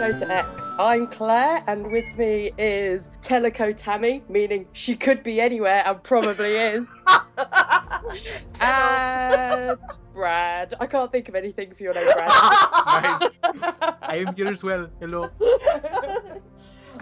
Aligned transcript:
show 0.00 0.12
to 0.16 0.32
X. 0.32 0.62
I'm 0.78 1.06
Claire, 1.08 1.62
and 1.66 1.90
with 1.92 2.16
me 2.16 2.52
is 2.56 3.10
Teleco 3.20 3.76
Tammy, 3.76 4.22
meaning 4.30 4.64
she 4.72 4.96
could 4.96 5.22
be 5.22 5.42
anywhere 5.42 5.82
and 5.84 6.02
probably 6.02 6.52
is. 6.52 7.04
and 8.60 9.78
Brad. 10.14 10.72
I 10.80 10.86
can't 10.86 11.12
think 11.12 11.28
of 11.28 11.34
anything 11.34 11.74
for 11.74 11.82
your 11.82 11.92
name, 11.92 12.10
Brad. 12.14 12.28
nice. 12.28 13.30
I 14.00 14.24
am 14.26 14.34
here 14.34 14.46
as 14.46 14.64
well. 14.64 14.88
Hello. 15.00 15.28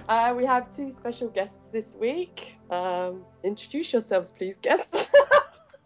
Uh, 0.09 0.35
we 0.37 0.45
have 0.45 0.69
two 0.73 0.91
special 0.91 1.29
guests 1.29 1.69
this 1.69 1.95
week. 1.95 2.59
Um, 2.69 3.25
introduce 3.45 3.93
yourselves, 3.93 4.33
please, 4.33 4.57
guests. 4.57 5.13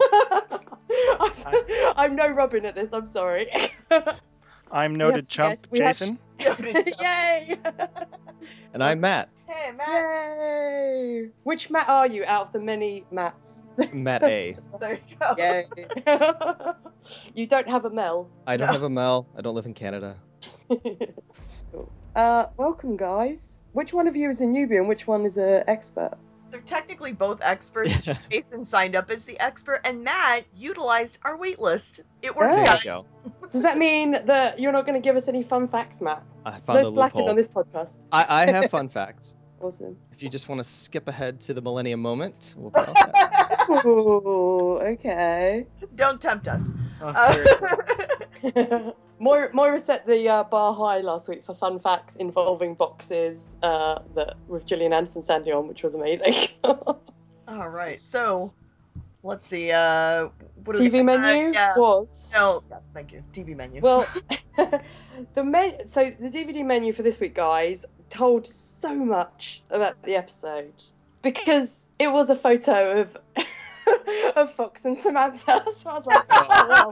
I'm, 0.01 1.33
I'm 1.95 2.17
no 2.17 2.31
Robin 2.31 2.65
at 2.65 2.75
this. 2.75 2.95
I'm 2.95 3.07
sorry. 3.07 3.49
I'm 4.73 4.95
noted 4.97 5.17
have 5.17 5.29
chump 5.29 5.51
guests. 5.51 5.69
We 5.71 5.81
have- 5.81 5.99
Jason. 5.99 6.19
Yay! 6.41 7.57
And 8.75 8.83
I'm 8.83 9.01
Matt. 9.01 9.29
Hey, 9.47 9.71
Matt. 9.73 9.89
Yay! 9.89 11.31
Which 11.45 11.71
Matt 11.71 11.89
are 11.89 12.07
you 12.09 12.25
out 12.25 12.47
of 12.47 12.53
the 12.53 12.59
many 12.59 13.05
Matts? 13.13 13.69
Matt 13.93 14.25
A. 14.25 14.57
There 14.81 14.99
you 15.09 15.17
go. 15.21 15.35
Yay! 15.39 15.67
you 17.35 17.47
don't 17.47 17.69
have 17.69 17.85
a 17.85 17.91
Mel. 17.91 18.29
I 18.47 18.57
don't 18.57 18.67
No. 18.69 18.73
have 18.73 18.83
a 18.83 18.91
Mel. 18.91 19.29
I 19.37 19.43
don't 19.43 19.55
live 19.55 19.67
in 19.67 19.75
Canada. 19.75 20.17
Cool. 20.69 21.93
Uh, 22.17 22.47
welcome, 22.57 22.97
guys. 22.97 23.61
Which 23.73 23.93
one 23.93 24.09
of 24.09 24.17
you 24.17 24.29
is 24.31 24.41
a 24.41 24.47
newbie 24.47 24.79
and 24.79 24.89
which 24.89 25.07
one 25.07 25.25
is 25.27 25.37
an 25.37 25.65
expert? 25.69 26.13
They're 26.53 26.61
technically 26.61 27.13
both 27.13 27.41
experts. 27.43 28.03
Jason 28.31 28.67
signed 28.67 28.95
up 28.95 29.11
as 29.11 29.25
the 29.25 29.41
expert, 29.41 29.81
and 29.85 30.05
Matt 30.05 30.45
utilized 30.55 31.19
our 31.25 31.37
wait 31.37 31.59
list. 31.59 32.01
It 32.21 32.37
works. 32.37 32.55
There 32.55 32.67
out. 32.67 32.85
you 32.85 32.91
go. 32.91 33.07
Does 33.51 33.63
that 33.63 33.79
mean 33.79 34.13
that 34.27 34.61
you're 34.61 34.71
not 34.73 34.85
going 34.85 35.01
to 35.01 35.01
give 35.01 35.17
us 35.17 35.29
any 35.29 35.43
fun 35.43 35.67
facts, 35.67 36.03
Matt? 36.03 36.23
I 36.45 36.51
There's 36.51 36.63
found 36.67 36.83
no 36.83 36.89
a 36.89 36.93
slacking 36.93 37.19
loophole. 37.21 37.31
on 37.31 37.37
this 37.37 37.49
podcast. 37.49 38.05
I, 38.13 38.27
I 38.29 38.47
have 38.51 38.71
fun 38.71 38.89
facts. 38.91 39.35
Awesome. 39.63 39.97
If 40.13 40.23
you 40.23 40.29
just 40.29 40.49
want 40.51 40.59
to 40.59 40.65
skip 40.69 41.09
ahead 41.09 41.41
to 41.43 41.55
the 41.55 41.63
Millennium 41.63 42.01
Moment, 42.01 42.53
we'll 42.57 42.71
be 42.71 42.81
all. 42.81 43.87
Ooh, 43.87 44.79
okay. 44.81 45.67
Don't 45.95 46.21
tempt 46.21 46.49
us. 46.49 46.69
Oh, 47.01 47.09
Uh, 47.09 47.33
seriously. 48.41 48.93
Moira, 49.23 49.51
Moira 49.55 49.79
set 49.79 50.05
the 50.05 50.29
uh, 50.29 50.43
bar 50.43 50.75
high 50.75 50.99
last 50.99 51.29
week 51.29 51.45
for 51.45 51.55
fun 51.55 51.79
facts 51.79 52.17
involving 52.17 52.75
boxes 52.75 53.57
uh, 53.63 54.01
that 54.17 54.35
with 54.49 54.67
Gillian 54.67 54.93
Anderson 54.93 55.23
standing 55.23 55.55
on, 55.55 55.69
which 55.69 55.85
was 55.85 55.95
amazing. 55.95 56.35
All 56.65 57.69
right, 57.69 58.01
so 58.05 58.53
let's 59.23 59.49
see. 59.49 59.71
Uh, 59.71 60.31
what 60.65 60.77
we- 60.77 60.91
TV 60.91 61.01
uh, 61.01 61.05
menu 61.05 61.53
yeah. 61.53 61.75
was 61.77 62.33
No, 62.35 62.65
yes, 62.69 62.91
thank 62.93 63.13
you. 63.13 63.23
TV 63.33 63.55
menu. 63.55 63.81
well, 63.81 64.05
the 65.35 65.45
men. 65.45 65.87
So 65.87 66.05
the 66.05 66.29
DVD 66.29 66.67
menu 66.67 66.93
for 66.93 67.03
this 67.03 67.21
week, 67.21 67.37
guys, 67.37 67.87
told 68.09 68.45
so 68.45 69.05
much 69.05 69.63
about 69.71 70.03
the 70.03 70.17
episode 70.17 70.83
because 71.23 71.89
it 72.01 72.11
was 72.11 72.31
a 72.31 72.37
photo 72.37 73.03
of. 73.03 73.17
of 74.37 74.53
Fox 74.53 74.85
and 74.85 74.97
Samantha, 74.97 75.65
so 75.75 75.91
I 75.91 75.95
was 75.95 76.07
like, 76.07 76.25
oh, 76.31 76.91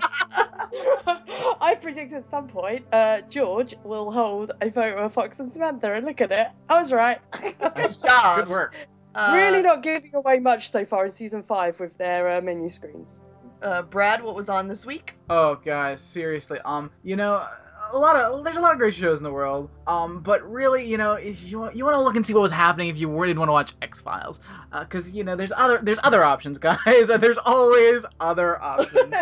wow. 1.06 1.56
I 1.60 1.74
predict 1.74 2.12
at 2.12 2.24
some 2.24 2.48
point 2.48 2.86
uh, 2.92 3.20
George 3.22 3.74
will 3.84 4.10
hold 4.10 4.52
a 4.60 4.70
photo 4.70 5.04
of 5.04 5.12
Fox 5.12 5.40
and 5.40 5.48
Samantha 5.48 5.92
and 5.92 6.06
look 6.06 6.20
at 6.20 6.32
it. 6.32 6.48
I 6.68 6.78
was 6.78 6.92
right. 6.92 7.18
Nice. 7.60 8.02
job. 8.02 8.38
Good 8.38 8.48
work. 8.48 8.76
Uh, 9.14 9.32
really 9.34 9.62
not 9.62 9.82
giving 9.82 10.14
away 10.14 10.38
much 10.38 10.70
so 10.70 10.84
far 10.84 11.04
in 11.04 11.10
season 11.10 11.42
five 11.42 11.80
with 11.80 11.98
their 11.98 12.36
uh, 12.36 12.40
menu 12.40 12.68
screens. 12.68 13.22
Uh, 13.60 13.82
Brad, 13.82 14.22
what 14.22 14.34
was 14.34 14.48
on 14.48 14.68
this 14.68 14.86
week? 14.86 15.16
Oh, 15.28 15.56
guys, 15.56 16.00
seriously. 16.00 16.58
Um, 16.64 16.90
you 17.02 17.16
know, 17.16 17.44
a 17.92 17.98
lot 17.98 18.16
of 18.16 18.44
there's 18.44 18.56
a 18.56 18.60
lot 18.60 18.72
of 18.72 18.78
great 18.78 18.94
shows 18.94 19.18
in 19.18 19.24
the 19.24 19.32
world. 19.32 19.70
Um, 19.86 20.20
but 20.20 20.48
really, 20.50 20.84
you 20.84 20.96
know, 20.96 21.14
if 21.14 21.42
you 21.44 21.58
want, 21.60 21.76
you 21.76 21.84
want 21.84 21.94
to 21.96 22.00
look 22.02 22.16
and 22.16 22.24
see 22.24 22.34
what 22.34 22.42
was 22.42 22.52
happening 22.52 22.88
if 22.88 22.98
you 22.98 23.06
didn't 23.26 23.38
want 23.38 23.48
to 23.48 23.52
watch 23.52 23.72
X 23.82 24.00
Files, 24.00 24.40
because 24.78 25.12
you 25.12 25.24
know, 25.24 25.36
there's 25.36 25.52
other 25.56 25.78
there's 25.82 26.00
other 26.02 26.22
options, 26.24 26.58
guys. 26.68 26.78
there's 27.08 27.38
always 27.38 28.06
other 28.20 28.60
options. 28.62 29.14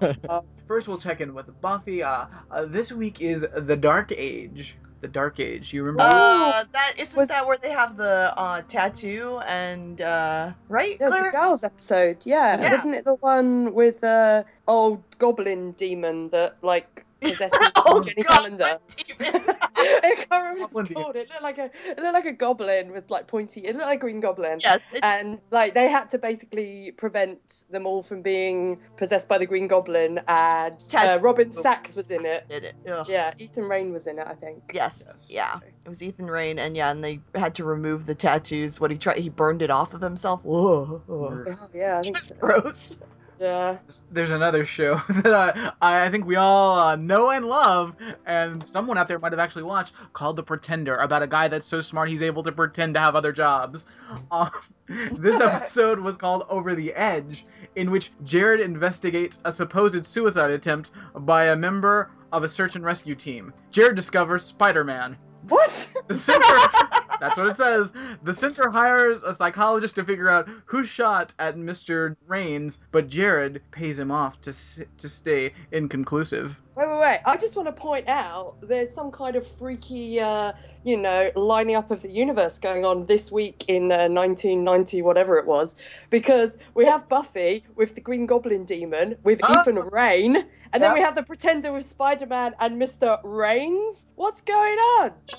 First, 0.68 0.88
we'll 0.88 0.98
check 0.98 1.20
in 1.20 1.34
with 1.34 1.48
Buffy. 1.60 2.02
Uh, 2.02 2.26
uh, 2.50 2.64
this 2.66 2.90
week 2.92 3.20
is 3.20 3.46
the 3.56 3.76
Dark 3.76 4.12
Age. 4.12 4.76
The 5.02 5.08
Dark 5.08 5.38
Age. 5.40 5.72
You 5.72 5.84
remember? 5.84 6.10
Uh, 6.16 6.64
that 6.72 6.94
isn't 6.98 7.16
Was- 7.18 7.28
that 7.28 7.46
where 7.46 7.58
they 7.58 7.70
have 7.70 7.96
the 7.96 8.32
uh, 8.36 8.62
tattoo 8.62 9.38
and 9.46 10.00
uh, 10.00 10.52
right? 10.68 10.98
There's 10.98 11.12
Claire? 11.12 11.30
the 11.30 11.36
girls 11.36 11.62
episode, 11.64 12.18
yeah. 12.24 12.60
Yeah. 12.60 12.74
Isn't 12.74 12.94
it 12.94 13.04
the 13.04 13.14
one 13.14 13.74
with 13.74 14.00
the 14.00 14.44
old 14.66 15.02
goblin 15.18 15.72
demon 15.72 16.30
that 16.30 16.56
like 16.62 17.04
possesses 17.28 17.58
Oh, 17.76 18.00
Jenny 18.02 18.22
God, 18.22 18.34
Calendar? 18.36 18.78
I 19.20 20.14
can't 20.16 20.30
remember 20.30 20.66
what 20.74 20.84
it's 20.90 20.94
called. 20.94 21.16
It 21.16 21.28
looked 21.30 21.42
like 21.42 21.58
a 21.58 21.70
it 21.86 21.98
looked 21.98 22.14
like 22.14 22.26
a 22.26 22.32
goblin 22.32 22.92
with 22.92 23.10
like 23.10 23.26
pointy. 23.26 23.60
It 23.60 23.74
looked 23.74 23.86
like 23.86 23.98
a 23.98 24.00
green 24.00 24.20
goblin. 24.20 24.60
yes, 24.62 24.80
And 25.02 25.38
like 25.50 25.74
they 25.74 25.88
had 25.88 26.08
to 26.10 26.18
basically 26.18 26.92
prevent 26.92 27.64
them 27.70 27.86
all 27.86 28.02
from 28.02 28.22
being 28.22 28.78
possessed 28.96 29.28
by 29.28 29.38
the 29.38 29.46
Green 29.46 29.66
Goblin, 29.66 30.18
and 30.28 30.74
uh, 30.74 30.76
Tattoo. 30.88 31.22
Robin 31.22 31.50
Sachs 31.50 31.94
was 31.96 32.10
in 32.10 32.24
it. 32.26 32.48
did 32.48 32.64
it. 32.64 32.74
Ugh. 32.90 33.06
Yeah, 33.08 33.32
Ethan 33.38 33.64
Rayne 33.64 33.92
was 33.92 34.06
in 34.06 34.18
it, 34.18 34.26
I 34.26 34.34
think. 34.34 34.70
Yes. 34.72 35.04
Yes. 35.06 35.30
Yeah. 35.32 35.58
It 35.84 35.88
was 35.88 36.02
Ethan 36.02 36.26
Rayne, 36.26 36.58
and 36.58 36.76
yeah, 36.76 36.90
and 36.90 37.02
they 37.04 37.20
had 37.34 37.54
to 37.56 37.64
remove 37.64 38.06
the 38.06 38.14
tattoos. 38.14 38.80
What 38.80 38.90
he 38.90 38.98
tried, 38.98 39.18
he 39.18 39.28
burned 39.28 39.62
it 39.62 39.70
off 39.70 39.94
of 39.94 40.00
himself. 40.00 40.40
Whoa. 40.44 41.02
Oh, 41.08 41.44
yeah, 41.74 41.98
I 41.98 42.02
think 42.02 42.18
so. 42.18 42.34
gross. 42.36 42.96
Yeah. 43.38 43.78
There's 44.10 44.30
another 44.30 44.64
show 44.64 44.96
that 45.08 45.34
I, 45.34 45.72
I 45.80 46.08
think 46.10 46.26
we 46.26 46.36
all 46.36 46.78
uh, 46.78 46.96
know 46.96 47.30
and 47.30 47.44
love, 47.44 47.94
and 48.24 48.64
someone 48.64 48.98
out 48.98 49.08
there 49.08 49.18
might 49.18 49.32
have 49.32 49.38
actually 49.38 49.64
watched, 49.64 49.92
called 50.12 50.36
The 50.36 50.42
Pretender, 50.42 50.96
about 50.96 51.22
a 51.22 51.26
guy 51.26 51.48
that's 51.48 51.66
so 51.66 51.80
smart 51.80 52.08
he's 52.08 52.22
able 52.22 52.42
to 52.44 52.52
pretend 52.52 52.94
to 52.94 53.00
have 53.00 53.16
other 53.16 53.32
jobs. 53.32 53.86
Um, 54.30 54.50
this 54.88 55.40
episode 55.40 55.98
was 55.98 56.16
called 56.16 56.46
Over 56.48 56.76
the 56.76 56.94
Edge, 56.94 57.44
in 57.74 57.90
which 57.90 58.12
Jared 58.22 58.60
investigates 58.60 59.40
a 59.44 59.50
supposed 59.50 60.06
suicide 60.06 60.52
attempt 60.52 60.92
by 61.12 61.46
a 61.46 61.56
member 61.56 62.10
of 62.32 62.44
a 62.44 62.48
search 62.48 62.76
and 62.76 62.84
rescue 62.84 63.16
team. 63.16 63.52
Jared 63.72 63.96
discovers 63.96 64.44
Spider 64.44 64.84
Man. 64.84 65.16
What? 65.48 65.92
The 66.08 66.14
center. 66.14 66.44
that's 67.20 67.36
what 67.36 67.46
it 67.46 67.56
says. 67.56 67.92
The 68.22 68.34
center 68.34 68.70
hires 68.70 69.22
a 69.22 69.32
psychologist 69.32 69.96
to 69.96 70.04
figure 70.04 70.28
out 70.28 70.48
who 70.66 70.84
shot 70.84 71.34
at 71.38 71.56
Mr. 71.56 72.16
Raines, 72.26 72.78
but 72.90 73.08
Jared 73.08 73.62
pays 73.70 73.98
him 73.98 74.10
off 74.10 74.40
to 74.42 74.52
to 74.98 75.08
stay 75.08 75.52
inconclusive. 75.70 76.60
Wait, 76.76 76.86
wait, 76.88 77.00
wait. 77.00 77.18
I 77.24 77.38
just 77.38 77.56
want 77.56 77.68
to 77.68 77.72
point 77.72 78.06
out 78.06 78.56
there's 78.60 78.92
some 78.92 79.10
kind 79.10 79.34
of 79.34 79.46
freaky, 79.46 80.20
uh, 80.20 80.52
you 80.84 80.98
know, 80.98 81.30
lining 81.34 81.74
up 81.74 81.90
of 81.90 82.02
the 82.02 82.10
universe 82.10 82.58
going 82.58 82.84
on 82.84 83.06
this 83.06 83.32
week 83.32 83.64
in 83.68 83.84
uh, 83.90 84.08
1990, 84.08 85.00
whatever 85.00 85.38
it 85.38 85.46
was, 85.46 85.76
because 86.10 86.58
we 86.74 86.84
have 86.84 87.08
Buffy 87.08 87.64
with 87.76 87.94
the 87.94 88.02
Green 88.02 88.26
Goblin 88.26 88.66
demon, 88.66 89.16
with 89.22 89.40
Oh. 89.42 89.60
Ethan 89.62 89.76
Rayne, 89.90 90.36
and 90.72 90.82
then 90.82 90.92
we 90.92 91.00
have 91.00 91.14
the 91.14 91.22
Pretender 91.22 91.72
with 91.72 91.84
Spider 91.84 92.26
Man 92.26 92.54
and 92.60 92.80
Mr. 92.80 93.18
Raines. 93.24 94.06
What's 94.14 94.42
going 94.42 94.76
on? 94.76 95.12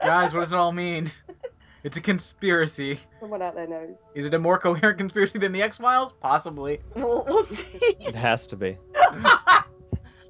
Guys, 0.00 0.34
what 0.34 0.40
does 0.40 0.52
it 0.52 0.56
all 0.58 0.72
mean? 0.72 1.12
It's 1.84 1.96
a 1.96 2.00
conspiracy. 2.00 2.98
Someone 3.20 3.40
out 3.40 3.54
there 3.54 3.68
knows. 3.68 4.02
Is 4.16 4.26
it 4.26 4.34
a 4.34 4.38
more 4.40 4.58
coherent 4.58 4.98
conspiracy 4.98 5.38
than 5.38 5.52
the 5.52 5.62
X 5.62 5.76
Files? 5.76 6.10
Possibly. 6.12 6.80
we'll, 6.96 7.24
we'll 7.28 7.44
see. 7.44 7.94
It 8.00 8.16
has 8.16 8.48
to 8.48 8.56
be. 8.56 8.78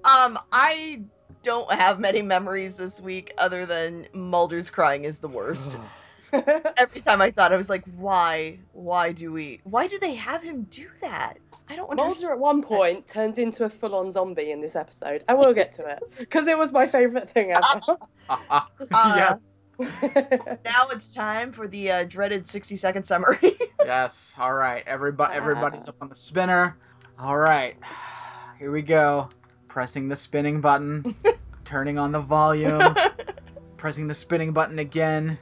um, 0.04 0.38
I 0.52 1.02
don't 1.42 1.70
have 1.72 2.00
many 2.00 2.22
memories 2.22 2.76
this 2.76 3.00
week 3.00 3.34
other 3.38 3.66
than 3.66 4.06
Mulder's 4.12 4.70
crying 4.70 5.04
is 5.04 5.18
the 5.18 5.28
worst. 5.28 5.76
Every 6.76 7.00
time 7.00 7.20
I 7.22 7.30
saw 7.30 7.46
it, 7.46 7.52
I 7.52 7.56
was 7.56 7.70
like, 7.70 7.84
why? 7.96 8.58
Why 8.72 9.12
do 9.12 9.32
we? 9.32 9.60
Why 9.64 9.86
do 9.86 9.98
they 9.98 10.14
have 10.14 10.42
him 10.42 10.62
do 10.64 10.88
that? 11.00 11.38
I 11.68 11.76
don't 11.76 11.94
Mulder 11.94 12.32
at 12.32 12.38
one 12.38 12.62
point 12.62 13.06
turns 13.06 13.38
into 13.38 13.64
a 13.64 13.70
full 13.70 13.94
on 13.94 14.10
zombie 14.10 14.50
in 14.50 14.60
this 14.60 14.76
episode. 14.76 15.24
I 15.28 15.34
will 15.34 15.54
get 15.54 15.72
to 15.74 15.82
it 15.90 16.02
because 16.18 16.46
it 16.46 16.58
was 16.58 16.72
my 16.72 16.86
favourite 16.86 17.30
thing 17.30 17.52
ever. 17.52 17.98
Ah, 18.28 18.68
Uh, 18.92 19.14
yes. 19.16 19.58
Now 19.78 20.88
it's 20.92 21.14
time 21.14 21.52
for 21.52 21.66
the 21.66 21.90
uh, 21.90 22.04
dreaded 22.04 22.48
60 22.48 22.76
second 22.76 23.04
summary. 23.04 23.56
Yes. 23.84 24.32
All 24.38 24.52
right. 24.52 24.82
Everybody, 24.86 25.34
everybody's 25.34 25.88
up 25.88 25.96
on 26.00 26.08
the 26.08 26.16
spinner. 26.16 26.76
All 27.18 27.36
right. 27.36 27.76
Here 28.58 28.70
we 28.70 28.82
go. 28.82 29.28
Pressing 29.74 30.06
the 30.06 30.14
spinning 30.14 30.60
button. 30.60 31.16
turning 31.64 31.98
on 31.98 32.12
the 32.12 32.20
volume. 32.20 32.94
pressing 33.76 34.06
the 34.06 34.14
spinning 34.14 34.52
button 34.52 34.78
again. 34.78 35.36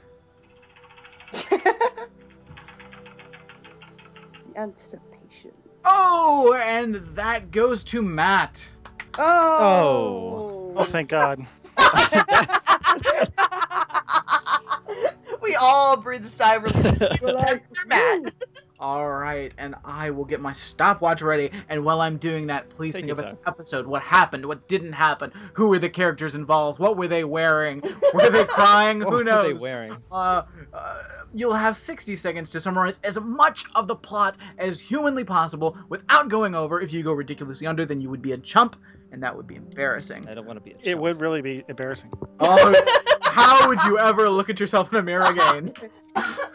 the 1.31 1.77
anticipation. 4.55 5.51
Oh, 5.85 6.59
and 6.59 6.95
that 7.15 7.51
goes 7.51 7.83
to 7.83 8.01
Matt. 8.01 8.67
Oh. 9.19 10.73
Oh, 10.73 10.73
oh 10.77 10.83
thank 10.85 11.09
God. 11.09 11.45
we 15.43 15.53
all 15.53 15.97
breathe 15.97 16.23
a 16.23 16.27
sigh 16.27 16.55
of 16.55 16.63
relief. 16.63 17.21
We're 17.21 17.33
like, 17.33 17.65
Matt. 17.85 18.33
All 18.83 19.09
right, 19.09 19.53
and 19.57 19.75
I 19.85 20.09
will 20.09 20.25
get 20.25 20.41
my 20.41 20.51
stopwatch 20.51 21.21
ready. 21.21 21.51
And 21.69 21.85
while 21.85 22.01
I'm 22.01 22.17
doing 22.17 22.47
that, 22.47 22.67
please 22.67 22.93
Take 22.93 23.05
think 23.05 23.17
your 23.17 23.25
of 23.25 23.31
an 23.31 23.37
episode. 23.47 23.87
What 23.87 24.01
happened? 24.01 24.45
What 24.45 24.67
didn't 24.67 24.91
happen? 24.91 25.31
Who 25.53 25.69
were 25.69 25.79
the 25.79 25.87
characters 25.87 26.35
involved? 26.35 26.79
What 26.79 26.97
were 26.97 27.07
they 27.07 27.23
wearing? 27.23 27.81
Were 28.13 28.29
they 28.29 28.43
crying? 28.49 28.99
Who 28.99 29.23
knows? 29.23 29.25
What 29.25 29.47
were 29.47 29.53
they 29.53 29.63
wearing? 29.63 29.97
Uh, 30.11 30.43
uh, 30.73 31.03
you'll 31.33 31.53
have 31.53 31.77
60 31.77 32.13
seconds 32.17 32.49
to 32.49 32.59
summarize 32.59 32.99
as 33.05 33.17
much 33.17 33.63
of 33.73 33.87
the 33.87 33.95
plot 33.95 34.37
as 34.57 34.81
humanly 34.81 35.23
possible 35.23 35.77
without 35.87 36.27
going 36.27 36.53
over. 36.53 36.81
If 36.81 36.91
you 36.91 37.03
go 37.03 37.13
ridiculously 37.13 37.67
under, 37.67 37.85
then 37.85 38.01
you 38.01 38.09
would 38.09 38.21
be 38.21 38.33
a 38.33 38.37
chump, 38.37 38.75
and 39.13 39.23
that 39.23 39.33
would 39.33 39.47
be 39.47 39.55
embarrassing. 39.55 40.27
I 40.27 40.33
don't 40.33 40.45
want 40.45 40.57
to 40.57 40.61
be 40.61 40.71
a 40.71 40.89
It 40.89 40.99
would 40.99 41.21
really 41.21 41.41
be 41.41 41.63
embarrassing. 41.69 42.11
Oh, 42.41 42.83
how 43.21 43.69
would 43.69 43.81
you 43.85 43.97
ever 43.97 44.29
look 44.29 44.49
at 44.49 44.59
yourself 44.59 44.91
in 44.91 44.99
a 44.99 45.03
mirror 45.03 45.31
again? 45.31 45.71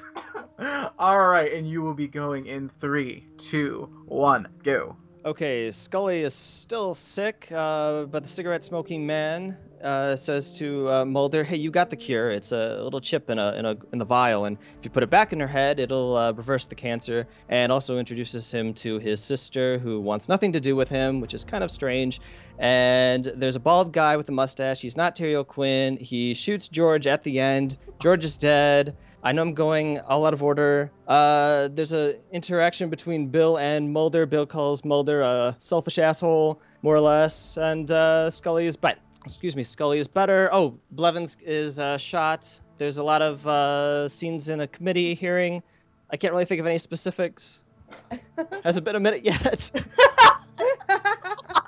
All 0.98 1.28
right, 1.28 1.52
and 1.52 1.68
you 1.68 1.82
will 1.82 1.94
be 1.94 2.08
going 2.08 2.46
in 2.46 2.68
three, 2.68 3.26
two, 3.36 3.88
one, 4.06 4.48
go. 4.64 4.96
Okay, 5.24 5.70
Scully 5.70 6.20
is 6.20 6.34
still 6.34 6.94
sick, 6.94 7.48
uh, 7.54 8.06
but 8.06 8.22
the 8.22 8.28
cigarette 8.28 8.62
smoking 8.62 9.06
man 9.06 9.56
uh, 9.82 10.16
says 10.16 10.58
to 10.58 10.88
uh, 10.88 11.04
Mulder, 11.04 11.44
"Hey, 11.44 11.56
you 11.56 11.70
got 11.70 11.90
the 11.90 11.96
cure. 11.96 12.30
It's 12.30 12.50
a 12.50 12.82
little 12.82 13.00
chip 13.00 13.30
in 13.30 13.38
a, 13.38 13.52
in 13.52 13.66
a 13.66 13.76
in 13.92 13.98
the 13.98 14.04
vial, 14.04 14.46
and 14.46 14.56
if 14.78 14.84
you 14.84 14.90
put 14.90 15.02
it 15.02 15.10
back 15.10 15.32
in 15.32 15.38
her 15.38 15.46
head, 15.46 15.78
it'll 15.78 16.16
uh, 16.16 16.32
reverse 16.32 16.66
the 16.66 16.74
cancer." 16.74 17.26
And 17.48 17.70
also 17.70 17.98
introduces 17.98 18.52
him 18.52 18.74
to 18.74 18.98
his 18.98 19.22
sister, 19.22 19.78
who 19.78 20.00
wants 20.00 20.28
nothing 20.28 20.52
to 20.52 20.60
do 20.60 20.74
with 20.74 20.88
him, 20.88 21.20
which 21.20 21.34
is 21.34 21.44
kind 21.44 21.62
of 21.62 21.70
strange. 21.70 22.20
And 22.58 23.24
there's 23.24 23.56
a 23.56 23.60
bald 23.60 23.92
guy 23.92 24.16
with 24.16 24.28
a 24.28 24.32
mustache. 24.32 24.80
He's 24.80 24.96
not 24.96 25.14
Terry 25.14 25.36
O'Quinn. 25.36 25.98
He 25.98 26.34
shoots 26.34 26.68
George 26.68 27.06
at 27.06 27.22
the 27.22 27.38
end. 27.38 27.76
George 28.00 28.24
is 28.24 28.36
dead. 28.36 28.96
I 29.22 29.32
know 29.32 29.42
I'm 29.42 29.54
going 29.54 29.98
all 30.00 30.24
out 30.26 30.32
of 30.32 30.42
order. 30.42 30.90
Uh, 31.06 31.68
there's 31.72 31.92
an 31.92 32.16
interaction 32.32 32.88
between 32.88 33.28
Bill 33.28 33.58
and 33.58 33.92
Mulder. 33.92 34.26
Bill 34.26 34.46
calls 34.46 34.84
Mulder 34.84 35.22
a 35.22 35.56
selfish 35.58 35.98
asshole, 35.98 36.60
more 36.82 36.94
or 36.94 37.00
less, 37.00 37.56
and 37.56 37.90
uh, 37.90 38.30
Scully 38.30 38.66
is 38.66 38.76
but 38.76 38.98
excuse 39.24 39.56
me, 39.56 39.62
Scully 39.62 39.98
is 39.98 40.06
better. 40.06 40.48
Oh, 40.52 40.78
Blevins 40.92 41.36
is 41.44 41.80
uh, 41.80 41.98
shot. 41.98 42.60
There's 42.78 42.98
a 42.98 43.04
lot 43.04 43.22
of 43.22 43.46
uh, 43.46 44.08
scenes 44.08 44.48
in 44.48 44.60
a 44.60 44.66
committee 44.66 45.14
hearing. 45.14 45.62
I 46.10 46.16
can't 46.16 46.32
really 46.32 46.44
think 46.44 46.60
of 46.60 46.66
any 46.66 46.78
specifics. 46.78 47.62
Hasn't 48.64 48.84
been 48.84 48.96
a 48.96 49.00
minute 49.00 49.24
yet. 49.24 49.70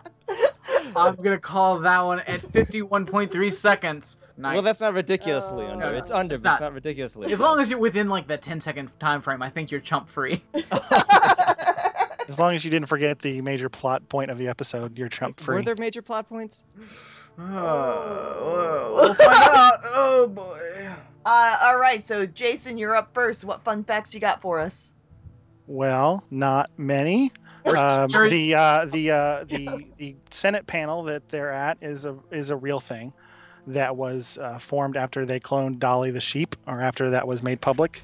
I'm 0.97 1.15
gonna 1.17 1.39
call 1.39 1.81
that 1.81 2.01
one 2.05 2.21
at 2.21 2.41
51.3 2.41 3.53
seconds. 3.53 4.17
Nice. 4.37 4.55
Well, 4.55 4.63
that's 4.63 4.81
not 4.81 4.95
ridiculously 4.95 5.67
Oh. 5.67 5.73
under. 5.73 5.85
No, 5.87 5.91
no, 5.93 5.97
it's 5.99 6.11
under, 6.11 6.35
it's 6.35 6.43
but 6.43 6.53
it's 6.53 6.61
not. 6.61 6.67
not 6.69 6.75
ridiculously. 6.75 7.31
as 7.33 7.39
so. 7.39 7.45
long 7.45 7.61
as 7.61 7.69
you're 7.71 7.79
within 7.79 8.09
like 8.09 8.27
the 8.27 8.37
10 8.39 8.61
second 8.61 8.91
time 8.99 9.21
frame, 9.23 9.43
I 9.43 9.51
think 9.51 9.71
you're 9.71 9.81
chump 9.81 10.09
free. 10.09 10.43
As 12.29 12.39
long 12.39 12.55
as 12.55 12.65
you 12.65 12.71
didn't 12.71 12.87
forget 12.89 13.19
the 13.19 13.43
major 13.43 13.69
plot 13.69 14.09
point 14.09 14.31
of 14.31 14.39
the 14.39 14.47
episode, 14.49 14.97
you're 14.97 15.09
chump 15.09 15.41
free. 15.41 15.57
Were 15.57 15.63
there 15.63 15.75
major 15.77 16.01
plot 16.01 16.29
points? 16.29 16.65
Oh, 17.37 18.93
we'll 18.97 19.15
find 19.15 19.31
out. 19.31 19.81
Oh 19.85 20.29
boy. 20.29 20.89
Uh, 21.27 21.59
all 21.63 21.77
right, 21.79 22.07
so 22.07 22.27
Jason, 22.27 22.79
you're 22.79 22.95
up 22.95 23.15
first. 23.15 23.45
What 23.45 23.65
fun 23.65 23.83
facts 23.83 24.15
you 24.15 24.21
got 24.21 24.43
for 24.43 24.61
us? 24.61 24.93
Well, 25.67 26.25
not 26.31 26.71
many. 26.79 27.33
Um, 27.67 28.11
the 28.11 28.55
uh, 28.55 28.87
the 28.87 29.11
uh, 29.11 29.45
the 29.45 29.87
the 29.99 30.17
Senate 30.31 30.67
panel 30.67 31.05
that 31.05 31.29
they're 31.29 31.53
at 31.53 31.79
is 31.83 32.05
a 32.05 32.17
is 32.31 32.51
a 32.51 32.57
real 32.57 32.81
thing 32.81 33.13
that 33.67 33.97
was 33.97 34.39
uh, 34.39 34.59
formed 34.59 34.97
after 34.97 35.27
they 35.27 35.41
cloned 35.41 35.79
Dolly 35.79 36.11
the 36.11 36.21
sheep, 36.21 36.57
or 36.67 36.81
after 36.81 37.11
that 37.11 37.27
was 37.27 37.43
made 37.43 37.61
public. 37.61 38.03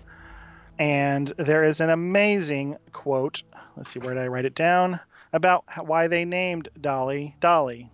And 0.78 1.32
there 1.38 1.64
is 1.64 1.80
an 1.80 1.90
amazing 1.90 2.76
quote. 2.92 3.42
Let's 3.76 3.90
see, 3.90 3.98
where 3.98 4.14
did 4.14 4.22
I 4.22 4.26
write 4.26 4.44
it 4.44 4.54
down? 4.54 5.00
About 5.32 5.64
why 5.86 6.08
they 6.08 6.24
named 6.24 6.68
Dolly 6.80 7.34
Dolly. 7.40 7.90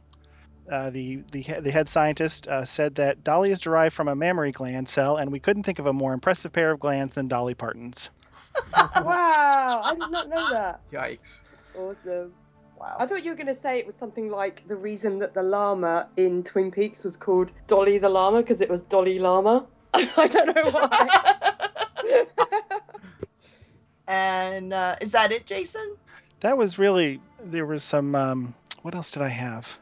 Uh, 0.71 0.91
the 0.91 1.23
the 1.33 1.43
the 1.61 1.71
head 1.71 1.89
scientist 1.89 2.49
uh, 2.49 2.65
said 2.65 2.95
that 2.97 3.25
Dolly 3.25 3.51
is 3.51 3.61
derived 3.61 3.95
from 3.95 4.09
a 4.09 4.15
mammary 4.15 4.53
gland 4.53 4.89
cell, 4.89 5.17
and 5.17 5.31
we 5.31 5.41
couldn't 5.41 5.65
think 5.65 5.79
of 5.79 5.87
a 5.87 5.93
more 5.93 6.13
impressive 6.13 6.53
pair 6.53 6.71
of 6.71 6.81
glands 6.81 7.15
than 7.15 7.29
Dolly 7.29 7.55
Parton's. 7.55 8.11
wow, 8.77 9.81
I 9.85 9.95
did 9.99 10.11
not 10.11 10.29
know 10.29 10.51
that. 10.51 10.81
Yikes. 10.91 11.43
That's 11.75 11.79
awesome. 12.07 12.33
Wow. 12.79 12.97
I 12.99 13.07
thought 13.07 13.25
you 13.25 13.31
were 13.31 13.37
going 13.37 13.47
to 13.47 13.55
say 13.55 13.79
it 13.79 13.87
was 13.87 13.95
something 13.95 14.29
like 14.31 14.67
the 14.67 14.75
reason 14.77 15.19
that 15.21 15.35
the 15.35 15.43
llama 15.43 16.09
in 16.17 16.43
Twin 16.43 16.71
Peaks 16.71 17.05
was 17.05 17.17
called 17.17 17.53
Dolly 17.69 17.99
the 17.99 18.09
Llama 18.09 18.39
because 18.39 18.61
it 18.61 18.69
was 18.69 18.81
Dolly 18.83 19.19
Llama. 19.21 19.67
I 19.95 20.27
don't 20.27 20.55
know 20.57 20.71
why. 20.71 22.41
and 24.09 24.73
uh, 24.73 24.97
is 25.01 25.13
that 25.13 25.33
it, 25.33 25.47
Jason? 25.47 25.97
That 26.41 26.59
was 26.59 26.79
really 26.79 27.21
there 27.45 27.67
was 27.67 27.85
some. 27.85 28.15
Um, 28.15 28.55
what 28.83 28.95
else 28.95 29.13
did 29.13 29.23
I 29.23 29.29
have? 29.29 29.79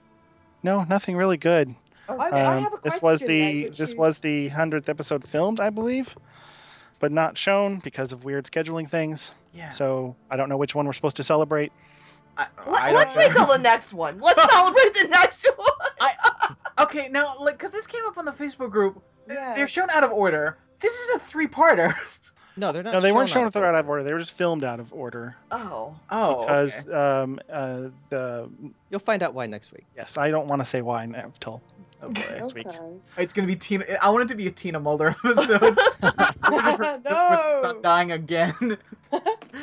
No, 0.62 0.84
nothing 0.84 1.16
really 1.16 1.38
good. 1.38 1.74
I, 2.08 2.12
I 2.14 2.56
Um, 2.56 2.62
have 2.64 2.74
a 2.74 2.76
question. 2.78 2.90
this 2.92 3.02
was 3.02 3.20
the 3.20 3.64
which 3.64 3.78
this 3.78 3.92
you- 3.92 3.96
was 3.98 4.18
the 4.18 4.48
hundredth 4.48 4.88
episode 4.90 5.26
filmed, 5.26 5.58
I 5.60 5.70
believe, 5.70 6.14
but 6.98 7.12
not 7.12 7.38
shown 7.38 7.78
because 7.78 8.12
of 8.12 8.24
weird 8.24 8.44
scheduling 8.44 8.90
things. 8.90 9.30
Yeah. 9.52 9.70
So 9.70 10.16
I 10.30 10.36
don't 10.36 10.48
know 10.48 10.56
which 10.56 10.74
one 10.74 10.86
we're 10.86 10.92
supposed 10.92 11.16
to 11.16 11.24
celebrate. 11.24 11.72
I, 12.36 12.46
Let, 12.66 12.82
I 12.82 12.92
let's 12.92 13.14
don't 13.14 13.24
wait 13.28 13.36
till 13.36 13.46
the 13.46 13.58
next 13.58 13.92
one. 13.92 14.18
Let's 14.20 14.40
celebrate 14.52 14.94
the 14.94 15.08
next 15.08 15.46
one. 15.56 15.68
Okay, 16.78 17.08
now, 17.10 17.36
like, 17.40 17.58
because 17.58 17.70
this 17.72 17.86
came 17.86 18.04
up 18.06 18.16
on 18.16 18.24
the 18.24 18.32
Facebook 18.32 18.70
group, 18.70 19.02
Yeah. 19.28 19.52
they're 19.54 19.68
shown 19.68 19.90
out 19.90 20.04
of 20.04 20.12
order. 20.12 20.56
This 20.78 20.94
is 20.94 21.16
a 21.16 21.18
three-parter. 21.18 21.94
No, 22.56 22.72
they're 22.72 22.82
not. 22.82 22.94
no, 22.94 23.00
they 23.00 23.12
weren't 23.12 23.28
shown 23.28 23.42
out 23.42 23.46
with 23.46 23.54
the 23.54 23.60
right 23.62 23.68
out 23.74 23.74
of 23.80 23.88
order. 23.88 24.02
They 24.02 24.12
were 24.12 24.18
just 24.18 24.32
filmed 24.32 24.64
out 24.64 24.80
of 24.80 24.92
order 24.92 25.36
Oh. 25.50 25.94
Oh, 26.10 26.40
because 26.40 26.74
okay. 26.86 26.92
um, 26.92 27.38
uh, 27.50 27.88
the 28.08 28.48
You'll 28.90 29.00
find 29.00 29.22
out 29.22 29.34
why 29.34 29.46
next 29.46 29.72
week. 29.72 29.84
yes, 29.96 30.16
I 30.18 30.30
don't 30.30 30.46
want 30.48 30.60
to 30.62 30.66
say 30.66 30.80
why 30.82 31.04
until 31.04 31.60
Oh, 32.02 32.08
boy. 32.08 32.24
next 32.30 32.54
week. 32.54 32.66
Okay. 32.66 32.78
It's 33.18 33.32
gonna 33.34 33.46
be 33.46 33.56
Teena. 33.56 33.98
I 34.00 34.08
want 34.10 34.22
it 34.24 34.28
to 34.28 34.34
be 34.34 34.46
a 34.46 34.50
Teena 34.50 34.80
Mulder 34.82 35.08
episode. 35.24 35.60
With 35.62 37.04
no. 37.04 37.78
dying 37.82 38.12
again. 38.12 38.78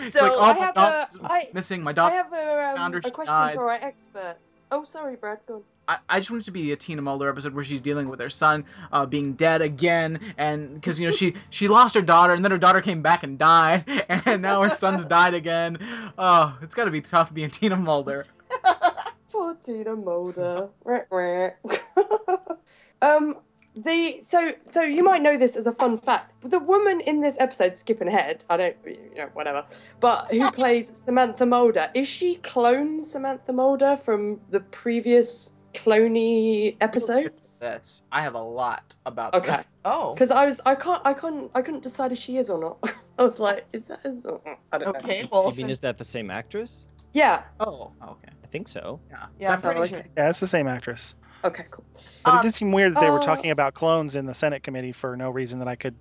So 0.09 0.23
like, 0.23 0.31
oh, 0.33 0.41
I 0.41 0.53
have 0.53 0.77
a- 0.77 1.07
I- 1.23 1.49
missing. 1.53 1.81
My 1.81 1.93
I 1.97 2.11
have 2.11 2.31
a, 2.33 2.81
um, 2.81 2.93
a 2.93 3.11
question 3.11 3.35
died. 3.35 3.55
for 3.55 3.71
our 3.71 3.79
experts. 3.81 4.65
Oh, 4.71 4.83
sorry, 4.83 5.15
Brad. 5.15 5.39
Go 5.47 5.55
on. 5.55 5.63
I, 5.87 5.97
I 6.09 6.19
just 6.19 6.29
wanted 6.29 6.45
to 6.45 6.51
be 6.51 6.73
a 6.73 6.77
Teena 6.77 7.01
Mulder 7.01 7.29
episode 7.29 7.53
where 7.53 7.63
she's 7.63 7.79
dealing 7.79 8.09
with 8.09 8.19
her 8.19 8.29
son 8.29 8.65
uh, 8.91 9.05
being 9.05 9.33
dead 9.33 9.61
again, 9.61 10.19
and 10.37 10.73
because 10.75 10.99
you 10.99 11.07
know 11.07 11.11
she 11.15 11.33
she 11.49 11.67
lost 11.69 11.95
her 11.95 12.01
daughter, 12.01 12.33
and 12.33 12.43
then 12.43 12.51
her 12.51 12.57
daughter 12.57 12.81
came 12.81 13.01
back 13.01 13.23
and 13.23 13.39
died, 13.39 13.85
and 14.09 14.41
now 14.41 14.61
her 14.61 14.69
son's 14.69 15.05
died 15.05 15.33
again. 15.33 15.77
Oh, 16.17 16.57
it's 16.61 16.75
got 16.75 16.85
to 16.85 16.91
be 16.91 17.01
tough 17.01 17.33
being 17.33 17.49
Teena 17.49 17.81
Mulder. 17.81 18.25
Poor 19.31 19.55
Teena 19.55 19.95
Mulder. 20.03 20.69
Um, 22.99 23.37
the 23.77 24.17
so 24.21 24.51
so 24.63 24.81
you 24.83 25.03
might 25.03 25.21
know 25.21 25.37
this 25.37 25.55
as 25.55 25.67
a 25.67 25.71
fun 25.71 25.97
fact. 25.97 26.33
but 26.41 26.51
The 26.51 26.59
woman 26.59 27.01
in 27.01 27.21
this 27.21 27.37
episode, 27.39 27.77
skipping 27.77 28.07
ahead, 28.07 28.43
I 28.49 28.57
don't, 28.57 28.75
you 28.85 29.15
know, 29.15 29.29
whatever, 29.33 29.65
but 29.99 30.29
who 30.31 30.51
plays 30.51 30.97
Samantha 30.97 31.45
Mulder? 31.45 31.89
Is 31.93 32.07
she 32.07 32.35
clone 32.35 33.01
Samantha 33.01 33.53
Mulder 33.53 33.97
from 33.97 34.39
the 34.49 34.59
previous 34.59 35.53
cloney 35.73 36.75
episodes? 36.81 37.59
That's 37.59 38.01
I 38.11 38.21
have 38.21 38.35
a 38.35 38.41
lot 38.41 38.95
about 39.05 39.33
Okay. 39.35 39.57
this. 39.57 39.75
Oh. 39.85 40.13
Because 40.13 40.31
I 40.31 40.45
was, 40.45 40.59
I 40.65 40.75
can't, 40.75 41.01
I 41.05 41.13
couldn't, 41.13 41.51
I 41.55 41.61
couldn't 41.61 41.83
decide 41.83 42.11
if 42.11 42.17
she 42.17 42.37
is 42.37 42.49
or 42.49 42.59
not. 42.59 42.93
I 43.19 43.23
was 43.23 43.39
like, 43.39 43.65
is 43.73 43.87
that? 43.87 43.99
Is, 44.05 44.23
I 44.71 44.77
don't 44.77 44.93
know. 44.93 44.99
Okay. 44.99 45.23
Well. 45.31 45.49
you 45.49 45.55
mean 45.55 45.69
is 45.69 45.79
that 45.81 45.97
the 45.97 46.03
same 46.03 46.29
actress? 46.31 46.87
Yeah. 47.13 47.43
Oh, 47.59 47.91
okay. 48.01 48.29
I 48.43 48.47
think 48.47 48.67
so. 48.67 48.99
Yeah, 49.09 49.25
Yeah, 49.39 49.53
I'm 49.53 49.61
pretty 49.61 49.87
sure. 49.87 50.03
Yeah, 50.15 50.29
it's 50.29 50.39
the 50.39 50.47
same 50.47 50.67
actress. 50.67 51.15
Okay. 51.43 51.65
Cool. 51.71 51.85
But 52.23 52.33
Um, 52.33 52.39
it 52.39 52.41
did 52.43 52.53
seem 52.53 52.71
weird 52.71 52.93
that 52.95 52.99
they 53.01 53.09
were 53.09 53.19
uh, 53.21 53.23
talking 53.25 53.51
about 53.51 53.73
clones 53.73 54.15
in 54.15 54.25
the 54.25 54.33
Senate 54.33 54.63
committee 54.63 54.91
for 54.91 55.15
no 55.15 55.29
reason 55.29 55.59
that 55.59 55.67
I 55.67 55.75
could 55.75 55.95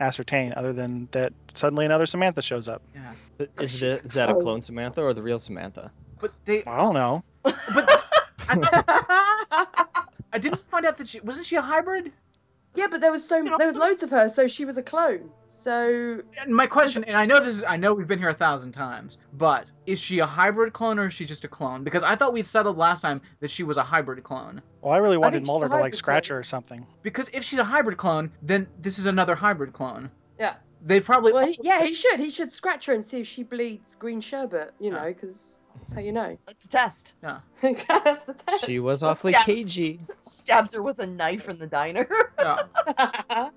ascertain, 0.00 0.52
other 0.56 0.72
than 0.72 1.08
that 1.12 1.32
suddenly 1.54 1.84
another 1.86 2.06
Samantha 2.06 2.42
shows 2.42 2.68
up. 2.68 2.82
Yeah, 2.94 3.12
Is, 3.58 3.80
the, 3.80 4.00
is 4.04 4.14
that 4.14 4.30
a 4.30 4.34
Oh. 4.34 4.40
clone 4.40 4.62
Samantha 4.62 5.02
or 5.02 5.12
the 5.14 5.22
real 5.22 5.38
Samantha? 5.38 5.92
but 6.20 6.32
they, 6.44 6.64
I 6.64 6.76
don't 6.76 6.94
know. 6.94 7.22
but 7.42 7.54
I, 8.48 9.66
I 10.32 10.38
didn't 10.38 10.58
find 10.58 10.84
out 10.84 10.96
that 10.98 11.08
she 11.08 11.20
wasn't 11.20 11.46
she 11.46 11.56
a 11.56 11.62
hybrid. 11.62 12.12
Yeah, 12.74 12.86
but 12.90 13.00
there 13.00 13.10
was 13.10 13.26
so 13.26 13.42
there 13.42 13.66
was 13.66 13.76
loads 13.76 14.02
of 14.02 14.10
her, 14.10 14.28
so 14.28 14.46
she 14.46 14.64
was 14.64 14.78
a 14.78 14.82
clone. 14.82 15.30
So 15.48 16.22
And 16.38 16.54
my 16.54 16.68
question, 16.68 17.02
and 17.04 17.16
I 17.16 17.26
know 17.26 17.40
this 17.40 17.56
is, 17.56 17.64
I 17.66 17.76
know 17.76 17.92
we've 17.94 18.06
been 18.06 18.20
here 18.20 18.28
a 18.28 18.34
thousand 18.34 18.72
times, 18.72 19.18
but 19.32 19.70
is 19.86 19.98
she 19.98 20.20
a 20.20 20.26
hybrid 20.26 20.72
clone 20.72 20.98
or 20.98 21.06
is 21.06 21.14
she 21.14 21.24
just 21.24 21.44
a 21.44 21.48
clone? 21.48 21.82
Because 21.82 22.04
I 22.04 22.14
thought 22.14 22.32
we'd 22.32 22.46
settled 22.46 22.78
last 22.78 23.00
time 23.00 23.20
that 23.40 23.50
she 23.50 23.64
was 23.64 23.76
a 23.76 23.82
hybrid 23.82 24.22
clone. 24.22 24.62
Well, 24.80 24.92
I 24.92 24.98
really 24.98 25.16
wanted 25.16 25.40
she's 25.40 25.48
Mulder 25.48 25.68
to 25.68 25.74
like 25.74 25.94
scratch 25.94 26.28
clone. 26.28 26.36
her 26.36 26.40
or 26.40 26.44
something. 26.44 26.86
Because 27.02 27.28
if 27.32 27.42
she's 27.42 27.58
a 27.58 27.64
hybrid 27.64 27.98
clone, 27.98 28.30
then 28.42 28.68
this 28.80 28.98
is 28.98 29.06
another 29.06 29.34
hybrid 29.34 29.72
clone. 29.72 30.10
Yeah. 30.38 30.54
They 30.82 31.00
probably. 31.00 31.32
well, 31.32 31.46
he, 31.46 31.58
yeah, 31.62 31.82
he 31.84 31.94
should. 31.94 32.18
He 32.18 32.30
should 32.30 32.52
scratch 32.52 32.86
her 32.86 32.94
and 32.94 33.04
see 33.04 33.20
if 33.20 33.26
she 33.26 33.42
bleeds 33.42 33.94
green 33.96 34.20
sherbet. 34.20 34.72
You 34.80 34.90
know, 34.90 35.04
because 35.04 35.66
that's 35.78 35.92
how 35.92 36.00
you 36.00 36.12
know. 36.12 36.38
Let's 36.46 36.66
test. 36.66 37.14
Yeah. 37.22 37.40
that's 37.60 38.22
the 38.22 38.34
test. 38.34 38.64
She 38.64 38.80
was 38.80 39.02
awfully 39.02 39.32
Yeah. 39.32 39.42
cagey. 39.42 40.00
Stabs 40.20 40.74
her 40.74 40.82
with 40.82 40.98
a 40.98 41.06
knife 41.06 41.48
in 41.48 41.58
the 41.58 41.66
diner. 41.66 42.08
Yeah. 42.38 42.62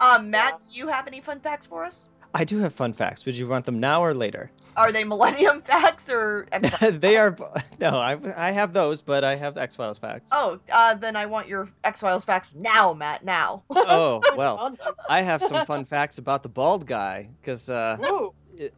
um, 0.00 0.30
Matt, 0.30 0.62
do 0.70 0.78
you 0.78 0.88
have 0.88 1.06
any 1.06 1.20
fun 1.20 1.40
facts 1.40 1.66
for 1.66 1.84
us? 1.84 2.08
I 2.34 2.44
do 2.44 2.58
have 2.58 2.72
fun 2.72 2.92
facts. 2.92 3.26
Would 3.26 3.36
you 3.36 3.48
want 3.48 3.64
them 3.64 3.80
now 3.80 4.02
or 4.02 4.14
later? 4.14 4.50
Are 4.76 4.92
they 4.92 5.04
Millennium 5.04 5.62
facts 5.66 6.08
or? 6.08 6.46
They 6.90 7.16
are. 7.16 7.36
No, 7.80 7.96
I, 7.96 8.18
I 8.36 8.50
have 8.50 8.74
those, 8.74 9.00
but 9.00 9.24
I 9.24 9.36
have 9.36 9.56
X 9.56 9.74
Files 9.76 9.96
facts. 9.98 10.30
oh, 10.34 10.60
uh, 10.70 10.94
then 10.94 11.16
I 11.16 11.26
want 11.26 11.48
your 11.48 11.68
X 11.82 12.00
Files 12.02 12.24
facts 12.24 12.52
now, 12.54 12.92
Matt. 12.92 13.24
Now. 13.24 13.62
Oh, 13.70 14.20
well, 14.36 14.76
I 15.08 15.22
have 15.22 15.42
some 15.42 15.64
fun 15.64 15.84
facts 15.86 16.18
about 16.18 16.42
the 16.42 16.50
bald 16.50 16.86
guy 16.86 17.30
because 17.40 17.70
uh, 17.70 17.96
Whoa. 17.98 18.34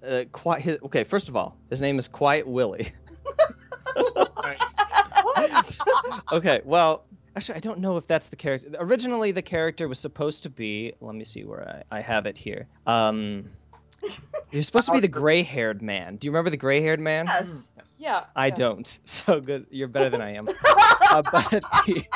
uh, 0.09 0.25
quiet. 0.31 0.63
His, 0.63 0.79
okay, 0.85 1.03
first 1.05 1.29
of 1.29 1.37
all, 1.37 1.57
his 1.69 1.83
name 1.83 1.99
is 1.99 2.07
Quiet 2.07 2.47
Willie. 2.47 2.89
Okay, 6.33 6.61
well, 6.65 7.05
actually, 7.37 7.57
I 7.57 7.61
don't 7.61 7.79
know 7.79 7.97
if 7.97 8.07
that's 8.07 8.31
the 8.31 8.37
character. 8.37 8.69
Originally, 8.79 9.31
the 9.33 9.43
character 9.43 9.89
was 9.89 9.99
supposed 9.99 10.43
to 10.45 10.51
be. 10.51 10.93
Let 11.01 11.15
me 11.15 11.25
see 11.25 11.45
where 11.45 11.85
I, 11.91 11.99
I 11.99 12.01
have 12.01 12.27
it 12.27 12.37
here. 12.37 12.67
Um, 12.87 13.51
he 14.51 14.57
was 14.57 14.67
supposed 14.67 14.87
to 14.87 14.93
be 14.93 15.01
the 15.01 15.09
gray-haired 15.09 15.83
man. 15.83 16.17
Do 16.17 16.27
you 16.27 16.33
remember 16.33 16.51
the 16.51 16.57
gray-haired 16.57 17.01
man? 17.01 17.27
Yes. 17.27 17.71
Yes. 17.77 17.97
Yeah. 17.99 18.25
I 18.37 18.47
yeah. 18.47 18.55
don't. 18.55 18.99
So 19.05 19.41
good. 19.41 19.67
You're 19.71 19.89
better 19.89 20.11
than 20.11 20.21
I 20.21 20.33
am. 20.35 20.49
Uh, 21.13 21.21
but 21.31 21.51
the, 21.51 22.07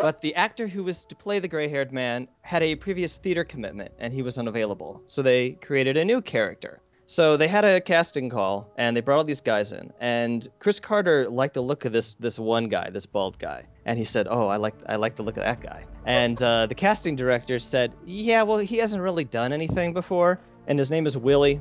but 0.00 0.20
the 0.20 0.34
actor 0.34 0.66
who 0.66 0.82
was 0.82 1.04
to 1.04 1.14
play 1.14 1.38
the 1.38 1.46
gray-haired 1.46 1.92
man 1.92 2.26
had 2.40 2.60
a 2.60 2.74
previous 2.74 3.18
theater 3.18 3.44
commitment 3.44 3.92
and 4.00 4.12
he 4.12 4.20
was 4.20 4.36
unavailable. 4.36 5.00
So 5.06 5.22
they 5.22 5.52
created 5.52 5.96
a 5.96 6.04
new 6.04 6.20
character. 6.20 6.80
So 7.06 7.36
they 7.36 7.48
had 7.48 7.64
a 7.64 7.80
casting 7.80 8.30
call 8.30 8.72
and 8.76 8.96
they 8.96 9.00
brought 9.00 9.18
all 9.18 9.24
these 9.24 9.40
guys 9.40 9.72
in. 9.72 9.92
And 10.00 10.46
Chris 10.58 10.80
Carter 10.80 11.28
liked 11.28 11.54
the 11.54 11.60
look 11.60 11.84
of 11.84 11.92
this 11.92 12.14
this 12.14 12.38
one 12.38 12.68
guy, 12.68 12.88
this 12.90 13.06
bald 13.06 13.38
guy, 13.38 13.64
and 13.84 13.98
he 13.98 14.04
said, 14.04 14.26
"Oh, 14.30 14.48
I 14.48 14.56
like 14.56 14.74
I 14.88 14.96
like 14.96 15.14
the 15.16 15.22
look 15.22 15.36
of 15.36 15.44
that 15.44 15.60
guy." 15.60 15.84
And 16.06 16.42
uh, 16.42 16.66
the 16.66 16.74
casting 16.74 17.16
director 17.16 17.58
said, 17.58 17.94
"Yeah, 18.06 18.42
well, 18.42 18.58
he 18.58 18.78
hasn't 18.78 19.02
really 19.02 19.24
done 19.24 19.52
anything 19.52 19.92
before, 19.92 20.40
and 20.66 20.78
his 20.78 20.90
name 20.90 21.06
is 21.06 21.16
Willie." 21.16 21.60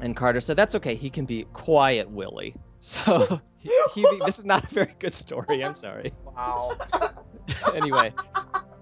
And 0.00 0.14
Carter 0.16 0.40
said, 0.40 0.56
"That's 0.56 0.74
okay. 0.74 0.94
He 0.94 1.08
can 1.10 1.24
be 1.24 1.44
quiet 1.52 2.10
Willie." 2.10 2.54
So 2.82 3.40
he, 3.60 3.70
he 3.94 4.04
this 4.26 4.40
is 4.40 4.44
not 4.44 4.64
a 4.64 4.74
very 4.74 4.92
good 4.98 5.14
story. 5.14 5.64
I'm 5.64 5.76
sorry. 5.76 6.10
Wow. 6.24 6.76
anyway, 7.76 8.12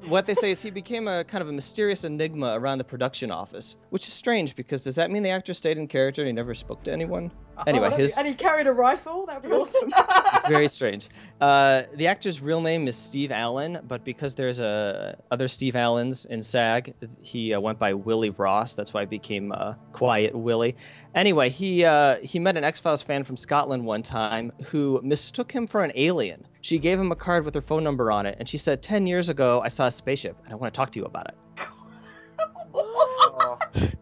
what 0.09 0.27
they 0.27 0.35
say 0.35 0.51
is 0.51 0.63
he 0.63 0.71
became 0.71 1.09
a 1.09 1.25
kind 1.25 1.43
of 1.43 1.49
a 1.49 1.53
mysterious 1.53 2.05
enigma 2.05 2.59
around 2.59 2.79
the 2.79 2.85
production 2.85 3.31
office, 3.31 3.77
which 3.91 4.07
is 4.07 4.13
strange 4.13 4.57
because 4.57 4.85
does 4.85 4.97
that 4.97 5.11
mean 5.11 5.23
the 5.23 5.31
actor 5.31 5.55
stayed 5.55 5.79
in 5.79 5.87
character 5.87 6.23
and 6.23 6.29
he 6.29 6.33
never 6.33 6.55
spoke 6.55 6.83
to 6.85 6.93
anyone? 6.93 7.31
Anyway, 7.67 7.87
Oh, 7.87 7.91
that'd 7.91 7.97
be- 7.99 8.03
his 8.03 8.17
and 8.19 8.27
he 8.27 8.35
carried 8.35 8.67
a 8.67 8.73
rifle. 8.73 9.27
That'd 9.27 9.43
be 9.43 9.55
awesome. 9.55 9.91
very 10.49 10.67
strange. 10.69 11.09
Uh, 11.41 11.83
the 11.95 12.07
actor's 12.07 12.41
real 12.41 12.61
name 12.61 12.89
is 12.89 12.97
Steve 12.97 13.31
Allen, 13.31 13.79
but 13.87 14.05
because 14.05 14.35
there's 14.35 14.61
a 14.61 15.17
other 15.31 15.47
Steve 15.49 15.77
Allens 15.77 16.25
in 16.27 16.41
SAG, 16.43 16.95
he 17.21 17.53
uh, 17.55 17.61
went 17.61 17.79
by 17.79 17.93
Willie 17.93 18.31
Ross. 18.31 18.75
That's 18.75 18.95
why 18.95 19.01
he 19.03 19.07
became 19.07 19.53
uh, 19.53 19.75
Quiet 19.93 20.35
Willie. 20.35 20.75
Anyway, 21.15 21.49
he 21.51 21.85
uh, 21.85 22.17
he 22.23 22.39
met 22.39 22.57
an 22.57 22.65
X 22.65 22.81
Files 22.81 23.03
fan 23.03 23.25
from 23.25 23.37
Scotland 23.37 23.85
one 23.85 24.03
time 24.03 24.51
who 24.67 25.01
mistook 25.03 25.53
him 25.53 25.67
for 25.67 25.85
an 25.85 25.93
alien. 25.95 26.47
She 26.63 26.79
gave 26.79 26.99
him 26.99 27.11
a 27.13 27.17
card 27.17 27.45
with 27.45 27.55
her 27.55 27.61
phone 27.63 27.85
number 27.85 28.11
on 28.11 28.27
it, 28.27 28.37
and 28.39 28.49
she 28.49 28.59
said, 28.59 28.83
10 28.83 29.07
years 29.07 29.29
ago, 29.31 29.63
I 29.63 29.69
saw 29.69 29.87
a 29.87 29.91
spaceship, 29.91 30.37
and 30.45 30.53
I 30.53 30.57
want 30.57 30.73
to 30.73 30.77
talk 30.77 30.93
to 30.93 30.99
you 30.99 31.05
about 31.07 31.27
it." 31.29 31.35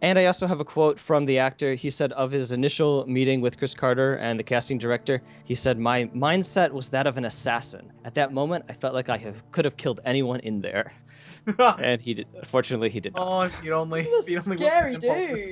And 0.00 0.18
I 0.18 0.26
also 0.26 0.46
have 0.46 0.60
a 0.60 0.64
quote 0.64 0.98
from 0.98 1.24
the 1.24 1.38
actor. 1.38 1.74
He 1.74 1.90
said 1.90 2.12
of 2.12 2.30
his 2.30 2.52
initial 2.52 3.04
meeting 3.08 3.40
with 3.40 3.58
Chris 3.58 3.74
Carter 3.74 4.14
and 4.16 4.38
the 4.38 4.44
casting 4.44 4.78
director, 4.78 5.20
he 5.44 5.54
said, 5.56 5.78
My 5.78 6.04
mindset 6.14 6.70
was 6.70 6.88
that 6.90 7.06
of 7.08 7.16
an 7.16 7.24
assassin. 7.24 7.90
At 8.04 8.14
that 8.14 8.32
moment, 8.32 8.64
I 8.68 8.74
felt 8.74 8.94
like 8.94 9.08
I 9.08 9.16
have, 9.18 9.50
could 9.50 9.64
have 9.64 9.76
killed 9.76 10.00
anyone 10.04 10.40
in 10.40 10.60
there. 10.60 10.92
And 11.78 11.98
he 12.00 12.12
did. 12.14 12.26
Fortunately, 12.44 12.90
he 12.90 13.00
did 13.00 13.14
not. 13.14 13.26
oh, 13.26 13.40
if 13.42 13.64
you'd 13.64 13.72
only, 13.72 14.02
This 14.02 14.28
if 14.28 14.36
is 14.38 14.48
a 14.48 14.56
scary 14.56 14.92
worked 14.92 15.04
impulses. 15.04 15.48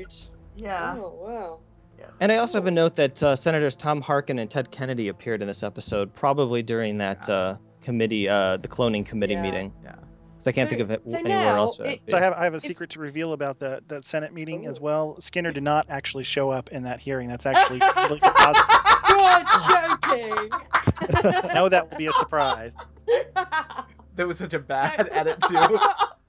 dude. 0.56 0.62
yeah. 0.64 0.94
Oh 0.98 1.14
wow. 1.22 1.58
Yeah. 1.98 2.06
And 2.20 2.30
I 2.30 2.36
also 2.36 2.58
have 2.58 2.66
a 2.66 2.70
note 2.70 2.96
that 2.96 3.22
uh, 3.22 3.34
Senators 3.34 3.74
Tom 3.74 4.02
Harkin 4.02 4.38
and 4.38 4.50
Ted 4.50 4.70
Kennedy 4.70 5.08
appeared 5.08 5.40
in 5.40 5.48
this 5.48 5.62
episode, 5.62 6.12
probably 6.12 6.62
during 6.62 6.98
that 6.98 7.26
uh, 7.30 7.56
committee, 7.80 8.28
uh, 8.28 8.58
the 8.58 8.68
cloning 8.68 9.06
committee 9.06 9.32
Yeah. 9.34 9.42
meeting. 9.42 9.72
Yeah. 9.82 9.94
Because 10.36 10.48
I 10.48 10.52
can't 10.52 10.68
So- 10.68 10.76
think 10.76 10.82
of 10.82 10.90
it 10.90 11.02
so 11.08 11.16
anywhere 11.16 11.44
now 11.44 11.56
else. 11.56 11.78
it- 11.80 12.00
So 12.08 12.16
I 12.16 12.20
have 12.20 12.34
I 12.34 12.44
have 12.44 12.52
a 12.54 12.58
If- 12.58 12.62
secret 12.64 12.90
to 12.90 13.00
reveal 13.00 13.32
about 13.32 13.58
the 13.58 13.80
that 13.88 14.06
Senate 14.06 14.32
meeting 14.34 14.66
as 14.66 14.78
Oh. 14.78 14.82
well. 14.82 15.20
Skinner 15.20 15.50
did 15.50 15.62
not 15.62 15.86
actually 15.88 16.24
show 16.24 16.50
up 16.50 16.68
in 16.70 16.82
that 16.84 17.00
hearing. 17.00 17.28
That's 17.28 17.46
actually 17.46 17.80
completely 17.80 18.20
positive. 18.20 18.66
You're 19.08 19.42
joking. 19.68 20.50
No, 21.54 21.68
that 21.68 21.90
will 21.90 21.98
be 21.98 22.06
a 22.06 22.12
surprise. 22.12 22.74
That 24.16 24.26
was 24.26 24.38
such 24.38 24.54
a 24.54 24.58
bad 24.58 25.08
edit 25.12 25.40
too. 25.48 25.56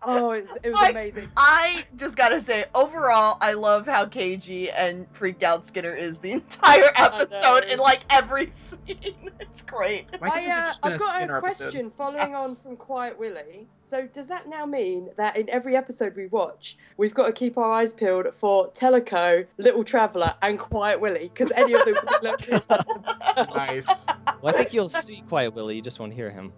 oh, 0.03 0.31
it 0.31 0.41
was, 0.41 0.57
it 0.63 0.69
was 0.71 0.79
I- 0.81 0.89
amazing. 0.89 1.29
I 1.37 1.85
just 1.95 2.15
gotta 2.17 2.41
say, 2.41 2.65
overall, 2.75 3.37
I 3.41 3.53
love 3.53 3.85
how 3.85 4.05
cagey 4.05 4.69
and 4.69 5.07
freaked 5.13 5.43
out 5.43 5.65
Skinner 5.65 5.93
is 5.95 6.19
the 6.19 6.31
entire 6.33 6.91
episode 6.95 7.63
in 7.65 7.79
like 7.79 8.01
every 8.09 8.51
scene. 8.51 9.31
It's 9.39 9.61
great. 9.63 10.07
Why 10.19 10.29
can't 10.29 10.41
I, 10.41 10.45
this 10.45 10.53
have 10.55 10.65
uh, 10.65 10.67
just 10.67 10.83
I've 10.83 10.93
a 10.93 10.97
got 10.97 11.07
a 11.07 11.19
Skinner 11.19 11.37
episode? 11.37 11.63
question 11.63 11.91
following 11.97 12.35
on 12.35 12.55
from 12.55 12.75
Quiet 12.77 13.17
Willie. 13.17 13.67
So, 13.79 14.05
does 14.05 14.27
that 14.27 14.47
now 14.49 14.65
mean 14.65 15.09
that 15.17 15.37
in 15.37 15.49
every 15.49 15.75
episode 15.77 16.15
we 16.15 16.27
watch, 16.27 16.77
we've 16.97 17.13
got 17.13 17.27
to 17.27 17.31
keep 17.33 17.57
our 17.57 17.71
eyes 17.71 17.93
peeled 17.93 18.27
for 18.33 18.69
Teleco, 18.71 19.45
Little 19.57 19.83
Traveller, 19.85 20.33
and 20.41 20.59
Quiet 20.59 20.99
Willie? 20.99 21.29
Because 21.33 21.51
any 21.55 21.73
of 21.73 21.85
them 21.85 21.95
could 21.95 22.23
look. 22.23 23.55
Nice. 23.55 24.05
Well, 24.41 24.53
I 24.53 24.57
think 24.57 24.73
you'll 24.73 24.89
see 24.89 25.23
Quiet 25.27 25.53
Willie. 25.53 25.77
You 25.77 25.81
just 25.81 25.99
won't 25.99 26.13
hear 26.13 26.29
him. 26.29 26.51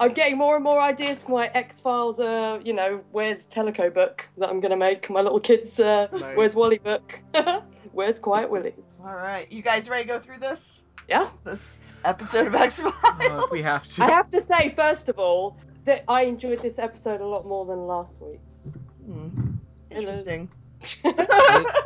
I'm 0.00 0.14
getting 0.14 0.38
more 0.38 0.54
and 0.54 0.64
more 0.64 0.80
ideas 0.80 1.22
for 1.22 1.32
my 1.32 1.50
X 1.52 1.78
Files, 1.78 2.18
uh, 2.18 2.58
you 2.64 2.72
know, 2.72 3.02
where's 3.12 3.46
Teleco 3.48 3.92
book 3.92 4.26
that 4.38 4.48
I'm 4.48 4.60
going 4.60 4.70
to 4.70 4.76
make. 4.78 5.10
My 5.10 5.20
little 5.20 5.40
kids, 5.40 5.78
uh, 5.78 6.08
Nice. 6.10 6.36
where's 6.36 6.54
Wally 6.54 6.78
book? 6.78 7.20
where's 7.92 8.18
Quiet 8.18 8.50
Willie? 8.50 8.74
All 9.04 9.14
right, 9.14 9.50
you 9.52 9.60
guys 9.62 9.88
ready 9.90 10.04
to 10.04 10.08
go 10.08 10.18
through 10.18 10.38
this? 10.38 10.82
Yeah. 11.08 11.28
This 11.44 11.76
episode 12.04 12.46
of 12.46 12.54
X 12.54 12.80
Files. 12.80 13.44
If 13.44 13.50
we 13.50 13.62
have 13.62 13.86
to. 13.86 14.02
I 14.04 14.10
have 14.10 14.30
to 14.30 14.40
say, 14.40 14.70
first 14.70 15.10
of 15.10 15.18
all, 15.18 15.58
that 15.84 16.04
I 16.08 16.22
enjoyed 16.22 16.60
this 16.60 16.78
episode 16.78 17.20
a 17.20 17.26
lot 17.26 17.44
more 17.46 17.66
than 17.66 17.86
last 17.86 18.22
week's. 18.22 18.78
Hmm, 19.04 19.49
Interesting. 19.90 20.50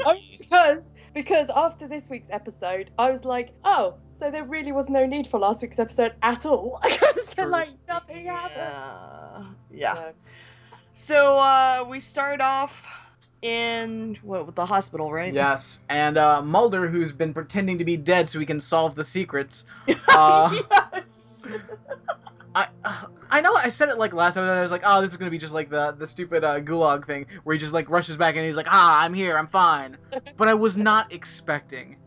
Only 0.04 0.36
because 0.38 0.94
because 1.14 1.50
after 1.50 1.88
this 1.88 2.08
week's 2.08 2.30
episode, 2.30 2.90
I 2.98 3.10
was 3.10 3.24
like, 3.24 3.52
oh, 3.64 3.94
so 4.08 4.30
there 4.30 4.44
really 4.44 4.72
was 4.72 4.88
no 4.88 5.06
need 5.06 5.26
for 5.26 5.38
last 5.40 5.62
week's 5.62 5.78
episode 5.78 6.14
at 6.22 6.46
all 6.46 6.80
because 6.82 7.34
True. 7.34 7.46
like 7.46 7.70
nothing 7.88 8.26
happened. 8.26 8.56
Yeah. 8.56 9.44
Yeah. 9.70 9.94
So, 9.94 10.12
So 10.92 11.38
uh, 11.38 11.86
we 11.88 12.00
start 12.00 12.40
off 12.40 12.84
in 13.42 14.16
what 14.22 14.46
with 14.46 14.54
the 14.54 14.64
hospital, 14.66 15.12
right? 15.12 15.34
Yes, 15.34 15.80
and 15.88 16.16
uh, 16.16 16.40
Mulder, 16.42 16.88
who's 16.88 17.12
been 17.12 17.34
pretending 17.34 17.78
to 17.78 17.84
be 17.84 17.96
dead 17.96 18.28
so 18.28 18.38
he 18.40 18.46
can 18.46 18.60
solve 18.60 18.94
the 18.94 19.04
secrets. 19.04 19.66
Uh, 20.08 20.54
yes. 20.70 21.42
I 22.54 22.68
I 23.30 23.40
know 23.40 23.54
I 23.54 23.68
said 23.68 23.88
it 23.88 23.98
like 23.98 24.12
last 24.12 24.36
episode. 24.36 24.52
I 24.52 24.62
was 24.62 24.70
like, 24.70 24.82
oh, 24.84 25.00
this 25.02 25.10
is 25.10 25.16
gonna 25.16 25.30
be 25.30 25.38
just 25.38 25.52
like 25.52 25.70
the 25.70 25.92
the 25.92 26.06
stupid 26.06 26.44
uh, 26.44 26.60
gulag 26.60 27.06
thing 27.06 27.26
where 27.42 27.54
he 27.54 27.58
just 27.58 27.72
like 27.72 27.90
rushes 27.90 28.16
back 28.16 28.36
and 28.36 28.46
he's 28.46 28.56
like, 28.56 28.68
ah, 28.68 29.02
I'm 29.02 29.14
here, 29.14 29.36
I'm 29.36 29.48
fine. 29.48 29.96
But 30.36 30.48
I 30.48 30.54
was 30.54 30.76
not 30.76 31.12
expecting 31.12 31.96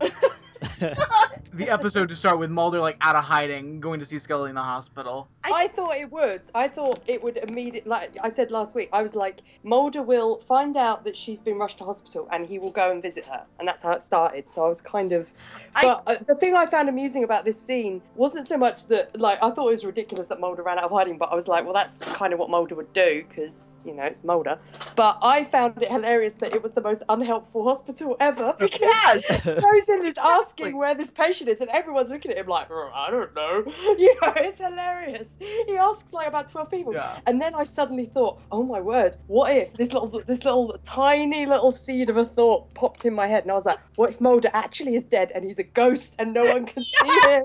the 1.52 1.68
episode 1.70 2.08
to 2.10 2.16
start 2.16 2.38
with 2.38 2.50
Mulder 2.50 2.80
like 2.80 2.96
out 3.00 3.16
of 3.16 3.24
hiding, 3.24 3.80
going 3.80 4.00
to 4.00 4.06
see 4.06 4.18
Scully 4.18 4.48
in 4.50 4.54
the 4.54 4.62
hospital. 4.62 5.28
I 5.44 5.52
I, 5.52 5.66
thought 5.68 5.96
it 5.96 6.10
would. 6.12 6.42
I 6.54 6.68
thought 6.68 7.00
it 7.06 7.22
would 7.22 7.36
immediately. 7.36 7.88
Like 7.90 8.16
I 8.22 8.28
said 8.28 8.50
last 8.50 8.74
week, 8.74 8.90
I 8.92 9.02
was 9.02 9.14
like, 9.14 9.40
Mulder 9.62 10.02
will 10.02 10.38
find 10.38 10.76
out 10.76 11.04
that 11.04 11.16
she's 11.16 11.40
been 11.40 11.56
rushed 11.58 11.78
to 11.78 11.84
hospital, 11.84 12.28
and 12.30 12.46
he 12.46 12.58
will 12.58 12.70
go 12.70 12.90
and 12.90 13.02
visit 13.02 13.24
her, 13.26 13.44
and 13.58 13.66
that's 13.66 13.82
how 13.82 13.92
it 13.92 14.02
started. 14.02 14.48
So 14.48 14.64
I 14.64 14.68
was 14.68 14.80
kind 14.80 15.12
of. 15.12 15.32
I- 15.74 15.82
But 15.82 16.02
uh, 16.06 16.16
the 16.26 16.34
thing 16.34 16.54
I 16.54 16.66
found 16.66 16.88
amusing 16.88 17.24
about 17.24 17.44
this 17.44 17.60
scene 17.60 18.02
wasn't 18.14 18.46
so 18.46 18.56
much 18.56 18.86
that, 18.86 19.18
like, 19.18 19.38
I 19.42 19.50
thought 19.50 19.68
it 19.68 19.72
was 19.72 19.84
ridiculous 19.84 20.28
that 20.28 20.40
Mulder 20.40 20.62
ran 20.62 20.78
out 20.78 20.84
of 20.84 20.90
hiding, 20.90 21.18
but 21.18 21.30
I 21.32 21.34
was 21.34 21.48
like, 21.48 21.64
well, 21.64 21.74
that's 21.74 22.02
kind 22.14 22.32
of 22.32 22.38
what 22.38 22.50
Mulder 22.50 22.74
would 22.74 22.92
do 22.92 23.24
because 23.28 23.78
you 23.84 23.94
know 23.94 24.04
it's 24.04 24.24
Mulder. 24.24 24.58
But 24.96 25.18
I 25.22 25.44
found 25.44 25.82
it 25.82 25.90
hilarious 25.90 26.36
that 26.36 26.54
it 26.54 26.62
was 26.62 26.72
the 26.72 26.82
most 26.82 27.02
unhelpful 27.08 27.64
hospital 27.64 28.16
ever 28.20 28.54
because. 28.58 28.78
yes. 28.80 29.46
Rosen 29.64 30.04
is 30.04 30.18
asking 30.18 30.67
Like- 30.68 30.76
where 30.76 30.94
this 30.94 31.10
patient 31.10 31.48
is, 31.50 31.60
and 31.60 31.70
everyone's 31.70 32.10
looking 32.10 32.30
at 32.32 32.38
him 32.38 32.46
like, 32.46 32.68
"Oh, 32.70 32.90
I 32.94 33.10
don't 33.10 33.34
know. 33.34 33.64
You 33.98 34.14
know, 34.22 34.32
it's 34.36 34.58
hilarious. 34.58 35.36
He 35.38 35.76
asks 35.76 36.12
like 36.12 36.28
about 36.28 36.48
twelve 36.48 36.70
people, 36.70 36.94
Yeah. 36.94 37.18
and 37.26 37.40
then 37.42 37.54
I 37.54 37.64
suddenly 37.64 38.06
thought, 38.06 38.40
"Oh 38.52 38.62
my 38.62 38.80
word! 38.80 39.16
What 39.26 39.54
if 39.56 39.72
this 39.74 39.92
little, 39.92 40.08
this 40.08 40.44
little 40.44 40.76
tiny 40.84 41.46
little 41.46 41.72
seed 41.72 42.10
of 42.10 42.16
a 42.16 42.24
thought 42.24 42.72
popped 42.74 43.04
in 43.04 43.14
my 43.14 43.26
head?" 43.26 43.42
And 43.44 43.50
I 43.50 43.54
was 43.54 43.66
like, 43.66 43.78
"What 43.96 44.10
if 44.10 44.20
Mulder 44.20 44.50
actually 44.52 44.94
is 44.94 45.04
dead 45.06 45.32
and 45.34 45.44
he's 45.44 45.58
a 45.58 45.64
ghost 45.64 46.16
and 46.18 46.32
no 46.32 46.44
one 46.44 46.66
can 46.66 46.82
see 46.82 47.20
him? 47.28 47.44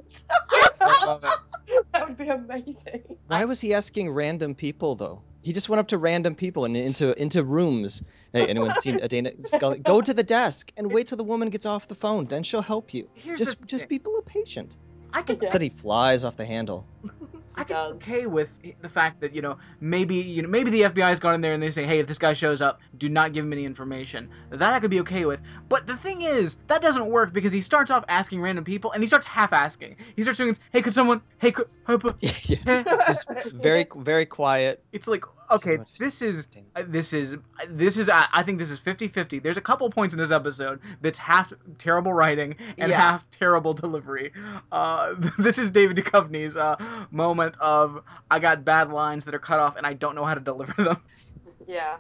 I 0.82 1.06
love 1.06 1.24
it. 1.24 1.86
that 1.94 2.08
would 2.08 2.18
be 2.18 2.28
amazing." 2.28 3.04
Why 3.28 3.46
was 3.46 3.62
he 3.62 3.74
asking 3.74 4.12
random 4.12 4.54
people 4.56 4.96
though? 4.96 5.24
He 5.44 5.52
just 5.52 5.68
went 5.70 5.80
up 5.82 5.88
to 5.90 5.98
random 5.98 6.36
people 6.36 6.66
and 6.66 6.76
into 6.76 7.20
into 7.22 7.44
rooms. 7.44 8.04
Hey, 8.32 8.48
anyone 8.48 8.74
seen 8.80 9.00
a 9.02 9.08
Dana 9.08 9.32
Scully? 9.44 9.80
Go 9.80 10.02
to 10.02 10.14
the 10.14 10.24
desk 10.24 10.72
and 10.78 10.92
wait 10.92 11.08
till 11.08 11.18
the 11.18 11.24
woman 11.24 11.50
gets 11.50 11.66
off 11.66 11.88
the 11.88 11.96
phone. 11.96 12.26
Then 12.26 12.44
she'll 12.44 12.62
help 12.62 12.94
you. 12.94 13.10
Here's 13.14 13.40
Just 13.40 13.52
the 13.52 13.58
thing. 13.58 13.68
just 13.68 13.90
be 13.90 13.98
a 13.98 14.08
little 14.08 14.22
patient. 14.22 14.78
I 15.14 15.22
can 15.22 15.46
Said 15.46 15.62
he 15.62 15.70
flies 15.70 16.24
off 16.26 16.38
the 16.38 16.46
handle. 16.46 16.88
I 17.56 17.62
He 17.62 17.66
could 17.66 17.74
does. 17.74 18.02
okay 18.02 18.26
with 18.26 18.50
the 18.82 18.90
fact 18.90 19.22
that 19.22 19.36
you 19.36 19.42
know 19.42 19.58
maybe 19.80 20.16
you 20.16 20.42
know 20.42 20.50
maybe 20.50 20.72
the 20.72 20.82
FBI's 20.84 21.20
gone 21.20 21.36
in 21.36 21.42
there 21.42 21.54
and 21.54 21.62
they 21.62 21.70
say, 21.70 21.84
hey, 21.84 22.00
if 22.00 22.08
this 22.08 22.18
guy 22.18 22.34
shows 22.34 22.62
up, 22.62 22.80
do 22.98 23.10
not 23.10 23.34
give 23.34 23.46
him 23.46 23.54
any 23.54 23.66
information. 23.66 24.30
That 24.50 24.74
I 24.74 24.80
could 24.80 24.90
be 24.90 25.00
okay 25.02 25.26
with. 25.26 25.40
But 25.70 25.86
the 25.86 25.98
thing 25.98 26.24
is, 26.24 26.56
that 26.68 26.82
doesn't 26.82 27.06
work 27.06 27.32
because 27.32 27.52
he 27.52 27.62
starts 27.62 27.92
off 27.92 28.06
asking 28.08 28.42
random 28.42 28.64
people 28.64 28.92
and 28.92 29.04
he 29.04 29.08
starts 29.08 29.28
half 29.28 29.54
asking. 29.54 29.98
He 30.16 30.24
starts 30.24 30.38
doing, 30.38 30.58
hey, 30.72 30.82
could 30.82 30.94
someone, 30.96 31.22
hey, 31.38 31.52
could, 31.52 31.68
yeah. 31.88 32.84
Just, 33.06 33.30
just 33.30 33.56
very, 33.62 33.86
very 33.98 34.26
quiet. 34.26 34.83
It's 34.94 35.08
like 35.08 35.26
okay, 35.52 35.78
much 35.78 35.98
this 35.98 36.22
is 36.22 36.48
uh, 36.76 36.84
this 36.88 37.12
is 37.12 37.36
this 37.68 37.98
is 37.98 38.08
I 38.10 38.28
I 38.32 38.44
think 38.44 38.60
this 38.60 38.72
is 38.72 38.80
50-50. 38.80 39.42
There's 39.44 39.58
a 39.58 39.62
couple 39.62 39.90
points 39.90 40.14
in 40.14 40.20
this 40.20 40.32
episode 40.32 40.80
that's 41.02 41.18
half 41.20 41.52
terrible 41.78 42.14
writing 42.14 42.56
and 42.78 42.90
Yeah. 42.90 43.00
half 43.02 43.30
terrible 43.32 43.74
delivery. 43.74 44.32
Uh, 44.72 45.16
this 45.38 45.58
is 45.58 45.72
David 45.72 45.98
Duchovny's 45.98 46.56
uh, 46.56 46.78
moment 47.12 47.56
of 47.60 48.02
I 48.32 48.40
got 48.40 48.64
bad 48.64 48.90
lines 48.92 49.26
that 49.26 49.36
are 49.36 49.40
cut 49.40 49.60
off 49.60 49.76
and 49.76 49.86
I 49.86 49.94
don't 49.94 50.16
know 50.16 50.24
how 50.26 50.36
to 50.36 50.40
deliver 50.40 50.82
them. 50.82 51.02
Yeah. 51.68 51.98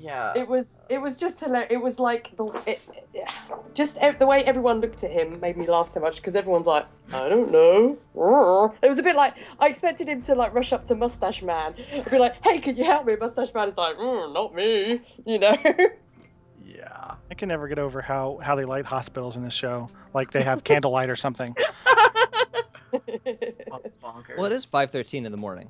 Yeah. 0.00 0.32
It 0.36 0.48
was 0.48 0.78
it 0.88 0.98
was 0.98 1.16
just 1.16 1.40
hilarious. 1.40 1.70
It 1.72 1.82
was 1.82 1.98
like 1.98 2.30
the 2.36 2.44
it, 2.66 2.80
it- 3.12 3.28
just 3.74 3.98
ev- 3.98 4.18
the 4.18 4.26
way 4.26 4.42
everyone 4.44 4.80
looked 4.80 5.02
at 5.04 5.10
him 5.10 5.40
made 5.40 5.56
me 5.56 5.66
laugh 5.66 5.88
so 5.88 6.00
much 6.00 6.16
because 6.16 6.34
everyone's 6.36 6.66
like, 6.66 6.86
I 7.12 7.28
don't 7.28 7.50
know. 7.50 7.98
It 8.82 8.88
was 8.88 8.98
a 8.98 9.02
bit 9.02 9.16
like 9.16 9.34
I 9.58 9.68
expected 9.68 10.08
him 10.08 10.22
to 10.22 10.34
like 10.34 10.54
rush 10.54 10.72
up 10.72 10.86
to 10.86 10.94
Mustache 10.94 11.42
Man 11.42 11.74
and 11.92 12.04
be 12.10 12.18
like, 12.18 12.34
Hey, 12.44 12.60
can 12.60 12.76
you 12.76 12.84
help 12.84 13.06
me? 13.06 13.16
Mustache 13.16 13.52
Man 13.54 13.66
is 13.68 13.76
like, 13.78 13.96
mm, 13.96 14.32
not 14.32 14.54
me, 14.54 15.00
you 15.26 15.38
know. 15.38 15.56
Yeah. 16.64 17.14
I 17.30 17.34
can 17.34 17.48
never 17.48 17.68
get 17.68 17.78
over 17.78 18.00
how 18.00 18.38
how 18.42 18.54
they 18.54 18.64
light 18.64 18.84
hospitals 18.86 19.36
in 19.36 19.42
this 19.44 19.54
show. 19.54 19.88
Like 20.14 20.30
they 20.30 20.42
have 20.42 20.62
candlelight 20.64 21.10
or 21.10 21.16
something. 21.16 21.54
Bonkers. 24.02 24.36
Well, 24.36 24.46
it 24.46 24.52
is 24.52 24.66
5:13 24.66 25.24
in 25.24 25.32
the 25.32 25.38
morning, 25.38 25.68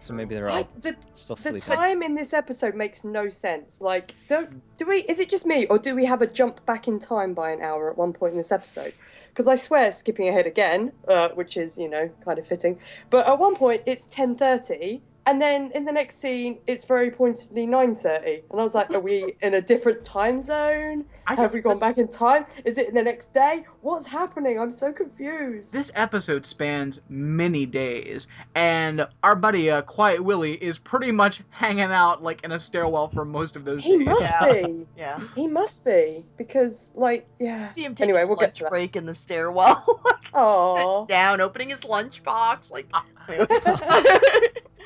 so 0.00 0.14
maybe 0.14 0.34
they're 0.34 0.48
all 0.48 0.66
the 0.80 0.96
still 1.12 1.36
the 1.36 1.42
sleeping. 1.42 1.60
time 1.60 2.02
in 2.02 2.14
this 2.14 2.32
episode 2.32 2.74
makes 2.74 3.04
no 3.04 3.28
sense. 3.28 3.82
Like, 3.82 4.14
don't 4.28 4.62
do 4.78 4.86
we? 4.86 4.96
Is 4.96 5.20
it 5.20 5.28
just 5.28 5.46
me, 5.46 5.66
or 5.66 5.78
do 5.78 5.94
we 5.94 6.06
have 6.06 6.22
a 6.22 6.26
jump 6.26 6.64
back 6.64 6.88
in 6.88 6.98
time 6.98 7.34
by 7.34 7.50
an 7.50 7.60
hour 7.60 7.90
at 7.90 7.98
one 7.98 8.14
point 8.14 8.32
in 8.32 8.38
this 8.38 8.50
episode? 8.50 8.94
Because 9.28 9.46
I 9.46 9.54
swear, 9.54 9.92
skipping 9.92 10.28
ahead 10.28 10.46
again, 10.46 10.92
uh, 11.06 11.28
which 11.34 11.58
is 11.58 11.78
you 11.78 11.88
know 11.88 12.10
kind 12.24 12.38
of 12.38 12.46
fitting. 12.46 12.78
But 13.10 13.28
at 13.28 13.38
one 13.38 13.54
point 13.54 13.82
it's 13.84 14.06
ten 14.06 14.36
thirty, 14.36 15.02
and 15.30 15.40
then 15.40 15.70
in 15.74 15.84
the 15.84 15.92
next 15.92 16.16
scene 16.16 16.58
it's 16.66 16.84
very 16.84 17.10
pointedly 17.10 17.66
nine 17.66 17.94
thirty, 17.94 18.42
and 18.50 18.60
I 18.60 18.62
was 18.62 18.74
like, 18.74 18.90
are 18.92 19.00
we 19.00 19.34
in 19.42 19.54
a 19.54 19.60
different 19.62 20.02
time 20.04 20.40
zone? 20.40 21.04
I 21.26 21.34
Have 21.36 21.52
we 21.52 21.60
gone 21.60 21.74
this- 21.74 21.80
back 21.80 21.96
in 21.98 22.08
time? 22.08 22.44
Is 22.64 22.76
it 22.76 22.88
in 22.88 22.94
the 22.94 23.02
next 23.04 23.32
day? 23.32 23.64
What's 23.82 24.04
happening? 24.06 24.58
I'm 24.58 24.72
so 24.72 24.92
confused. 24.92 25.72
This 25.72 25.92
episode 25.94 26.44
spans 26.44 27.00
many 27.08 27.66
days, 27.66 28.26
and 28.56 29.06
our 29.22 29.36
buddy 29.36 29.70
uh, 29.70 29.82
Quiet 29.82 30.24
Willie 30.24 30.54
is 30.54 30.76
pretty 30.78 31.12
much 31.12 31.40
hanging 31.50 31.84
out 31.84 32.20
like 32.22 32.42
in 32.44 32.50
a 32.50 32.58
stairwell 32.58 33.08
for 33.08 33.24
most 33.24 33.54
of 33.54 33.64
those 33.64 33.80
days. 33.82 33.92
He 33.92 33.98
days. 33.98 34.06
must 34.08 34.22
Yeah. 34.40 34.52
be. 34.66 34.86
yeah. 34.98 35.20
He 35.36 35.46
must 35.46 35.84
be 35.84 36.24
because, 36.36 36.92
like, 36.96 37.28
yeah. 37.38 37.70
See 37.70 37.84
him 37.84 37.94
taking 37.94 38.10
Anyway, 38.14 38.24
we'll 38.26 38.36
get 38.36 38.46
lunch 38.46 38.56
to 38.58 38.64
that. 38.64 38.70
break 38.70 38.96
in 38.96 39.06
the 39.06 39.14
stairwell. 39.14 40.00
like, 40.04 40.32
Aww. 40.32 41.06
down, 41.06 41.40
opening 41.40 41.68
his 41.70 41.82
lunchbox. 41.82 42.72
Like, 42.72 42.88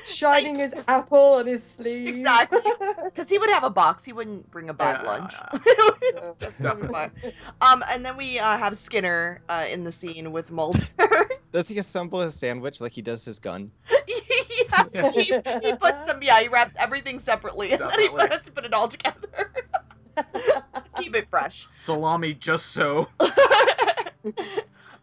shining 0.05 0.55
his 0.55 0.75
apple 0.87 1.33
on 1.35 1.47
his 1.47 1.63
sleeve. 1.63 2.07
Exactly. 2.07 2.59
Because 3.05 3.29
he 3.29 3.37
would 3.37 3.49
have 3.49 3.63
a 3.63 3.69
box. 3.69 4.03
He 4.03 4.11
wouldn't 4.13 4.49
bring 4.51 4.69
a 4.69 4.73
bad 4.73 5.01
Yeah, 5.03 5.09
lunch. 5.09 5.33
yeah, 5.65 6.31
That's 6.37 6.57
Definitely. 6.61 7.31
Um, 7.61 7.83
and 7.89 8.05
then 8.05 8.17
we 8.17 8.39
uh, 8.39 8.57
have 8.57 8.77
Skinner 8.77 9.41
uh, 9.47 9.65
in 9.69 9.83
the 9.83 9.91
scene 9.91 10.31
with 10.31 10.51
Mulder. 10.51 10.79
Does 11.51 11.69
he 11.69 11.77
assemble 11.77 12.19
his 12.21 12.35
sandwich 12.35 12.81
like 12.81 12.91
he 12.91 13.01
does 13.01 13.23
his 13.23 13.39
gun? 13.39 13.71
yeah, 14.93 15.11
he, 15.11 15.21
he 15.21 15.31
puts 15.73 16.05
them. 16.05 16.19
Yeah, 16.21 16.41
he 16.41 16.49
wraps 16.49 16.75
everything 16.77 17.19
separately, 17.19 17.71
and 17.71 17.79
then 17.79 17.99
he 17.99 18.09
has 18.17 18.41
to 18.41 18.51
put 18.51 18.65
it 18.65 18.73
all 18.73 18.89
together. 18.89 19.51
Keep 20.97 21.15
it 21.15 21.29
fresh. 21.29 21.67
Salami 21.77 22.33
just 22.33 22.67
so. 22.67 23.07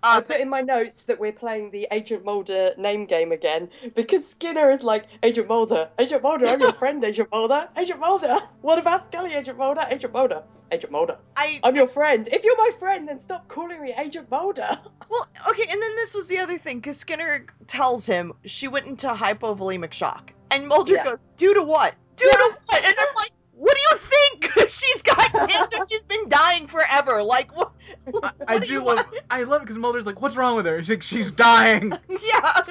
I 0.03 0.19
Uh, 0.19 0.21
put 0.21 0.41
in 0.41 0.49
my 0.49 0.61
notes 0.63 1.05
that 1.05 1.21
we're 1.21 1.33
playing 1.33 1.71
the 1.71 1.87
Agent 1.93 2.25
Mulder 2.25 2.75
name 2.77 3.07
game 3.07 3.31
again 3.33 3.69
because 3.95 4.27
Skinner 4.29 4.71
is 4.71 4.83
like, 4.83 5.07
Agent 5.23 5.49
Mulder, 5.49 5.91
Agent 5.99 6.23
Mulder, 6.23 6.47
I'm 6.47 6.61
your 6.61 6.73
friend, 6.83 7.05
Agent 7.05 7.29
Mulder, 7.31 7.69
Agent 7.77 8.01
Mulder. 8.01 8.37
What 8.63 8.79
about 8.79 9.05
Scully, 9.05 9.35
Agent 9.35 9.59
Mulder, 9.59 9.85
Agent 9.91 10.13
Mulder, 10.13 10.43
Agent 10.73 10.91
Mulder? 10.93 11.19
I 11.37 11.61
I'm 11.63 11.77
your 11.77 11.87
friend. 11.87 12.29
If 12.33 12.45
you're 12.45 12.57
my 12.59 12.71
friend, 12.79 13.07
then 13.07 13.19
stop 13.19 13.47
calling 13.49 13.81
me 13.81 13.95
Agent 13.97 14.29
Mulder. 14.31 14.67
well, 15.11 15.29
okay, 15.51 15.67
and 15.71 15.81
then 15.83 15.95
this 15.97 16.15
was 16.15 16.27
the 16.27 16.39
other 16.39 16.59
thing 16.59 16.79
because 16.79 16.99
Skinner 16.99 17.47
tells 17.69 18.05
him 18.07 18.33
she 18.45 18.67
went 18.69 18.87
into 18.87 19.07
hypovolemic 19.09 19.93
shock, 19.93 20.33
and 20.51 20.67
Mulder 20.67 20.95
Yeah. 20.95 21.05
goes, 21.05 21.27
"Due 21.37 21.55
to 21.55 21.63
what? 21.63 21.95
Due 22.17 22.27
Yeah. 22.27 22.33
to 22.37 22.57
what?" 22.67 22.85
And 22.85 22.95
I'm 22.99 23.15
like, 23.17 23.31
"What 23.63 23.77
do 23.77 23.81
you 23.91 23.97
think? 23.97 24.71
She's 24.71 25.03
got 25.03 25.31
cancer. 25.33 25.79
She's 25.89 26.03
been 26.03 26.29
dying 26.29 26.67
forever. 26.67 27.23
Like 27.23 27.57
what? 27.57 27.71
I, 28.07 28.11
what 28.11 28.35
I 28.49 28.59
do 28.59 28.67
do 28.67 28.85
love. 28.85 28.97
want?" 28.97 29.09
I 29.31 29.45
love 29.45 29.63
it 29.63 29.65
because 29.67 29.79
Mulder's 29.79 30.05
like, 30.05 30.21
"What's 30.21 30.35
wrong 30.35 30.57
with 30.57 30.67
her?" 30.67 30.81
She's 30.81 30.91
like, 30.91 31.03
"She's 31.03 31.31
dying." 31.31 31.93
yeah. 32.09 32.63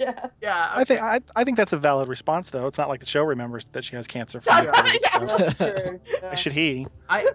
yeah. 0.00 0.26
yeah. 0.42 0.72
I 0.74 0.82
think 0.84 1.00
I, 1.00 1.20
I 1.36 1.44
think 1.44 1.56
that's 1.56 1.72
a 1.72 1.78
valid 1.78 2.08
response 2.08 2.50
though. 2.50 2.66
It's 2.66 2.76
not 2.78 2.88
like 2.88 2.98
the 2.98 3.06
show 3.06 3.22
remembers 3.22 3.64
that 3.72 3.84
she 3.84 3.94
has 3.94 4.08
cancer. 4.08 4.40
From 4.40 4.64
Yeah. 4.64 4.70
the 4.82 5.00
Yeah. 5.00 5.18
so 5.18 5.36
That's 5.36 5.54
true. 5.84 6.00
Yeah. 6.22 6.34
Should 6.34 6.52
he? 6.54 6.86
I. 7.08 7.28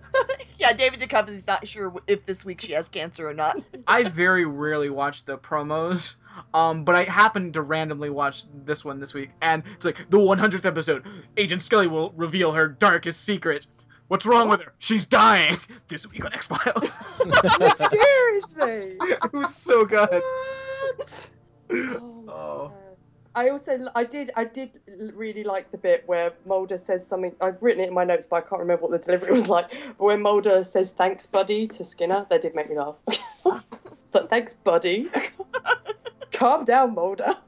yeah, 0.59 0.73
David 0.73 0.99
Duchovny's 0.99 1.47
not 1.47 1.65
sure 1.65 1.93
if 2.07 2.25
this 2.25 2.43
week 2.43 2.59
she 2.59 2.73
has 2.73 2.89
cancer 2.89 3.27
or 3.29 3.33
not. 3.33 3.57
I 3.88 4.03
very 4.03 4.43
rarely 4.45 4.89
watch 4.89 5.23
the 5.23 5.38
promos. 5.38 6.15
Um, 6.54 6.84
but 6.84 6.95
I 6.95 7.04
happened 7.04 7.54
to 7.54 7.62
randomly 7.62 8.10
watch 8.10 8.43
this 8.65 8.84
one 8.86 9.00
this 9.00 9.13
week, 9.13 9.32
and 9.41 9.63
it's 9.76 9.86
like 9.86 10.10
the 10.10 10.17
100th 10.17 10.65
episode. 10.65 11.06
Agent 11.38 11.62
Scully 11.62 11.88
will 11.88 12.12
reveal 12.15 12.52
her 12.52 12.67
darkest 12.67 13.21
secret. 13.24 13.67
What's 14.08 14.26
wrong 14.26 14.50
with 14.50 14.62
her? 14.62 14.74
She's 14.78 15.06
dying. 15.06 15.58
This 15.88 16.08
week 16.10 16.24
on 16.24 16.34
X 16.34 16.45
Files. 16.48 16.91
Seriously. 17.89 18.98
it 19.02 19.34
was 19.34 19.56
so 19.56 19.86
good. 19.86 20.10
What? 20.10 21.30
Oh, 21.71 22.24
Oh. 22.30 22.71
I 23.34 23.50
also 23.50 23.88
I 23.95 24.06
did 24.06 24.30
I 24.36 24.45
did 24.45 24.69
really 25.13 25.43
like 25.43 25.69
the 25.71 25.78
bit 25.78 26.04
where 26.08 26.32
Mulder 26.45 26.78
says 26.78 27.06
something. 27.06 27.36
I've 27.41 27.62
written 27.62 27.84
it 27.84 27.88
in 27.89 27.93
my 27.93 28.06
notes, 28.06 28.28
but 28.28 28.38
I 28.38 28.41
can't 28.41 28.62
remember 28.62 28.84
what 28.84 28.91
the 28.91 29.00
delivery 29.00 29.34
was 29.34 29.50
like. 29.50 29.71
But 29.71 30.06
when 30.06 30.21
Mulder 30.21 30.63
says 30.63 30.91
"thanks, 30.91 31.26
buddy" 31.26 31.67
to 31.67 31.84
Skinner, 31.84 32.26
that 32.30 32.41
did 32.43 32.56
make 32.56 32.69
me 32.69 32.78
laugh. 32.78 32.95
it's 33.08 34.13
like 34.13 34.30
thanks, 34.30 34.54
buddy. 34.54 35.10
Calm 36.36 36.65
down, 36.65 36.93
Mulder. 36.95 37.36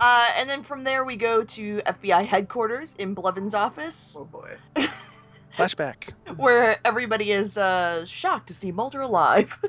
Uh, 0.00 0.28
and 0.38 0.48
then 0.48 0.62
from 0.62 0.84
there 0.84 1.04
we 1.04 1.16
go 1.16 1.42
to 1.42 1.78
FBI 1.78 2.24
headquarters 2.24 2.94
in 3.00 3.14
Blevins' 3.14 3.52
office, 3.52 4.16
oh 4.18 4.24
boy. 4.24 4.56
Flashback. 5.56 6.10
where 6.36 6.78
everybody 6.84 7.32
is 7.32 7.58
uh, 7.58 8.04
shocked 8.04 8.46
to 8.48 8.54
see 8.54 8.70
Mulder 8.72 9.00
alive. 9.00 9.58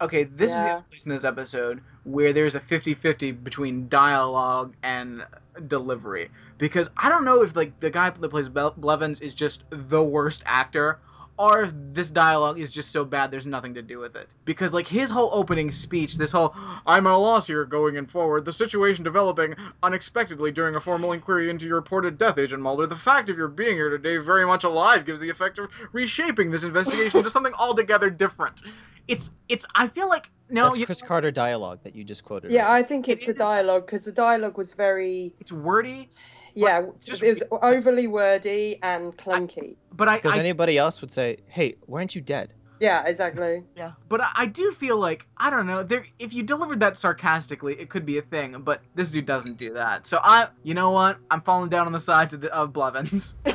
Okay, 0.00 0.22
this 0.24 0.54
is 0.54 0.60
the 0.60 0.66
Yeah. 0.66 0.72
only 0.74 0.84
place 0.90 1.04
in 1.06 1.10
this 1.10 1.24
episode 1.24 1.80
where 2.04 2.32
there's 2.32 2.54
a 2.54 2.60
50-50 2.60 3.42
between 3.42 3.88
dialogue 3.88 4.74
and 4.84 5.26
delivery. 5.66 6.30
Because 6.56 6.88
I 6.96 7.08
don't 7.08 7.24
know 7.24 7.42
if 7.42 7.56
like 7.56 7.80
the 7.80 7.90
guy 7.90 8.08
that 8.10 8.28
plays 8.28 8.48
Bel- 8.48 8.74
Blevins 8.76 9.20
is 9.20 9.34
just 9.34 9.64
the 9.70 10.00
worst 10.00 10.44
actor, 10.46 11.00
or 11.38 11.62
if 11.62 11.72
this 11.92 12.10
dialogue 12.10 12.58
is 12.58 12.72
just 12.72 12.90
so 12.90 13.04
bad 13.04 13.30
there's 13.30 13.46
nothing 13.46 13.74
to 13.74 13.82
do 13.82 13.98
with 13.98 14.16
it. 14.16 14.28
Because 14.44 14.74
like 14.74 14.88
his 14.88 15.10
whole 15.10 15.30
opening 15.32 15.70
speech, 15.70 16.16
this 16.16 16.32
whole 16.32 16.54
I'm 16.86 17.06
at 17.06 17.12
a 17.12 17.16
loss 17.16 17.46
here 17.46 17.64
going 17.64 17.96
in 17.96 18.06
forward, 18.06 18.44
the 18.44 18.52
situation 18.52 19.04
developing 19.04 19.54
unexpectedly 19.82 20.50
during 20.50 20.74
a 20.76 20.80
formal 20.80 21.12
inquiry 21.12 21.50
into 21.50 21.66
your 21.66 21.76
reported 21.76 22.18
death, 22.18 22.38
Agent 22.38 22.62
Mulder. 22.62 22.86
The 22.86 22.96
fact 22.96 23.30
of 23.30 23.36
your 23.36 23.48
being 23.48 23.76
here 23.76 23.90
today 23.90 24.16
very 24.18 24.46
much 24.46 24.64
alive 24.64 25.04
gives 25.06 25.20
the 25.20 25.30
effect 25.30 25.58
of 25.58 25.68
reshaping 25.92 26.50
this 26.50 26.62
investigation 26.64 27.18
into 27.18 27.30
something 27.30 27.54
altogether 27.54 28.10
different. 28.10 28.62
It's 29.06 29.30
it's 29.48 29.66
I 29.74 29.88
feel 29.88 30.08
like 30.08 30.30
no 30.50 30.64
That's 30.64 30.78
you- 30.78 30.86
Chris 30.86 31.00
Carter 31.02 31.30
dialogue 31.30 31.80
that 31.84 31.94
you 31.94 32.04
just 32.04 32.24
quoted. 32.24 32.50
Yeah, 32.50 32.66
right? 32.66 32.78
I 32.78 32.82
think 32.82 33.08
it's 33.08 33.22
It 33.22 33.26
the 33.28 33.34
dialogue 33.34 33.86
because 33.86 34.04
the 34.04 34.12
dialogue 34.12 34.56
was 34.58 34.72
very 34.72 35.32
it's 35.40 35.52
wordy, 35.52 36.10
yeah, 36.58 36.82
just- 37.04 37.22
it 37.22 37.28
was 37.30 37.42
overly 37.62 38.06
wordy 38.06 38.78
and 38.82 39.16
clunky. 39.16 39.76
but 39.92 40.08
I, 40.08 40.16
Because 40.16 40.34
I 40.36 40.38
anybody 40.38 40.76
else 40.78 41.00
would 41.00 41.10
say, 41.10 41.36
"Hey, 41.48 41.74
weren't 41.86 42.14
you 42.14 42.20
dead?" 42.20 42.54
Yeah, 42.80 43.02
exactly. 43.06 43.64
Yeah, 43.76 43.92
but 44.08 44.20
I, 44.20 44.30
I 44.36 44.46
do 44.46 44.72
feel 44.72 44.96
like 44.98 45.26
I 45.36 45.50
don't 45.50 45.66
know 45.66 45.82
there 45.82 46.04
if 46.18 46.32
you 46.34 46.42
delivered 46.44 46.80
that 46.80 46.96
sarcastically 46.96 47.74
it 47.80 47.88
could 47.90 48.06
be 48.06 48.18
a 48.18 48.22
thing 48.22 48.60
but 48.62 48.82
this 48.94 49.10
dude 49.10 49.26
doesn't 49.26 49.56
do 49.56 49.72
that 49.74 50.06
so 50.06 50.18
I 50.22 50.48
you 50.62 50.74
know 50.74 50.90
what 50.90 51.18
I'm 51.30 51.40
falling 51.42 51.70
down 51.70 51.86
on 51.86 51.92
the 51.92 52.00
sides 52.00 52.34
of, 52.34 52.40
the, 52.40 52.52
of 52.54 52.72
Blevins 52.72 53.34
all 53.46 53.52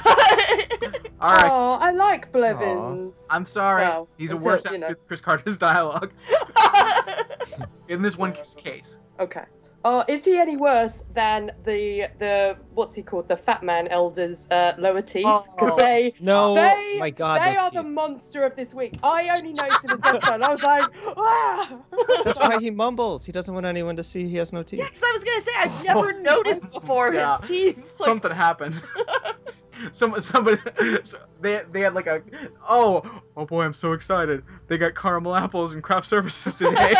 right 1.33 1.49
Oh, 1.49 1.77
I 1.79 1.91
like 1.91 2.31
Blevins. 2.33 3.27
I'm 3.31 3.47
sorry 3.47 3.83
Well, 3.83 4.09
he's 4.17 4.31
a 4.31 4.35
until, 4.35 4.49
worse 4.51 4.65
you 4.69 4.77
know. 4.77 4.93
Chris 5.07 5.21
Carter's 5.21 5.57
dialogue 5.57 6.11
in 7.87 8.01
this 8.01 8.17
one 8.17 8.33
case. 8.33 8.97
Okay. 9.19 9.43
Uh, 9.85 10.03
is 10.07 10.23
he 10.23 10.39
any 10.39 10.55
worse 10.57 11.03
than 11.13 11.51
the 11.65 12.07
the 12.17 12.57
what's 12.73 12.95
he 12.95 13.03
called? 13.03 13.27
The 13.27 13.35
fat 13.35 13.63
man 13.63 13.87
elders' 13.89 14.47
uh, 14.49 14.73
lower 14.77 15.01
teeth? 15.01 15.25
Oh. 15.27 15.75
they 15.77 16.13
No, 16.19 16.55
they 16.55 16.97
my 16.99 17.09
God, 17.09 17.41
they 17.41 17.53
those 17.53 17.69
are 17.75 17.83
the 17.83 17.89
monster 17.89 18.45
of 18.45 18.55
this 18.55 18.73
week. 18.73 18.97
I 19.03 19.29
only 19.35 19.51
noticed 19.51 19.83
in 19.83 19.91
this 19.91 20.05
episode. 20.05 20.41
I 20.41 20.49
was 20.49 20.63
like, 20.63 20.85
ah! 21.17 21.79
That's 22.23 22.39
why 22.39 22.59
he 22.59 22.71
mumbles. 22.71 23.25
He 23.25 23.31
doesn't 23.31 23.53
want 23.53 23.65
anyone 23.65 23.97
to 23.97 24.03
see 24.03 24.27
he 24.27 24.37
has 24.37 24.53
no 24.53 24.63
teeth. 24.63 24.79
Yeah, 24.79 24.87
because 24.87 25.03
I 25.03 25.11
was 25.11 25.23
gonna 25.23 25.41
say 25.41 25.51
I've 25.59 25.83
never 25.83 26.13
Oh, 26.13 26.21
noticed 26.21 26.73
before 26.73 27.13
yeah. 27.13 27.37
his 27.39 27.47
teeth. 27.49 27.99
Like, 27.99 28.07
Something 28.07 28.31
happened. 28.31 28.81
Some 29.91 30.19
somebody 30.21 30.57
so 31.03 31.17
they 31.41 31.61
they 31.71 31.81
had 31.81 31.93
like 31.93 32.07
a 32.07 32.21
oh 32.67 33.21
oh 33.35 33.45
boy 33.45 33.63
I'm 33.63 33.73
so 33.73 33.93
excited 33.93 34.43
they 34.67 34.77
got 34.77 34.95
caramel 34.95 35.35
apples 35.35 35.73
and 35.73 35.83
craft 35.83 36.07
services 36.07 36.55
today 36.55 36.93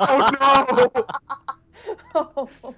oh 0.00 0.30
no 0.40 1.06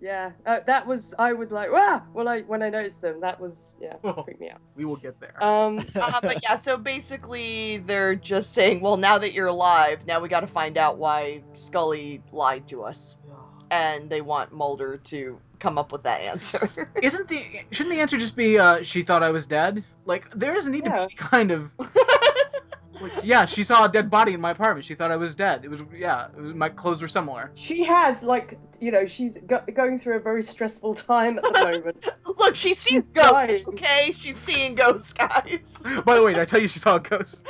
yeah, 0.00 0.32
uh, 0.44 0.60
that 0.66 0.86
was. 0.86 1.14
I 1.18 1.32
was 1.32 1.50
like, 1.50 1.68
ah! 1.72 2.04
When 2.12 2.28
I 2.28 2.40
when 2.40 2.62
I 2.62 2.70
noticed 2.70 3.00
them, 3.00 3.20
that 3.20 3.40
was 3.40 3.78
yeah, 3.80 3.96
Oh. 4.04 4.22
freaked 4.22 4.40
me 4.40 4.50
out. 4.50 4.60
we 4.74 4.84
will 4.84 4.96
get 4.96 5.20
there 5.20 5.42
Um, 5.42 5.78
uh, 6.00 6.20
but 6.22 6.42
yeah, 6.42 6.56
so 6.56 6.76
basically 6.76 7.78
they're 7.78 8.14
just 8.14 8.52
saying, 8.52 8.80
well, 8.80 8.96
now 8.96 9.18
that 9.18 9.32
you're 9.32 9.46
alive, 9.46 10.06
now 10.06 10.20
we 10.20 10.28
got 10.28 10.40
to 10.40 10.46
find 10.46 10.78
out 10.78 10.98
why 10.98 11.42
Scully 11.54 12.22
lied 12.32 12.68
to 12.68 12.84
us, 12.84 13.16
and 13.70 14.08
they 14.10 14.20
want 14.20 14.52
Mulder 14.52 14.98
to 14.98 15.40
come 15.58 15.78
up 15.78 15.92
with 15.92 16.02
that 16.04 16.20
answer. 16.20 16.68
isn't 17.02 17.28
the 17.28 17.42
shouldn't 17.70 17.94
the 17.94 18.00
answer 18.00 18.16
just 18.16 18.36
be 18.36 18.58
uh 18.58 18.82
she 18.82 19.02
thought 19.02 19.22
I 19.22 19.30
was 19.30 19.46
dead 19.46 19.84
like 20.04 20.30
there 20.30 20.54
doesn't 20.54 20.72
need 20.72 20.84
to 20.84 21.06
be 21.08 21.14
kind 21.14 21.50
of 21.50 21.72
like, 21.78 23.12
yeah 23.22 23.44
she 23.44 23.62
saw 23.62 23.84
a 23.84 23.88
dead 23.88 24.10
body 24.10 24.34
in 24.34 24.40
my 24.40 24.50
apartment 24.50 24.84
she 24.84 24.94
thought 24.94 25.10
I 25.10 25.16
was 25.16 25.34
dead 25.34 25.64
it 25.64 25.68
was 25.68 25.82
yeah 25.96 26.28
it 26.36 26.40
was, 26.40 26.54
my 26.54 26.68
clothes 26.68 27.02
were 27.02 27.08
similar 27.08 27.50
she 27.54 27.84
has 27.84 28.22
like 28.22 28.58
you 28.80 28.90
know 28.90 29.06
she's 29.06 29.38
go- 29.38 29.64
going 29.74 29.98
through 29.98 30.16
a 30.16 30.20
very 30.20 30.42
stressful 30.42 30.94
time 30.94 31.38
at 31.38 31.44
the 31.44 31.52
moment. 31.52 32.06
Look, 32.38 32.54
she 32.54 32.74
sees 32.74 32.92
She's 32.92 33.08
ghosts. 33.08 33.30
dying. 33.32 33.64
Okay, 33.68 34.12
she's 34.12 34.36
seeing 34.36 34.74
ghosts, 34.74 35.12
guys. 35.12 35.74
by 36.04 36.14
the 36.16 36.22
way 36.22 36.34
did 36.34 36.42
I 36.42 36.44
tell 36.44 36.60
you 36.60 36.68
she 36.68 36.78
saw 36.78 36.96
a 36.96 37.00
ghost 37.00 37.46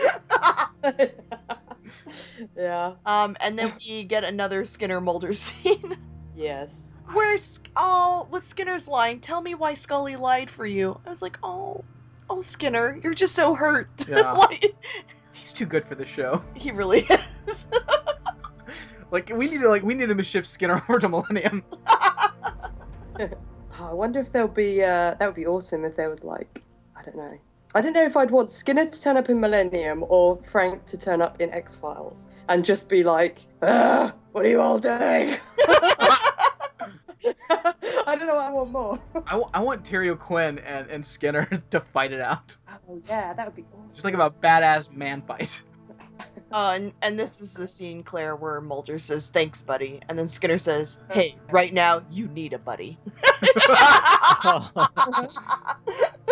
yeah. 2.56 2.94
um, 3.04 3.36
and 3.40 3.58
then 3.58 3.72
we 3.86 4.04
get 4.04 4.24
another 4.24 4.64
Skinner 4.64 5.00
Mulder 5.00 5.32
scene. 5.32 5.96
Yes. 6.36 6.98
Where's 7.12 7.60
oh, 7.76 8.28
with 8.30 8.44
Skinner's 8.44 8.88
line? 8.88 9.20
Tell 9.20 9.40
me 9.40 9.54
why 9.54 9.74
Scully 9.74 10.16
lied 10.16 10.50
for 10.50 10.66
you. 10.66 11.00
I 11.06 11.10
was 11.10 11.22
like, 11.22 11.38
oh, 11.42 11.84
oh, 12.28 12.42
Skinner, 12.42 13.00
you're 13.02 13.14
just 13.14 13.34
so 13.34 13.54
hurt. 13.54 13.88
Yeah. 14.08 14.32
like, 14.32 14.76
he's 15.32 15.52
too 15.52 15.66
good 15.66 15.84
for 15.84 15.94
the 15.94 16.04
show 16.04 16.42
he 16.54 16.70
really 16.70 17.00
is. 17.46 17.66
like 19.10 19.30
we 19.34 19.48
need 19.48 19.60
to 19.60 19.68
like 19.68 19.82
we 19.82 19.94
need 19.94 20.08
to 20.08 20.22
ship 20.22 20.46
Skinner 20.46 20.82
over 20.88 20.98
to 20.98 21.08
Millennium 21.08 21.62
Oh, 23.78 23.90
I 23.90 23.92
wonder 23.92 24.20
if 24.20 24.32
there'll 24.32 24.48
be. 24.48 24.82
Uh, 24.82 25.14
that 25.14 25.26
would 25.26 25.34
be 25.34 25.46
awesome 25.46 25.84
if 25.84 25.96
there 25.96 26.08
was 26.08 26.24
like, 26.24 26.62
I 26.96 27.02
don't 27.02 27.16
know. 27.16 27.38
I 27.74 27.80
don't 27.82 27.92
know 27.92 28.02
if 28.02 28.16
I'd 28.16 28.30
want 28.30 28.52
Skinner 28.52 28.86
to 28.86 29.00
turn 29.00 29.18
up 29.18 29.28
in 29.28 29.38
Millennium 29.38 30.02
or 30.08 30.36
Frank 30.42 30.86
to 30.86 30.96
turn 30.96 31.20
up 31.20 31.40
in 31.40 31.52
X 31.52 31.74
Files 31.74 32.28
and 32.48 32.64
just 32.64 32.88
be 32.88 33.04
like, 33.04 33.46
"Ugh, 33.60 34.12
"What 34.32 34.46
are 34.46 34.48
you 34.48 34.62
all 34.62 34.78
doing?" 34.78 35.36
I 37.50 38.16
don't 38.16 38.26
know 38.26 38.34
what 38.34 38.44
I 38.44 38.50
want 38.50 38.70
more. 38.70 39.00
I, 39.26 39.30
w- 39.32 39.50
I 39.52 39.60
want 39.60 39.84
Terry 39.84 40.10
O'Quinn 40.10 40.58
and, 40.58 40.88
and 40.88 41.04
Skinner 41.04 41.46
to 41.70 41.80
fight 41.80 42.12
it 42.12 42.20
out. 42.20 42.56
Oh 42.88 43.00
yeah, 43.08 43.32
that 43.32 43.46
would 43.46 43.56
be 43.56 43.64
awesome. 43.74 43.90
Just 43.90 44.04
like 44.04 44.14
a 44.14 44.30
badass 44.30 44.92
man 44.92 45.22
fight. 45.22 45.62
Uh, 46.52 46.72
and, 46.76 46.92
and 47.02 47.18
this 47.18 47.40
is 47.40 47.54
the 47.54 47.66
scene, 47.66 48.04
Claire, 48.04 48.36
where 48.36 48.60
Mulder 48.60 48.98
says, 48.98 49.28
"Thanks, 49.28 49.62
buddy," 49.62 50.00
and 50.08 50.18
then 50.18 50.28
Skinner 50.28 50.58
says, 50.58 50.98
"Hey, 51.10 51.34
right 51.50 51.74
now 51.74 52.02
you 52.10 52.28
need 52.28 52.52
a 52.52 52.58
buddy." 52.58 52.98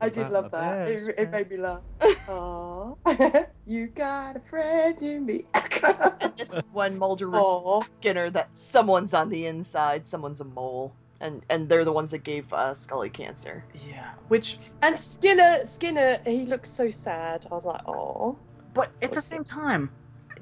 I 0.00 0.08
did 0.08 0.30
love 0.30 0.50
that. 0.50 0.90
It, 0.90 1.14
it 1.18 1.30
made 1.30 1.50
me 1.50 1.56
laugh. 1.58 1.80
Aww. 2.00 3.46
you 3.66 3.86
got 3.88 4.36
a 4.36 4.40
friend 4.40 5.02
in 5.02 5.26
me. 5.26 5.44
and 5.82 6.32
this 6.36 6.54
is 6.54 6.62
when 6.72 6.98
Mulder 6.98 7.28
Aw. 7.28 7.58
reveals 7.58 7.90
Skinner 7.90 8.30
that 8.30 8.48
someone's 8.54 9.14
on 9.14 9.28
the 9.28 9.46
inside, 9.46 10.06
someone's 10.06 10.40
a 10.40 10.44
mole, 10.44 10.94
and 11.20 11.42
and 11.50 11.68
they're 11.68 11.84
the 11.84 11.92
ones 11.92 12.10
that 12.10 12.24
gave 12.24 12.52
uh, 12.52 12.74
Scully 12.74 13.10
cancer. 13.10 13.64
Yeah. 13.88 14.10
Which, 14.28 14.58
and 14.82 15.00
Skinner, 15.00 15.64
Skinner, 15.64 16.18
he 16.24 16.46
looks 16.46 16.70
so 16.70 16.90
sad. 16.90 17.46
I 17.50 17.54
was 17.54 17.64
like, 17.64 17.82
oh. 17.86 18.36
but 18.74 18.90
at 19.02 19.12
the 19.12 19.22
same 19.22 19.44
time, 19.44 19.90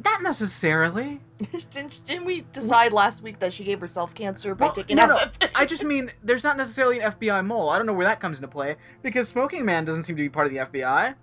not 0.05 0.23
necessarily. 0.23 1.21
didn't, 1.71 2.01
didn't 2.07 2.25
we 2.25 2.43
decide 2.53 2.93
last 2.93 3.23
week 3.23 3.39
that 3.41 3.53
she 3.53 3.65
gave 3.65 3.81
herself 3.81 4.15
cancer 4.15 4.55
by 4.55 4.67
Well, 4.67 4.75
taking 4.75 4.97
no, 4.97 5.05
out 5.05 5.37
no. 5.41 5.49
I 5.55 5.65
just 5.65 5.85
mean 5.85 6.11
there's 6.23 6.45
not 6.45 6.57
necessarily 6.57 7.01
an 7.01 7.13
FBI 7.13 7.45
mole. 7.45 7.69
I 7.71 7.77
don't 7.79 7.87
know 7.87 7.95
where 7.95 8.07
that 8.07 8.21
comes 8.21 8.39
into 8.39 8.49
play 8.49 8.77
because 9.03 9.29
Smoking 9.29 9.65
Man 9.65 9.85
doesn't 9.85 10.03
seem 10.05 10.17
to 10.17 10.23
be 10.23 10.29
part 10.29 10.47
of 10.47 10.53
the 10.53 10.59
FBI. 10.59 11.15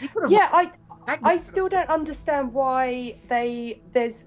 He 0.00 0.08
could've- 0.08 0.30
Yeah, 0.30 0.48
I 0.52 0.72
I 1.06 1.36
still 1.36 1.68
don't 1.68 1.88
understand 1.90 2.52
why 2.54 3.16
they 3.28 3.80
there's 3.92 4.26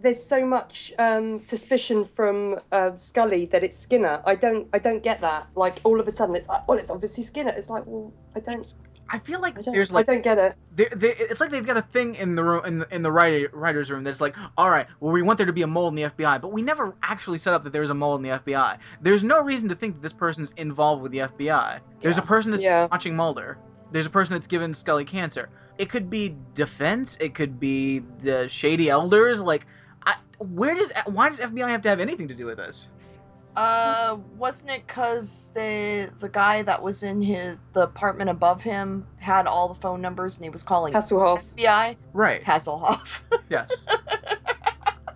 there's 0.00 0.22
so 0.22 0.44
much 0.44 0.92
um, 0.98 1.38
suspicion 1.38 2.04
from 2.04 2.56
uh, 2.72 2.96
Scully 2.96 3.46
that 3.46 3.62
it's 3.64 3.76
Skinner. 3.76 4.20
I 4.26 4.34
don't 4.34 4.68
I 4.72 4.78
don't 4.78 5.02
get 5.02 5.20
that. 5.22 5.48
Like 5.54 5.78
all 5.84 6.00
of 6.00 6.06
a 6.06 6.10
sudden 6.10 6.34
it's 6.36 6.48
like, 6.48 6.66
well, 6.68 6.78
it's 6.78 6.90
obviously 6.90 7.24
Skinner. 7.24 7.52
It's 7.56 7.70
like, 7.70 7.84
well, 7.86 8.12
I 8.34 8.40
don't 8.40 8.72
I 9.08 9.18
feel 9.18 9.40
like 9.40 9.58
I 9.58 9.62
there's 9.62 9.92
like 9.92 10.08
I 10.08 10.14
don't 10.14 10.24
get 10.24 10.38
it. 10.38 10.56
they, 10.74 10.88
they, 10.94 11.14
it's 11.14 11.40
like 11.40 11.50
they've 11.50 11.64
got 11.66 11.76
a 11.76 11.82
thing 11.82 12.16
in 12.16 12.34
the 12.34 12.42
room 12.42 12.64
in 12.64 12.78
the, 12.80 12.94
in 12.94 13.02
the 13.02 13.12
writer, 13.12 13.48
writers 13.52 13.90
room 13.90 14.02
that's 14.04 14.20
like, 14.20 14.34
all 14.58 14.68
right, 14.68 14.86
well, 15.00 15.12
we 15.12 15.22
want 15.22 15.36
there 15.38 15.46
to 15.46 15.52
be 15.52 15.62
a 15.62 15.66
mole 15.66 15.88
in 15.88 15.94
the 15.94 16.02
FBI, 16.02 16.40
but 16.40 16.52
we 16.52 16.62
never 16.62 16.94
actually 17.02 17.38
set 17.38 17.54
up 17.54 17.64
that 17.64 17.72
there's 17.72 17.90
a 17.90 17.94
mole 17.94 18.16
in 18.16 18.22
the 18.22 18.30
FBI. 18.30 18.78
There's 19.00 19.22
no 19.22 19.42
reason 19.42 19.68
to 19.68 19.74
think 19.74 19.94
that 19.94 20.02
this 20.02 20.12
person's 20.12 20.50
involved 20.56 21.02
with 21.02 21.12
the 21.12 21.18
FBI. 21.18 21.80
There's 22.00 22.18
a 22.18 22.22
person 22.22 22.50
that's 22.50 22.62
Yeah. 22.62 22.88
watching 22.90 23.14
Mulder. 23.14 23.58
There's 23.92 24.06
a 24.06 24.10
person 24.10 24.34
that's 24.34 24.48
given 24.48 24.74
Scully 24.74 25.04
cancer. 25.04 25.48
It 25.78 25.88
could 25.90 26.10
be 26.10 26.36
defense. 26.54 27.16
It 27.20 27.34
could 27.34 27.60
be 27.60 28.00
the 28.20 28.48
shady 28.48 28.90
elders. 28.90 29.40
Like, 29.40 29.66
I, 30.04 30.16
where 30.38 30.74
does 30.74 30.92
why 31.06 31.28
does 31.28 31.38
FBI 31.38 31.68
have 31.68 31.82
to 31.82 31.88
have 31.90 32.00
anything 32.00 32.28
to 32.28 32.34
do 32.34 32.46
with 32.46 32.56
this? 32.56 32.88
Uh, 33.56 34.18
wasn't 34.36 34.70
it 34.70 34.86
because 34.86 35.50
the 35.54 36.10
the 36.20 36.28
guy 36.28 36.60
that 36.62 36.82
was 36.82 37.02
in 37.02 37.22
his 37.22 37.56
the 37.72 37.82
apartment 37.82 38.28
above 38.28 38.62
him 38.62 39.06
had 39.16 39.46
all 39.46 39.68
the 39.68 39.74
phone 39.80 40.00
numbers 40.02 40.36
and 40.36 40.44
he 40.44 40.50
was 40.50 40.62
calling 40.62 40.92
Hasselhoff. 40.92 41.54
FBI 41.54 41.96
Right. 42.12 42.44
Hasselhoff? 42.44 43.20
Yes. 43.48 43.86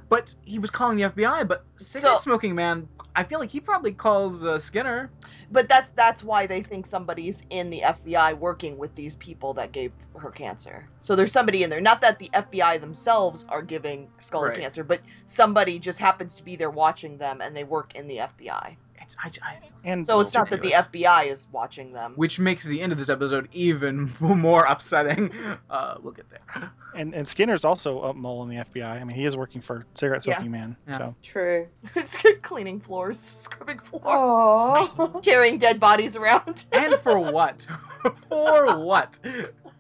but 0.08 0.34
he 0.44 0.58
was 0.58 0.70
calling 0.70 0.96
the 0.96 1.04
FBI. 1.04 1.46
But 1.46 1.64
cigarette 1.76 2.18
So- 2.18 2.22
smoking 2.22 2.54
man, 2.54 2.88
I 3.14 3.24
feel 3.24 3.40
like 3.40 3.50
he 3.50 3.60
probably 3.60 3.92
calls 3.92 4.44
uh, 4.44 4.58
Skinner. 4.58 5.10
But 5.50 5.68
that's 5.68 5.90
that's 5.96 6.22
why 6.22 6.46
they 6.46 6.62
think 6.62 6.86
somebody's 6.86 7.42
in 7.50 7.70
the 7.70 7.82
FBI 7.84 8.38
working 8.38 8.78
with 8.78 8.94
these 8.94 9.16
people 9.16 9.52
that 9.54 9.72
gave 9.72 9.92
her 10.16 10.30
cancer. 10.30 10.86
So 11.00 11.16
there's 11.16 11.32
somebody 11.32 11.62
in 11.62 11.70
there. 11.70 11.80
Not 11.80 12.00
that 12.02 12.18
the 12.18 12.30
FBI 12.32 12.80
themselves 12.80 13.44
are 13.48 13.62
giving 13.62 14.08
Scully 14.20 14.50
Right. 14.50 14.58
cancer, 14.60 14.84
but 14.84 15.00
somebody 15.26 15.78
just 15.78 15.98
happens 15.98 16.34
to 16.36 16.44
be 16.44 16.56
there 16.56 16.70
watching 16.70 17.18
them 17.18 17.40
and 17.40 17.56
they 17.56 17.64
work 17.64 17.94
in 17.94 18.06
the 18.06 18.18
FBI. 18.18 18.76
It's 19.00 19.16
I, 19.22 19.30
I 19.52 19.54
still 19.56 19.76
And 19.84 20.04
So 20.06 20.20
it's 20.20 20.34
not 20.34 20.50
that 20.50 20.62
the. 20.62 20.72
FBI 20.72 21.26
is 21.26 21.48
watching 21.50 21.92
them. 21.92 22.12
which 22.16 22.38
makes 22.38 22.64
the 22.64 22.80
end 22.80 22.92
of 22.92 22.98
this 22.98 23.08
episode 23.08 23.48
even 23.52 24.12
more 24.20 24.64
upsetting. 24.64 25.32
Uh, 25.68 25.96
we'll 26.02 26.12
get 26.12 26.26
there. 26.30 26.70
and, 26.94 27.14
and 27.14 27.26
Skinner's 27.26 27.64
also 27.64 28.02
a 28.02 28.14
mole 28.14 28.42
in 28.44 28.48
the 28.50 28.56
FBI. 28.64 28.86
I 28.86 29.02
mean, 29.04 29.16
he 29.16 29.24
is 29.24 29.36
working 29.36 29.60
for 29.62 29.84
Cigarette 29.94 30.24
Yeah. 30.26 30.34
Smoking 30.36 30.50
Man. 30.52 30.76
Yeah. 30.88 30.98
So 30.98 31.14
True. 31.22 31.66
Cleaning 32.42 32.80
floors, 32.80 33.18
scrubbing 33.18 33.78
floors, 33.78 34.88
carrying 35.22 35.58
dead 35.58 35.80
bodies 35.80 36.16
around. 36.16 36.64
And 36.72 36.94
for 36.96 37.18
what? 37.18 37.66
for 38.28 38.78
what? 38.84 39.18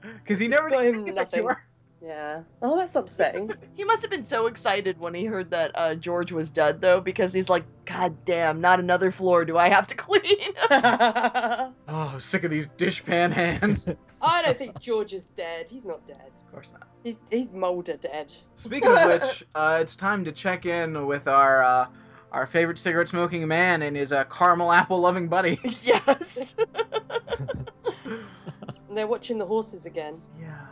Because 0.02 0.38
he 0.38 0.48
never 0.48 0.70
got 0.70 0.82
did 0.82 0.94
get 0.94 1.06
the 1.06 1.12
nothing. 1.12 1.40
cure. 1.42 1.64
Yeah. 2.02 2.42
Oh, 2.62 2.78
that's 2.78 2.94
upsetting. 2.96 3.50
He 3.76 3.84
must 3.84 4.02
have 4.02 4.10
been 4.10 4.24
so 4.24 4.46
excited 4.46 4.98
when 5.00 5.12
he 5.14 5.24
heard 5.26 5.50
that 5.50 5.72
uh, 5.74 5.94
George 5.94 6.32
was 6.32 6.48
dead, 6.50 6.80
though, 6.80 7.00
because 7.00 7.32
he's 7.32 7.48
like, 7.48 7.64
God 7.84 8.24
damn, 8.24 8.60
not 8.60 8.80
another 8.80 9.10
floor 9.10 9.44
do 9.44 9.58
I 9.58 9.68
have 9.68 9.86
to 9.88 9.94
clean. 9.96 10.22
I 10.70 11.70
Oh, 11.88 12.18
sick 12.18 12.44
of 12.44 12.50
these 12.50 12.68
dishpan 12.68 13.32
hands. 13.32 13.94
I 14.22 14.42
don't 14.42 14.56
think 14.56 14.80
George 14.80 15.12
is 15.12 15.28
dead. 15.28 15.68
He's 15.68 15.84
not 15.84 16.06
dead. 16.06 16.30
of 16.46 16.52
course 16.52 16.72
not. 16.72 16.88
He's 17.04 17.20
he's 17.30 17.50
Mulder 17.52 17.96
dead. 17.96 18.32
Speaking 18.54 18.90
of 18.90 19.06
which, 19.08 19.44
uh, 19.54 19.78
it's 19.80 19.94
time 19.96 20.24
to 20.24 20.32
check 20.32 20.66
in 20.66 21.06
with 21.06 21.26
our 21.28 21.62
uh, 21.62 21.86
our 22.32 22.46
favorite 22.46 22.78
cigarette 22.78 23.08
smoking 23.08 23.46
man 23.48 23.82
and 23.82 23.96
his 23.96 24.12
uh, 24.12 24.24
caramel 24.24 24.70
apple 24.72 25.00
loving 25.00 25.28
buddy. 25.28 25.58
yes. 25.82 26.54
And 28.88 28.96
they're 28.96 29.06
watching 29.06 29.38
the 29.38 29.46
horses 29.46 29.86
again. 29.86 30.20
Yeah. 30.40 30.66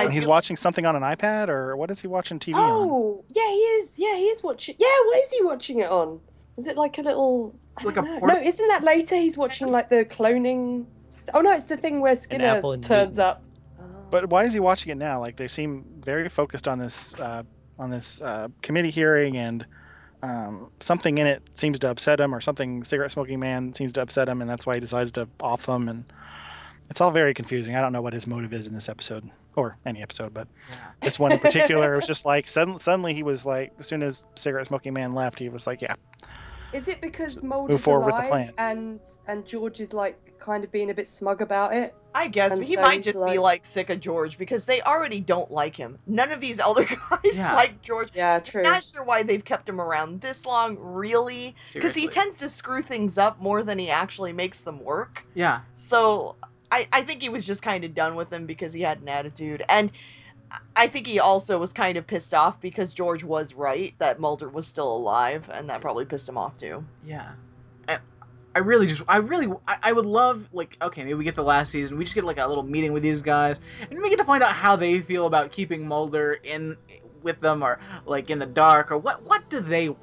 I 0.00 0.04
and 0.04 0.12
he's 0.12 0.24
do- 0.24 0.28
watching 0.28 0.56
something 0.56 0.84
on 0.86 0.96
an 0.96 1.02
iPad, 1.02 1.48
or 1.48 1.76
what 1.76 1.90
is 1.90 2.00
he 2.00 2.08
watching 2.08 2.38
TV 2.38 2.54
on? 2.54 2.60
Oh, 2.70 3.24
yeah, 3.28 3.48
he 3.48 3.56
is. 3.56 3.98
Yeah, 3.98 4.16
he 4.16 4.24
is 4.24 4.42
watching. 4.42 4.74
Yeah, 4.78 4.86
what 5.04 5.18
is 5.18 5.30
he 5.30 5.44
watching 5.44 5.78
it 5.80 5.90
on? 5.90 6.20
Is 6.56 6.66
it 6.66 6.76
like 6.76 6.98
a 6.98 7.02
little? 7.02 7.54
I 7.78 7.84
Like 7.84 7.96
a 7.96 8.02
port- 8.02 8.22
No, 8.22 8.40
isn't 8.40 8.68
that 8.68 8.82
later? 8.84 9.16
He's 9.16 9.38
watching 9.38 9.68
like 9.68 9.88
the 9.88 10.04
cloning. 10.04 10.86
Oh 11.32 11.40
no, 11.40 11.52
it's 11.52 11.66
the 11.66 11.76
thing 11.76 12.00
where 12.00 12.16
Skinner 12.16 12.60
turns 12.60 12.84
Newton. 13.18 13.20
up. 13.20 13.42
Oh. 13.80 13.84
But 14.10 14.28
why 14.30 14.44
is 14.44 14.52
he 14.52 14.60
watching 14.60 14.92
it 14.92 14.96
now? 14.96 15.20
Like 15.20 15.36
they 15.36 15.48
seem 15.48 15.84
very 16.04 16.28
focused 16.28 16.66
on 16.68 16.78
this 16.78 17.14
uh, 17.14 17.44
on 17.78 17.90
this 17.90 18.20
uh, 18.20 18.48
committee 18.62 18.90
hearing, 18.90 19.36
and 19.36 19.64
um, 20.22 20.70
something 20.80 21.16
in 21.18 21.26
it 21.26 21.42
seems 21.54 21.78
to 21.80 21.90
upset 21.90 22.20
him, 22.20 22.34
or 22.34 22.40
something 22.40 22.84
cigarette 22.84 23.12
smoking 23.12 23.40
man 23.40 23.72
seems 23.74 23.92
to 23.94 24.02
upset 24.02 24.28
him, 24.28 24.40
and 24.42 24.50
that's 24.50 24.66
why 24.66 24.74
he 24.74 24.80
decides 24.80 25.12
to 25.12 25.28
off 25.40 25.66
him. 25.66 25.88
And 25.88 26.04
it's 26.90 27.00
all 27.00 27.10
very 27.10 27.32
confusing. 27.32 27.76
I 27.76 27.80
don't 27.80 27.92
know 27.92 28.02
what 28.02 28.12
his 28.12 28.26
motive 28.26 28.52
is 28.52 28.66
in 28.66 28.74
this 28.74 28.88
episode 28.88 29.30
or 29.56 29.76
any 29.84 30.02
episode, 30.02 30.32
but 30.34 30.48
Yeah. 30.70 30.76
this 31.00 31.18
one 31.18 31.32
in 31.32 31.38
particular 31.38 31.92
it 31.92 31.96
was 31.96 32.06
just 32.06 32.24
like 32.24 32.46
sudden, 32.56 32.78
suddenly 32.80 33.14
he 33.14 33.22
was 33.22 33.44
like, 33.44 33.72
as 33.78 33.86
soon 33.86 34.02
as 34.02 34.24
cigarette 34.36 34.66
smoking 34.68 34.92
man 34.94 35.14
left, 35.14 35.38
he 35.38 35.48
was 35.48 35.66
like, 35.66 35.82
yeah, 35.82 35.96
Is 36.72 36.88
it 36.88 37.00
because 37.00 37.42
Mulder's 37.42 37.82
forward 37.82 38.06
with 38.06 38.14
the 38.14 38.20
alive 38.20 38.30
plan. 38.30 38.52
and 38.58 39.00
and 39.26 39.46
George 39.46 39.80
is 39.80 39.92
like 39.92 40.18
kind 40.38 40.64
of 40.64 40.72
being 40.72 40.88
a 40.90 40.94
bit 40.94 41.06
smug 41.08 41.42
about 41.42 41.74
it? 41.74 41.94
I 42.12 42.26
guess 42.26 42.56
he 42.66 42.74
so 42.74 42.82
might 42.82 42.96
he's 42.96 43.04
just 43.04 43.14
be 43.18 43.20
like- 43.20 43.38
like 43.40 43.66
sick 43.66 43.88
of 43.90 44.00
George 44.00 44.36
because 44.38 44.64
they 44.64 44.80
already 44.82 45.20
don't 45.20 45.48
like 45.50 45.76
him. 45.76 45.98
None 46.08 46.32
of 46.32 46.40
these 46.40 46.58
elder 46.58 46.84
guys 47.10 47.36
Yeah. 47.36 47.54
like 47.54 47.82
George. 47.82 48.10
Yeah, 48.14 48.40
true. 48.40 48.62
Not 48.64 48.82
sure 48.82 49.04
why 49.04 49.22
they've 49.22 49.44
kept 49.44 49.68
him 49.68 49.80
around 49.80 50.20
this 50.20 50.44
long, 50.46 50.76
really, 50.80 51.54
because 51.72 51.94
he 51.94 52.08
tends 52.08 52.38
to 52.38 52.48
screw 52.48 52.82
things 52.82 53.16
up 53.18 53.40
more 53.40 53.62
than 53.62 53.78
he 53.78 53.90
actually 53.90 54.32
makes 54.32 54.62
them 54.62 54.82
work. 54.82 55.24
Yeah. 55.34 55.60
So 55.76 56.34
I, 56.70 56.86
I 56.92 57.02
think 57.02 57.22
he 57.22 57.28
was 57.28 57.46
just 57.46 57.62
kind 57.62 57.84
of 57.84 57.94
done 57.94 58.14
with 58.14 58.32
him 58.32 58.46
because 58.46 58.72
he 58.72 58.82
had 58.82 59.00
an 59.00 59.08
attitude. 59.08 59.64
And 59.68 59.90
I 60.74 60.88
think 60.88 61.06
he 61.06 61.20
also 61.20 61.58
was 61.58 61.72
kind 61.72 61.96
of 61.96 62.06
pissed 62.06 62.34
off 62.34 62.60
because 62.60 62.94
George 62.94 63.22
was 63.22 63.54
right 63.54 63.94
that 63.98 64.18
Mulder 64.18 64.48
was 64.48 64.66
still 64.66 64.96
alive, 64.96 65.48
and 65.52 65.68
that 65.70 65.80
probably 65.80 66.04
pissed 66.04 66.28
him 66.28 66.38
off 66.38 66.56
too. 66.56 66.84
Yeah. 67.04 67.32
And 67.86 68.00
I 68.54 68.58
really 68.60 68.88
just, 68.88 69.02
I 69.06 69.18
really, 69.18 69.52
I, 69.68 69.76
I 69.82 69.92
would 69.92 70.06
love, 70.06 70.48
like, 70.52 70.76
okay, 70.82 71.04
maybe 71.04 71.14
we 71.14 71.24
get 71.24 71.36
the 71.36 71.44
last 71.44 71.70
season. 71.70 71.96
We 71.96 72.04
just 72.04 72.16
get, 72.16 72.24
like, 72.24 72.38
a 72.38 72.46
little 72.46 72.64
meeting 72.64 72.92
with 72.92 73.02
these 73.02 73.22
guys. 73.22 73.60
And 73.88 74.00
we 74.02 74.10
get 74.10 74.18
to 74.18 74.24
find 74.24 74.42
out 74.42 74.52
how 74.52 74.74
they 74.76 75.00
feel 75.00 75.26
about 75.26 75.52
keeping 75.52 75.86
Mulder 75.86 76.32
in 76.32 76.76
with 77.22 77.38
them 77.38 77.62
or, 77.62 77.78
like, 78.06 78.30
in 78.30 78.40
the 78.40 78.46
dark 78.46 78.90
or 78.90 78.98
what, 78.98 79.22
what 79.22 79.48
do 79.50 79.60
they? 79.60 79.94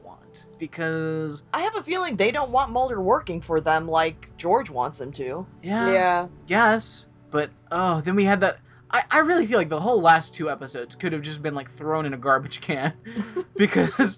Because, 0.58 1.43
I 1.54 1.62
have 1.62 1.76
a 1.76 1.84
feeling 1.84 2.15
they 2.15 2.32
don't 2.32 2.52
want 2.52 2.71
Mulder 2.71 3.02
working 3.02 3.41
for 3.41 3.62
them 3.62 3.88
like 3.88 4.36
George 4.38 4.69
wants 4.69 5.02
him 5.02 5.12
to. 5.13 5.45
yeah, 5.62 5.91
yeah. 5.91 6.28
yes. 6.47 7.06
But, 7.32 7.50
oh, 7.71 8.02
then 8.02 8.15
we 8.15 8.26
had 8.26 8.41
that. 8.41 8.60
I, 8.89 9.04
I 9.12 9.19
really 9.19 9.45
feel 9.45 9.58
like 9.58 9.69
the 9.69 9.80
whole 9.80 10.02
last 10.02 10.34
two 10.34 10.50
episodes 10.50 10.95
could 10.95 11.12
have 11.12 11.21
just 11.21 11.41
been, 11.41 11.56
like, 11.56 11.69
thrown 11.69 12.06
in 12.06 12.13
a 12.13 12.17
garbage 12.17 12.62
can. 12.62 12.93
because 13.58 14.17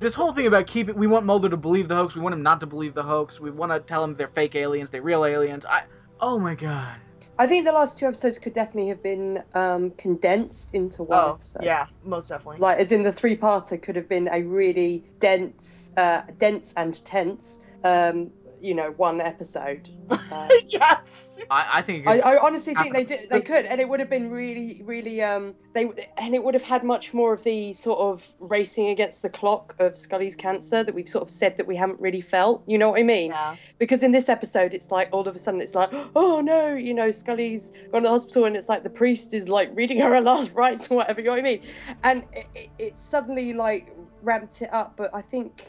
this 0.00 0.14
whole 0.14 0.32
thing 0.32 0.46
about 0.46 0.66
keeping 0.66 0.96
we 0.96 1.06
want 1.06 1.26
Mulder 1.26 1.48
to 1.50 1.56
believe 1.56 1.86
the 1.86 1.94
hoax, 1.94 2.16
we 2.16 2.22
want 2.22 2.32
him 2.32 2.42
not 2.42 2.60
to 2.60 2.66
believe 2.66 2.94
the 2.94 3.02
hoax, 3.02 3.38
we 3.38 3.50
want 3.50 3.70
to 3.70 3.78
tell 3.80 4.02
him 4.02 4.16
they're 4.16 4.28
fake 4.28 4.56
aliens, 4.56 4.90
they're 4.90 5.02
real 5.02 5.24
aliens. 5.24 5.64
I 5.66 5.84
oh 6.20 6.38
my 6.38 6.54
god. 6.54 6.96
I 7.40 7.46
think 7.46 7.64
the 7.64 7.72
last 7.72 7.98
two 7.98 8.06
episodes 8.06 8.38
could 8.38 8.52
definitely 8.52 8.88
have 8.90 9.02
been 9.02 9.42
um, 9.54 9.92
condensed 9.92 10.74
into 10.74 11.02
one 11.04 11.18
Oh, 11.18 11.30
episode. 11.36 11.64
yeah, 11.64 11.86
most 12.02 12.28
definitely. 12.28 12.58
Like, 12.58 12.78
as 12.78 12.92
in 12.92 13.02
the 13.02 13.12
three-parter 13.12 13.80
could 13.80 13.96
have 13.96 14.10
been 14.10 14.28
a 14.28 14.42
really 14.42 15.06
dense, 15.20 15.90
uh, 15.96 16.20
dense 16.38 16.74
and 16.76 17.02
tense, 17.02 17.60
um, 17.82 18.32
you 18.60 18.74
know, 18.74 18.90
one 18.92 19.20
episode. 19.20 19.88
Uh, 20.10 20.48
yes. 20.66 21.38
I, 21.50 21.68
I 21.74 21.82
think 21.82 22.06
I, 22.06 22.18
I 22.18 22.44
honestly 22.44 22.74
think 22.74 22.94
they 22.94 23.04
did. 23.04 23.20
They 23.30 23.40
could, 23.40 23.64
and 23.64 23.80
it 23.80 23.88
would 23.88 24.00
have 24.00 24.10
been 24.10 24.30
really, 24.30 24.82
really. 24.84 25.22
Um, 25.22 25.54
they 25.72 25.84
and 26.18 26.34
it 26.34 26.44
would 26.44 26.54
have 26.54 26.62
had 26.62 26.84
much 26.84 27.14
more 27.14 27.32
of 27.32 27.42
the 27.42 27.72
sort 27.72 27.98
of 27.98 28.34
racing 28.38 28.88
against 28.88 29.22
the 29.22 29.30
clock 29.30 29.76
of 29.78 29.96
Scully's 29.96 30.36
cancer 30.36 30.84
that 30.84 30.94
we've 30.94 31.08
sort 31.08 31.22
of 31.22 31.30
said 31.30 31.56
that 31.56 31.66
we 31.66 31.76
haven't 31.76 32.00
really 32.00 32.20
felt. 32.20 32.62
You 32.66 32.78
know 32.78 32.90
what 32.90 33.00
I 33.00 33.04
mean? 33.04 33.30
Yeah. 33.30 33.56
Because 33.78 34.02
in 34.02 34.12
this 34.12 34.28
episode, 34.28 34.74
it's 34.74 34.90
like 34.90 35.08
all 35.12 35.26
of 35.26 35.34
a 35.34 35.38
sudden 35.38 35.60
it's 35.60 35.74
like, 35.74 35.90
oh 36.14 36.40
no, 36.40 36.74
you 36.74 36.94
know, 36.94 37.10
Scully's 37.10 37.72
gone 37.90 38.02
to 38.02 38.06
the 38.06 38.10
hospital, 38.10 38.44
and 38.44 38.56
it's 38.56 38.68
like 38.68 38.82
the 38.82 38.90
priest 38.90 39.34
is 39.34 39.48
like 39.48 39.70
reading 39.74 40.00
her 40.00 40.10
her 40.14 40.20
last 40.30 40.54
rites 40.54 40.90
or 40.90 40.96
whatever. 40.96 41.20
You 41.20 41.26
know 41.26 41.32
what 41.32 41.40
I 41.40 41.42
mean? 41.42 41.62
And 42.02 42.24
it, 42.32 42.46
it, 42.54 42.70
it 42.78 42.96
suddenly 42.96 43.52
like 43.52 43.94
ramped 44.22 44.62
it 44.62 44.72
up. 44.72 44.96
But 44.96 45.10
I 45.14 45.22
think, 45.22 45.62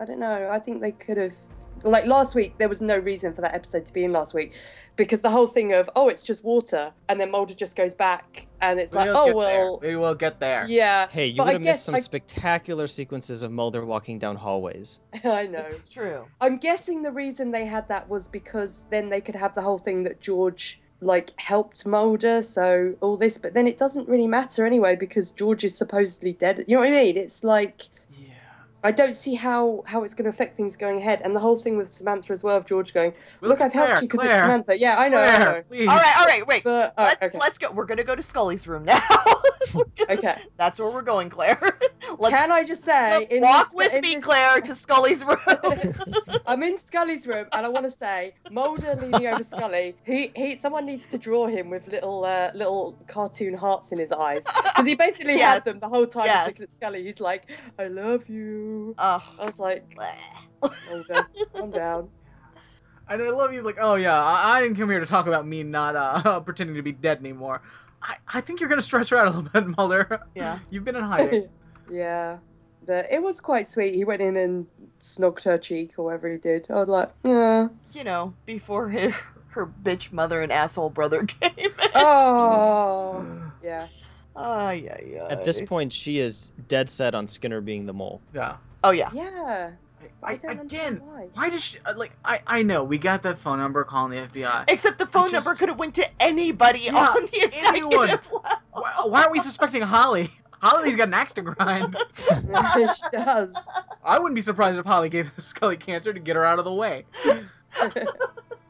I 0.00 0.04
don't 0.04 0.20
know. 0.20 0.48
I 0.50 0.58
think 0.58 0.80
they 0.80 0.92
could 0.92 1.16
have. 1.16 1.36
Like 1.84 2.06
last 2.06 2.34
week, 2.34 2.58
there 2.58 2.68
was 2.68 2.80
no 2.80 2.96
reason 2.98 3.32
for 3.34 3.40
that 3.42 3.54
episode 3.54 3.84
to 3.86 3.92
be 3.92 4.04
in 4.04 4.12
last 4.12 4.34
week 4.34 4.54
because 4.96 5.20
the 5.20 5.30
whole 5.30 5.46
thing 5.46 5.72
of 5.72 5.88
oh, 5.96 6.08
it's 6.08 6.22
just 6.22 6.44
water, 6.44 6.92
and 7.08 7.20
then 7.20 7.30
Mulder 7.30 7.54
just 7.54 7.76
goes 7.76 7.94
back, 7.94 8.46
and 8.60 8.78
it's 8.78 8.94
like 8.94 9.08
oh, 9.08 9.26
we'll 9.26 9.34
oh 9.34 9.36
well, 9.36 9.78
there. 9.78 9.90
we 9.90 9.96
will 9.96 10.14
get 10.14 10.38
there. 10.40 10.66
yeah. 10.68 11.08
Hey, 11.08 11.26
you 11.26 11.36
But 11.36 11.46
would 11.46 11.52
have 11.54 11.62
guess 11.62 11.74
missed 11.76 11.84
some 11.84 11.94
I- 11.94 11.98
spectacular 11.98 12.86
sequences 12.86 13.42
of 13.42 13.50
Mulder 13.52 13.84
walking 13.84 14.18
down 14.18 14.36
hallways. 14.36 15.00
I 15.24 15.46
know. 15.46 15.60
It's 15.68 15.88
true. 15.88 16.26
I'm 16.40 16.58
guessing 16.58 17.02
the 17.02 17.12
reason 17.12 17.50
they 17.50 17.66
had 17.66 17.88
that 17.88 18.08
was 18.08 18.28
because 18.28 18.86
then 18.90 19.08
they 19.08 19.20
could 19.20 19.34
have 19.36 19.54
the 19.54 19.62
whole 19.62 19.78
thing 19.78 20.04
that 20.04 20.20
George 20.20 20.80
like 21.00 21.32
helped 21.36 21.84
Mulder, 21.84 22.42
so 22.42 22.94
all 23.00 23.16
this, 23.16 23.36
but 23.36 23.54
then 23.54 23.66
it 23.66 23.76
doesn't 23.76 24.08
really 24.08 24.28
matter 24.28 24.64
anyway 24.64 24.94
because 24.94 25.32
George 25.32 25.64
is 25.64 25.76
supposedly 25.76 26.32
dead. 26.32 26.62
You 26.68 26.76
know 26.76 26.82
what 26.82 26.90
I 26.90 26.92
mean? 26.92 27.16
It's 27.16 27.42
like 27.42 27.82
Yeah. 27.82 27.91
I 28.84 28.90
don't 28.92 29.14
see 29.14 29.34
how 29.34 29.84
how 29.86 30.02
it's 30.02 30.14
going 30.14 30.24
to 30.24 30.30
affect 30.30 30.56
things 30.56 30.76
going 30.76 30.98
ahead, 30.98 31.20
and 31.22 31.34
the 31.36 31.40
whole 31.40 31.56
thing 31.56 31.76
with 31.76 31.88
Samantha 31.88 32.32
as 32.32 32.42
well 32.42 32.56
of 32.56 32.66
George 32.66 32.92
going, 32.92 33.12
Well, 33.40 33.48
look, 33.50 33.60
I've 33.60 33.72
helped 33.72 34.02
you 34.02 34.08
because 34.08 34.24
it's 34.24 34.32
Samantha. 34.34 34.78
Yeah, 34.78 34.96
I 34.98 35.08
know, 35.08 35.20
I 35.20 35.38
know. 35.38 35.62
please. 35.68 35.88
All 35.88 35.96
right, 35.96 36.14
all 36.18 36.24
right, 36.26 36.46
wait. 36.46 36.64
But 36.64 36.94
oh, 36.98 37.02
let's 37.04 37.22
okay, 37.22 37.38
let's 37.38 37.58
go. 37.58 37.70
We're 37.70 37.86
gonna 37.86 38.02
go 38.04 38.16
to 38.16 38.22
Scully's 38.22 38.66
room 38.66 38.84
now. 38.84 39.00
okay. 40.10 40.36
That's 40.56 40.78
where 40.80 40.90
we're 40.90 41.02
going, 41.02 41.30
Claire. 41.30 41.58
let's 42.18 42.34
Can 42.34 42.50
I 42.50 42.64
just 42.64 42.82
say, 42.82 43.26
in 43.30 43.42
walk 43.42 43.66
this, 43.66 43.74
with 43.74 43.94
in 43.94 44.00
me, 44.02 44.16
this- 44.16 44.24
Claire, 44.24 44.60
to 44.62 44.74
Scully's 44.74 45.24
room. 45.24 45.38
I'm 46.46 46.62
in 46.64 46.76
Scully's 46.76 47.26
room, 47.26 47.46
and 47.52 47.64
I 47.64 47.68
want 47.68 47.84
to 47.84 47.90
say, 47.90 48.34
Mulder 48.50 48.96
leaning 48.96 49.26
over 49.28 49.44
Scully. 49.44 49.94
He 50.04 50.32
he. 50.34 50.56
Someone 50.56 50.86
needs 50.86 51.08
to 51.10 51.18
draw 51.18 51.46
him 51.46 51.70
with 51.70 51.86
little 51.86 52.24
uh, 52.24 52.50
little 52.54 52.98
cartoon 53.06 53.54
hearts 53.54 53.92
in 53.92 53.98
his 53.98 54.10
eyes 54.12 54.44
because 54.64 54.86
he 54.86 54.94
basically 54.96 55.36
Yes. 55.36 55.64
had 55.64 55.72
them 55.72 55.80
the 55.80 55.88
whole 55.88 56.06
time. 56.06 56.28
He's 56.28 56.46
looking 56.48 56.62
at 56.64 56.68
Scully. 56.68 57.02
He's 57.04 57.20
like, 57.20 57.48
"I 57.78 57.86
love 57.86 58.28
you." 58.28 58.71
Ugh. 58.98 59.22
I 59.38 59.44
was 59.44 59.58
like, 59.58 59.84
Bleh. 59.96 60.70
"Mulder, 60.88 61.26
calm 61.54 61.70
down." 61.72 62.08
And 63.08 63.20
I 63.22 63.30
love 63.30 63.50
he's 63.50 63.64
like, 63.64 63.78
oh 63.80 63.96
yeah, 63.96 64.18
I, 64.18 64.56
I 64.56 64.62
didn't 64.62 64.76
come 64.76 64.88
here 64.88 65.00
to 65.00 65.06
talk 65.06 65.26
about 65.26 65.46
me 65.46 65.62
not 65.62 65.96
uh, 65.96 66.40
pretending 66.44 66.76
to 66.76 66.82
be 66.82 66.92
dead 66.92 67.18
anymore. 67.18 67.62
I, 68.02 68.16
I 68.34 68.40
think 68.40 68.60
you're 68.60 68.68
gonna 68.68 68.80
stress 68.80 69.08
her 69.10 69.16
out 69.18 69.26
a 69.26 69.30
little 69.30 69.42
bit, 69.52 69.76
Mulder. 69.76 70.20
Yeah. 70.34 70.58
You've 70.70 70.84
been 70.84 70.96
in 70.96 71.04
hiding. 71.04 71.48
yeah, 71.90 72.38
but 72.86 73.06
it 73.10 73.22
was 73.22 73.40
quite 73.40 73.66
sweet. 73.66 73.94
He 73.94 74.04
went 74.04 74.22
in 74.22 74.36
and 74.36 74.66
snogged 75.00 75.44
her 75.44 75.58
cheek 75.58 75.92
or 75.98 76.06
whatever 76.06 76.30
he 76.30 76.38
did. 76.38 76.66
I 76.70 76.74
was 76.74 76.88
like, 76.88 77.10
"Yeah." 77.26 77.68
You 77.92 78.04
know, 78.04 78.34
before 78.46 78.88
her, 78.88 79.14
her 79.48 79.66
bitch 79.66 80.12
mother 80.12 80.40
and 80.40 80.50
asshole 80.50 80.90
brother 80.90 81.24
came 81.26 81.52
in. 81.58 81.70
Oh, 81.94 83.26
yeah. 83.62 83.86
Ay, 84.36 84.88
ay, 84.90 85.18
ay. 85.20 85.26
At 85.30 85.44
this 85.44 85.60
point, 85.60 85.92
she 85.92 86.18
is 86.18 86.50
dead 86.68 86.88
set 86.88 87.14
on 87.14 87.26
Skinner 87.26 87.60
being 87.60 87.86
the 87.86 87.92
mole. 87.92 88.20
yeah. 88.34 88.56
Oh 88.84 88.90
yeah. 88.90 89.10
Yeah. 89.12 89.70
I 90.24 90.32
I, 90.48 90.52
again, 90.52 91.00
why. 91.04 91.28
why 91.34 91.50
does 91.50 91.64
she 91.64 91.78
uh, 91.84 91.94
like? 91.96 92.12
I 92.24 92.40
I 92.46 92.62
know 92.62 92.82
we 92.84 92.98
got 92.98 93.22
that 93.24 93.38
phone 93.38 93.58
number 93.58 93.84
calling 93.84 94.10
the 94.12 94.26
FBI. 94.28 94.64
Except 94.68 94.98
the 94.98 95.06
phone 95.06 95.30
just- 95.30 95.46
number 95.46 95.56
could 95.58 95.68
have 95.68 95.78
went 95.78 95.94
to 95.96 96.08
anybody 96.22 96.80
Yeah, 96.80 97.08
on 97.08 97.22
the 97.26 97.44
executive 97.44 97.64
anyone. 97.68 98.08
level. 98.08 98.44
Why, 98.72 98.92
why 99.04 99.20
aren't 99.22 99.32
we 99.32 99.40
suspecting 99.40 99.82
Holly? 99.82 100.30
Holly's 100.60 100.94
got 100.96 101.08
an 101.08 101.14
axe 101.14 101.32
to 101.34 101.42
grind. 101.42 101.96
she 102.16 103.02
does. 103.12 103.68
I 104.04 104.18
wouldn't 104.18 104.36
be 104.36 104.42
surprised 104.42 104.78
if 104.78 104.86
Holly 104.86 105.08
gave 105.08 105.32
Scully 105.38 105.76
cancer 105.76 106.12
to 106.12 106.20
get 106.20 106.36
her 106.36 106.44
out 106.44 106.60
of 106.60 106.64
the 106.64 106.72
way. 106.72 107.04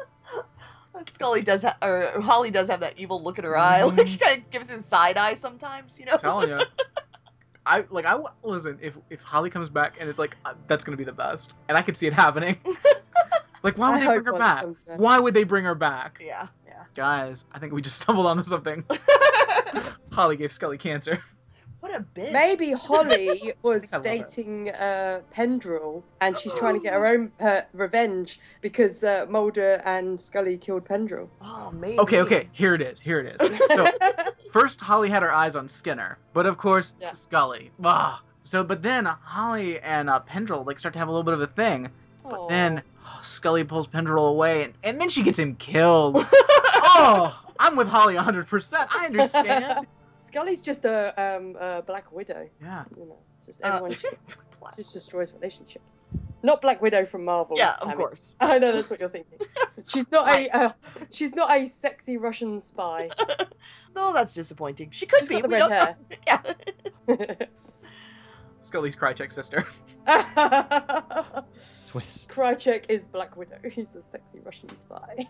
Scully 1.08 1.42
does, 1.42 1.62
ha- 1.62 1.76
or 1.82 2.20
Holly 2.20 2.50
does 2.50 2.68
have 2.68 2.80
that 2.80 2.94
evil 2.98 3.22
look 3.22 3.38
in 3.38 3.44
her 3.44 3.56
eye. 3.56 3.82
Like 3.96 4.06
she 4.06 4.18
kind 4.18 4.38
of 4.42 4.50
gives 4.50 4.70
her 4.70 4.76
side 4.78 5.16
eye 5.16 5.34
sometimes, 5.34 5.98
you 6.00 6.06
know. 6.06 6.12
I'm 6.14 6.18
telling 6.20 6.48
you. 6.48 6.58
I 7.66 7.84
like 7.90 8.06
I 8.06 8.12
w- 8.12 8.28
listen 8.42 8.78
if 8.82 8.96
if 9.08 9.22
Holly 9.22 9.48
comes 9.48 9.68
back 9.68 9.96
and 10.00 10.08
it's 10.08 10.18
like 10.18 10.36
uh, 10.44 10.54
that's 10.66 10.82
gonna 10.82 10.96
be 10.96 11.04
the 11.04 11.12
best 11.12 11.54
and 11.68 11.78
I 11.78 11.82
could 11.82 11.96
see 11.96 12.06
it 12.08 12.12
happening. 12.12 12.58
like 13.62 13.78
why 13.78 13.88
I 13.88 13.90
would 13.92 14.00
they 14.00 14.06
bring 14.06 14.24
her 14.24 14.32
back? 14.32 14.64
back. 14.64 14.98
Why 14.98 15.18
would 15.20 15.34
they 15.34 15.44
bring 15.44 15.64
her 15.64 15.76
back? 15.76 16.20
Yeah, 16.24 16.48
yeah. 16.66 16.82
Guys, 16.96 17.44
I 17.52 17.60
think 17.60 17.72
we 17.72 17.80
just 17.80 18.02
stumbled 18.02 18.26
onto 18.26 18.42
something. 18.42 18.84
Holly 20.10 20.36
gave 20.36 20.52
Scully 20.52 20.76
cancer. 20.78 21.22
What 21.82 21.94
a 21.94 22.04
bitch. 22.14 22.32
Maybe 22.32 22.70
Holly 22.76 23.52
was 23.62 23.92
I 23.92 23.96
love 23.96 24.06
it. 24.06 24.28
dating 24.28 24.70
uh, 24.70 25.20
Pendrell, 25.34 26.04
and 26.20 26.36
she's 26.38 26.54
trying 26.54 26.74
to 26.74 26.80
get 26.80 26.92
her 26.92 27.06
own 27.14 27.32
uh, 27.40 27.62
revenge 27.72 28.38
because 28.60 29.02
uh, 29.02 29.26
Mulder 29.28 29.82
and 29.84 30.18
Scully 30.20 30.56
killed 30.58 30.84
Pendrell. 30.86 31.28
Oh, 31.40 31.72
maybe. 31.72 31.98
Okay, 31.98 32.20
okay, 32.20 32.48
here 32.52 32.74
it 32.74 32.82
is. 32.82 33.00
Here 33.00 33.18
it 33.18 33.40
is. 33.40 33.58
So 33.68 33.86
first 34.52 34.80
Holly 34.80 35.10
had 35.10 35.22
her 35.24 35.32
eyes 35.32 35.56
on 35.56 35.68
Skinner, 35.68 36.18
but 36.32 36.46
of 36.46 36.56
course 36.56 36.94
Yeah. 37.00 37.12
Scully. 37.12 37.72
Ah. 37.82 38.22
So 38.42 38.62
but 38.62 38.80
then 38.82 39.04
Holly 39.04 39.80
and 39.80 40.08
uh, 40.08 40.20
Pendrell 40.20 40.64
like 40.64 40.78
start 40.78 40.92
to 40.92 41.00
have 41.00 41.08
a 41.08 41.10
little 41.10 41.24
bit 41.24 41.34
of 41.34 41.40
a 41.40 41.48
thing. 41.48 41.90
But 42.22 42.48
then 42.48 42.82
Scully 43.22 43.64
pulls 43.64 43.88
Pendrell 43.88 44.28
away 44.30 44.62
and, 44.62 44.74
and 44.84 45.00
then 45.00 45.08
she 45.08 45.24
gets 45.24 45.38
him 45.40 45.56
killed. 45.56 46.16
oh, 46.32 47.36
I'm 47.58 47.74
with 47.74 47.88
Holly 47.88 48.14
100%. 48.14 48.86
I 48.94 49.06
understand. 49.06 49.86
Scully's 50.32 50.62
just 50.62 50.84
a, 50.84 51.36
um, 51.36 51.56
a 51.60 51.82
Black 51.82 52.10
Widow. 52.12 52.48
Yeah. 52.60 52.84
You 52.96 53.06
know, 53.06 53.18
just 53.46 53.62
Uh, 53.62 53.68
everyone 53.68 53.94
she 53.94 54.08
just 54.76 54.92
destroys 54.94 55.32
relationships. 55.34 56.06
Not 56.42 56.60
Black 56.62 56.80
Widow 56.82 57.04
from 57.06 57.24
Marvel. 57.24 57.56
yeah, 57.58 57.76
damn 57.78 57.88
of 57.88 57.94
it. 57.94 57.96
course. 57.98 58.34
I 58.40 58.58
know 58.58 58.72
that's 58.72 58.90
what 58.90 58.98
you're 59.00 59.08
thinking. 59.08 59.38
She's 59.88 60.10
not 60.10 60.28
a 60.34 60.48
uh, 60.56 60.72
she's 61.10 61.34
not 61.34 61.50
a 61.56 61.66
sexy 61.66 62.16
Russian 62.16 62.60
spy. 62.60 63.10
No, 63.94 64.12
that's 64.12 64.32
disappointing. 64.34 64.90
She 64.92 65.06
could 65.06 65.18
She's 65.20 65.28
be. 65.28 65.34
got 65.34 65.42
the 65.42 65.48
we 65.48 65.54
red 65.56 65.68
don't 65.68 67.18
know. 67.18 67.26
Yeah. 67.38 67.46
Scully's 68.60 68.94
Krychek 68.96 69.32
sister. 69.32 69.66
Twist. 71.88 72.30
Krychek 72.30 72.86
is 72.88 73.06
Black 73.06 73.36
Widow. 73.36 73.58
He's 73.70 73.94
a 73.94 74.02
sexy 74.02 74.40
Russian 74.40 74.74
spy. 74.76 75.28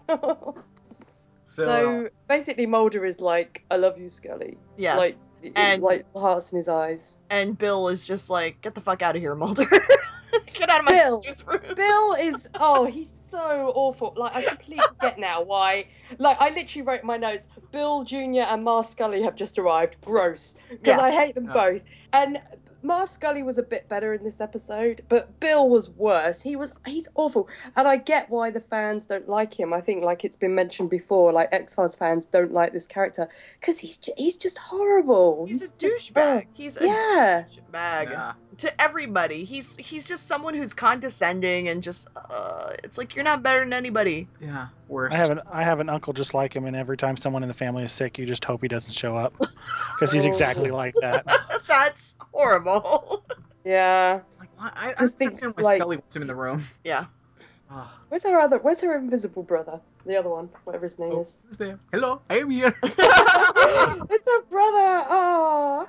So, 1.45 1.65
So, 1.67 2.09
basically, 2.29 2.67
Mulder 2.67 3.05
is 3.05 3.21
like, 3.21 3.65
"I 3.71 3.77
love 3.77 3.99
you, 3.99 4.09
Scully." 4.09 4.57
Yes. 4.77 5.29
Like, 5.43 5.53
And- 5.57 5.83
like 5.83 6.11
the 6.13 6.21
hearts 6.21 6.53
in 6.53 6.57
his 6.57 6.69
eyes. 6.69 7.19
and 7.31 7.59
Bill 7.59 7.89
is 7.89 8.05
just 8.05 8.31
like, 8.31 8.61
get 8.63 8.75
the 8.75 8.81
fuck 8.81 9.03
out 9.03 9.17
of 9.17 9.23
here, 9.23 9.35
Mulder. 9.35 9.67
get 10.55 10.71
out 10.71 10.81
of 10.81 10.87
my 10.87 10.93
Bill. 10.93 11.21
sister's 11.21 11.47
room. 11.47 11.61
Bill 11.75 12.15
is 12.15 12.49
oh, 12.61 12.85
he's 12.87 13.11
so 13.11 13.73
awful. 13.75 14.15
Like 14.17 14.35
I 14.37 14.43
completely 14.43 14.85
get 15.01 15.19
now 15.19 15.43
why. 15.43 15.87
Like 16.19 16.41
I 16.41 16.51
literally 16.51 16.87
wrote 16.87 17.05
my 17.05 17.17
notes. 17.17 17.49
Bill 17.73 18.05
Jr. 18.05 18.43
and 18.49 18.63
Ma 18.65 18.83
Scully 18.83 19.23
have 19.23 19.35
just 19.35 19.59
arrived. 19.59 19.97
Gross, 20.05 20.55
because 20.71 20.97
Yeah. 20.99 21.01
I 21.01 21.11
hate 21.11 21.35
them 21.35 21.47
both. 21.47 21.83
And 22.13 22.41
Ma 22.83 23.05
Scully 23.05 23.43
was 23.43 23.59
a 23.59 23.63
bit 23.63 23.89
better 23.89 24.13
in 24.13 24.25
this 24.25 24.41
episode, 24.41 25.03
but 25.09 25.39
Bill 25.39 25.69
was 25.69 25.89
worse. 25.89 26.43
He 26.43 26.57
was 26.57 26.73
he's 26.85 27.09
awful, 27.15 27.49
and 27.77 27.87
I 27.87 27.97
get 27.97 28.29
why 28.29 28.51
the 28.51 28.61
fans 28.61 29.07
don't 29.07 29.29
like 29.29 29.59
him. 29.59 29.73
I 29.73 29.81
think 29.81 30.03
like 30.03 30.25
it's 30.25 30.37
been 30.37 30.55
mentioned 30.55 30.91
before, 30.91 31.33
like 31.33 31.51
X 31.53 31.75
Files 31.75 31.95
fans 31.95 32.27
don't 32.27 32.53
like 32.53 32.73
this 32.73 32.87
character 32.87 33.29
because 33.61 33.79
he's 33.79 33.99
ju- 33.99 34.13
he's 34.17 34.37
just 34.37 34.59
horrible. 34.59 35.47
He's 35.47 35.73
a 35.73 35.79
just 35.79 36.13
douchebag. 36.13 36.47
He's 36.55 36.77
a 36.77 36.85
yeah. 36.85 37.45
douchebag 37.47 38.11
yeah. 38.11 38.33
to 38.59 38.81
everybody. 38.83 39.45
He's 39.45 39.77
he's 39.77 40.09
just 40.09 40.27
someone 40.27 40.55
who's 40.55 40.75
condescending 40.75 41.69
and 41.69 41.83
just 41.83 42.09
uh, 42.17 42.73
it's 42.83 42.99
like 42.99 43.15
you're 43.15 43.25
not 43.25 43.43
better 43.43 43.61
than 43.63 43.73
anybody. 43.73 44.29
Yeah. 44.41 44.69
worse. 44.89 45.15
I 45.15 45.19
have 45.19 45.31
an 45.31 45.41
I 45.51 45.63
have 45.63 45.79
an 45.79 45.89
uncle 45.89 46.13
just 46.13 46.35
like 46.35 46.55
him, 46.55 46.67
and 46.67 46.75
every 46.75 46.97
time 46.97 47.17
someone 47.17 47.43
in 47.43 47.49
the 47.49 47.55
family 47.55 47.85
is 47.85 47.93
sick, 47.93 48.19
you 48.19 48.27
just 48.27 48.45
hope 48.45 48.61
he 48.63 48.69
doesn't 48.69 48.93
show 48.93 49.17
up 49.17 49.35
because 49.39 50.11
he's 50.13 50.25
Oh. 50.27 50.29
exactly 50.29 50.71
like 50.71 50.95
that. 51.01 51.25
That's 51.69 52.12
horrible. 52.35 53.25
Yeah. 53.65 54.21
Like, 54.41 54.49
why? 54.57 54.71
I, 54.75 54.95
Just 54.99 55.17
I 55.17 55.19
thinks, 55.19 55.43
understand 55.43 55.55
why 55.57 55.63
like- 55.73 55.79
Scully 55.79 55.97
wants 55.99 56.17
him 56.17 56.23
in 56.23 56.29
the 56.29 56.35
room. 56.35 56.65
yeah. 56.85 57.07
Ah. 57.71 57.91
Where's 58.09 58.23
her 58.25 58.39
other? 58.41 58.59
Where's 58.59 58.81
her 58.83 58.95
invisible 58.99 59.43
brother? 59.43 59.81
The 60.05 60.17
other 60.17 60.29
one, 60.29 60.51
whatever 60.65 60.85
his 60.85 60.99
name 60.99 61.13
Oh, 61.15 61.21
is. 61.21 61.41
who's 61.47 61.57
there? 61.57 61.79
Hello, 61.91 62.21
I 62.29 62.41
am 62.41 62.51
here. 62.51 62.77
it's 62.83 64.27
her 64.27 64.43
brother. 64.51 65.07
Oh. 65.09 65.89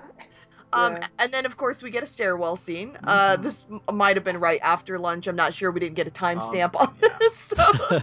Um, 0.72 0.94
Yeah. 0.94 1.08
and 1.20 1.32
then 1.34 1.46
of 1.46 1.58
course 1.58 1.84
we 1.84 1.90
get 1.92 2.02
a 2.04 2.06
stairwell 2.08 2.56
scene. 2.56 2.98
Uh, 3.04 3.36
Mhm. 3.38 3.44
this 3.44 3.66
might 3.92 4.16
have 4.16 4.24
been 4.24 4.40
right 4.40 4.62
after 4.64 4.98
lunch. 4.98 5.28
I'm 5.28 5.36
not 5.36 5.54
sure. 5.54 5.72
We 5.72 5.82
didn't 5.82 5.96
get 5.96 6.08
a 6.08 6.12
timestamp 6.12 6.76
Um, 6.80 6.88
on 6.88 6.96
yeah. 7.02 7.18
this. 7.20 7.38
So. 7.38 8.00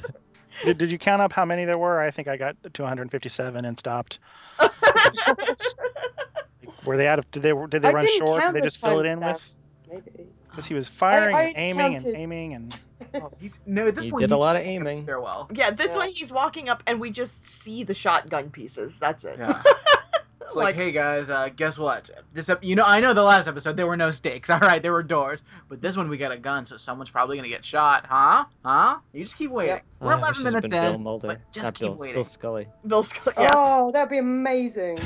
did, 0.67 0.77
did 0.79 0.93
you 0.93 0.99
count 0.99 1.23
up 1.23 1.33
how 1.33 1.45
many 1.47 1.65
there 1.65 1.79
were? 1.79 1.99
I 2.01 2.11
think 2.11 2.29
I 2.29 2.37
got 2.37 2.57
to 2.75 2.83
157 2.83 3.65
and 3.65 3.79
stopped. 3.79 4.19
Were 6.85 6.97
they 6.97 7.07
out 7.07 7.19
of? 7.19 7.31
Did 7.31 7.43
they 7.43 7.53
did 7.69 7.83
they 7.83 7.89
I 7.89 7.93
run 7.93 8.07
short? 8.19 8.43
Did 8.43 8.55
they 8.55 8.61
just 8.61 8.81
fill 8.81 9.01
it 9.01 9.07
in 9.07 9.21
with? 9.21 9.79
Maybe. 9.89 10.27
Because 10.51 10.67
he 10.67 10.75
was 10.75 10.89
firing 10.89 11.35
I 11.37 11.43
and 11.45 11.57
aiming 11.57 11.95
counted- 11.95 12.07
and 12.09 12.17
aiming 12.17 12.55
and. 12.55 12.77
Oh, 13.15 13.33
he's 13.41 13.61
no. 13.67 13.89
At 13.89 13.95
this 13.95 14.05
He 14.05 14.11
point, 14.11 14.21
did 14.21 14.31
a 14.31 14.37
lot 14.37 14.57
of 14.57 14.63
walking 14.63 14.77
up 14.79 14.85
the 14.85 14.91
aiming. 14.91 14.97
Stairwell. 14.99 15.49
yeah, 15.55 15.71
this 15.71 15.93
Yeah. 15.93 15.97
one 15.97 16.09
he's 16.11 16.31
walking 16.31 16.69
up 16.69 16.83
and 16.87 17.01
we 17.01 17.11
just 17.11 17.47
see 17.47 17.83
the 17.83 17.95
shotgun 17.95 18.51
pieces. 18.51 18.99
That's 18.99 19.25
it. 19.25 19.37
Yeah. 19.39 19.63
It's 20.43 20.57
like, 20.57 20.75
hey 20.75 20.91
guys, 20.91 21.31
uh, 21.31 21.49
guess 21.55 21.79
what? 21.79 22.11
This 22.33 22.49
ep- 22.49 22.65
you 22.65 22.75
know, 22.75 22.83
I 22.85 22.99
know 22.99 23.15
the 23.15 23.23
last 23.23 23.47
episode 23.47 23.77
there 23.77 23.87
were 23.87 23.97
no 23.97 24.11
stakes. 24.11 24.51
All 24.51 24.59
right, 24.59 24.83
there 24.83 24.91
were 24.93 25.05
doors, 25.05 25.45
but 25.69 25.81
this 25.81 25.97
one 25.97 26.09
we 26.09 26.17
got 26.17 26.33
a 26.33 26.37
gun, 26.37 26.67
so 26.67 26.77
someone's 26.77 27.09
probably 27.11 27.37
gonna 27.37 27.49
get 27.49 27.65
shot, 27.65 28.05
huh? 28.09 28.47
Huh? 28.65 28.99
You 29.13 29.23
just 29.23 29.37
keep 29.37 29.53
waiting. 29.53 29.77
Yep. 29.77 29.85
We're 30.01 30.07
11 30.15 30.29
wish 30.29 30.31
it 30.31 30.43
had 30.43 30.45
minutes 30.55 30.71
been 30.71 30.85
in, 30.87 30.91
Bill 30.93 30.99
Mulder. 30.99 31.27
but 31.29 31.53
just 31.53 31.67
Not 31.67 31.75
keep 31.75 31.87
Bill, 31.91 31.97
waiting. 31.99 32.15
Bill 32.15 32.25
Scully. 32.25 32.67
Bill 32.85 33.03
Scully. 33.05 33.35
Yeah, 33.39 33.51
Oh, 33.55 33.93
that'd 33.93 34.11
be 34.11 34.19
amazing. 34.19 34.99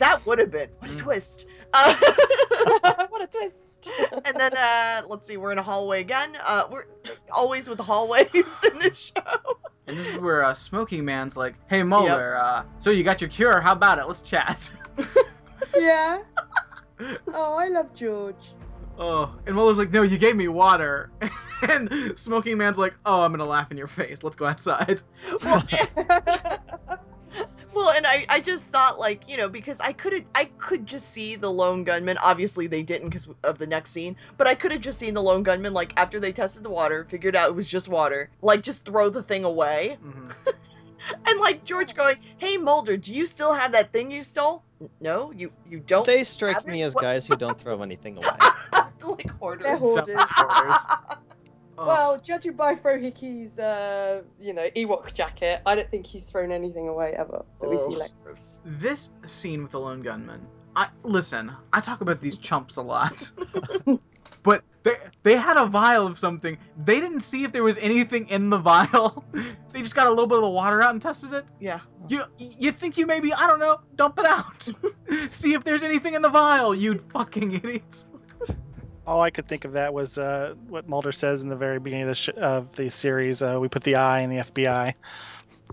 That 0.00 0.26
would 0.26 0.38
have 0.40 0.50
been 0.50 0.68
what 0.80 0.90
a 0.90 0.94
Mm. 0.94 0.98
twist. 1.00 1.46
Uh, 1.72 1.94
what 3.08 3.22
a 3.22 3.26
twist. 3.28 3.88
and 4.24 4.38
then 4.38 4.54
uh, 4.56 5.02
let's 5.08 5.26
see, 5.26 5.36
we're 5.36 5.52
in 5.52 5.58
a 5.58 5.62
hallway 5.62 6.00
again. 6.00 6.36
Uh, 6.44 6.66
we're 6.70 6.84
always 7.32 7.68
with 7.68 7.78
the 7.78 7.84
hallways 7.84 8.26
in 8.72 8.78
this 8.80 9.12
show. 9.16 9.58
And 9.86 9.96
this 9.96 10.12
is 10.12 10.18
where 10.18 10.42
uh, 10.44 10.52
Smoking 10.54 11.04
Man's 11.04 11.36
like, 11.36 11.54
"Hey 11.68 11.82
Mulder, 11.84 12.36
uh, 12.36 12.64
so 12.78 12.90
you 12.90 13.02
got 13.04 13.20
your 13.20 13.30
cure? 13.30 13.60
How 13.60 13.72
about 13.72 13.98
it? 13.98 14.06
Let's 14.08 14.22
chat." 14.22 14.70
yeah. 15.78 16.22
Oh, 17.28 17.56
I 17.58 17.68
love 17.68 17.94
George. 17.94 18.52
Oh, 18.98 19.34
and 19.46 19.54
Mulder's 19.56 19.78
like, 19.78 19.90
"No, 19.92 20.02
you 20.02 20.18
gave 20.18 20.36
me 20.36 20.48
water." 20.48 21.10
and 21.62 22.18
Smoking 22.18 22.58
Man's 22.58 22.78
like, 22.78 22.94
"Oh, 23.06 23.22
I'm 23.22 23.32
gonna 23.32 23.46
laugh 23.46 23.70
in 23.70 23.78
your 23.78 23.86
face. 23.86 24.22
Let's 24.22 24.36
go 24.36 24.46
outside." 24.46 25.02
Well, 25.42 25.62
well, 27.74 27.90
and 27.90 28.06
I, 28.06 28.26
I 28.28 28.40
just 28.40 28.64
thought 28.64 28.98
like 28.98 29.28
you 29.28 29.36
know 29.36 29.48
because 29.48 29.80
I 29.80 29.92
could 29.92 30.24
I 30.34 30.46
could 30.58 30.86
just 30.86 31.10
see 31.10 31.36
the 31.36 31.50
lone 31.50 31.84
gunman. 31.84 32.18
Obviously 32.18 32.66
they 32.66 32.82
didn't 32.82 33.08
because 33.10 33.28
of 33.44 33.58
the 33.58 33.66
next 33.66 33.90
scene, 33.92 34.16
but 34.36 34.46
I 34.46 34.54
could 34.54 34.72
have 34.72 34.80
just 34.80 34.98
seen 34.98 35.14
the 35.14 35.22
lone 35.22 35.42
gunman 35.42 35.72
like 35.72 35.92
after 35.96 36.20
they 36.20 36.32
tested 36.32 36.62
the 36.62 36.70
water, 36.70 37.06
figured 37.08 37.36
out 37.36 37.48
it 37.48 37.54
was 37.54 37.68
just 37.68 37.88
water, 37.88 38.30
like 38.42 38.62
just 38.62 38.84
throw 38.84 39.08
the 39.10 39.22
thing 39.22 39.44
away, 39.44 39.98
Mhm. 40.04 40.32
and 41.26 41.40
like 41.40 41.64
George 41.64 41.94
going, 41.94 42.16
"Hey 42.38 42.56
Mulder, 42.56 42.96
do 42.96 43.12
you 43.14 43.26
still 43.26 43.52
have 43.52 43.72
that 43.72 43.92
thing 43.92 44.10
you 44.10 44.22
stole?" 44.22 44.64
No, 45.00 45.30
you 45.32 45.52
you 45.68 45.80
don't. 45.80 46.06
They 46.06 46.24
strike 46.24 46.66
me 46.66 46.82
as 46.82 46.94
guys 46.94 47.26
who 47.26 47.36
don't 47.36 47.58
throw 47.60 47.82
anything 47.82 48.16
away. 48.22 48.28
like 49.02 49.30
hoarders. 49.32 50.06
They're 50.06 50.16
hoarders. 50.18 50.80
Oh. 51.82 51.86
Well, 51.86 52.20
judging 52.20 52.52
by 52.54 52.74
Frohike's, 52.74 53.58
uh, 53.58 54.22
you 54.38 54.52
know, 54.52 54.68
Ewok 54.76 55.14
jacket, 55.14 55.62
I 55.64 55.74
don't 55.74 55.90
think 55.90 56.06
he's 56.06 56.30
thrown 56.30 56.52
anything 56.52 56.88
away 56.88 57.14
ever 57.16 57.44
that 57.60 57.70
we 57.70 57.78
see 57.78 57.92
Ugh, 57.92 57.98
later. 58.00 58.14
gross. 58.22 58.58
this 58.66 59.12
scene 59.24 59.62
with 59.62 59.72
the 59.72 59.80
lone 59.80 60.02
gunman 60.02 60.46
i 60.76 60.88
listen 61.02 61.50
i 61.72 61.80
talk 61.80 62.00
about 62.00 62.20
these 62.20 62.36
chumps 62.36 62.76
a 62.76 62.80
lot 62.82 63.28
but 64.44 64.62
they 64.84 64.92
they 65.24 65.36
had 65.36 65.56
a 65.56 65.66
vial 65.66 66.06
of 66.06 66.16
something 66.16 66.56
they 66.84 67.00
didn't 67.00 67.20
see 67.20 67.42
if 67.42 67.50
there 67.50 67.64
was 67.64 67.76
anything 67.78 68.28
in 68.28 68.50
the 68.50 68.58
vial 68.58 69.24
they 69.70 69.80
just 69.80 69.96
got 69.96 70.06
a 70.06 70.10
little 70.10 70.28
bit 70.28 70.36
of 70.38 70.42
the 70.44 70.48
water 70.48 70.80
out 70.80 70.90
and 70.90 71.02
tested 71.02 71.32
it 71.32 71.44
Yeah. 71.58 71.80
you 72.08 72.22
you 72.38 72.70
think 72.70 72.98
you 72.98 73.06
maybe 73.06 73.32
i 73.34 73.48
don't 73.48 73.58
know 73.58 73.80
dump 73.96 74.18
it 74.20 74.26
out 74.26 74.68
see 75.28 75.54
if 75.54 75.64
there's 75.64 75.82
anything 75.82 76.14
in 76.14 76.22
the 76.22 76.28
vial 76.30 76.72
you 76.74 76.94
fucking 77.12 77.52
idiots 77.54 78.06
All 79.06 79.20
I 79.20 79.30
could 79.30 79.48
think 79.48 79.64
of 79.64 79.72
that 79.72 79.92
was 79.94 80.18
uh, 80.18 80.54
what 80.68 80.88
Mulder 80.88 81.12
says 81.12 81.42
in 81.42 81.48
the 81.48 81.56
very 81.56 81.78
beginning 81.80 82.04
of 82.04 82.08
the, 82.10 82.14
sh- 82.14 82.28
of 82.36 82.70
the 82.76 82.90
series. 82.90 83.42
Uh, 83.42 83.58
we 83.60 83.68
put 83.68 83.82
the 83.82 83.96
eye 83.96 84.20
in 84.20 84.30
the 84.30 84.36
FBI. 84.36 84.94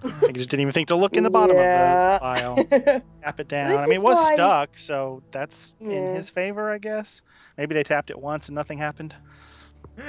I 0.04 0.32
just 0.32 0.50
didn't 0.50 0.62
even 0.62 0.74
think 0.74 0.88
to 0.90 0.96
look 0.96 1.14
in 1.16 1.24
the 1.24 1.30
bottom 1.30 1.56
Yeah. 1.58 2.20
of 2.22 2.66
the 2.66 2.72
file. 2.72 3.02
Tap 3.24 3.40
it 3.40 3.48
down. 3.48 3.70
This 3.70 3.80
I 3.82 3.86
mean, 3.86 3.96
it 4.00 4.04
was 4.04 4.16
why- 4.16 4.34
stuck, 4.36 4.78
so 4.78 5.22
that's 5.32 5.74
in 5.80 6.16
his 6.16 6.30
favor, 6.30 6.72
I 6.72 6.78
guess. 6.78 7.22
Maybe 7.58 7.74
they 7.76 7.84
tapped 7.84 8.10
it 8.12 8.20
once 8.20 8.48
and 8.48 8.56
nothing 8.56 8.78
happened. 8.78 9.16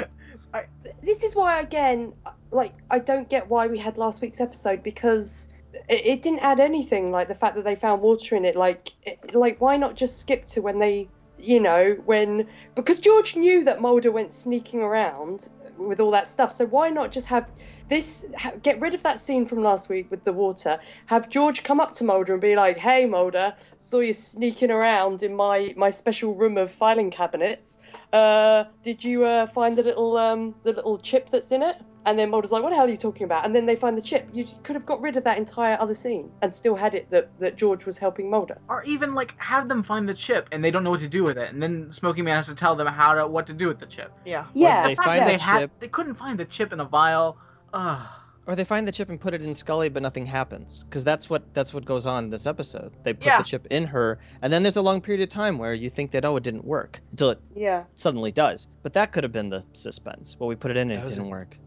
this 1.02 1.22
is 1.24 1.34
why, 1.34 1.60
again, 1.60 2.12
like, 2.50 2.74
I 2.90 2.98
don't 2.98 3.28
get 3.28 3.48
why 3.48 3.66
we 3.66 3.78
had 3.78 3.98
last 3.98 4.20
week's 4.20 4.40
episode 4.40 4.82
because 4.82 5.52
it, 5.88 6.06
it 6.06 6.22
didn't 6.22 6.40
add 6.40 6.60
anything. 6.60 7.10
Like 7.10 7.28
the 7.28 7.34
fact 7.34 7.56
that 7.56 7.64
they 7.64 7.74
found 7.76 8.02
water 8.02 8.36
in 8.36 8.44
it. 8.44 8.56
Like, 8.56 8.88
it, 9.02 9.34
like 9.34 9.60
why 9.60 9.76
not 9.76 9.96
just 9.96 10.18
skip 10.18 10.44
to 10.46 10.60
when 10.62 10.78
they, 10.78 11.08
you 11.38 11.60
know, 11.60 11.96
when 12.04 12.48
because 12.74 13.00
George 13.00 13.36
knew 13.36 13.64
that 13.64 13.80
Mulder 13.80 14.10
went 14.10 14.32
sneaking 14.32 14.80
around 14.80 15.48
with 15.76 16.00
all 16.00 16.10
that 16.12 16.28
stuff. 16.28 16.52
So 16.52 16.66
why 16.66 16.90
not 16.90 17.12
just 17.12 17.28
have 17.28 17.46
this? 17.88 18.24
Get 18.62 18.80
rid 18.80 18.94
of 18.94 19.02
that 19.04 19.18
scene 19.18 19.46
from 19.46 19.62
last 19.62 19.88
week 19.88 20.10
with 20.10 20.24
the 20.24 20.32
water. 20.32 20.78
Have 21.06 21.28
George 21.28 21.62
come 21.62 21.80
up 21.80 21.94
to 21.94 22.04
Mulder 22.04 22.32
and 22.34 22.42
be 22.42 22.56
like, 22.56 22.76
"Hey, 22.76 23.06
Mulder, 23.06 23.54
saw 23.78 24.00
you 24.00 24.12
sneaking 24.12 24.70
around 24.70 25.22
in 25.22 25.34
my 25.34 25.72
my 25.76 25.90
special 25.90 26.34
room 26.34 26.58
of 26.58 26.70
filing 26.70 27.10
cabinets. 27.10 27.78
Uh, 28.12 28.64
did 28.82 29.04
you 29.04 29.24
uh, 29.24 29.46
find 29.46 29.78
the 29.78 29.82
little 29.82 30.16
um 30.16 30.54
the 30.64 30.72
little 30.72 30.98
chip 30.98 31.30
that's 31.30 31.52
in 31.52 31.62
it?" 31.62 31.76
And 32.06 32.18
then 32.18 32.30
Mulder's 32.30 32.52
like, 32.52 32.62
"What 32.62 32.70
the 32.70 32.76
hell 32.76 32.86
are 32.86 32.90
you 32.90 32.96
talking 32.96 33.24
about?" 33.24 33.44
And 33.44 33.54
then 33.54 33.66
they 33.66 33.76
find 33.76 33.96
the 33.96 34.02
chip. 34.02 34.28
You 34.32 34.46
could 34.62 34.76
have 34.76 34.86
got 34.86 35.00
rid 35.02 35.16
of 35.16 35.24
that 35.24 35.36
entire 35.36 35.76
other 35.78 35.94
scene 35.94 36.30
and 36.40 36.54
still 36.54 36.74
had 36.74 36.94
it 36.94 37.10
that 37.10 37.38
that 37.38 37.56
George 37.56 37.84
was 37.84 37.98
helping 37.98 38.30
Mulder. 38.30 38.58
or 38.68 38.82
even 38.84 39.14
like 39.14 39.34
have 39.38 39.68
them 39.68 39.82
find 39.82 40.08
the 40.08 40.14
chip 40.14 40.48
and 40.52 40.64
they 40.64 40.70
don't 40.70 40.84
know 40.84 40.90
what 40.90 41.00
to 41.00 41.08
do 41.08 41.22
with 41.24 41.36
it 41.36 41.52
and 41.52 41.62
then 41.62 41.92
smoking 41.92 42.24
man 42.24 42.36
has 42.36 42.46
to 42.46 42.54
tell 42.54 42.76
them 42.76 42.86
how 42.86 43.14
to 43.14 43.26
what 43.26 43.46
to 43.48 43.52
do 43.52 43.66
with 43.68 43.78
the 43.78 43.86
chip 43.86 44.12
Yeah. 44.24 44.46
Yeah, 44.54 44.84
they 44.86 44.94
The 44.94 45.02
find 45.02 45.20
that 45.20 45.24
the 45.26 45.30
they 45.32 45.38
had 45.38 45.58
chip- 45.60 45.70
they 45.80 45.88
couldn't 45.88 46.14
find 46.14 46.38
the 46.38 46.44
chip 46.46 46.72
in 46.72 46.80
a 46.80 46.84
vial 46.84 47.36
Ugh. 47.74 48.06
Or 48.46 48.54
they 48.56 48.64
find 48.64 48.88
the 48.88 48.92
chip 48.92 49.10
and 49.10 49.20
put 49.20 49.34
it 49.34 49.42
in 49.42 49.54
Scully, 49.54 49.90
but 49.90 50.02
nothing 50.02 50.24
happens. 50.24 50.82
Because 50.84 51.04
that's 51.04 51.28
what 51.28 51.52
that's 51.52 51.74
what 51.74 51.84
goes 51.84 52.06
on 52.06 52.24
in 52.24 52.30
this 52.30 52.46
episode. 52.46 52.92
They 53.02 53.12
put 53.12 53.26
Yeah. 53.26 53.36
the 53.38 53.44
chip 53.44 53.66
in 53.70 53.84
her, 53.88 54.18
and 54.40 54.50
then 54.50 54.62
there's 54.62 54.78
a 54.78 54.82
long 54.82 55.02
period 55.02 55.22
of 55.22 55.28
time 55.28 55.58
where 55.58 55.74
you 55.74 55.90
think 55.90 56.12
that 56.12 56.24
oh, 56.24 56.34
it 56.36 56.44
didn't 56.44 56.64
work 56.64 57.00
until 57.10 57.28
it 57.28 57.40
Yeah. 57.54 57.84
suddenly 57.94 58.32
does. 58.32 58.66
But 58.82 58.94
that 58.94 59.12
could 59.12 59.22
have 59.24 59.32
been 59.32 59.50
the 59.50 59.62
suspense. 59.74 60.34
Well, 60.40 60.48
we 60.48 60.56
put 60.56 60.70
it 60.70 60.78
in 60.78 60.90
and 60.90 61.02
That 61.02 61.08
it 61.08 61.14
didn't 61.16 61.26
it. 61.26 61.30
work. 61.30 61.58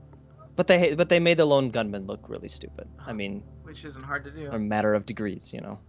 But 0.56 0.68
they 0.68 0.95
but 0.95 1.10
they 1.10 1.20
made 1.20 1.38
the 1.38 1.45
lone 1.45 1.70
gunman 1.70 2.06
look 2.06 2.28
really 2.30 2.47
stupid. 2.49 2.88
I 3.06 3.14
mean, 3.14 3.43
which 3.64 3.84
isn't 3.86 4.04
hard 4.04 4.24
to 4.26 4.32
do 4.32 4.49
a 4.52 4.60
matter 4.60 4.93
of 4.93 5.06
degrees, 5.06 5.54
you 5.54 5.62
know. 5.62 5.80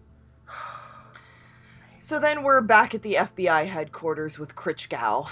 So 1.98 2.18
then 2.18 2.42
we're 2.42 2.60
back 2.62 2.94
at 2.94 3.02
the 3.02 3.14
FBI 3.14 3.66
headquarters 3.66 4.38
with 4.38 4.54
Kritschgau. 4.56 5.28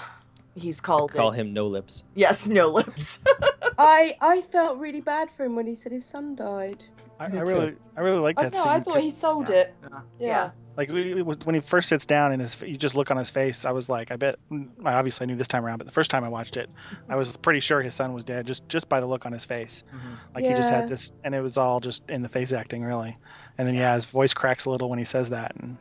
He's 0.55 0.79
called 0.81 1.11
Call 1.11 1.31
it- 1.31 1.35
him 1.35 1.53
No 1.53 1.67
Lips. 1.67 2.03
Yes, 2.15 2.47
no 2.47 2.67
lips. 2.67 3.19
I 3.77 4.15
I 4.21 4.41
felt 4.41 4.79
really 4.79 5.01
bad 5.01 5.29
for 5.31 5.45
him 5.45 5.55
when 5.55 5.65
he 5.67 5.75
said 5.75 5.91
his 5.91 6.05
son 6.05 6.35
died. 6.35 6.83
I, 7.19 7.25
I 7.25 7.27
really, 7.41 7.75
I 7.95 8.01
really 8.01 8.19
like 8.19 8.39
I 8.39 8.43
that 8.43 8.51
don't 8.53 8.59
know. 8.65 8.71
scene. 8.71 8.73
I 8.73 8.83
thought 8.83 8.99
he 9.01 9.09
sold 9.11 9.49
Yeah. 9.49 9.55
it. 9.55 9.75
Yeah. 9.83 9.99
Yeah. 10.19 10.51
Yeah. 10.89 10.93
Like 10.95 11.05
we- 11.05 11.21
we- 11.21 11.35
when 11.43 11.55
he 11.55 11.61
first 11.61 11.89
sits 11.89 12.05
down 12.05 12.31
and 12.31 12.41
his, 12.41 12.59
you 12.61 12.75
just 12.77 12.95
look 12.95 13.11
on 13.11 13.17
his 13.17 13.29
face. 13.29 13.65
I 13.65 13.71
was 13.71 13.87
like, 13.89 14.11
I 14.11 14.15
bet. 14.15 14.35
I 14.83 14.93
obviously 14.93 15.27
knew 15.27 15.35
this 15.35 15.47
time 15.47 15.65
around, 15.65 15.77
but 15.77 15.85
the 15.87 15.93
first 15.93 16.09
time 16.11 16.23
I 16.23 16.29
watched 16.29 16.57
it, 16.57 16.69
I 17.09 17.15
was 17.15 17.35
pretty 17.37 17.59
sure 17.59 17.81
his 17.81 17.93
son 17.95 18.13
was 18.13 18.23
dead 18.23 18.47
just 18.47 18.67
just 18.69 18.89
by 18.89 18.99
the 18.99 19.05
look 19.05 19.25
on 19.25 19.31
his 19.31 19.45
face. 19.45 19.83
Mhm. 19.93 20.17
Like 20.35 20.43
he 20.43 20.49
just 20.51 20.69
had 20.69 20.89
this, 20.89 21.11
and 21.23 21.35
it 21.35 21.41
was 21.41 21.57
all 21.57 21.79
just 21.79 22.09
in 22.09 22.21
the 22.21 22.29
face 22.29 22.51
acting, 22.53 22.83
really. 22.83 23.17
And 23.57 23.67
then 23.67 23.75
yeah, 23.75 23.95
his 23.95 24.05
voice 24.05 24.33
cracks 24.33 24.65
a 24.65 24.69
little 24.69 24.89
when 24.89 24.99
he 24.99 25.05
says 25.05 25.29
that, 25.29 25.53
and 25.55 25.77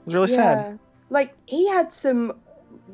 it 0.00 0.06
was 0.06 0.14
really 0.14 0.28
sad. 0.28 0.78
Like 1.10 1.34
he 1.46 1.68
had 1.68 1.92
some 1.92 2.32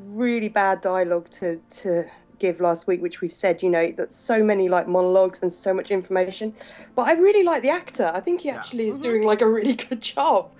really 0.07 0.49
bad 0.49 0.81
dialogue 0.81 1.29
to 1.29 1.61
to 1.81 2.05
give 2.39 2.59
last 2.59 2.87
week, 2.87 3.01
which 3.01 3.21
we've 3.21 3.31
said, 3.31 3.63
you 3.63 3.69
know, 3.69 3.91
that 3.93 4.11
so 4.11 4.43
many 4.43 4.67
like 4.67 4.87
monologues 4.87 5.39
and 5.41 5.51
so 5.51 5.73
much 5.73 5.91
information. 5.91 6.53
But 6.95 7.03
I 7.03 7.13
really 7.13 7.43
like 7.43 7.61
the 7.61 7.69
actor. 7.69 8.11
I 8.13 8.19
think 8.19 8.41
he 8.41 8.49
Yeah. 8.49 8.55
actually 8.55 8.87
is 8.87 8.99
Mhm. 8.99 9.03
doing 9.03 9.23
like 9.23 9.41
a 9.41 9.47
really 9.47 9.75
good 9.89 10.01
job. 10.01 10.51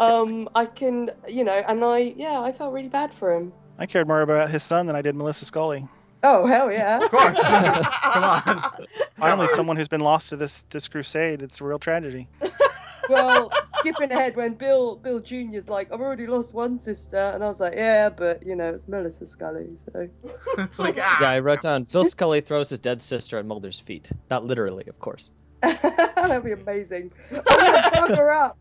Um, 0.00 0.48
I 0.54 0.66
can, 0.66 1.10
you 1.28 1.44
know, 1.44 1.62
and 1.68 1.84
I, 1.84 2.14
yeah, 2.16 2.40
I 2.40 2.52
felt 2.52 2.72
really 2.72 2.88
bad 2.88 3.12
for 3.12 3.34
him. 3.34 3.52
I 3.78 3.86
cared 3.86 4.08
more 4.08 4.22
about 4.22 4.50
his 4.50 4.62
son 4.62 4.86
than 4.86 4.96
I 4.96 5.02
did 5.02 5.14
Melissa 5.14 5.44
Scully. 5.44 5.86
Oh 6.22 6.46
hell 6.46 6.70
yeah! 6.70 7.02
Of 7.02 7.10
course. 7.10 7.38
Come 8.02 8.24
on. 8.24 8.72
Finally, 9.16 9.48
someone 9.54 9.76
who's 9.76 9.88
been 9.88 10.02
lost 10.02 10.30
to 10.30 10.36
this 10.36 10.64
this 10.70 10.86
crusade. 10.86 11.40
It's 11.40 11.60
a 11.60 11.64
real 11.64 11.78
tragedy. 11.78 12.28
well, 13.08 13.50
skipping 13.62 14.12
ahead 14.12 14.36
when 14.36 14.54
Bill 14.54 14.96
Bill 14.96 15.18
Junior's 15.20 15.68
like, 15.68 15.92
I've 15.92 16.00
already 16.00 16.26
lost 16.26 16.52
one 16.52 16.76
sister, 16.76 17.16
and 17.16 17.42
I 17.42 17.46
was 17.46 17.60
like, 17.60 17.74
yeah, 17.74 18.10
but 18.10 18.46
you 18.46 18.54
know, 18.54 18.68
it's 18.68 18.86
Melissa 18.86 19.24
Scully, 19.24 19.74
so. 19.74 20.08
it's 20.58 20.78
like 20.78 20.96
ah. 20.98 21.18
Yeah, 21.20 21.30
I 21.30 21.38
wrote 21.40 21.62
down 21.62 21.86
Phil 21.86 22.04
Scully 22.04 22.42
throws 22.42 22.68
his 22.68 22.78
dead 22.78 23.00
sister 23.00 23.38
at 23.38 23.46
Mulder's 23.46 23.80
feet. 23.80 24.12
Not 24.30 24.44
literally, 24.44 24.84
of 24.88 24.98
course. 24.98 25.30
That'd 25.62 26.44
be 26.44 26.52
amazing. 26.52 27.12
I'm 27.30 27.42
gonna 27.42 27.90
bug 27.92 28.10
her 28.16 28.32
up. 28.32 28.56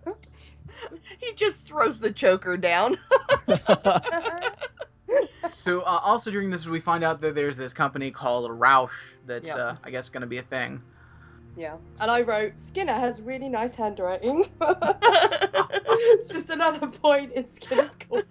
he 1.19 1.33
just 1.33 1.65
throws 1.65 1.99
the 1.99 2.11
choker 2.11 2.57
down. 2.57 2.97
So 5.47 5.81
uh, 5.81 5.99
also 6.03 6.29
during 6.31 6.49
this, 6.51 6.67
we 6.67 6.79
find 6.79 7.03
out 7.03 7.21
that 7.21 7.33
there's 7.33 7.57
this 7.57 7.73
company 7.73 8.11
called 8.11 8.49
Roush 8.51 8.91
that's 9.25 9.47
Yep. 9.49 9.57
uh, 9.57 9.75
I 9.83 9.89
guess 9.89 10.09
going 10.09 10.21
to 10.21 10.27
be 10.27 10.37
a 10.37 10.43
thing. 10.43 10.81
yeah, 11.57 11.75
and 12.01 12.11
I 12.11 12.21
wrote 12.21 12.59
Skinner 12.59 12.93
has 12.93 13.21
really 13.21 13.49
nice 13.49 13.73
handwriting. 13.73 14.45
it's 14.61 16.29
just 16.29 16.49
another 16.51 16.87
point 16.87 17.33
in 17.33 17.43
Skinner's 17.43 17.95
corner. 17.95 18.23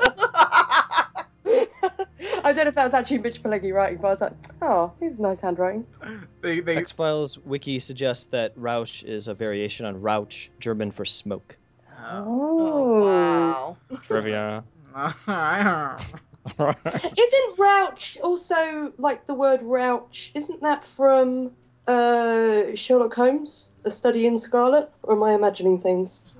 I 2.45 2.53
don't 2.53 2.57
know 2.57 2.68
if 2.68 2.74
that 2.76 2.84
was 2.84 2.95
actually 2.95 3.18
Mitch 3.18 3.43
Pileggi 3.43 3.72
writing, 3.72 3.99
but 4.01 4.09
I 4.09 4.11
was 4.11 4.20
like, 4.20 4.32
oh, 4.62 4.93
he's 5.01 5.18
nice 5.20 5.41
handwriting. 5.41 5.86
They 6.41 6.61
they 6.61 6.76
X 6.76 6.93
Files 6.93 7.39
wiki 7.39 7.78
suggests 7.80 8.26
that 8.26 8.53
Rausch 8.57 9.03
is 9.03 9.28
a 9.28 9.34
variation 9.34 9.86
on 9.86 10.01
Rauch, 10.01 10.51
German 10.61 10.93
for 10.93 11.05
smoke. 11.05 11.57
Uh, 11.99 12.22
oh, 12.24 13.05
wow. 13.05 13.76
Trivia. 14.03 14.64
Isn't 16.59 17.59
Rouch 17.59 18.18
also 18.22 18.92
like 18.96 19.26
the 19.26 19.34
word 19.34 19.62
Rouch? 19.62 20.32
Isn't 20.34 20.62
that 20.62 20.84
from 20.84 21.53
uh, 21.86 22.74
Sherlock 22.74 23.14
Holmes, 23.14 23.70
A 23.84 23.90
Study 23.90 24.26
in 24.26 24.38
Scarlet? 24.38 24.90
Or 25.03 25.14
am 25.14 25.22
I 25.22 25.32
imagining 25.32 25.80
things? 25.80 26.36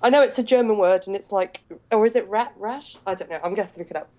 I 0.00 0.10
know 0.10 0.22
it's 0.22 0.38
a 0.38 0.44
German 0.44 0.78
word 0.78 1.06
and 1.06 1.16
it's 1.16 1.32
like, 1.32 1.60
or 1.90 2.06
is 2.06 2.14
it 2.14 2.28
rat 2.28 2.52
rash? 2.56 2.96
I 3.06 3.14
don't 3.14 3.30
know. 3.30 3.36
I'm 3.36 3.50
gonna 3.50 3.62
have 3.62 3.72
to 3.72 3.80
look 3.80 3.90
it 3.90 3.96
up. 3.96 4.10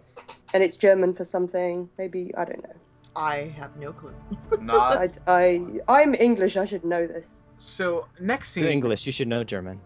And 0.53 0.61
it's 0.63 0.75
German 0.75 1.13
for 1.13 1.23
something. 1.23 1.89
Maybe 1.97 2.33
I 2.35 2.45
don't 2.45 2.63
know. 2.63 2.75
I 3.15 3.53
have 3.57 3.77
no 3.77 3.93
clue. 3.93 4.13
not. 4.61 4.97
I, 4.97 5.07
I 5.27 5.61
I'm 5.87 6.15
English. 6.15 6.57
I 6.57 6.65
should 6.65 6.83
know 6.83 7.07
this. 7.07 7.45
So 7.59 8.07
next 8.19 8.51
scene. 8.51 8.63
You're 8.65 8.73
English, 8.73 9.05
you 9.05 9.11
should 9.11 9.27
know 9.27 9.43
German. 9.43 9.79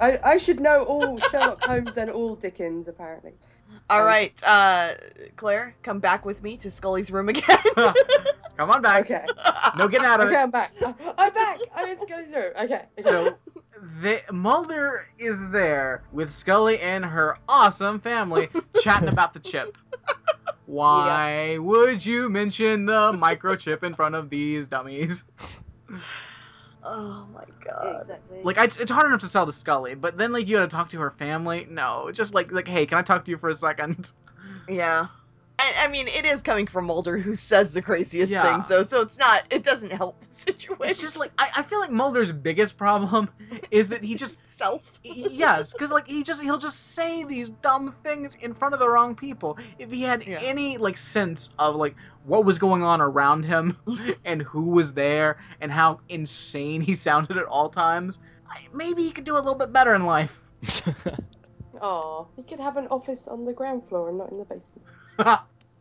I, 0.00 0.18
I 0.24 0.36
should 0.38 0.60
know 0.60 0.84
all 0.84 1.18
Sherlock 1.18 1.64
Holmes 1.64 1.96
and 1.96 2.10
all 2.10 2.36
Dickens 2.36 2.88
apparently. 2.88 3.34
All 3.88 4.00
Um, 4.00 4.06
right, 4.06 4.42
uh, 4.44 4.94
Claire, 5.36 5.76
come 5.82 6.00
back 6.00 6.24
with 6.24 6.42
me 6.42 6.56
to 6.58 6.70
Scully's 6.70 7.10
room 7.10 7.28
again. 7.28 7.58
Come 8.56 8.70
on 8.70 8.82
back. 8.82 9.02
Okay. 9.02 9.24
No 9.76 9.88
getting 9.88 10.06
out 10.06 10.20
of 10.20 10.28
Okay, 10.28 10.36
it. 10.36 10.38
I'm 10.40 10.50
back. 10.50 10.72
I'm 11.18 11.32
back. 11.32 11.58
I'm 11.74 11.88
in 11.88 11.98
Scully's 11.98 12.32
room. 12.34 12.52
Okay. 12.58 12.82
okay. 12.98 13.02
So 13.02 13.36
the 14.00 14.22
Mulder 14.32 15.06
is 15.18 15.50
there 15.50 16.04
with 16.10 16.32
Scully 16.32 16.80
and 16.80 17.04
her 17.04 17.36
awesome 17.48 18.00
family 18.00 18.48
chatting 18.80 19.08
about 19.08 19.34
the 19.34 19.40
chip. 19.40 19.76
Why 20.64 21.58
would 21.58 22.04
you 22.04 22.28
mention 22.28 22.86
the 22.86 23.12
microchip 23.12 23.82
in 23.84 23.94
front 23.94 24.14
of 24.14 24.30
these 24.30 24.68
dummies? 24.68 25.24
Oh 26.86 27.26
my 27.34 27.44
god. 27.64 27.96
exactly. 28.00 28.42
Like, 28.42 28.58
it's, 28.58 28.78
it's 28.78 28.90
hard 28.90 29.06
enough 29.06 29.20
to 29.20 29.28
sell 29.28 29.46
to 29.46 29.52
Scully, 29.52 29.94
but 29.94 30.16
then 30.16 30.32
like 30.32 30.46
you 30.46 30.56
gotta 30.56 30.68
talk 30.68 30.90
to 30.90 30.98
her 31.00 31.10
family. 31.10 31.66
No, 31.68 32.10
just 32.12 32.34
like 32.34 32.52
like, 32.52 32.68
hey, 32.68 32.86
can 32.86 32.98
I 32.98 33.02
talk 33.02 33.24
to 33.24 33.30
you 33.30 33.38
for 33.38 33.48
a 33.48 33.54
second? 33.54 34.12
Yeah. 34.68 35.06
I, 35.58 35.72
I 35.84 35.88
mean, 35.88 36.06
it 36.08 36.24
is 36.26 36.42
coming 36.42 36.66
from 36.66 36.84
Mulder, 36.86 37.16
who 37.18 37.34
says 37.34 37.72
the 37.72 37.80
craziest 37.80 38.30
Yeah. 38.30 38.42
things, 38.42 38.68
though, 38.68 38.82
so 38.82 39.00
it's 39.00 39.18
not. 39.18 39.42
It 39.50 39.62
doesn't 39.62 39.90
help 39.92 40.20
the 40.20 40.34
situation. 40.52 40.84
It's 40.90 41.00
just 41.00 41.16
like 41.16 41.32
I, 41.38 41.48
I 41.56 41.62
feel 41.62 41.80
like 41.80 41.90
Mulder's 41.90 42.30
biggest 42.30 42.76
problem 42.76 43.30
is 43.70 43.88
that 43.88 44.04
he 44.04 44.16
just 44.16 44.36
self. 44.46 44.82
yes, 45.02 45.72
because 45.72 45.90
like 45.90 46.06
he 46.06 46.22
just 46.22 46.42
he'll 46.42 46.58
just 46.58 46.94
say 46.94 47.24
these 47.24 47.48
dumb 47.50 47.94
things 48.02 48.34
in 48.34 48.52
front 48.54 48.74
of 48.74 48.80
the 48.80 48.88
wrong 48.88 49.14
people. 49.14 49.58
If 49.78 49.90
he 49.90 50.02
had 50.02 50.26
Yeah. 50.26 50.40
any 50.42 50.76
like 50.76 50.98
sense 50.98 51.54
of 51.58 51.74
like 51.76 51.96
what 52.24 52.44
was 52.44 52.58
going 52.58 52.82
on 52.82 53.00
around 53.00 53.44
him 53.44 53.78
and 54.24 54.42
who 54.42 54.64
was 54.64 54.92
there 54.92 55.38
and 55.60 55.72
how 55.72 56.00
insane 56.08 56.80
he 56.82 56.94
sounded 56.94 57.38
at 57.38 57.46
all 57.46 57.70
times, 57.70 58.18
I, 58.48 58.58
maybe 58.74 59.02
he 59.04 59.10
could 59.10 59.24
do 59.24 59.34
a 59.34 59.40
little 59.40 59.54
bit 59.54 59.72
better 59.72 59.94
in 59.94 60.04
life. 60.04 60.42
Oh, 61.80 62.28
he 62.36 62.42
could 62.42 62.60
have 62.60 62.76
an 62.78 62.86
office 62.88 63.28
on 63.28 63.44
the 63.44 63.52
ground 63.52 63.86
floor 63.88 64.08
and 64.08 64.16
not 64.18 64.30
in 64.30 64.38
the 64.38 64.44
basement. 64.46 64.86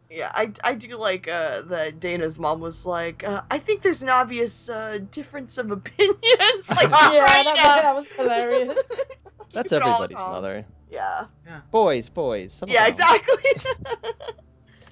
Yeah, 0.10 0.32
I, 0.34 0.52
I 0.64 0.76
do 0.76 0.98
like 0.98 1.28
uh, 1.28 1.62
that 1.64 2.00
Dana's 2.00 2.38
mom 2.38 2.60
was 2.60 2.86
like, 2.86 3.24
uh, 3.28 3.42
I 3.50 3.58
think 3.58 3.82
there's 3.82 4.04
an 4.04 4.10
obvious 4.10 4.70
uh, 4.70 5.00
difference 5.12 5.58
of 5.58 5.72
opinions. 5.72 6.20
like, 6.70 6.92
yeah, 6.92 7.20
right 7.20 7.44
that, 7.44 7.56
that 7.82 7.96
was 7.96 8.12
hilarious. 8.12 8.92
That's 9.54 9.72
Keep 9.72 9.82
it 9.82 9.84
all 9.84 9.96
everybody's 9.96 10.20
mother. 10.20 10.66
Yeah. 10.92 11.26
Boys, 11.72 12.10
boys. 12.10 12.54
settle 12.54 12.74
Yeah, 12.74 12.82
down. 12.82 12.90
exactly. 12.90 14.32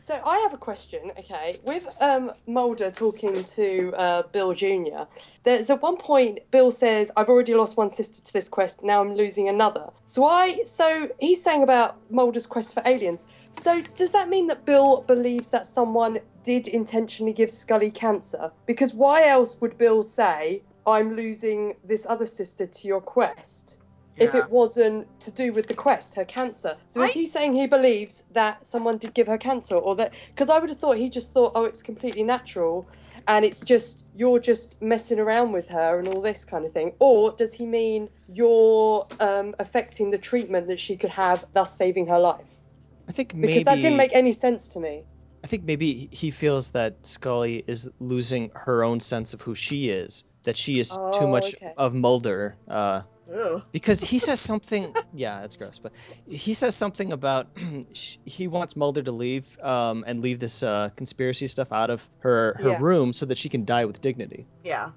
So 0.03 0.19
I 0.25 0.37
have 0.39 0.53
a 0.53 0.57
question. 0.57 1.13
Okay, 1.17 1.55
with 1.63 1.87
um, 2.01 2.33
Mulder 2.45 2.91
talking 2.91 3.45
to 3.45 3.93
uh, 3.95 4.23
Bill 4.33 4.53
Jr. 4.53 5.03
There's 5.45 5.69
at 5.69 5.81
one 5.81 5.95
point 5.95 6.39
Bill 6.51 6.71
says, 6.71 7.09
"I've 7.15 7.29
already 7.29 7.53
lost 7.53 7.77
one 7.77 7.89
sister 7.89 8.21
to 8.21 8.33
this 8.33 8.49
quest. 8.49 8.83
Now 8.83 8.99
I'm 8.99 9.15
losing 9.15 9.47
another." 9.47 9.91
So 10.03 10.25
I, 10.25 10.63
so 10.65 11.07
he's 11.21 11.41
saying 11.41 11.63
about 11.63 11.95
Mulder's 12.11 12.45
quest 12.45 12.73
for 12.73 12.83
aliens. 12.85 13.25
So 13.51 13.81
does 13.95 14.11
that 14.11 14.27
mean 14.27 14.47
that 14.47 14.65
Bill 14.65 15.03
believes 15.07 15.51
that 15.51 15.67
someone 15.67 16.19
did 16.43 16.67
intentionally 16.67 17.31
give 17.31 17.49
Scully 17.49 17.89
cancer? 17.89 18.51
Because 18.65 18.93
why 18.93 19.29
else 19.29 19.61
would 19.61 19.77
Bill 19.77 20.03
say, 20.03 20.63
"I'm 20.85 21.15
losing 21.15 21.77
this 21.81 22.05
other 22.05 22.25
sister 22.25 22.65
to 22.65 22.87
your 22.89 22.99
quest"? 22.99 23.79
If 24.17 24.35
it 24.35 24.49
wasn't 24.49 25.07
to 25.21 25.31
do 25.31 25.53
with 25.53 25.67
the 25.67 25.73
quest, 25.73 26.15
her 26.15 26.25
cancer. 26.25 26.77
So 26.87 27.01
is 27.01 27.09
I- 27.09 27.13
he 27.13 27.25
saying 27.25 27.53
he 27.53 27.67
believes 27.67 28.23
that 28.33 28.65
someone 28.65 28.97
did 28.97 29.13
give 29.13 29.27
her 29.27 29.37
cancer, 29.37 29.75
or 29.75 29.95
that? 29.95 30.13
Because 30.29 30.49
I 30.49 30.59
would 30.59 30.69
have 30.69 30.79
thought 30.79 30.97
he 30.97 31.09
just 31.09 31.33
thought, 31.33 31.53
oh, 31.55 31.65
it's 31.65 31.81
completely 31.81 32.23
natural, 32.23 32.87
and 33.27 33.45
it's 33.45 33.61
just 33.61 34.05
you're 34.15 34.39
just 34.39 34.81
messing 34.81 35.19
around 35.19 35.51
with 35.51 35.69
her 35.69 35.99
and 35.99 36.07
all 36.07 36.21
this 36.21 36.45
kind 36.45 36.65
of 36.65 36.71
thing. 36.71 36.93
Or 36.99 37.31
does 37.31 37.53
he 37.53 37.65
mean 37.65 38.09
you're 38.27 39.07
um, 39.19 39.55
affecting 39.59 40.11
the 40.11 40.17
treatment 40.17 40.67
that 40.67 40.79
she 40.79 40.95
could 40.97 41.11
have, 41.11 41.45
thus 41.53 41.75
saving 41.75 42.07
her 42.07 42.19
life? 42.19 42.59
I 43.07 43.11
think 43.11 43.33
maybe... 43.33 43.47
Because 43.47 43.63
that 43.65 43.81
didn't 43.81 43.97
make 43.97 44.13
any 44.13 44.33
sense 44.33 44.69
to 44.69 44.79
me. 44.79 45.03
I 45.43 45.47
think 45.47 45.65
maybe 45.65 46.07
he 46.11 46.31
feels 46.31 46.71
that 46.71 47.05
Scully 47.05 47.63
is 47.67 47.89
losing 47.99 48.51
her 48.55 48.83
own 48.85 49.01
sense 49.01 49.33
of 49.33 49.41
who 49.41 49.55
she 49.55 49.89
is. 49.89 50.23
That 50.43 50.55
she 50.55 50.79
is 50.79 50.89
too 50.91 50.99
Oh, 50.99 51.27
much 51.27 51.55
okay. 51.55 51.73
of 51.75 51.93
Mulder. 51.93 52.55
Uh, 52.67 53.01
Ugh. 53.31 53.61
because 53.71 54.01
he 54.01 54.19
says 54.19 54.39
something 54.39 54.93
yeah 55.13 55.41
that's 55.41 55.55
gross 55.55 55.79
but 55.79 55.93
he 56.25 56.53
says 56.53 56.75
something 56.75 57.13
about 57.13 57.47
he 58.25 58.47
wants 58.47 58.75
mulder 58.75 59.01
to 59.01 59.11
leave 59.11 59.57
um, 59.61 60.03
and 60.07 60.21
leave 60.21 60.39
this 60.39 60.63
uh, 60.63 60.89
conspiracy 60.97 61.47
stuff 61.47 61.71
out 61.71 61.89
of 61.89 62.09
her 62.19 62.55
her 62.59 62.71
Yeah. 62.71 62.77
room 62.81 63.13
so 63.13 63.25
that 63.25 63.37
she 63.37 63.49
can 63.49 63.63
die 63.65 63.85
with 63.85 64.01
dignity 64.01 64.47
Yeah. 64.63 64.91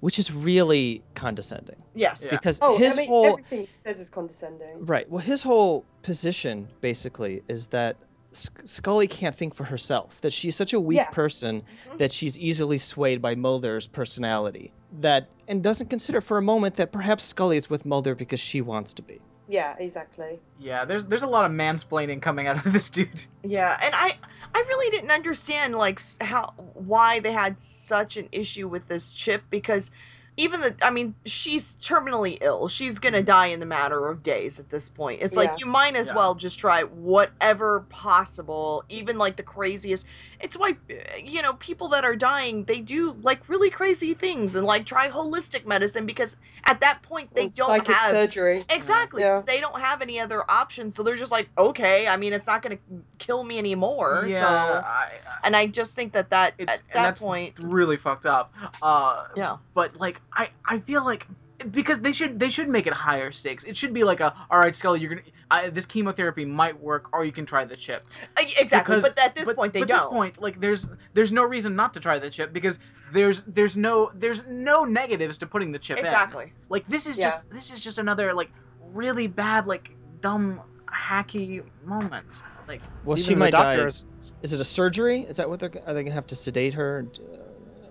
which 0.00 0.18
is 0.18 0.32
really 0.32 1.04
condescending 1.14 1.76
Yes. 1.94 2.20
Yeah. 2.24 2.30
because 2.30 2.58
Oh, 2.62 2.76
his 2.78 2.94
I 2.94 3.02
mean, 3.02 3.08
whole 3.08 3.26
everything 3.26 3.60
he 3.60 3.66
says 3.66 4.00
is 4.00 4.08
condescending. 4.10 4.84
right 4.84 5.08
well 5.08 5.20
his 5.22 5.42
whole 5.42 5.84
position 6.02 6.68
basically 6.80 7.42
is 7.48 7.68
that 7.68 7.96
S- 8.00 8.07
Scully 8.30 9.06
can't 9.06 9.34
think 9.34 9.54
for 9.54 9.64
herself. 9.64 10.20
That 10.20 10.32
she's 10.32 10.54
such 10.54 10.72
a 10.72 10.80
weak 10.80 10.98
Yeah. 10.98 11.10
person 11.10 11.62
Mhm. 11.90 11.98
that 11.98 12.12
she's 12.12 12.38
easily 12.38 12.78
swayed 12.78 13.22
by 13.22 13.34
Mulder's 13.34 13.86
personality. 13.86 14.72
That 15.00 15.28
and 15.48 15.62
doesn't 15.62 15.88
consider 15.88 16.20
for 16.20 16.36
a 16.38 16.42
moment 16.42 16.74
that 16.76 16.92
perhaps 16.92 17.24
Scully 17.24 17.56
is 17.56 17.70
with 17.70 17.86
Mulder 17.86 18.14
because 18.14 18.40
she 18.40 18.60
wants 18.60 18.92
to 18.94 19.02
be. 19.02 19.20
Yeah, 19.50 19.74
exactly. 19.78 20.40
Yeah, 20.58 20.84
there's 20.84 21.04
there's 21.06 21.22
a 21.22 21.26
lot 21.26 21.46
of 21.46 21.52
mansplaining 21.52 22.20
coming 22.20 22.46
out 22.46 22.64
of 22.66 22.70
this 22.72 22.90
dude. 22.90 23.24
Yeah, 23.42 23.78
and 23.82 23.94
I 23.94 24.18
I 24.54 24.58
really 24.68 24.90
didn't 24.90 25.10
understand 25.10 25.74
like 25.76 26.00
how 26.20 26.52
why 26.74 27.20
they 27.20 27.32
had 27.32 27.58
such 27.60 28.18
an 28.18 28.28
issue 28.32 28.68
with 28.68 28.86
this 28.88 29.14
chip 29.14 29.42
because 29.48 29.90
even 30.38 30.60
the 30.60 30.74
I 30.82 30.90
mean, 30.90 31.14
she's 31.26 31.74
terminally 31.76 32.38
ill. 32.40 32.68
She's 32.68 33.00
gonna 33.00 33.18
mm-hmm. 33.18 33.24
die 33.26 33.46
in 33.46 33.60
the 33.60 33.66
matter 33.66 34.06
of 34.06 34.22
days 34.22 34.58
at 34.60 34.70
this 34.70 34.88
point. 34.88 35.20
It's 35.20 35.34
Yeah. 35.34 35.42
like 35.42 35.60
you 35.60 35.66
might 35.66 35.96
as 35.96 36.08
Yeah. 36.08 36.14
well 36.14 36.34
just 36.36 36.58
try 36.58 36.84
whatever 36.84 37.80
possible, 37.88 38.84
even 38.88 39.18
like 39.18 39.36
the 39.36 39.42
craziest. 39.42 40.06
It's 40.40 40.56
why 40.56 40.76
uh, 40.90 40.94
you 41.22 41.42
know 41.42 41.54
people 41.54 41.88
that 41.88 42.04
are 42.04 42.14
dying 42.16 42.64
they 42.64 42.80
do 42.80 43.16
like 43.22 43.48
really 43.48 43.70
crazy 43.70 44.14
things 44.14 44.54
and 44.54 44.66
like 44.66 44.86
try 44.86 45.08
holistic 45.08 45.66
medicine 45.66 46.06
because 46.06 46.36
at 46.66 46.80
that 46.80 47.02
point 47.02 47.34
they 47.34 47.42
And 47.42 47.54
don't 47.54 47.68
psychic 47.68 47.94
have 47.94 48.10
surgery. 48.10 48.64
exactly 48.70 49.22
Yeah. 49.22 49.36
'cause 49.36 49.46
they 49.46 49.60
don't 49.60 49.80
have 49.80 50.00
any 50.02 50.20
other 50.20 50.48
options. 50.50 50.94
So 50.94 51.02
they're 51.02 51.16
just 51.16 51.32
like, 51.32 51.48
okay, 51.58 52.06
I 52.06 52.16
mean, 52.16 52.32
it's 52.32 52.46
not 52.46 52.62
gonna 52.62 52.78
kill 53.18 53.42
me 53.44 53.58
anymore. 53.58 54.24
yeah, 54.28 54.38
So 54.40 54.46
I, 54.46 55.08
and 55.44 55.56
I 55.56 55.66
just 55.66 55.94
think 55.94 56.12
that 56.12 56.30
that 56.30 56.54
it's 56.58 56.72
at 56.72 56.82
that 56.92 57.02
that's 57.02 57.22
point, 57.22 57.54
really 57.60 57.96
fucked 57.96 58.26
up. 58.26 58.54
Uh, 58.82 59.24
yeah. 59.36 59.56
but 59.74 59.96
like 59.96 60.20
I 60.34 60.50
I 60.66 60.78
feel 60.80 61.04
like 61.04 61.26
because 61.70 62.00
they 62.00 62.12
should 62.12 62.38
they 62.38 62.50
should 62.50 62.68
make 62.68 62.86
it 62.86 62.92
higher 62.92 63.32
stakes. 63.32 63.64
It 63.64 63.76
should 63.76 63.92
be 63.92 64.04
like 64.04 64.20
a 64.20 64.34
all 64.50 64.58
right, 64.58 64.74
Scully, 64.74 65.00
you're 65.00 65.10
gonna 65.10 65.22
I, 65.50 65.70
this 65.70 65.86
chemotherapy 65.86 66.44
might 66.44 66.78
work, 66.80 67.08
or 67.12 67.24
you 67.24 67.32
can 67.32 67.46
try 67.46 67.64
the 67.64 67.76
chip. 67.76 68.04
Uh, 68.36 68.42
Exactly, 68.58 68.96
Because- 68.96 69.02
but 69.08 69.18
at 69.18 69.34
this 69.34 69.44
but, 69.46 69.56
point 69.56 69.72
they 69.72 69.80
but 69.80 69.88
don't. 69.88 69.98
this 69.98 70.04
point, 70.06 70.40
like 70.40 70.60
there's 70.60 70.86
there's 71.14 71.32
no 71.32 71.42
reason 71.44 71.74
not 71.74 71.94
to 71.94 72.00
try 72.00 72.18
the 72.18 72.30
chip 72.30 72.52
because 72.52 72.78
there's 73.12 73.42
there's 73.46 73.76
no 73.76 74.10
there's 74.14 74.46
no 74.46 74.84
negatives 74.84 75.38
to 75.38 75.46
putting 75.46 75.72
the 75.72 75.78
chip 75.78 75.98
in. 75.98 76.04
exactly. 76.04 76.52
Like 76.68 76.86
this 76.88 77.06
is 77.06 77.18
Yeah. 77.18 77.30
just 77.30 77.48
this 77.50 77.72
is 77.72 77.82
just 77.82 77.98
another 77.98 78.32
like 78.34 78.50
really 78.92 79.26
bad 79.26 79.66
like 79.66 79.90
dumb 80.20 80.60
hacky 80.86 81.64
moment. 81.84 82.42
Like 82.68 82.82
Well, 83.04 83.16
she 83.16 83.34
might 83.34 83.52
die. 83.52 83.76
doctor 83.76 83.88
is- 83.88 84.04
Is 84.42 84.52
it 84.54 84.60
a 84.60 84.64
surgery? 84.64 85.20
Is 85.20 85.38
that 85.38 85.48
what 85.48 85.58
they're? 85.60 85.72
Are 85.86 85.94
they 85.94 86.02
gonna 86.04 86.14
have 86.14 86.26
to 86.28 86.36
sedate 86.36 86.74
her, 86.74 87.06
uh, 87.18 87.36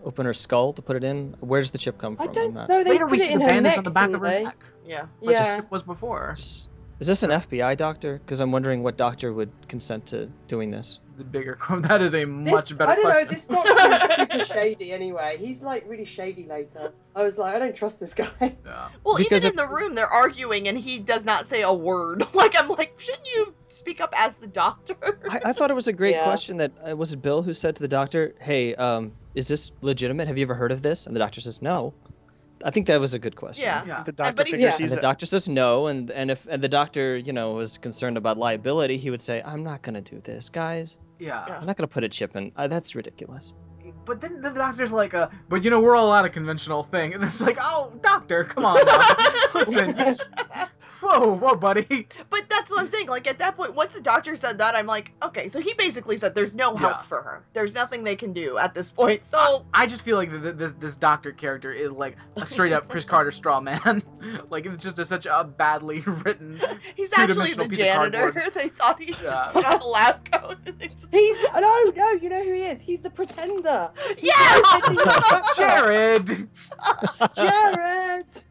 open 0.07 0.25
her 0.25 0.33
skull 0.33 0.73
to 0.73 0.81
put 0.81 0.95
it 0.95 1.03
in? 1.03 1.35
Where 1.41 1.59
does 1.59 1.71
the 1.71 1.77
chip 1.77 1.97
come 1.97 2.15
from? 2.15 2.27
I'm 2.29 2.33
don't 2.33 2.53
know. 2.53 2.65
They 2.67 2.83
later 2.83 3.05
put 3.05 3.19
we 3.19 3.23
it 3.23 3.31
in 3.31 3.39
the 3.39 3.45
her 3.45 3.49
bandage 3.49 3.71
neck, 3.71 3.77
on 3.77 3.83
the 3.83 3.91
back 3.91 4.05
of 4.07 4.13
didn't 4.13 4.25
her 4.25 4.31
they? 4.31 4.43
neck, 4.45 4.63
Yeah. 4.85 5.05
which 5.19 5.37
Yeah. 5.37 5.55
the 5.55 5.61
chip 5.61 5.71
was 5.71 5.83
before. 5.83 6.33
Is 6.37 6.69
is 6.99 7.07
this 7.07 7.21
an 7.21 7.29
FBI 7.29 7.75
doctor? 7.77 8.17
Because 8.19 8.39
I'm 8.39 8.51
wondering 8.51 8.81
what 8.81 8.97
doctor 8.97 9.31
would 9.33 9.51
consent 9.67 10.07
to 10.07 10.31
doing 10.47 10.71
this. 10.71 10.99
The 11.17 11.23
bigger 11.23 11.57
that 11.81 12.01
is 12.03 12.13
a 12.13 12.25
This, 12.25 12.51
much 12.51 12.77
better 12.77 12.91
I 12.91 12.95
don't 12.95 13.03
question. 13.05 13.25
know. 13.25 13.31
This 13.31 13.47
doctor 13.47 14.35
is 14.35 14.41
super 14.43 14.53
shady. 14.53 14.91
Anyway, 14.91 15.37
he's 15.39 15.63
like 15.63 15.83
really 15.89 16.05
shady 16.05 16.45
later. 16.45 16.93
I 17.15 17.23
was 17.23 17.39
like, 17.39 17.55
I 17.55 17.59
don't 17.59 17.75
trust 17.75 17.99
this 17.99 18.13
guy. 18.13 18.27
Yeah. 18.39 18.89
Well, 19.03 19.17
Because 19.17 19.43
even 19.43 19.59
in 19.59 19.65
the 19.67 19.73
room, 19.73 19.95
they're 19.95 20.05
arguing, 20.07 20.67
and 20.67 20.77
he 20.77 20.99
does 20.99 21.25
not 21.25 21.47
say 21.47 21.63
a 21.63 21.73
word. 21.73 22.23
Like 22.35 22.53
I'm 22.55 22.69
like, 22.69 22.93
shouldn't 22.99 23.27
you 23.27 23.55
speak 23.69 23.99
up 23.99 24.13
as 24.15 24.35
the 24.35 24.45
doctor? 24.47 24.95
I, 25.27 25.39
I 25.45 25.53
thought 25.53 25.71
it 25.71 25.75
was 25.75 25.87
a 25.87 25.93
great 25.93 26.13
Yeah. 26.15 26.23
question. 26.23 26.57
That 26.57 26.71
uh, 26.87 26.95
was 26.95 27.13
it. 27.13 27.21
Bill 27.23 27.41
who 27.41 27.51
said 27.53 27.75
to 27.77 27.81
the 27.81 27.87
doctor, 27.87 28.35
"Hey, 28.39 28.75
um, 28.75 29.11
is 29.33 29.47
this 29.47 29.71
legitimate? 29.81 30.27
Have 30.27 30.37
you 30.37 30.43
ever 30.45 30.53
heard 30.53 30.71
of 30.71 30.83
this?" 30.83 31.07
And 31.07 31.15
the 31.15 31.19
doctor 31.19 31.41
says, 31.41 31.63
"No." 31.63 31.95
I 32.65 32.71
think 32.71 32.87
that 32.87 32.99
was 32.99 33.13
a 33.13 33.19
good 33.19 33.35
question. 33.35 33.63
Yeah. 33.65 33.83
Yeah. 33.85 34.03
The 34.03 34.11
doctor 34.11 34.33
but 34.33 34.47
he's- 34.47 34.59
Yeah. 34.59 34.75
And 34.79 34.89
the 34.91 34.95
doctor 34.97 35.25
says 35.25 35.47
no, 35.47 35.87
and 35.87 36.09
and 36.11 36.29
if 36.31 36.47
and 36.47 36.61
the 36.61 36.67
doctor, 36.69 37.15
you 37.17 37.33
know, 37.33 37.53
was 37.53 37.77
concerned 37.79 38.17
about 38.17 38.37
liability, 38.37 38.97
he 38.97 39.09
would 39.09 39.21
say, 39.21 39.41
"I'm 39.43 39.63
not 39.63 39.81
gonna 39.83 40.01
do 40.01 40.19
this, 40.19 40.49
guys. 40.49 40.97
Yeah. 41.19 41.43
I'm 41.59 41.65
not 41.65 41.75
gonna 41.77 41.87
put 41.87 42.03
a 42.03 42.09
chip 42.09 42.35
in. 42.35 42.51
Uh, 42.55 42.67
that's 42.67 42.95
ridiculous." 42.95 43.53
But 44.07 44.21
then 44.21 44.41
the 44.41 44.49
doctor's 44.49 44.91
like, 44.91 45.13
uh, 45.13 45.27
but 45.49 45.63
you 45.63 45.69
know, 45.69 45.81
we're 45.81 45.95
all 45.95 46.11
out 46.11 46.25
of 46.25 46.31
conventional 46.31 46.83
thing. 46.83 47.13
And 47.13 47.23
it's 47.23 47.41
like, 47.41 47.57
oh, 47.61 47.91
doctor, 48.01 48.43
come 48.45 48.65
on. 48.65 48.77
Listen. 49.53 49.95
you- 49.97 50.15
Whoa, 50.99 51.35
whoa, 51.35 51.55
buddy. 51.55 52.07
But 52.31 52.49
that's 52.49 52.71
what 52.71 52.79
I'm 52.79 52.87
saying. 52.87 53.07
Like 53.07 53.27
at 53.27 53.37
that 53.37 53.55
point, 53.55 53.75
once 53.75 53.93
the 53.93 54.01
doctor 54.01 54.35
said 54.35 54.57
that, 54.57 54.73
I'm 54.73 54.87
like, 54.87 55.11
okay. 55.21 55.47
So 55.47 55.59
he 55.59 55.75
basically 55.75 56.17
said 56.17 56.33
there's 56.33 56.55
no 56.55 56.75
help 56.75 56.91
Yeah. 56.91 57.01
for 57.03 57.21
her. 57.21 57.43
There's 57.53 57.75
nothing 57.75 58.03
they 58.03 58.15
can 58.15 58.33
do 58.33 58.57
at 58.57 58.73
this 58.73 58.91
point. 58.91 59.23
So 59.23 59.63
I 59.71 59.85
just 59.85 60.03
feel 60.03 60.17
like 60.17 60.31
th 60.31 60.41
th 60.41 60.55
this, 60.57 60.71
this 60.79 60.95
doctor 60.95 61.31
character 61.31 61.71
is 61.71 61.91
like 61.91 62.17
a 62.35 62.47
straight 62.47 62.73
up 62.73 62.89
Chris 62.89 63.05
Carter 63.05 63.29
straw 63.29 63.59
man. 63.61 64.01
like 64.49 64.65
it's 64.65 64.83
just 64.83 64.97
a, 64.97 65.05
such 65.05 65.27
a 65.27 65.43
badly 65.43 65.99
written. 66.07 66.59
he's 66.95 67.13
actually 67.13 67.53
the 67.53 67.65
two-dimensional 67.65 67.69
piece 67.69 67.79
of 67.79 68.33
janitor. 68.33 68.49
they 68.55 68.69
thought 68.69 68.99
he 68.99 69.05
Yeah. 69.05 69.11
just 69.11 69.51
put 69.53 69.65
on 69.65 69.81
a 69.81 69.87
lab 69.87 70.31
coat. 70.31 70.57
and 70.65 70.79
they 70.79 70.87
just- 70.87 71.05
He's 71.11 71.43
no, 71.53 71.91
no. 71.95 72.11
You 72.13 72.29
know 72.29 72.43
who 72.43 72.53
he 72.53 72.63
is? 72.63 72.81
He's 72.81 73.01
the 73.01 73.11
pretender. 73.11 73.91
Yeah. 74.19 74.33
Jarod. 75.55 76.47
Jarod. 77.35 78.43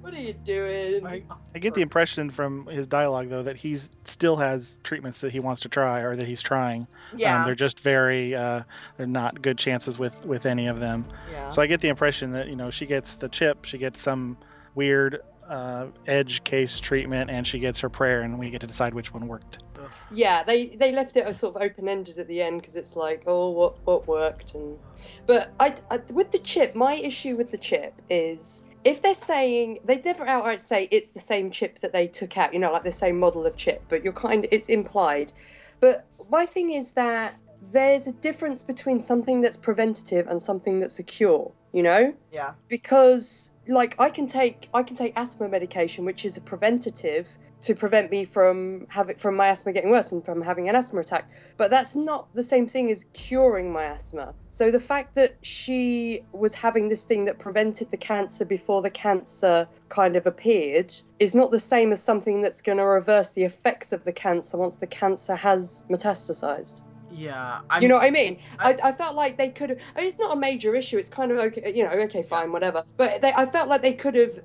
what 0.00 0.14
are 0.14 0.20
you 0.20 0.32
doing? 0.32 1.06
I, 1.06 1.22
I 1.54 1.58
get 1.58 1.74
the 1.74 1.82
impression 1.82 2.30
from 2.30 2.66
his 2.66 2.86
dialogue 2.86 3.28
though 3.28 3.42
that 3.42 3.56
he's 3.56 3.90
still 4.04 4.36
has 4.36 4.78
treatments 4.82 5.20
that 5.20 5.32
he 5.32 5.40
wants 5.40 5.62
to 5.62 5.68
try 5.68 6.00
or 6.00 6.16
that 6.16 6.26
he's 6.26 6.42
trying. 6.42 6.82
Um, 7.12 7.18
yeah. 7.18 7.44
they're 7.44 7.54
just 7.54 7.80
very 7.80 8.34
uh, 8.34 8.62
they're 8.96 9.06
not 9.06 9.42
good 9.42 9.58
chances 9.58 9.98
with 9.98 10.24
with 10.24 10.46
any 10.46 10.68
of 10.68 10.80
them. 10.80 11.06
yeah. 11.30 11.50
So 11.50 11.62
I 11.62 11.66
get 11.66 11.80
the 11.80 11.88
impression 11.88 12.32
that 12.32 12.48
you 12.48 12.56
know 12.56 12.70
she 12.70 12.86
gets 12.86 13.16
the 13.16 13.28
chip, 13.28 13.64
she 13.64 13.78
gets 13.78 14.00
some 14.00 14.36
weird 14.74 15.20
uh, 15.48 15.88
edge 16.06 16.44
case 16.44 16.80
treatment, 16.80 17.30
and 17.30 17.46
she 17.46 17.58
gets 17.58 17.80
her 17.80 17.88
prayer, 17.88 18.22
and 18.22 18.38
we 18.38 18.50
get 18.50 18.60
to 18.62 18.66
decide 18.66 18.94
which 18.94 19.12
one 19.12 19.26
worked. 19.28 19.58
Yeah, 20.10 20.42
they 20.44 20.66
they 20.66 20.92
left 20.92 21.16
it 21.16 21.26
a 21.26 21.34
sort 21.34 21.56
of 21.56 21.62
open 21.62 21.88
ended 21.88 22.18
at 22.18 22.28
the 22.28 22.42
end 22.42 22.60
because 22.60 22.76
it's 22.76 22.96
like, 22.96 23.24
oh, 23.26 23.50
what 23.50 23.76
what 23.84 24.06
worked 24.06 24.54
and. 24.54 24.78
But 25.26 25.52
I, 25.58 25.74
I 25.90 26.00
with 26.12 26.30
the 26.30 26.38
chip, 26.38 26.74
my 26.74 26.94
issue 26.94 27.36
with 27.36 27.50
the 27.50 27.58
chip 27.58 27.94
is 28.10 28.64
if 28.84 29.02
they're 29.02 29.14
saying 29.14 29.80
they 29.84 30.00
never 30.00 30.26
outright 30.26 30.60
say 30.60 30.88
it's 30.90 31.10
the 31.10 31.20
same 31.20 31.50
chip 31.50 31.80
that 31.80 31.92
they 31.92 32.06
took 32.06 32.36
out, 32.36 32.52
you 32.52 32.60
know, 32.60 32.72
like 32.72 32.84
the 32.84 32.92
same 32.92 33.18
model 33.18 33.46
of 33.46 33.56
chip, 33.56 33.84
but 33.88 34.04
you're 34.04 34.12
kind 34.12 34.46
it's 34.50 34.68
implied. 34.68 35.32
But 35.80 36.06
my 36.30 36.46
thing 36.46 36.70
is 36.70 36.92
that 36.92 37.36
there's 37.62 38.06
a 38.06 38.12
difference 38.12 38.62
between 38.62 39.00
something 39.00 39.40
that's 39.40 39.56
preventative 39.56 40.26
and 40.26 40.42
something 40.42 40.80
that's 40.80 40.98
a 40.98 41.04
cure, 41.04 41.52
you 41.72 41.82
know? 41.82 42.12
yeah. 42.32 42.54
because 42.68 43.52
like 43.68 44.00
I 44.00 44.10
can 44.10 44.26
take 44.26 44.68
I 44.74 44.82
can 44.82 44.96
take 44.96 45.12
asthma 45.16 45.48
medication, 45.48 46.04
which 46.04 46.24
is 46.24 46.36
a 46.36 46.40
preventative 46.40 47.28
to 47.62 47.74
prevent 47.74 48.10
me 48.10 48.24
from 48.24 48.86
having 48.90 49.16
from 49.16 49.36
my 49.36 49.48
asthma 49.48 49.72
getting 49.72 49.90
worse 49.90 50.12
and 50.12 50.24
from 50.24 50.42
having 50.42 50.68
an 50.68 50.74
asthma 50.74 51.00
attack. 51.00 51.30
But 51.56 51.70
that's 51.70 51.96
not 51.96 52.32
the 52.34 52.42
same 52.42 52.66
thing 52.66 52.90
as 52.90 53.04
curing 53.12 53.72
my 53.72 53.84
asthma. 53.84 54.34
So 54.48 54.70
the 54.70 54.80
fact 54.80 55.14
that 55.14 55.36
she 55.42 56.24
was 56.32 56.54
having 56.54 56.88
this 56.88 57.04
thing 57.04 57.24
that 57.24 57.38
prevented 57.38 57.90
the 57.90 57.96
cancer 57.96 58.44
before 58.44 58.82
the 58.82 58.90
cancer 58.90 59.68
kind 59.88 60.16
of 60.16 60.26
appeared 60.26 60.92
is 61.18 61.34
not 61.34 61.50
the 61.50 61.58
same 61.58 61.92
as 61.92 62.02
something 62.02 62.40
that's 62.40 62.62
going 62.62 62.78
to 62.78 62.84
reverse 62.84 63.32
the 63.32 63.44
effects 63.44 63.92
of 63.92 64.04
the 64.04 64.12
cancer 64.12 64.56
once 64.56 64.78
the 64.78 64.86
cancer 64.86 65.36
has 65.36 65.82
metastasized. 65.88 66.80
Yeah. 67.12 67.60
I'm, 67.70 67.82
You 67.82 67.88
know 67.88 67.96
what 67.96 68.06
I 68.06 68.10
mean? 68.10 68.38
I, 68.58 68.72
I- 68.72 68.88
I 68.88 68.92
felt 68.92 69.14
like 69.16 69.36
they 69.36 69.50
could. 69.50 69.70
I 69.70 69.74
mean, 69.98 70.06
it's 70.06 70.18
not 70.18 70.36
a 70.36 70.38
major 70.38 70.74
issue. 70.74 70.98
It's 70.98 71.08
kind 71.08 71.30
of 71.30 71.38
okay, 71.38 71.72
you 71.74 71.84
know, 71.84 71.90
okay, 71.90 72.22
fine, 72.22 72.52
whatever. 72.52 72.84
But 72.96 73.22
they, 73.22 73.32
I 73.32 73.46
felt 73.46 73.68
like 73.68 73.82
they 73.82 73.92
could 73.92 74.14
have 74.14 74.38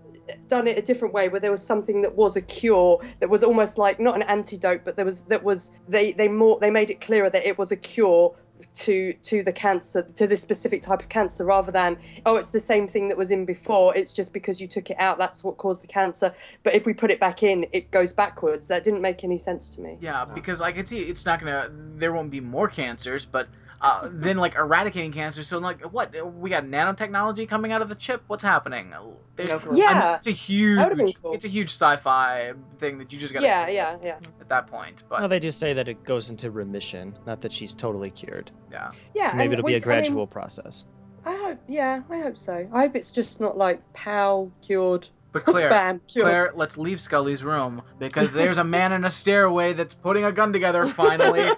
done 0.48 0.68
it 0.68 0.78
a 0.78 0.82
different 0.82 1.14
way, 1.14 1.30
where 1.30 1.40
there 1.40 1.52
was 1.52 1.66
something 1.66 2.02
that 2.02 2.16
was 2.16 2.36
a 2.36 2.42
cure, 2.42 3.02
that 3.20 3.30
was 3.30 3.44
almost 3.44 3.78
like 3.78 4.00
not 4.00 4.16
an 4.16 4.24
antidote, 4.24 4.82
but 4.84 4.96
there 4.96 5.06
was 5.06 5.24
that 5.24 5.44
was 5.44 5.72
they 5.88 6.12
they 6.14 6.28
more 6.28 6.60
they 6.60 6.70
made 6.70 6.90
it 6.90 7.02
clearer 7.02 7.30
that 7.30 7.46
it 7.46 7.58
was 7.58 7.72
a 7.72 7.78
cure 7.78 8.36
to 8.74 9.14
to 9.14 9.44
the 9.44 9.54
cancer 9.54 10.02
to 10.02 10.28
this 10.28 10.42
specific 10.42 10.82
type 10.82 11.02
of 11.02 11.10
cancer 11.10 11.46
rather 11.46 11.72
than 11.72 11.98
oh 12.26 12.38
it's 12.38 12.52
the 12.52 12.60
same 12.60 12.88
thing 12.88 13.10
that 13.10 13.18
was 13.18 13.32
in 13.32 13.46
before. 13.46 13.96
It's 13.96 14.14
just 14.14 14.34
because 14.34 14.60
you 14.60 14.68
took 14.68 14.90
it 14.90 14.98
out 15.00 15.18
that's 15.18 15.44
what 15.44 15.58
caused 15.58 15.84
the 15.84 15.88
cancer. 15.88 16.34
But 16.64 16.76
if 16.76 16.86
we 16.86 16.94
put 16.94 17.12
it 17.12 17.20
back 17.20 17.44
in 17.44 17.68
it 17.74 17.92
goes 17.92 18.14
backwards. 18.14 18.68
That 18.68 18.84
didn't 18.84 19.02
make 19.02 19.24
any 19.24 19.38
sense 19.38 19.76
to 19.76 19.82
me. 19.82 19.98
Yeah, 20.02 20.26
because 20.26 20.62
I 20.62 20.72
can 20.72 20.86
see 20.86 21.00
it's 21.00 21.26
not 21.26 21.40
gonna. 21.40 21.70
There 21.72 22.14
won't 22.14 22.32
be 22.32 22.42
more 22.42 22.68
cancers, 22.68 23.26
but 23.26 23.48
uh, 23.82 24.08
then 24.12 24.38
like 24.38 24.56
eradicating 24.56 25.12
cancer. 25.12 25.44
So 25.44 25.60
like, 25.60 25.82
what? 25.94 26.14
We 26.36 26.50
got 26.50 26.64
nanotechnology 26.66 27.48
coming 27.48 27.72
out 27.72 27.82
of 27.82 27.90
the 27.90 27.96
chip. 27.96 28.24
What's 28.28 28.44
happening? 28.44 28.94
There's- 29.36 29.52
No. 29.52 29.60
I 29.60 29.66
mean, 29.66 29.78
Yeah, 29.78 30.16
it's 30.16 30.28
a 30.28 30.32
huge. 30.32 30.78
that 30.78 30.84
would've 30.90 30.98
been 31.06 31.14
cool. 31.22 31.34
It's 31.34 31.46
a 31.46 31.48
huge 31.48 31.70
sci-fi 31.70 32.54
thing 32.80 32.98
that 32.98 33.14
you 33.14 33.20
just 33.20 33.34
got. 33.34 33.44
yeah 33.44 33.68
yeah 33.68 33.98
yeah 34.04 34.18
At 34.42 34.50
that 34.50 34.68
point, 34.68 35.04
but 35.10 35.20
Well, 35.20 35.30
they 35.30 35.40
do 35.40 35.52
say 35.52 35.74
that 35.74 35.88
it 35.88 36.04
goes 36.04 36.30
into 36.32 36.50
remission, 36.50 37.16
not 37.28 37.42
that 37.42 37.52
she's 37.52 37.74
totally 37.76 38.10
cured. 38.10 38.50
yeah. 38.72 38.92
yeah 39.14 39.32
so 39.32 39.38
maybe 39.38 39.54
it'll 39.54 39.66
be 39.66 39.74
a 39.74 39.76
we- 39.76 39.76
I 39.76 39.80
mean, 39.80 39.82
gradual 39.84 40.26
process. 40.28 40.86
I 41.26 41.36
hope, 41.36 41.60
yeah, 41.68 42.02
I 42.10 42.20
hope 42.22 42.38
so. 42.38 42.68
I 42.74 42.80
hope 42.84 42.96
it's 42.96 43.12
just 43.12 43.42
not 43.42 43.58
like 43.58 43.82
pow 43.94 44.50
cured, 44.66 45.08
But 45.34 45.44
Claire, 45.44 45.70
bam. 45.78 46.02
Claire, 46.12 46.54
let's 46.56 46.78
leave 46.78 47.00
Scully's 47.02 47.44
room 47.44 47.82
because 48.00 48.32
there's 48.32 48.58
a 48.58 48.64
man 48.64 48.92
in 48.94 49.04
a 49.06 49.10
stairway 49.10 49.74
that's 49.74 49.94
putting 49.94 50.24
a 50.24 50.32
gun 50.32 50.52
together 50.54 50.88
finally. 50.88 51.46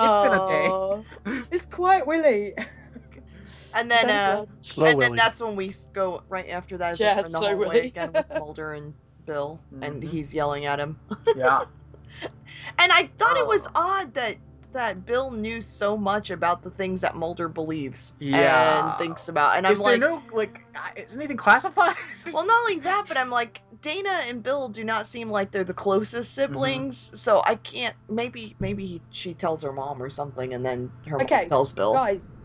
It's 0.00 0.28
been 0.28 0.32
a 0.40 0.46
day. 0.46 0.68
Aw, 1.78 1.90
It's 1.90 2.02
quite 2.02 2.06
Willy. 2.06 2.54
and 3.74 3.90
then 3.90 4.10
uh, 4.10 4.44
Slow 4.62 4.86
and 4.86 5.00
then 5.00 5.16
that's 5.16 5.40
when 5.40 5.56
we 5.56 5.72
go 5.92 6.22
right 6.28 6.48
after 6.48 6.76
that. 6.78 6.94
is 6.94 7.00
Yeah, 7.00 7.16
in 7.16 7.22
the 7.22 7.28
slow 7.28 7.40
hallway 7.48 7.66
Willy. 7.66 7.78
again 7.88 8.12
with 8.12 8.26
Mulder 8.38 8.72
and 8.74 8.94
Bill, 9.26 9.60
and 9.82 10.02
Mhm. 10.02 10.08
he's 10.08 10.32
yelling 10.34 10.66
at 10.66 10.80
him. 10.80 10.96
yeah. 11.36 11.64
And 12.80 12.90
I 12.92 13.10
thought 13.18 13.36
it 13.36 13.46
was 13.46 13.66
Oh. 13.68 14.00
odd 14.02 14.14
that 14.14 14.36
that 14.72 15.04
Bill 15.06 15.32
knew 15.32 15.60
so 15.60 15.96
much 15.96 16.30
about 16.30 16.62
the 16.62 16.70
things 16.70 17.00
that 17.02 17.16
Mulder 17.16 17.48
believes 17.48 18.12
Yeah. 18.18 18.78
and 18.78 18.96
thinks 18.96 19.28
about. 19.28 19.56
And 19.56 19.66
I'm 19.66 19.72
Is 19.72 19.80
like, 19.80 20.00
there 20.00 20.08
no 20.10 20.22
like? 20.32 20.60
Is 20.96 21.16
anything 21.16 21.36
classified? 21.36 21.94
well, 22.32 22.46
not 22.46 22.60
only 22.62 22.80
that, 22.80 23.04
but 23.08 23.16
I'm 23.16 23.30
like, 23.30 23.62
Dana 23.82 24.10
and 24.28 24.42
Bill 24.42 24.68
do 24.68 24.84
not 24.84 25.06
seem 25.08 25.28
like 25.28 25.50
they're 25.52 25.64
the 25.64 25.74
closest 25.74 26.34
Mm-hmm. 26.48 26.82
siblings. 26.82 27.10
So 27.14 27.42
I 27.44 27.56
can't. 27.56 27.96
Maybe 28.08 28.56
maybe 28.60 29.04
she 29.10 29.34
tells 29.34 29.62
her 29.62 29.72
mom 29.72 30.02
or 30.02 30.10
something, 30.10 30.54
and 30.54 30.64
then 30.64 30.92
her 31.06 31.20
Okay, 31.20 31.40
mom 31.40 31.48
tells 31.48 31.72
Bill. 31.72 31.94
Guys, 31.94 32.38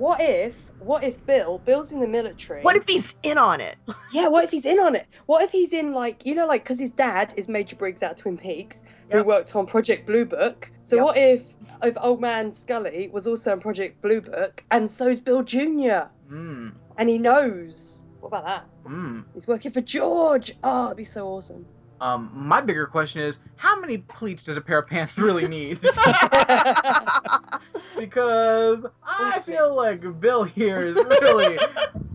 what 0.00 0.20
if 0.20 0.70
what 0.78 1.04
if 1.04 1.24
Bill 1.26 1.58
Bill's 1.58 1.92
in 1.92 2.00
the 2.00 2.08
military? 2.08 2.62
What 2.62 2.74
if 2.74 2.86
he's 2.86 3.14
in 3.22 3.36
on 3.38 3.60
it? 3.60 3.76
Yeah, 4.12 4.26
what 4.26 4.42
if 4.42 4.50
he's 4.50 4.64
in 4.66 4.80
on 4.80 4.96
it? 4.96 5.06
What 5.26 5.44
if 5.44 5.50
he's 5.52 5.72
in 5.72 5.92
like 5.92 6.26
you 6.26 6.34
know 6.34 6.46
like 6.46 6.64
because 6.64 6.80
his 6.80 6.90
dad 6.90 7.32
is 7.36 7.48
Major 7.48 7.76
Briggs 7.76 8.02
out 8.02 8.16
Twin 8.16 8.36
Peaks, 8.38 8.82
who 9.10 9.22
worked 9.22 9.54
on 9.54 9.66
Project 9.66 10.06
Blue 10.06 10.24
Book. 10.24 10.70
So 10.82 10.96
Yep. 10.96 11.04
what 11.04 11.16
if 11.16 11.54
if 11.84 11.96
old 12.00 12.20
man 12.20 12.50
Scully 12.50 13.08
was 13.12 13.26
also 13.26 13.52
on 13.52 13.60
Project 13.60 14.00
Blue 14.00 14.20
Book, 14.20 14.64
and 14.70 14.90
so's 14.90 15.20
Bill 15.20 15.42
Jr. 15.42 16.08
Mm. 16.32 16.72
and 16.96 17.08
he 17.08 17.18
knows? 17.18 18.06
What 18.20 18.28
about 18.28 18.44
that? 18.44 18.66
Mm. 18.84 19.24
He's 19.34 19.46
working 19.46 19.70
for 19.70 19.80
George. 19.80 20.52
Oh, 20.62 20.86
it'd 20.86 20.96
be 20.96 21.04
so 21.04 21.26
awesome. 21.28 21.66
Um, 22.00 22.30
my 22.34 22.60
bigger 22.62 22.86
question 22.86 23.20
is, 23.20 23.40
how 23.56 23.78
many 23.78 23.98
pleats 23.98 24.44
does 24.44 24.56
a 24.56 24.60
pair 24.60 24.78
of 24.78 24.86
pants 24.86 25.18
really 25.18 25.48
need? 25.48 25.80
because 27.98 28.86
I 29.04 29.40
feel 29.40 29.74
like 29.76 30.20
Bill 30.20 30.44
here 30.44 30.80
is 30.80 30.96
really. 30.96 31.58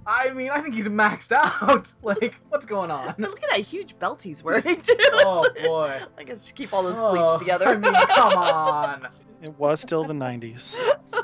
I 0.08 0.32
mean, 0.32 0.52
I 0.52 0.62
think 0.62 0.76
he's 0.76 0.88
maxed 0.88 1.32
out. 1.32 1.92
like, 2.04 2.36
what's 2.50 2.66
going 2.66 2.92
on? 2.92 3.16
But 3.18 3.30
look 3.30 3.44
at 3.44 3.50
that 3.52 3.60
huge 3.62 3.98
belt 3.98 4.22
he's 4.22 4.44
wearing 4.44 4.82
too. 4.82 4.96
Oh 5.00 5.48
boy. 5.66 6.00
I 6.18 6.24
guess 6.24 6.52
keep 6.52 6.74
all 6.74 6.84
those 6.84 7.00
Oh, 7.00 7.10
pleats 7.12 7.40
together. 7.40 7.68
I 7.68 7.76
mean, 7.78 7.94
come 7.94 8.34
on. 8.38 9.08
It 9.42 9.58
was 9.60 9.82
still 9.82 10.04
the 10.04 10.14
90s. 10.14 10.74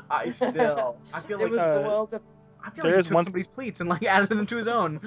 I 0.09 0.29
still. 0.29 0.97
I 1.13 1.21
feel 1.21 1.39
it 1.39 1.43
like 1.43 1.51
was 1.51 1.59
the 1.59 1.83
uh, 1.83 1.87
world 1.87 2.13
of. 2.13 2.21
I 2.63 2.69
feel 2.69 2.83
there 2.83 2.95
like 2.97 3.05
he 3.05 3.07
took 3.07 3.15
one- 3.15 3.23
somebody's 3.23 3.47
pleats 3.47 3.79
and 3.81 3.89
like 3.89 4.03
added 4.03 4.29
them 4.29 4.45
to 4.47 4.55
his 4.55 4.67
own. 4.67 4.99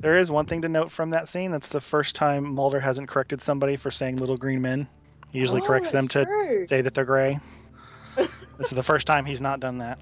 There 0.00 0.16
is 0.16 0.30
one 0.30 0.46
thing 0.46 0.62
to 0.62 0.68
note 0.68 0.90
from 0.90 1.10
that 1.10 1.28
scene. 1.28 1.50
That's 1.52 1.68
the 1.68 1.80
first 1.80 2.14
time 2.16 2.54
Mulder 2.54 2.80
hasn't 2.80 3.08
corrected 3.08 3.42
somebody 3.42 3.76
for 3.76 3.90
saying 3.90 4.16
little 4.16 4.36
green 4.36 4.62
men. 4.62 4.88
He 5.32 5.38
usually 5.38 5.60
Oh, 5.62 5.66
corrects 5.66 5.90
them 5.90 6.08
to 6.08 6.24
true. 6.24 6.66
say 6.68 6.80
that 6.80 6.94
they're 6.94 7.04
gray. 7.04 7.38
this 8.16 8.28
is 8.60 8.70
the 8.70 8.82
first 8.82 9.06
time 9.06 9.24
he's 9.24 9.40
not 9.40 9.60
done 9.60 9.78
that. 9.78 9.98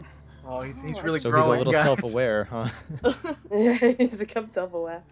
Oh, 0.46 0.60
he's, 0.62 0.80
he's 0.80 0.98
Oh, 0.98 1.02
really 1.02 1.18
so 1.18 1.30
growing. 1.30 1.42
he's 1.42 1.52
a 1.52 1.58
little 1.58 1.72
guys. 1.72 1.82
self-aware, 1.82 2.44
huh? 2.50 2.66
Yeah, 3.52 3.72
he's 3.98 4.16
become 4.16 4.46
self-aware. 4.48 5.02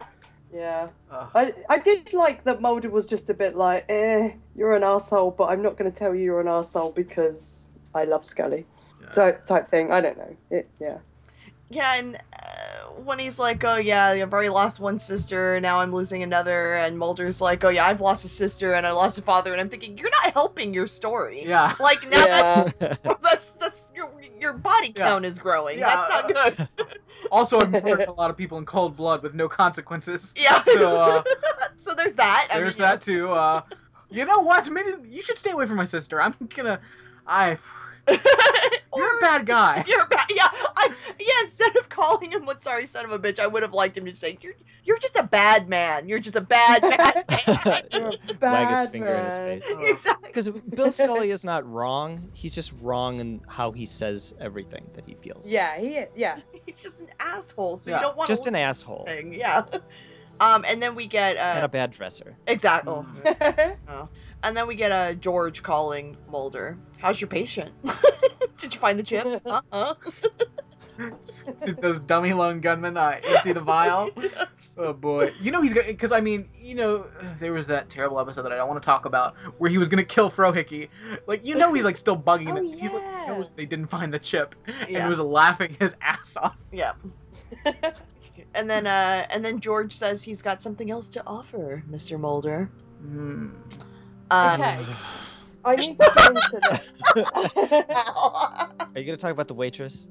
Yeah. 0.53 0.87
Ugh. 1.11 1.29
I, 1.35 1.53
I 1.69 1.77
did 1.79 2.13
like 2.13 2.45
that 2.45 2.61
Mulder 2.61 2.89
was 2.89 3.05
just 3.05 3.29
a 3.29 3.33
bit 3.33 3.55
like, 3.55 3.85
eh, 3.89 4.31
you're 4.55 4.73
an 4.75 4.83
asshole, 4.83 5.31
but 5.31 5.49
I'm 5.49 5.61
not 5.61 5.77
going 5.77 5.91
to 5.91 5.95
tell 5.95 6.15
you 6.15 6.23
you're 6.23 6.39
an 6.41 6.47
asshole 6.47 6.93
because 6.93 7.69
I 7.93 8.05
love 8.05 8.25
Scully. 8.25 8.65
Yeah. 9.01 9.09
Type, 9.09 9.45
type 9.45 9.67
thing. 9.67 9.91
I 9.91 9.99
don't 10.01 10.17
know. 10.17 10.35
It, 10.49 10.69
yeah. 10.79 10.99
Yeah, 11.69 11.95
and 11.99 12.15
uh, 12.15 12.76
when 13.05 13.19
he's 13.19 13.37
like, 13.39 13.63
"Oh 13.63 13.77
yeah, 13.77 14.05
I've 14.07 14.31
already 14.33 14.49
lost 14.49 14.79
one 14.79 14.99
sister, 14.99 15.59
now 15.59 15.79
I'm 15.79 15.93
losing 15.93 16.23
another," 16.23 16.75
and 16.75 16.97
Mulder's 16.97 17.39
like, 17.41 17.63
"Oh 17.63 17.69
yeah, 17.69 17.85
I've 17.85 18.01
lost 18.01 18.25
a 18.25 18.29
sister 18.29 18.73
and 18.73 18.85
I 18.85 18.91
lost 18.91 19.17
a 19.17 19.21
father," 19.21 19.51
and 19.51 19.61
I'm 19.61 19.69
thinking, 19.69 19.97
you're 19.97 20.09
not 20.23 20.33
helping 20.33 20.73
your 20.73 20.87
story. 20.87 21.43
Yeah. 21.45 21.75
Like 21.79 22.09
now 22.09 22.25
Yeah. 22.25 22.63
that's 22.79 23.01
that's 23.21 23.49
that's 23.59 23.91
your 23.95 24.11
your 24.39 24.53
body 24.53 24.93
Yeah. 24.95 25.07
count 25.07 25.25
is 25.25 25.39
growing. 25.39 25.79
Yeah, 25.79 26.05
That's 26.09 26.35
not 26.37 26.67
good. 26.77 26.87
Also, 27.31 27.59
I've 27.59 27.71
murdered 27.71 28.07
a 28.07 28.13
lot 28.13 28.29
of 28.29 28.37
people 28.37 28.59
in 28.59 28.65
cold 28.65 28.95
blood 28.95 29.23
with 29.23 29.33
no 29.33 29.49
consequences. 29.49 30.35
Yeah. 30.37 30.61
So, 30.61 31.01
uh, 31.01 31.23
so 31.77 31.95
there's 31.95 32.15
that. 32.15 32.47
I 32.51 32.59
there's 32.59 32.77
mean, 32.77 32.85
you 32.87 32.91
that 32.91 33.01
too. 33.01 33.31
Uh, 33.31 33.61
you 34.11 34.25
know 34.25 34.39
what? 34.41 34.69
Maybe 34.69 34.91
you 35.09 35.21
should 35.21 35.37
stay 35.37 35.51
away 35.51 35.65
from 35.65 35.77
my 35.77 35.83
sister. 35.83 36.21
I'm 36.21 36.35
gonna. 36.55 36.79
I. 37.25 37.57
know. 38.07 38.17
You're 38.95 39.17
a 39.17 39.21
bad 39.21 39.45
guy. 39.45 39.83
You're 39.87 40.01
a 40.01 40.07
bad, 40.07 40.25
yeah. 40.29 40.47
I, 40.51 40.89
yeah. 41.19 41.27
Instead 41.43 41.75
of 41.77 41.87
calling 41.89 42.31
him 42.31 42.45
"what 42.45 42.61
sorry 42.63 42.87
son 42.87 43.05
of 43.05 43.11
a 43.11 43.19
bitch," 43.19 43.37
I 43.37 43.45
would 43.45 43.61
have 43.61 43.73
liked 43.73 43.95
him 43.95 44.05
to 44.05 44.15
say, 44.15 44.39
"You're 44.41 44.53
you're 44.85 44.97
just 44.97 45.15
a 45.15 45.23
bad 45.23 45.69
man. 45.69 46.09
You're 46.09 46.17
just 46.19 46.35
a 46.35 46.41
bad 46.41 46.81
bad 46.81 47.25
man." 47.29 47.83
You're 47.91 48.07
a 48.07 48.11
Wag 48.41 48.69
his 48.69 48.79
bad 48.79 48.89
finger 48.91 49.13
in 49.13 49.25
his 49.25 49.37
man. 49.37 49.59
face. 49.59 49.75
exactly. 49.81 50.29
Because 50.29 50.49
Bill 50.49 50.89
Scully 50.89 51.29
is 51.29 51.45
not 51.45 51.67
wrong. 51.71 52.31
He's 52.33 52.55
just 52.55 52.73
wrong 52.81 53.19
in 53.19 53.41
how 53.47 53.71
he 53.71 53.85
says 53.85 54.33
everything 54.39 54.89
that 54.95 55.05
he 55.05 55.13
feels. 55.13 55.51
Yeah, 55.51 55.77
he, 55.77 56.03
yeah. 56.15 56.39
He's 56.65 56.81
just 56.81 56.99
an 56.99 57.07
asshole. 57.19 57.77
So 57.77 57.91
Yeah. 57.91 57.97
you 57.97 58.01
don't 58.03 58.17
want 58.17 58.27
Just 58.29 58.47
an 58.47 58.55
asshole 58.55 59.03
thing. 59.05 59.33
Yeah. 59.33 59.63
Um, 60.39 60.65
and 60.67 60.81
then 60.81 60.95
we 60.95 61.05
get 61.07 61.35
and 61.37 61.61
uh, 61.61 61.65
a 61.65 61.67
bad 61.67 61.91
dresser. 61.91 62.35
exactly. 62.47 62.93
Mm. 62.93 64.07
And 64.43 64.55
then 64.55 64.67
we 64.67 64.75
get 64.75 64.91
uh, 64.91 65.13
George 65.15 65.63
calling 65.63 66.15
Mulder. 66.29 66.77
How's 66.97 67.19
your 67.21 67.27
patient? 67.27 67.71
Did 68.59 68.73
you 68.73 68.79
find 68.79 68.97
the 68.99 69.03
chip? 69.03 69.25
Uh-huh. 69.45 69.93
Did 71.65 71.79
those 71.79 71.99
dummy 71.99 72.33
lone 72.33 72.59
gunmen 72.59 72.97
uh, 72.97 73.19
empty 73.23 73.53
the 73.53 73.61
vial? 73.61 74.09
Oh 74.79 74.93
boy. 74.93 75.31
You 75.41 75.51
know 75.51 75.61
he's 75.63 75.73
gonna 75.73 75.87
because 75.87 76.11
I 76.11 76.21
mean 76.21 76.49
you 76.55 76.75
know 76.75 77.07
there 77.39 77.51
was 77.51 77.65
that 77.67 77.89
terrible 77.89 78.19
episode 78.19 78.43
that 78.43 78.51
I 78.51 78.57
don't 78.57 78.67
want 78.67 78.79
to 78.81 78.85
talk 78.85 79.05
about 79.05 79.35
where 79.57 79.71
he 79.71 79.79
was 79.79 79.89
gonna 79.89 80.03
kill 80.03 80.29
Frohike. 80.29 80.89
Like 81.25 81.43
you 81.43 81.55
know 81.55 81.73
he's 81.73 81.83
like 81.83 81.97
still 81.97 82.15
bugging 82.17 82.51
Oh, 82.51 82.57
it. 82.57 82.63
He's 82.79 82.93
like 82.93 83.01
he 83.01 83.07
yeah. 83.07 83.25
knows 83.27 83.51
they 83.53 83.65
didn't 83.65 83.87
find 83.87 84.13
the 84.13 84.19
chip 84.19 84.53
and 84.67 84.89
Yeah. 84.89 85.09
was 85.09 85.19
laughing 85.19 85.75
his 85.79 85.95
ass 85.99 86.37
off. 86.37 86.55
Yeah. 86.71 86.91
And 88.53 88.69
then 88.69 88.85
uh 88.85 89.25
and 89.31 89.43
then 89.43 89.61
George 89.61 89.93
says 89.95 90.21
he's 90.23 90.43
got 90.43 90.61
something 90.61 90.91
else 90.91 91.09
to 91.09 91.23
offer, 91.25 91.83
Mr. 91.89 92.19
Mulder. 92.19 92.69
Hmm. 93.01 93.49
Um, 94.29 94.61
Okay. 94.61 94.85
I 95.65 95.75
need 95.75 95.95
to 95.97 96.11
get 96.15 96.29
into 96.29 96.59
this. 96.69 96.93
Are 98.95 98.99
you 98.99 99.05
gonna 99.05 99.17
talk 99.17 99.31
about 99.31 99.47
the 99.47 99.53
waitress? 99.53 100.07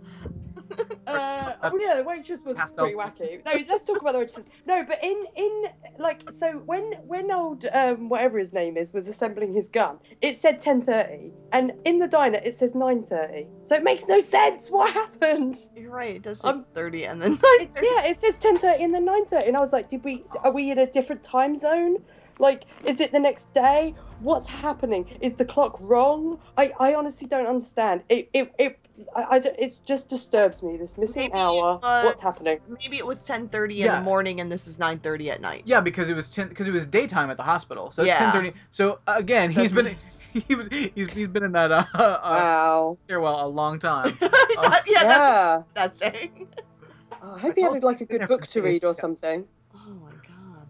Uh, 1.06 1.52
oh 1.62 1.78
yeah, 1.80 1.94
the 1.96 2.04
waitress 2.04 2.42
was 2.44 2.56
Pastel. 2.56 2.84
pretty 2.84 2.96
wacky. 2.98 3.44
No, 3.44 3.52
let's 3.68 3.86
talk 3.86 4.00
about 4.00 4.12
the 4.12 4.18
waitresses. 4.18 4.46
No, 4.66 4.84
but 4.86 4.98
in 5.04 5.24
in 5.36 5.64
like 5.98 6.30
so 6.30 6.58
when 6.66 6.82
when 7.06 7.30
old 7.30 7.64
um 7.72 8.08
whatever 8.08 8.38
his 8.38 8.52
name 8.52 8.76
is 8.76 8.92
was 8.92 9.06
assembling 9.06 9.54
his 9.54 9.70
gun, 9.70 9.98
it 10.20 10.34
said 10.36 10.60
ten 10.60 10.82
thirty, 10.82 11.32
and 11.52 11.72
in 11.84 11.98
the 11.98 12.08
diner 12.08 12.40
it 12.42 12.54
says 12.54 12.74
nine 12.74 13.04
thirty. 13.04 13.46
So 13.62 13.76
it 13.76 13.84
makes 13.84 14.08
no 14.08 14.18
sense. 14.20 14.68
What 14.68 14.92
happened? 14.92 15.56
You're 15.76 15.92
right. 15.92 16.16
It 16.16 16.22
does 16.22 16.40
say 16.40 16.48
Um, 16.48 16.66
30 16.74 17.04
and 17.06 17.22
then 17.22 17.38
It, 17.42 17.70
yeah, 17.76 18.10
it 18.10 18.16
says 18.16 18.40
ten 18.40 18.58
thirty 18.58 18.82
and 18.82 18.92
then 18.92 19.04
nine 19.04 19.26
thirty, 19.26 19.46
and 19.46 19.56
I 19.56 19.60
was 19.60 19.72
like, 19.72 19.88
did 19.88 20.02
we 20.04 20.24
are 20.42 20.50
we 20.52 20.70
in 20.72 20.78
a 20.78 20.86
different 20.86 21.22
time 21.22 21.56
zone? 21.56 21.98
Like, 22.38 22.64
is 22.84 23.00
it 23.00 23.12
the 23.12 23.18
next 23.20 23.52
day? 23.54 23.94
What's 24.20 24.46
happening? 24.46 25.06
Is 25.20 25.34
the 25.34 25.44
clock 25.44 25.76
wrong? 25.80 26.38
I, 26.56 26.72
I 26.80 26.94
honestly 26.94 27.28
don't 27.28 27.46
understand. 27.46 28.02
It 28.08 28.28
it 28.32 28.52
it 28.58 28.78
I, 29.14 29.24
I 29.32 29.38
don't- 29.40 29.58
it 29.58 29.70
just 29.86 30.08
disturbs 30.08 30.62
me. 30.62 30.76
This 30.78 30.96
missing 30.96 31.24
Maybe, 31.24 31.34
hour. 31.34 31.80
uh, 31.82 32.02
What's 32.02 32.20
happening? 32.20 32.58
maybe 32.82 32.96
it 32.96 33.06
was 33.06 33.24
10:30 33.24 33.72
in 33.72 33.76
Yeah. 33.76 33.96
the 33.96 34.02
morning 34.02 34.40
and 34.40 34.50
this 34.50 34.66
is 34.66 34.78
9:30 34.78 35.30
at 35.30 35.40
night. 35.40 35.62
Yeah, 35.66 35.80
because 35.80 36.08
it 36.08 36.14
was 36.14 36.30
ten 36.30 36.48
because 36.48 36.66
it 36.68 36.72
was 36.72 36.86
daytime 36.86 37.30
at 37.30 37.36
the 37.36 37.42
hospital. 37.42 37.90
So 37.90 38.02
it's 38.02 38.08
Yeah. 38.08 38.18
ten 38.18 38.32
thirty. 38.32 38.52
So 38.70 39.00
again, 39.06 39.50
he's 39.50 39.72
been 39.72 39.94
he 40.32 40.54
was 40.54 40.68
he's, 40.68 41.12
he's 41.12 41.28
been 41.28 41.44
in 41.44 41.52
that 41.52 41.70
uh, 41.72 41.84
uh 41.94 42.18
Wow. 42.22 42.98
stairwell 43.04 43.46
a 43.46 43.48
long 43.48 43.78
time. 43.78 44.16
yeah, 44.20 44.28
that's 44.62 44.88
yeah. 44.92 45.56
what 45.56 45.66
that's 45.74 45.98
saying. 45.98 46.48
I 47.22 47.38
hope 47.38 47.54
he 47.56 47.62
had 47.62 47.82
like 47.82 48.00
a 48.00 48.04
good 48.06 48.26
book 48.28 48.46
to 48.48 48.62
read 48.62 48.84
or 48.84 48.94
something. 48.94 49.46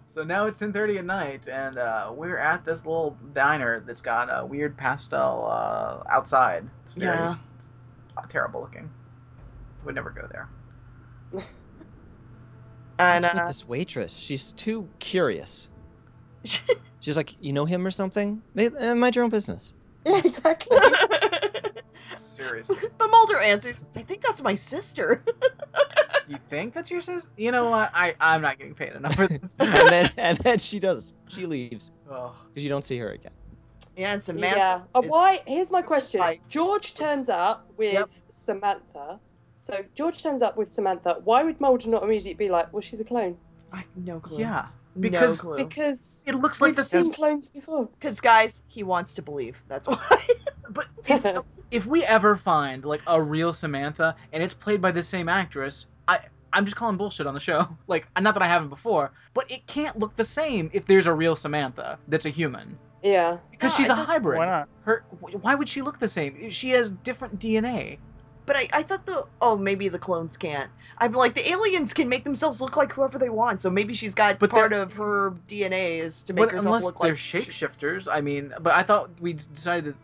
My 0.06 0.12
god. 0.12 0.12
So 0.12 0.24
now 0.24 0.46
it's 0.46 0.60
10:30 0.60 0.98
at 0.98 1.04
night, 1.04 1.48
and 1.48 1.78
uh, 1.78 2.12
we're 2.14 2.38
at 2.38 2.64
this 2.64 2.84
little 2.86 3.16
diner 3.34 3.80
that's 3.86 4.02
got 4.02 4.28
a 4.30 4.44
weird 4.44 4.76
pastel 4.76 5.46
uh, 5.46 6.02
outside. 6.08 6.64
It's 6.84 6.92
very 6.92 7.16
Yeah. 7.16 7.36
it's 7.56 7.70
terrible 8.28 8.60
looking. 8.60 8.90
Would 9.84 9.94
never 9.94 10.10
go 10.10 10.26
there. 10.30 10.48
And 12.98 13.24
What's 13.24 13.34
with 13.34 13.42
uh, 13.42 13.46
this 13.46 13.68
waitress? 13.68 14.16
She's 14.16 14.52
too 14.52 14.88
curious. 15.00 15.68
She's 17.00 17.14
like, 17.14 17.36
you 17.42 17.52
know 17.52 17.66
him 17.66 17.86
or 17.86 17.90
something? 17.90 18.42
Uh, 18.58 18.94
Mind 18.94 19.14
your 19.14 19.24
own 19.24 19.30
business. 19.30 19.74
Yeah, 20.06 20.16
exactly. 20.24 20.78
Seriously, 22.16 22.78
but 22.96 23.10
Mulder 23.10 23.38
answers, 23.38 23.84
"I 23.94 24.00
think 24.02 24.22
that's 24.22 24.40
my 24.40 24.54
sister." 24.54 25.22
You 26.28 26.38
think 26.50 26.74
that's 26.74 26.90
your 26.90 27.00
sister? 27.00 27.28
You 27.36 27.52
know 27.52 27.70
what? 27.70 27.90
I 27.94 28.14
I'm 28.20 28.42
not 28.42 28.58
getting 28.58 28.74
paid 28.74 28.92
enough 28.94 29.14
for 29.14 29.26
this. 29.28 29.56
and 29.60 29.72
then 29.72 30.10
and 30.18 30.38
then 30.38 30.58
she 30.58 30.78
does. 30.78 31.16
She 31.28 31.46
leaves 31.46 31.92
oh. 32.10 32.34
because 32.48 32.62
you 32.62 32.68
don't 32.68 32.84
see 32.84 32.98
her 32.98 33.10
again. 33.10 33.32
yeah, 33.96 34.12
and 34.12 34.22
Samantha. 34.22 34.56
yeah. 34.56 34.82
Uh, 34.94 35.02
is- 35.02 35.10
why? 35.10 35.40
Here's 35.46 35.70
my 35.70 35.82
question. 35.82 36.22
George 36.48 36.94
turns 36.94 37.28
up 37.28 37.66
with 37.76 37.92
Yep. 37.92 38.10
Samantha. 38.28 39.18
So 39.56 39.84
George 39.94 40.22
turns 40.22 40.42
up 40.42 40.56
with 40.56 40.70
Samantha. 40.70 41.20
Why 41.24 41.42
would 41.42 41.60
Mulder 41.60 41.88
not 41.88 42.02
immediately 42.02 42.34
be 42.34 42.50
like, 42.50 42.72
"Well, 42.72 42.82
she's 42.82 43.00
a 43.00 43.04
clone"? 43.04 43.36
I 43.72 43.78
have 43.78 43.86
no 43.96 44.20
clue. 44.20 44.38
Yeah, 44.40 44.66
no 44.94 45.00
because- 45.00 45.40
clue. 45.40 45.56
Because 45.56 46.24
it 46.26 46.34
looks 46.34 46.60
like 46.60 46.68
we've 46.70 46.76
the 46.76 46.84
seen 46.84 47.04
same. 47.04 47.12
clones 47.12 47.48
before. 47.48 47.86
Because 47.86 48.20
guys, 48.20 48.62
he 48.68 48.82
wants 48.82 49.14
to 49.14 49.22
believe. 49.22 49.62
That's 49.68 49.88
why. 49.88 50.26
But 50.70 50.86
if, 51.06 51.42
if 51.70 51.86
we 51.86 52.04
ever 52.04 52.36
find 52.36 52.84
like 52.84 53.00
a 53.06 53.20
real 53.20 53.52
Samantha 53.54 54.14
and 54.32 54.42
it's 54.42 54.54
played 54.54 54.80
by 54.82 54.90
the 54.92 55.02
same 55.02 55.28
actress, 55.28 55.86
I 55.86 55.95
I'm 56.56 56.64
just 56.64 56.76
calling 56.76 56.96
bullshit 56.96 57.26
on 57.26 57.34
the 57.34 57.40
show. 57.40 57.68
Like 57.86 58.08
not 58.20 58.34
that 58.34 58.42
I 58.42 58.48
haven't 58.48 58.70
before, 58.70 59.12
but 59.34 59.50
it 59.50 59.66
can't 59.66 59.98
look 59.98 60.16
the 60.16 60.24
same 60.24 60.70
if 60.72 60.86
there's 60.86 61.06
a 61.06 61.12
real 61.12 61.36
Samantha 61.36 61.98
that's 62.08 62.26
a 62.26 62.30
human 62.30 62.78
yeah. 63.02 63.38
because 63.50 63.72
No, 63.72 63.76
she's 63.76 63.90
I 63.90 63.92
a 63.92 63.96
don't- 63.96 64.06
hybrid. 64.06 64.38
Why 64.38 64.46
not? 64.46 64.68
Her 64.84 65.04
why 65.20 65.54
would 65.54 65.68
she 65.68 65.82
look 65.82 65.98
the 65.98 66.08
same? 66.08 66.50
She 66.50 66.70
has 66.70 66.90
different 66.90 67.38
DNA. 67.38 67.98
But 68.46 68.56
I, 68.56 68.68
I 68.72 68.82
thought 68.82 69.06
the 69.06 69.26
oh 69.40 69.56
maybe 69.56 69.88
the 69.88 69.98
clones 69.98 70.36
can't. 70.36 70.70
I'm 70.98 71.12
like 71.12 71.34
the 71.34 71.48
aliens 71.50 71.92
can 71.92 72.08
make 72.08 72.24
themselves 72.24 72.60
look 72.60 72.76
like 72.76 72.92
whoever 72.92 73.18
they 73.18 73.28
want. 73.28 73.60
So 73.60 73.70
maybe 73.70 73.92
she's 73.94 74.14
got 74.14 74.38
But 74.38 74.50
part 74.50 74.72
of 74.72 74.92
her 74.94 75.32
DNA 75.48 75.98
is 75.98 76.22
to 76.24 76.32
make 76.32 76.44
But 76.46 76.52
herself 76.52 76.66
unless 76.66 76.84
look 76.84 77.00
they're 77.00 77.14
shapeshifters, 77.14 78.08
I 78.10 78.20
mean, 78.20 78.54
but 78.60 78.72
I 78.72 78.82
thought 78.82 79.10
we 79.20 79.32
decided 79.34 79.94
that 79.94 79.96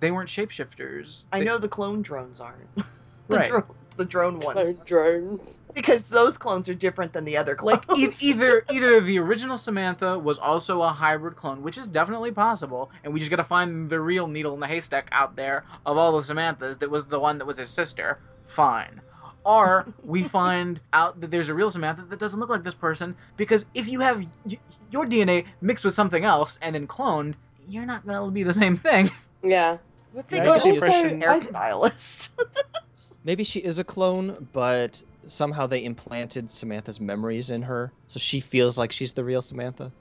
they 0.00 0.10
weren't 0.10 0.28
shapeshifters. 0.28 1.24
I 1.32 1.38
They- 1.40 1.44
know 1.44 1.58
the 1.58 1.68
clone 1.68 2.02
drones 2.02 2.40
aren't. 2.40 2.68
The 3.28 3.36
Right. 3.36 3.48
dro- 3.48 3.62
the 3.96 4.04
drone 4.04 4.40
ones 4.40 4.70
Clone 4.70 4.80
drones. 4.84 5.60
because 5.74 6.08
those 6.08 6.38
clones 6.38 6.68
are 6.68 6.74
different 6.74 7.12
than 7.12 7.24
the 7.24 7.36
other 7.36 7.54
clones. 7.54 7.80
like 7.88 7.98
e- 7.98 8.08
either 8.20 8.64
either 8.70 9.00
the 9.00 9.18
original 9.18 9.58
Samantha 9.58 10.18
was 10.18 10.38
also 10.38 10.82
a 10.82 10.88
hybrid 10.88 11.36
clone, 11.36 11.62
which 11.62 11.76
is 11.78 11.86
definitely 11.86 12.32
possible, 12.32 12.90
and 13.04 13.12
we 13.12 13.18
just 13.20 13.30
gotta 13.30 13.44
find 13.44 13.90
the 13.90 14.00
real 14.00 14.26
needle 14.26 14.54
in 14.54 14.60
the 14.60 14.66
haystack 14.66 15.08
out 15.12 15.36
there 15.36 15.64
of 15.84 15.96
all 15.96 16.20
the 16.20 16.22
Samanthas 16.34 16.78
that 16.78 16.90
was 16.90 17.04
the 17.04 17.20
one 17.20 17.38
that 17.38 17.44
was 17.46 17.58
his 17.58 17.68
sister. 17.70 18.18
Fine. 18.46 19.00
Or 19.44 19.86
we 20.04 20.22
find 20.38 20.80
out 20.92 21.20
that 21.20 21.30
there's 21.30 21.48
a 21.48 21.54
real 21.54 21.70
Samantha 21.70 22.02
that 22.10 22.18
doesn't 22.18 22.38
look 22.40 22.50
like 22.50 22.62
this 22.64 22.74
person 22.74 23.16
because 23.36 23.64
if 23.74 23.88
you 23.88 24.00
have 24.00 24.24
y- 24.44 24.58
your 24.90 25.06
DNA 25.06 25.44
mixed 25.60 25.84
with 25.84 25.94
something 25.94 26.24
else 26.24 26.58
and 26.62 26.74
then 26.74 26.86
cloned, 26.86 27.34
you're 27.68 27.86
not 27.86 28.06
gonna 28.06 28.30
be 28.30 28.42
the 28.42 28.52
same 28.52 28.76
thing. 28.76 29.10
Yeah. 29.42 29.78
But 30.14 30.28
think 30.28 30.44
Yeah, 30.44 30.50
I 30.50 30.56
of 30.56 30.62
get 30.64 30.74
the 30.74 30.80
the 30.80 30.86
impression- 30.86 31.20
hairstylist. 31.20 32.28
Maybe 33.24 33.44
she 33.44 33.60
is 33.60 33.78
a 33.78 33.84
clone, 33.84 34.48
but 34.52 35.02
somehow 35.24 35.66
they 35.66 35.84
implanted 35.84 36.48
Samantha's 36.50 37.00
memories 37.00 37.50
in 37.50 37.62
her, 37.62 37.92
so 38.06 38.18
she 38.18 38.40
feels 38.40 38.78
like 38.78 38.92
she's 38.92 39.12
the 39.12 39.24
real 39.24 39.42
Samantha. 39.42 39.92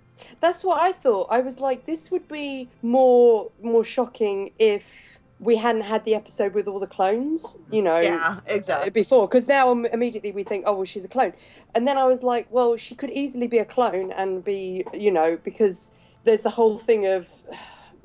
That's 0.41 0.63
what 0.63 0.81
I 0.81 0.91
thought. 0.91 1.27
I 1.29 1.39
was 1.39 1.59
like, 1.59 1.85
this 1.85 2.11
would 2.11 2.27
be 2.27 2.67
more 2.81 3.51
more 3.61 3.83
shocking 3.83 4.51
if 4.59 5.19
we 5.39 5.55
hadn't 5.55 5.83
had 5.83 6.03
the 6.03 6.15
episode 6.15 6.53
with 6.53 6.67
all 6.67 6.79
the 6.79 6.87
clones, 6.87 7.57
you 7.71 7.81
know, 7.81 7.99
yeah, 7.99 8.39
exactly. 8.45 8.87
Uh, 8.87 8.91
before. 8.91 9.27
Because 9.27 9.47
now 9.47 9.71
immediately 9.71 10.33
we 10.33 10.43
think, 10.43 10.65
oh, 10.67 10.73
well, 10.73 10.85
she's 10.85 11.05
a 11.05 11.07
clone. 11.07 11.33
And 11.73 11.87
then 11.87 11.97
I 11.97 12.03
was 12.05 12.23
like, 12.23 12.47
well, 12.51 12.75
she 12.75 12.95
could 12.95 13.09
easily 13.11 13.47
be 13.47 13.59
a 13.59 13.65
clone 13.65 14.11
and 14.11 14.43
be, 14.43 14.83
you 14.93 15.11
know, 15.11 15.37
because 15.41 15.93
there's 16.25 16.43
the 16.43 16.49
whole 16.49 16.77
thing 16.77 17.07
of 17.07 17.29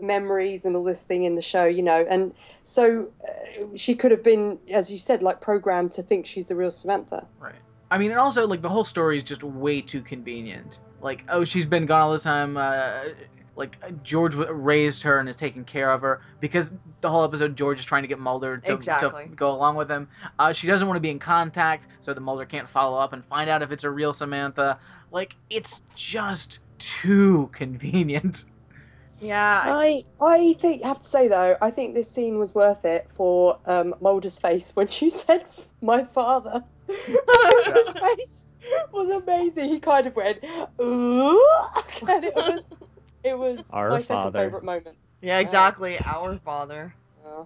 memories 0.00 0.64
and 0.64 0.76
all 0.76 0.84
this 0.84 1.04
thing 1.04 1.24
in 1.24 1.34
the 1.34 1.42
show, 1.42 1.64
you 1.64 1.82
know. 1.82 2.04
And 2.08 2.34
so 2.62 3.08
uh, 3.26 3.66
she 3.76 3.94
could 3.94 4.10
have 4.10 4.22
been, 4.22 4.58
as 4.72 4.90
you 4.92 4.98
said, 4.98 5.22
like 5.22 5.40
programmed 5.40 5.92
to 5.92 6.02
think 6.02 6.26
she's 6.26 6.46
the 6.46 6.56
real 6.56 6.70
Samantha. 6.70 7.26
Right. 7.38 7.54
I 7.90 7.98
mean, 7.98 8.10
and 8.10 8.20
also 8.20 8.46
like 8.46 8.62
the 8.62 8.68
whole 8.68 8.84
story 8.84 9.16
is 9.16 9.22
just 9.22 9.42
way 9.42 9.80
too 9.80 10.02
convenient. 10.02 10.80
Like, 11.00 11.24
oh, 11.28 11.44
she's 11.44 11.66
been 11.66 11.86
gone 11.86 12.00
all 12.02 12.12
this 12.12 12.22
time. 12.22 12.56
Uh, 12.56 13.04
like 13.56 14.02
George 14.02 14.34
raised 14.34 15.02
her 15.04 15.18
and 15.18 15.28
is 15.28 15.36
taking 15.36 15.64
care 15.64 15.92
of 15.92 16.00
her 16.02 16.20
because 16.40 16.72
the 17.00 17.10
whole 17.10 17.24
episode 17.24 17.56
George 17.56 17.78
is 17.78 17.84
trying 17.84 18.02
to 18.02 18.08
get 18.08 18.18
Mulder 18.18 18.58
to, 18.58 18.72
Exactly. 18.72 19.24
to 19.24 19.28
go 19.28 19.52
along 19.52 19.76
with 19.76 19.88
him. 19.88 20.08
Uh, 20.38 20.52
she 20.52 20.66
doesn't 20.66 20.88
want 20.88 20.96
to 20.96 21.00
be 21.00 21.10
in 21.10 21.18
contact, 21.18 21.86
so 22.00 22.14
the 22.14 22.20
Mulder 22.20 22.46
can't 22.46 22.68
follow 22.68 22.98
up 22.98 23.12
and 23.12 23.24
find 23.24 23.48
out 23.48 23.62
if 23.62 23.70
it's 23.70 23.84
a 23.84 23.90
real 23.90 24.12
Samantha. 24.12 24.78
Like, 25.12 25.36
it's 25.50 25.82
just 25.94 26.58
too 26.78 27.48
convenient. 27.52 28.46
Yeah, 29.20 29.60
I 29.64 30.02
I 30.20 30.54
think 30.54 30.82
have 30.82 30.98
to 31.00 31.06
say 31.06 31.28
though, 31.28 31.56
I 31.62 31.70
think 31.70 31.94
this 31.94 32.10
scene 32.10 32.38
was 32.38 32.54
worth 32.54 32.84
it 32.84 33.08
for 33.10 33.58
um, 33.66 33.94
Mulder's 34.00 34.38
face 34.38 34.74
when 34.76 34.86
she 34.88 35.08
said 35.22 35.44
"my 35.80 36.02
father." 36.04 36.62
His 36.86 37.92
face 37.94 38.50
was 38.92 39.08
amazing. 39.08 39.68
He 39.70 39.80
kind 39.80 40.06
of 40.06 40.14
went 40.16 40.38
ooh, 40.82 41.48
and 42.08 42.24
it 42.24 42.34
was 42.34 42.82
it 43.22 43.38
was 43.38 43.70
Our 43.70 43.90
my 43.90 44.00
second 44.00 44.22
father. 44.24 44.38
favorite 44.44 44.64
moment. 44.64 44.96
yeah, 45.22 45.38
exactly. 45.38 45.98
Our 46.04 46.36
father. 46.38 46.94
Yeah. 47.24 47.44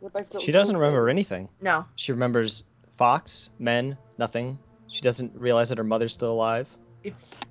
They're 0.00 0.10
both 0.10 0.26
little 0.28 0.40
She 0.40 0.52
doesn't 0.52 0.74
children. 0.74 0.90
remember 0.92 1.08
anything. 1.08 1.48
No, 1.60 1.84
She 1.96 2.12
remembers 2.12 2.64
Fox, 2.96 3.50
men, 3.58 3.96
nothing. 4.16 4.58
She 4.88 5.00
doesn't 5.02 5.32
realize 5.36 5.68
that 5.68 5.78
her 5.78 5.84
mother's 5.84 6.12
still 6.12 6.32
alive. 6.32 6.74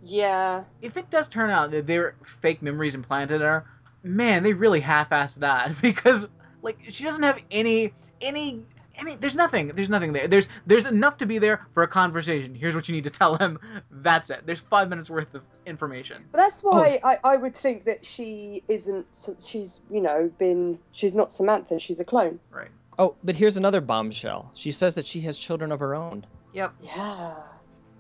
Yeah, 0.02 0.64
If 0.82 0.98
it 0.98 1.10
does 1.10 1.28
turn 1.28 1.50
out 1.50 1.72
that 1.72 1.88
they're 1.88 2.16
fake 2.24 2.62
memories 2.62 2.96
implanted 2.96 3.38
in 3.38 3.42
her, 3.42 3.66
man, 4.04 4.44
they 4.44 4.54
really 4.54 4.80
half-assed 4.80 5.40
that 5.40 5.74
because 5.82 6.28
like 6.62 6.78
she 6.90 7.04
doesn't 7.04 7.24
have 7.24 7.42
any 7.52 7.94
any 8.22 8.64
any 9.00 9.16
there's 9.16 9.36
nothing 9.36 9.68
there's 9.70 9.92
nothing 9.92 10.12
there 10.12 10.28
there's 10.28 10.48
there's 10.66 10.86
enough 10.86 11.18
to 11.18 11.28
be 11.28 11.38
there 11.38 11.66
for 11.74 11.84
a 11.84 11.88
conversation 11.88 12.56
here's 12.56 12.74
what 12.74 12.90
you 12.90 12.96
need 12.96 13.04
to 13.04 13.12
tell 13.12 13.36
him 13.36 13.60
that's 13.92 14.32
it 14.32 14.42
there's 14.46 14.60
five 14.60 14.90
minutes 14.90 15.08
worth 15.08 15.36
of 15.36 15.44
information 15.68 16.26
but 16.32 16.40
that's 16.40 16.62
why 16.62 17.00
oh. 17.04 17.08
I, 17.08 17.34
I 17.34 17.38
would 17.38 17.56
think 17.56 17.86
that 17.86 18.04
she 18.04 18.64
isn't. 18.68 19.06
She's 19.46 19.82
you 19.92 20.02
know 20.02 20.32
been. 20.40 20.80
She's 20.92 21.14
not 21.14 21.32
Samantha. 21.32 21.80
She's 21.80 22.00
a 22.00 22.06
clone. 22.06 22.40
right 22.52 22.70
Oh, 23.00 23.16
but 23.24 23.36
here's 23.36 23.58
another 23.58 23.80
bombshell. 23.82 24.52
She 24.56 24.72
says 24.72 24.96
that 24.96 25.06
she 25.06 25.22
has 25.22 25.38
children 25.38 25.72
of 25.72 25.80
her 25.80 25.94
own. 25.94 26.26
yep. 26.54 26.74
Yeah. 26.82 27.36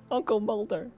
Uncle 0.09 0.39
Mulder. 0.39 0.89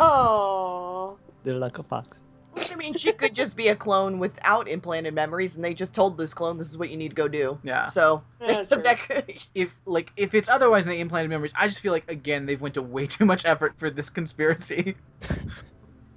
Oh. 0.00 1.18
They're 1.42 1.54
like 1.54 1.78
a 1.78 1.82
Fox. 1.82 2.22
I 2.70 2.74
mean, 2.74 2.94
she 2.94 3.12
could 3.12 3.36
just 3.36 3.56
be 3.56 3.68
a 3.68 3.76
clone 3.76 4.18
without 4.18 4.68
implanted 4.68 5.14
memories, 5.14 5.54
and 5.54 5.64
they 5.64 5.74
just 5.74 5.94
told 5.94 6.18
this 6.18 6.34
clone 6.34 6.58
this 6.58 6.68
is 6.68 6.76
what 6.76 6.90
you 6.90 6.96
need 6.96 7.10
to 7.10 7.14
go 7.14 7.28
do. 7.28 7.58
yeah 7.62 7.88
So 7.88 8.22
Yeah, 8.40 8.62
that 8.68 8.98
could, 9.06 9.32
if 9.54 9.76
like 9.86 10.12
if 10.16 10.34
it's 10.34 10.48
otherwise 10.48 10.84
than 10.84 10.94
the 10.94 11.00
implanted 11.00 11.30
memories 11.30 11.52
i 11.56 11.68
just 11.68 11.80
feel 11.80 11.92
like 11.92 12.10
again 12.10 12.46
they've 12.46 12.60
went 12.60 12.74
to 12.74 12.82
way 12.82 13.06
too 13.16 13.24
much 13.24 13.44
effort 13.46 13.74
for 13.76 13.90
this 13.90 14.10
conspiracy 14.10 14.96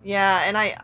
yeah, 0.03 0.43
and 0.45 0.57
I, 0.57 0.77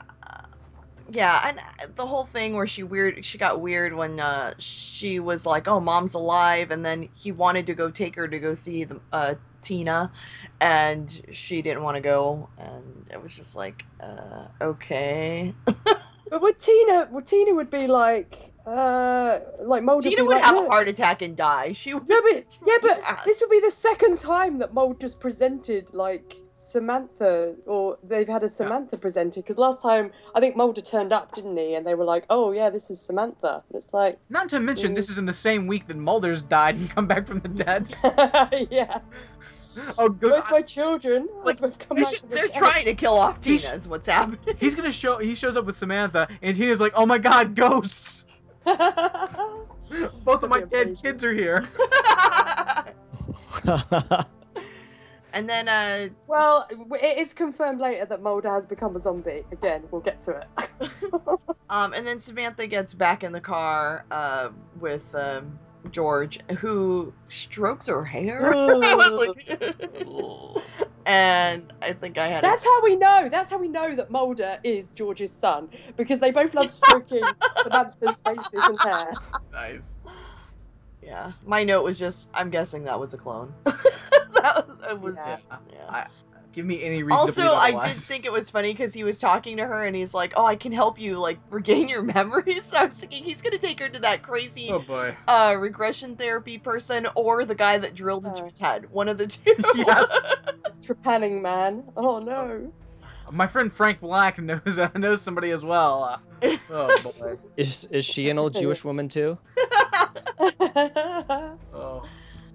yeah, 1.10 1.42
and 1.46 1.60
uh, 1.60 1.88
the 1.96 2.06
whole 2.06 2.26
thing 2.26 2.54
where 2.54 2.68
she 2.68 2.84
weird, 2.84 3.24
she 3.26 3.38
got 3.38 3.62
weird 3.62 3.94
when 3.94 4.20
uh, 4.20 4.54
she 4.60 5.20
was 5.20 5.46
like, 5.46 5.68
"Oh, 5.68 5.80
mom's 5.80 6.14
alive," 6.14 6.72
and 6.72 6.86
then 6.86 7.10
he 7.14 7.32
wanted 7.32 7.68
to 7.68 7.74
go 7.74 7.90
take 7.90 8.16
her 8.16 8.28
to 8.28 8.40
go 8.40 8.54
see 8.54 8.84
the 8.84 9.00
uh, 9.12 9.36
Teena, 9.62 10.12
and 10.60 11.22
she 11.32 11.62
didn't 11.62 11.84
want 11.84 11.96
to 11.96 12.02
go, 12.02 12.50
and 12.58 13.08
it 13.12 13.22
was 13.22 13.36
just 13.36 13.56
like, 13.56 13.86
uh, 14.00 14.48
okay. 14.62 15.54
But 16.30 16.42
would 16.42 16.58
Teena? 16.58 17.10
Would 17.12 17.26
Teena 17.26 17.56
would 17.56 17.70
be 17.70 17.88
like, 17.88 18.38
uh, 18.66 19.40
like 19.60 19.84
Mulder? 19.84 20.10
Teena 20.10 20.26
would 20.26 20.36
like, 20.36 20.44
have 20.44 20.58
a 20.58 20.68
heart 20.68 20.88
attack 20.88 21.22
and 21.22 21.38
die. 21.38 21.72
She 21.72 21.94
would. 21.94 22.04
Yeah, 22.06 22.20
but 22.22 22.46
yeah, 22.66 22.78
but 22.82 23.02
this 23.26 23.40
would 23.42 23.50
be 23.50 23.62
the 23.62 23.72
second 23.72 24.20
time 24.20 24.58
that 24.60 24.74
Mold 24.74 25.00
just 25.00 25.20
presented 25.20 25.94
like 25.94 26.36
Samantha, 26.60 27.54
or 27.68 28.00
they've 28.04 28.28
had 28.28 28.44
a 28.44 28.50
Samantha 28.50 28.98
presented. 28.98 29.44
Because 29.44 29.60
last 29.60 29.84
time 29.84 30.12
I 30.34 30.40
think 30.40 30.56
Mulder 30.56 30.82
turned 30.82 31.14
up, 31.14 31.36
didn't 31.36 31.56
he? 31.56 31.76
And 31.76 31.86
they 31.86 31.94
were 31.94 32.04
like, 32.04 32.26
"Oh 32.32 32.52
yeah, 32.52 32.72
this 32.72 32.90
is 32.90 33.00
Samantha." 33.00 33.64
And 33.70 33.76
it's 33.78 33.94
like, 33.94 34.18
not 34.30 34.50
to 34.50 34.60
mention 34.60 34.94
Mm. 34.94 34.96
this 34.96 35.10
is 35.12 35.20
in 35.20 35.26
the 35.26 35.34
same 35.34 35.68
week 35.68 35.86
that 35.88 35.98
mulder's 35.98 36.42
died 36.42 36.76
and 36.78 36.90
come 36.90 37.06
back 37.06 37.28
from 37.28 37.42
the 37.42 37.48
dead 37.50 37.96
yeah, 38.72 39.00
oh 40.00 40.10
good 40.10 40.32
both 40.32 40.50
my 40.52 40.62
children 40.64 41.30
like, 41.44 41.60
have 41.60 41.78
come 41.78 41.98
They 41.98 42.04
back. 42.04 42.12
should- 42.12 42.20
from 42.22 42.30
the 42.30 42.36
they're 42.36 42.48
dead. 42.48 42.56
trying 42.56 42.86
to 42.86 42.96
kill 42.96 43.14
off 43.14 43.44
He's- 43.44 43.66
Teena. 43.66 43.76
Is 43.76 43.88
what's 43.88 44.08
happening. 44.08 44.40
he's 44.60 44.74
gonna 44.74 44.92
show 44.92 45.20
he 45.20 45.36
shows 45.36 45.56
up 45.58 45.66
with 45.66 45.78
samantha 45.78 46.28
and 46.42 46.58
teena's 46.58 46.82
like 46.82 46.94
oh 46.96 47.06
my 47.06 47.20
god 47.20 47.54
ghosts 47.56 48.26
both 48.66 50.42
of 50.44 50.50
my 50.50 50.62
That'd 50.62 50.70
be 50.72 50.96
dead 50.96 50.98
kids 51.04 51.24
are 51.24 51.34
here 51.34 51.64
and 55.38 55.48
then 55.48 55.70
uh 55.70 56.10
well, 56.28 56.68
it 56.70 57.20
is 57.20 57.34
confirmed 57.34 57.80
later 57.80 58.06
that 58.06 58.24
Mulder 58.24 58.50
has 58.50 58.66
become 58.66 58.96
a 58.96 59.00
zombie. 59.00 59.44
Again, 59.52 59.84
we'll 59.92 60.02
get 60.02 60.22
to 60.22 60.42
it. 60.42 60.90
Um, 61.70 61.92
and 61.92 62.08
then 62.08 62.22
Samantha 62.22 62.66
gets 62.66 62.94
back 62.94 63.26
in 63.26 63.34
the 63.34 63.42
car 63.42 64.06
uh, 64.10 64.52
with 64.80 65.14
um, 65.14 65.60
George, 65.92 66.40
who 66.60 67.14
strokes 67.28 67.88
her 67.88 68.06
hair. 68.06 68.54
I 68.56 68.96
was 68.96 69.28
like, 69.28 70.88
and 71.06 71.74
I 71.82 71.92
think 71.92 72.18
I 72.18 72.28
had. 72.28 72.42
That's 72.42 72.64
how 72.64 72.84
we 72.86 72.96
know. 72.96 73.28
That's 73.30 73.50
how 73.50 73.60
we 73.60 73.68
know 73.68 73.94
that 73.96 74.10
Mulder 74.10 74.60
is 74.64 74.92
George's 74.92 75.34
son 75.34 75.68
because 75.98 76.20
they 76.20 76.32
both 76.32 76.56
love 76.56 76.70
stroking 76.70 77.24
Samantha's 77.64 78.22
faces 78.22 78.54
and 78.54 78.80
hair. 78.80 79.12
nice 79.52 80.00
yeah. 81.08 81.32
My 81.46 81.64
note 81.64 81.84
was 81.84 81.98
just, 81.98 82.30
I'm 82.34 82.50
guessing 82.50 82.84
that 82.84 83.00
was 83.00 83.14
a 83.14 83.18
clone. 83.18 83.54
that 84.42 84.68
was, 84.68 84.78
it 84.92 85.00
was 85.02 85.16
Yeah. 85.16 85.38
yeah. 85.74 85.86
I- 85.90 86.08
give 86.54 86.66
me 86.66 86.82
any 86.82 87.04
reason 87.04 87.20
to 87.20 87.28
Also, 87.28 87.42
believe 87.44 87.76
I 87.76 87.88
did 87.90 87.98
think 87.98 88.26
it 88.26 88.32
was 88.32 88.50
funny 88.50 88.74
because 88.74 88.92
he 88.92 89.04
was 89.04 89.20
talking 89.20 89.58
to 89.58 89.66
her 89.66 89.84
and 89.84 89.96
he's 89.96 90.14
like, 90.14 90.34
"Oh, 90.36 90.46
I 90.46 90.56
can 90.56 90.72
help 90.72 90.98
you 91.00 91.20
like 91.20 91.40
regain 91.52 91.88
your 91.88 92.02
memories." 92.16 92.66
So 92.66 92.78
I 92.78 92.86
was 92.86 92.96
thinking 92.96 93.24
he's 93.24 93.42
gonna 93.44 93.60
take 93.60 93.80
her 93.80 93.90
to 93.90 94.00
that 94.00 94.24
crazy 94.24 94.70
oh 94.72 94.80
boy 94.80 95.16
uh 95.28 95.56
regression 95.60 96.16
therapy 96.16 96.58
person 96.58 97.08
or 97.16 97.46
the 97.46 97.54
guy 97.56 97.78
that 97.78 97.94
drilled 97.94 98.26
into 98.26 98.42
Uh. 98.42 98.46
his 98.46 98.58
head. 98.58 98.86
One 98.90 99.08
of 99.08 99.18
the 99.20 99.28
two. 99.28 99.54
yes 99.76 100.34
Trepanning 100.82 101.42
man. 101.42 101.84
Oh 101.96 102.20
no. 102.20 102.72
my 103.32 103.46
friend 103.46 103.72
frank 103.74 104.00
black 104.00 104.40
knows 104.40 104.80
uh, 104.80 104.90
knows 104.96 105.22
somebody 105.22 105.52
as 105.52 105.64
well 105.66 106.04
uh, 106.44 106.58
oh 106.72 107.14
boy 107.20 107.38
is 107.58 107.84
is 107.92 108.06
she 108.06 108.30
an 108.30 108.40
old 108.40 108.54
Jewish 108.54 108.84
woman 108.86 109.10
too? 109.10 109.38
oh 111.74 112.04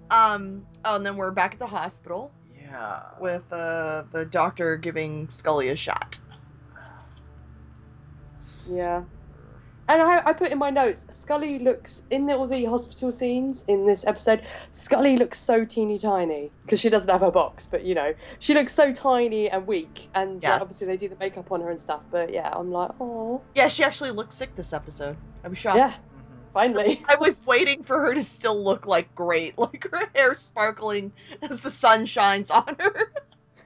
um. 0.09 0.65
Oh, 0.85 0.95
and 0.95 1.05
then 1.05 1.15
we're 1.15 1.31
back 1.31 1.53
at 1.53 1.59
the 1.59 1.67
hospital 1.67 2.31
yeah 2.73 3.01
with 3.19 3.51
uh 3.51 4.03
the 4.11 4.25
doctor 4.25 4.77
giving 4.77 5.29
Scully 5.29 5.69
a 5.69 5.75
shot. 5.75 6.19
yeah. 8.69 9.03
And 9.89 10.01
I, 10.01 10.29
I 10.29 10.33
put 10.33 10.49
in 10.49 10.59
my 10.59 10.69
notes, 10.69 11.05
Scully 11.09 11.59
looks 11.59 12.03
in 12.09 12.25
the, 12.25 12.37
all 12.37 12.47
the 12.47 12.63
hospital 12.65 13.11
scenes 13.11 13.65
in 13.67 13.85
this 13.85 14.05
episode. 14.05 14.43
Scully 14.71 15.17
looks 15.17 15.37
so 15.39 15.65
teeny 15.65 15.97
tiny 15.97 16.51
because 16.63 16.79
she 16.79 16.89
doesn't 16.89 17.09
have 17.09 17.19
her 17.19 17.31
box, 17.31 17.65
but 17.65 17.83
you 17.83 17.93
know 17.93 18.13
she 18.39 18.53
looks 18.53 18.71
so 18.71 18.93
tiny 18.93 19.49
and 19.49 19.67
weak. 19.67 20.09
And 20.15 20.41
like, 20.41 20.61
obviously 20.61 20.87
they 20.87 20.97
do 20.97 21.09
the 21.09 21.17
makeup 21.19 21.51
on 21.51 21.61
her 21.61 21.69
and 21.69 21.79
stuff. 21.79 22.01
But 22.11 22.33
yeah, 22.33 22.49
I'm 22.53 22.71
like, 22.71 22.91
oh 23.01 23.41
Yeah, 23.55 23.67
she 23.67 23.83
actually 23.83 24.11
looks 24.11 24.37
sick 24.37 24.55
this 24.55 24.71
episode. 24.71 25.17
I 25.43 25.49
was 25.49 25.57
shocked. 25.57 25.77
yeah. 25.77 25.93
Finally. 26.53 27.01
I 27.09 27.15
was 27.15 27.45
waiting 27.45 27.83
for 27.83 27.99
her 27.99 28.13
to 28.13 28.23
still 28.23 28.63
look 28.63 28.85
like 28.85 29.13
great, 29.15 29.57
like 29.57 29.87
her 29.91 30.09
hair 30.15 30.35
sparkling 30.35 31.11
as 31.41 31.59
the 31.59 31.71
sun 31.71 32.05
shines 32.05 32.49
on 32.51 32.75
her. 32.79 33.11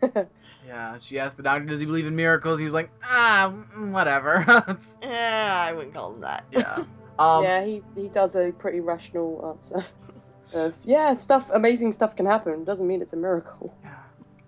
Yeah, 0.68 0.98
she 0.98 1.18
asked 1.18 1.38
the 1.38 1.44
doctor, 1.44 1.64
"Does 1.66 1.80
he 1.80 1.86
believe 1.86 2.06
in 2.06 2.16
miracles?" 2.16 2.60
He's 2.60 2.74
like, 2.74 2.90
"Ah, 3.06 3.54
mm, 3.74 3.92
whatever." 3.92 4.44
yeah, 5.02 5.66
I 5.66 5.72
wouldn't 5.72 5.94
call 5.94 6.14
him 6.14 6.22
that. 6.22 6.44
yeah. 6.52 6.84
Um, 7.18 7.44
yeah, 7.44 7.64
he, 7.64 7.82
he 7.96 8.10
does 8.10 8.36
a 8.36 8.52
pretty 8.52 8.82
rational 8.82 9.50
answer. 9.50 9.82
Of, 10.56 10.76
yeah, 10.84 11.14
stuff, 11.16 11.50
amazing 11.54 11.94
stuff 11.94 12.18
can 12.18 12.26
happen. 12.26 12.66
Doesn't 12.66 12.86
mean 12.86 13.02
it's 13.02 13.14
a 13.14 13.18
miracle. 13.18 13.74
yeah. 13.82 13.92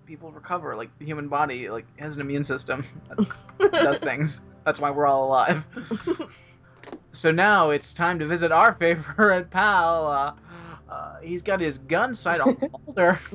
People 0.04 0.30
recover. 0.30 0.76
Like 0.76 0.90
the 0.98 1.06
human 1.06 1.28
body, 1.28 1.70
like 1.70 1.86
has 1.98 2.16
an 2.16 2.20
immune 2.20 2.44
system 2.44 2.84
that 3.08 3.72
does 3.72 3.98
things. 3.98 4.42
That's 4.66 4.78
why 4.78 4.90
we're 4.90 5.06
all 5.06 5.26
alive. 5.26 5.66
So 7.12 7.30
now 7.30 7.70
it's 7.70 7.94
time 7.94 8.18
to 8.20 8.26
visit 8.26 8.52
our 8.52 8.74
favorite 8.80 9.50
pal. 9.50 10.06
Uh, 10.06 10.32
uh, 10.92 11.20
he's 11.20 11.42
got 11.42 11.60
his 11.60 11.78
gun 11.78 12.14
sight 12.14 12.40
on 12.40 12.56
Mulder. 12.86 13.18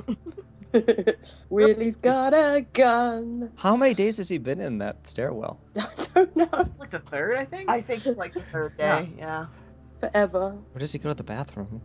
Willie's 1.50 1.96
got 1.96 2.34
a 2.34 2.66
gun. 2.74 3.50
How 3.56 3.78
many 3.78 3.94
days 3.94 4.18
has 4.18 4.28
he 4.28 4.38
been 4.38 4.60
in 4.60 4.80
that 4.80 5.08
stairwell? 5.08 5.58
I 5.78 5.88
don't 6.14 6.36
know. 6.36 6.50
It's 6.56 6.80
like 6.80 6.90
the 6.90 7.00
third, 7.00 7.38
I 7.38 7.46
think. 7.46 7.70
I 7.70 7.80
think 7.80 8.06
it's 8.06 8.18
like 8.18 8.34
the 8.34 8.42
third 8.42 8.72
day. 8.78 9.10
Yeah. 9.18 9.46
Forever. 10.02 10.50
Where 10.50 10.80
does 10.80 10.92
he 10.92 11.00
go 11.00 11.08
to 11.10 11.16
the 11.16 11.24
bathroom? 11.24 11.82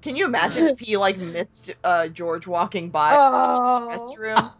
Can 0.00 0.16
you 0.16 0.24
imagine 0.24 0.66
if 0.68 0.78
he 0.80 0.96
like 0.96 1.18
missed 1.18 1.72
uh, 1.84 2.08
George 2.08 2.46
walking 2.46 2.88
by 2.88 3.12
Oh. 3.14 3.90
the 3.90 3.98
restroom? 3.98 4.52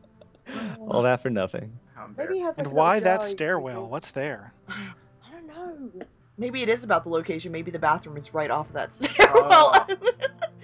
All 0.87 1.03
that 1.03 1.23
for 1.23 1.31
nothing. 1.31 1.79
Maybe 2.19 2.35
he 2.35 2.41
has 2.41 2.59
like 2.59 2.67
And 2.67 2.75
why 2.75 3.01
that 3.01 3.25
stairwell? 3.25 3.89
What's 3.89 4.11
there? 4.11 4.53
I 5.85 5.89
don't 5.89 5.95
know. 6.01 6.07
Maybe 6.37 6.63
it 6.63 6.69
is 6.69 6.83
about 6.83 7.05
the 7.05 7.11
location. 7.11 7.53
Maybe 7.53 7.71
the 7.71 7.79
bathroom 7.79 8.17
is 8.17 8.35
right 8.35 8.51
off 8.51 8.67
of 8.69 8.75
that 8.75 8.93
stairwell. 8.95 9.73
Oh. 9.73 9.87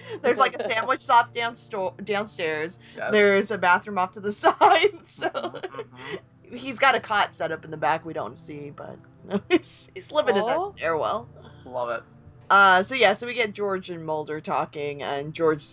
There's 0.21 0.37
like 0.37 0.55
a 0.55 0.63
sandwich 0.63 1.01
shop 1.01 1.33
downsto- 1.33 2.03
downstairs. 2.03 2.77
Yes. 2.97 3.11
There's 3.11 3.51
a 3.51 3.57
bathroom 3.57 3.97
off 3.97 4.13
to 4.13 4.19
the 4.19 4.31
side. 4.33 4.97
So 5.07 5.29
Mhm. 5.29 6.19
he's 6.57 6.79
got 6.79 6.95
a 6.95 6.99
cot 6.99 7.35
set 7.35 7.51
up 7.51 7.63
in 7.63 7.71
the 7.71 7.77
back 7.77 8.03
we 8.05 8.11
don't 8.13 8.37
see, 8.37 8.71
but 8.75 8.97
you 9.23 9.29
know, 9.29 9.41
he's, 9.49 9.89
he's 9.93 10.11
living 10.11 10.35
in 10.35 10.45
that 10.45 10.67
stairwell. 10.73 11.29
Love 11.65 11.89
it. 11.91 12.03
Uh, 12.49 12.83
so 12.83 12.95
yeah, 12.95 13.13
so 13.13 13.27
we 13.27 13.33
get 13.33 13.53
George 13.53 13.89
and 13.89 14.05
Mulder 14.05 14.41
talking, 14.41 15.03
and 15.03 15.33
George 15.33 15.63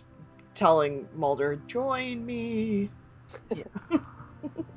telling 0.55 1.09
Mulder, 1.17 1.57
"Join 1.67 2.25
me." 2.25 2.91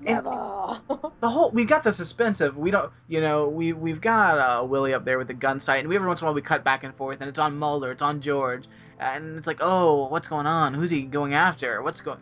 Never. 0.01 0.79
the 1.19 1.29
whole 1.29 1.51
we've 1.51 1.67
got 1.67 1.83
the 1.83 1.91
suspense 1.93 2.41
of 2.41 2.57
we 2.57 2.71
don't 2.71 2.91
you 3.07 3.21
know 3.21 3.47
we 3.49 3.73
we've 3.73 4.01
got 4.01 4.39
uh, 4.39 4.63
Willie 4.65 4.93
up 4.93 5.05
there 5.05 5.17
with 5.17 5.27
the 5.27 5.33
gun 5.33 5.59
sight 5.59 5.79
and 5.79 5.87
we 5.87 5.95
every 5.95 6.07
once 6.07 6.21
in 6.21 6.25
a 6.25 6.27
while 6.27 6.33
we 6.33 6.41
cut 6.41 6.63
back 6.63 6.83
and 6.83 6.95
forth 6.95 7.21
and 7.21 7.29
it's 7.29 7.39
on 7.39 7.57
Mulder 7.57 7.91
it's 7.91 8.01
on 8.01 8.21
George 8.21 8.65
and 8.99 9.37
it's 9.37 9.47
like 9.47 9.59
oh 9.61 10.07
what's 10.07 10.27
going 10.27 10.47
on 10.47 10.73
who's 10.73 10.89
he 10.89 11.03
going 11.03 11.33
after 11.33 11.81
what's 11.83 12.01
going 12.01 12.17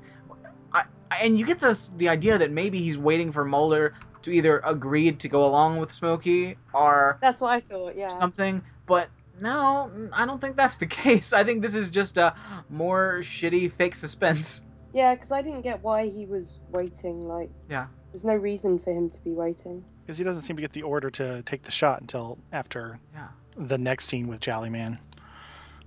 I, 0.74 0.84
and 1.22 1.40
you 1.40 1.46
get 1.46 1.60
this 1.60 1.92
the 1.98 2.10
idea 2.10 2.38
that 2.38 2.52
maybe 2.52 2.80
he's 2.80 2.98
waiting 2.98 3.32
for 3.32 3.46
Mulder 3.46 3.94
to 4.24 4.32
either 4.32 4.60
agree 4.66 5.12
to 5.12 5.30
go 5.30 5.46
along 5.46 5.78
with 5.78 5.94
Smokey 5.94 6.58
or 6.74 7.18
That's 7.22 7.40
what 7.40 7.52
I 7.52 7.62
thought. 7.62 7.96
Yeah. 7.96 8.10
something 8.10 8.62
but 8.86 9.10
no 9.40 9.90
I 10.12 10.26
don't 10.26 10.42
think 10.42 10.58
that's 10.58 10.78
the 10.78 10.88
case 11.04 11.32
I 11.32 11.44
think 11.44 11.62
this 11.62 11.76
is 11.76 11.90
just 11.90 12.18
a 12.18 12.36
more 12.70 13.20
shitty 13.22 13.72
fake 13.72 13.96
suspense 13.96 14.66
Yeah, 14.94 15.14
because 15.14 15.32
I 15.32 15.42
didn't 15.42 15.62
get 15.62 15.84
why 15.84 16.10
he 16.10 16.26
was 16.26 16.62
waiting. 16.72 17.22
Like, 17.22 17.50
Yeah. 17.70 17.88
there's 18.12 18.26
no 18.26 18.34
reason 18.36 18.80
for 18.80 18.92
him 18.92 19.10
to 19.10 19.24
be 19.24 19.32
waiting. 19.32 19.84
Because 20.06 20.18
he 20.18 20.24
doesn't 20.24 20.42
seem 20.44 20.56
to 20.56 20.62
get 20.62 20.74
the 20.74 20.82
order 20.84 21.10
to 21.12 21.44
take 21.44 21.62
the 21.64 21.72
shot 21.72 22.02
until 22.02 22.38
after 22.52 23.00
Yeah. 23.14 23.28
the 23.56 23.78
next 23.78 24.06
scene 24.06 24.28
with 24.28 24.40
Jolly 24.40 24.70
Man, 24.70 25.00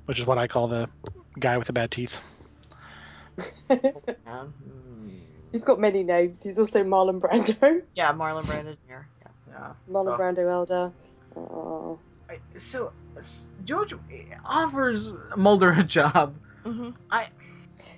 which 0.07 0.21
is 0.21 0.27
what 0.27 0.39
I 0.39 0.47
call 0.47 0.69
the 0.69 0.89
guy 1.39 1.59
with 1.59 1.67
the 1.67 1.73
bad 1.73 1.91
teeth. 1.91 2.17
Mm. 3.71 4.53
He's 5.51 5.65
got 5.65 5.79
many 5.79 6.03
names. 6.03 6.43
He's 6.43 6.59
also 6.59 6.83
Marlon 6.85 7.21
Brando. 7.21 7.83
yeah 7.95 8.13
Marlon 8.13 8.43
Brando 8.45 8.77
Jr. 8.87 8.93
Yeah. 9.21 9.29
yeah 9.49 9.73
Marlon 9.91 10.15
Oh. 10.15 10.19
Brando 10.19 10.51
Elder. 10.51 10.93
Oh. 11.37 11.99
I- 12.31 12.59
so 12.59 12.93
s- 13.17 13.49
George 13.65 13.95
offers 14.45 15.13
Mulder 15.37 15.71
a 15.73 15.83
job. 15.99 16.35
hmm 16.65 16.91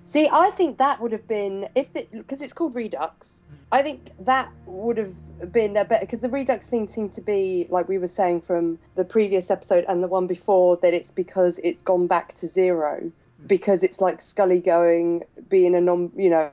See, 0.05 0.29
I 0.31 0.51
think 0.51 0.79
that 0.79 1.01
would 1.01 1.13
have 1.13 1.27
been 1.27 1.69
if 1.75 1.93
because 1.93 2.43
it's 2.43 2.53
called 2.53 2.75
Redux. 2.75 3.45
I 3.73 3.83
think 3.83 4.11
that 4.21 4.51
would 4.67 4.99
have 4.99 5.15
been 5.53 5.77
a 5.77 5.85
better 5.85 6.05
because 6.05 6.21
the 6.21 6.29
Redux 6.29 6.69
thing 6.69 6.87
seemed 6.87 7.13
to 7.15 7.21
be 7.21 7.67
like 7.71 7.89
we 7.89 7.99
were 7.99 8.07
saying 8.07 8.43
from 8.43 8.79
the 8.95 9.05
previous 9.05 9.51
episode 9.51 9.85
and 9.89 10.03
the 10.03 10.09
one 10.09 10.27
before 10.27 10.77
that 10.83 10.95
it's 10.95 11.11
because 11.11 11.59
it's 11.65 11.83
gone 11.83 12.07
back 12.07 12.35
to 12.35 12.47
zero 12.47 13.11
because 13.47 13.83
it's 13.83 14.01
like 14.01 14.21
Scully 14.21 14.61
going 14.61 15.25
being 15.49 15.75
a 15.75 15.81
non, 15.81 16.11
you 16.17 16.31
know, 16.31 16.51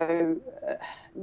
uh, 0.67 0.73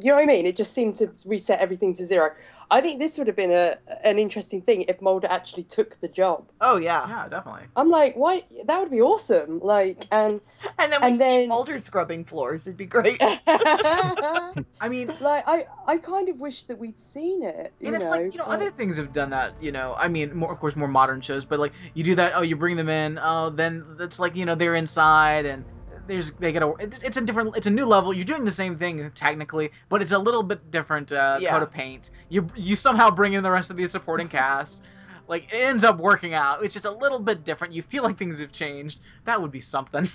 you 0.01 0.11
know 0.11 0.17
what 0.17 0.23
I 0.23 0.27
mean. 0.27 0.47
It 0.47 0.57
just 0.57 0.73
seemed 0.73 0.97
to 0.97 1.11
reset 1.27 1.61
everything 1.61 1.95
to 1.95 2.05
zero. 2.05 2.31
I 2.71 2.81
think 2.83 2.99
this 2.99 3.17
would 3.17 3.27
have 3.29 3.37
been 3.37 3.51
a 3.51 3.77
an 4.05 4.19
interesting 4.19 4.61
thing 4.63 4.83
if 4.89 5.01
Mulder 5.01 5.27
actually 5.31 5.63
took 5.65 5.99
the 6.01 6.09
job. 6.09 6.47
Oh 6.61 6.77
yeah. 6.77 7.09
Yeah, 7.09 7.29
definitely. 7.29 7.63
I'm 7.77 7.89
like, 7.91 8.15
why? 8.15 8.43
That 8.67 8.79
would 8.81 8.91
be 8.91 9.01
awesome. 9.01 9.61
Like, 9.61 10.07
and 10.13 10.41
And 10.79 10.93
then 10.93 11.01
we 11.01 11.07
And 11.09 11.17
see 11.17 11.21
then- 11.21 11.49
Mulder 11.49 11.79
scrubbing 11.79 12.25
floors. 12.25 12.67
It'd 12.67 12.77
be 12.77 12.85
great. 12.87 13.21
I 13.47 14.89
mean, 14.89 15.09
like 15.21 15.45
I, 15.47 15.67
I 15.87 15.99
kind 15.99 16.29
of 16.29 16.41
wish 16.41 16.65
that 16.65 16.79
we'd 16.79 16.99
seen 16.99 17.43
it. 17.43 17.73
You 17.81 17.89
and 17.89 17.97
it's 17.97 18.05
know, 18.05 18.11
like 18.11 18.33
you 18.33 18.39
know 18.39 18.45
but- 18.45 18.55
other 18.57 18.71
things 18.71 18.97
have 18.99 19.13
done 19.13 19.31
that. 19.31 19.55
You 19.63 19.73
know, 19.73 19.95
I 19.97 20.09
mean, 20.09 20.37
more 20.37 20.53
of 20.53 20.59
course 20.61 20.77
more 20.77 20.89
modern 20.89 21.21
shows, 21.21 21.45
but 21.45 21.59
like 21.59 21.73
you 21.95 22.05
do 22.05 22.15
that. 22.17 22.33
Oh, 22.35 22.43
you 22.43 22.57
bring 22.57 22.77
them 22.77 22.89
in. 22.89 23.19
Oh, 23.23 23.51
then 23.51 23.97
it's 24.01 24.19
like 24.21 24.37
you 24.37 24.45
know 24.45 24.55
they're 24.55 24.75
inside 24.75 25.47
and. 25.47 25.65
There's 26.09 26.33
they 26.33 26.51
get 26.53 26.63
a 26.63 26.73
it's, 26.81 27.03
it's 27.03 27.17
a 27.19 27.21
different 27.21 27.57
it's 27.57 27.67
a 27.67 27.71
new 27.71 27.85
level. 27.87 28.13
You're 28.13 28.25
doing 28.25 28.45
the 28.45 28.51
same 28.51 28.79
thing 28.79 29.11
technically, 29.15 29.71
but 29.89 30.03
it's 30.03 30.13
a 30.13 30.19
little 30.19 30.43
bit 30.43 30.71
different 30.71 31.13
uh, 31.13 31.39
Yeah. 31.41 31.51
coat 31.51 31.63
of 31.63 31.71
paint. 31.71 32.11
You 32.31 32.49
you 32.57 32.75
somehow 32.75 33.11
bring 33.11 33.35
in 33.35 33.43
the 33.45 33.51
rest 33.51 33.71
of 33.71 33.77
the 33.77 33.87
supporting 33.87 34.29
cast. 34.29 34.83
Like 35.29 35.53
it 35.53 35.59
ends 35.59 35.85
up 35.85 35.99
working 35.99 36.33
out. 36.35 36.65
It's 36.65 36.73
just 36.73 36.87
a 36.87 36.91
little 36.91 37.19
bit 37.19 37.45
different. 37.45 37.75
You 37.75 37.83
feel 37.83 38.03
like 38.03 38.17
things 38.17 38.41
have 38.41 38.51
changed. 38.51 38.99
That 39.27 39.41
would 39.41 39.53
be 39.53 39.61
something. 39.61 40.11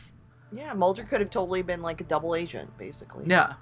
yeah, 0.52 0.74
Mulder 0.74 1.04
could 1.04 1.22
have 1.22 1.30
totally 1.30 1.62
been 1.62 1.82
like 1.84 2.02
a 2.02 2.04
double 2.04 2.34
agent, 2.36 2.76
basically. 2.78 3.26
Yeah. 3.28 3.54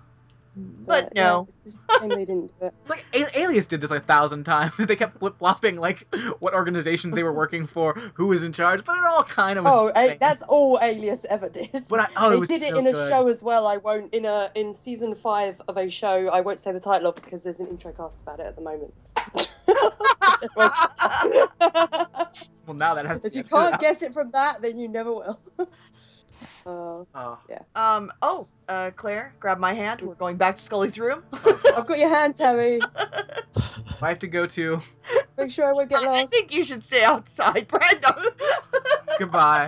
But 0.56 1.14
yeah, 1.16 1.24
no. 1.24 1.46
it's 1.48 1.62
just 1.62 1.80
a 1.90 2.00
shame 2.00 2.10
they 2.10 2.26
didn't 2.26 2.52
do 2.60 2.66
it. 2.66 2.74
It's 2.82 2.90
like 2.90 3.06
A- 3.14 3.40
Alias 3.40 3.68
did 3.68 3.80
this 3.80 3.90
like 3.90 4.04
a 4.04 4.06
thousand 4.06 4.44
times. 4.44 4.74
They 4.80 4.98
kept 4.98 5.20
flip 5.20 5.38
flopping 5.40 5.78
like 5.78 6.14
what 6.40 6.54
organizations 6.54 7.16
they 7.16 7.24
were 7.24 7.32
working 7.32 7.68
for, 7.68 7.94
who 8.16 8.28
was 8.28 8.44
in 8.44 8.52
charge, 8.52 8.84
but 8.84 8.98
it 8.98 9.06
all 9.06 9.24
kind 9.24 9.58
of 9.58 9.64
was. 9.66 9.74
Oh, 9.74 9.92
the 10.02 10.16
a- 10.16 10.18
that's 10.18 10.42
all 10.42 10.78
Alias 10.82 11.26
ever 11.30 11.48
did. 11.48 11.70
But 11.90 12.02
I, 12.02 12.08
oh, 12.18 12.30
they 12.32 12.36
it 12.36 12.40
was 12.40 12.50
did 12.50 12.62
it 12.64 12.72
so 12.72 12.80
in 12.80 12.88
a 12.88 12.94
show 12.94 13.28
as 13.30 13.42
well. 13.42 13.66
I 13.66 13.78
won't 13.78 14.14
in 14.14 14.26
a 14.26 14.50
in 14.54 14.74
season 14.74 15.16
five 15.16 15.62
of 15.70 15.78
a 15.78 15.90
show. 15.90 16.28
I 16.28 16.42
won't 16.42 16.60
say 16.60 16.74
the 16.74 16.82
title 16.82 17.08
of 17.08 17.16
because 17.16 17.44
there's 17.44 17.62
an 17.62 17.68
intro 17.68 17.94
cast 17.94 18.22
about 18.22 18.42
it 18.42 18.48
at 18.48 18.56
the 18.56 18.62
moment. 18.62 18.94
Well, 22.68 22.76
now 22.76 22.94
that 22.94 23.06
has. 23.06 23.22
to 23.22 23.28
if 23.28 23.36
you 23.36 23.44
can't 23.44 23.74
out. 23.74 23.80
guess 23.80 24.02
it 24.02 24.14
from 24.14 24.32
that, 24.32 24.62
then 24.62 24.78
you 24.78 24.88
never 24.88 25.12
will. 25.12 25.40
Uh, 26.66 27.04
Oh, 27.14 27.38
Um. 27.76 28.12
Oh, 28.22 28.48
uh, 28.70 28.92
Claire, 28.96 29.34
grab 29.40 29.58
my 29.60 29.74
hand. 29.74 30.02
We're 30.02 30.16
going 30.16 30.38
back 30.38 30.58
to 30.58 30.62
Scully's 30.62 30.98
room. 31.00 31.24
I've 31.34 31.88
got 31.88 31.98
your 32.00 32.10
hand, 32.10 32.36
Tammy. 32.36 32.80
I 34.04 34.10
have 34.10 34.20
to 34.20 34.28
go 34.28 34.46
to. 34.48 34.80
Make 35.38 35.52
sure 35.52 35.68
I 35.68 35.74
won't 35.74 35.90
get 35.90 36.02
lost. 36.04 36.10
I 36.24 36.26
think 36.26 36.52
you 36.52 36.64
should 36.64 36.84
stay 36.84 37.04
outside, 37.04 37.68
Brandon. 37.68 38.26
Goodbye. 39.20 39.68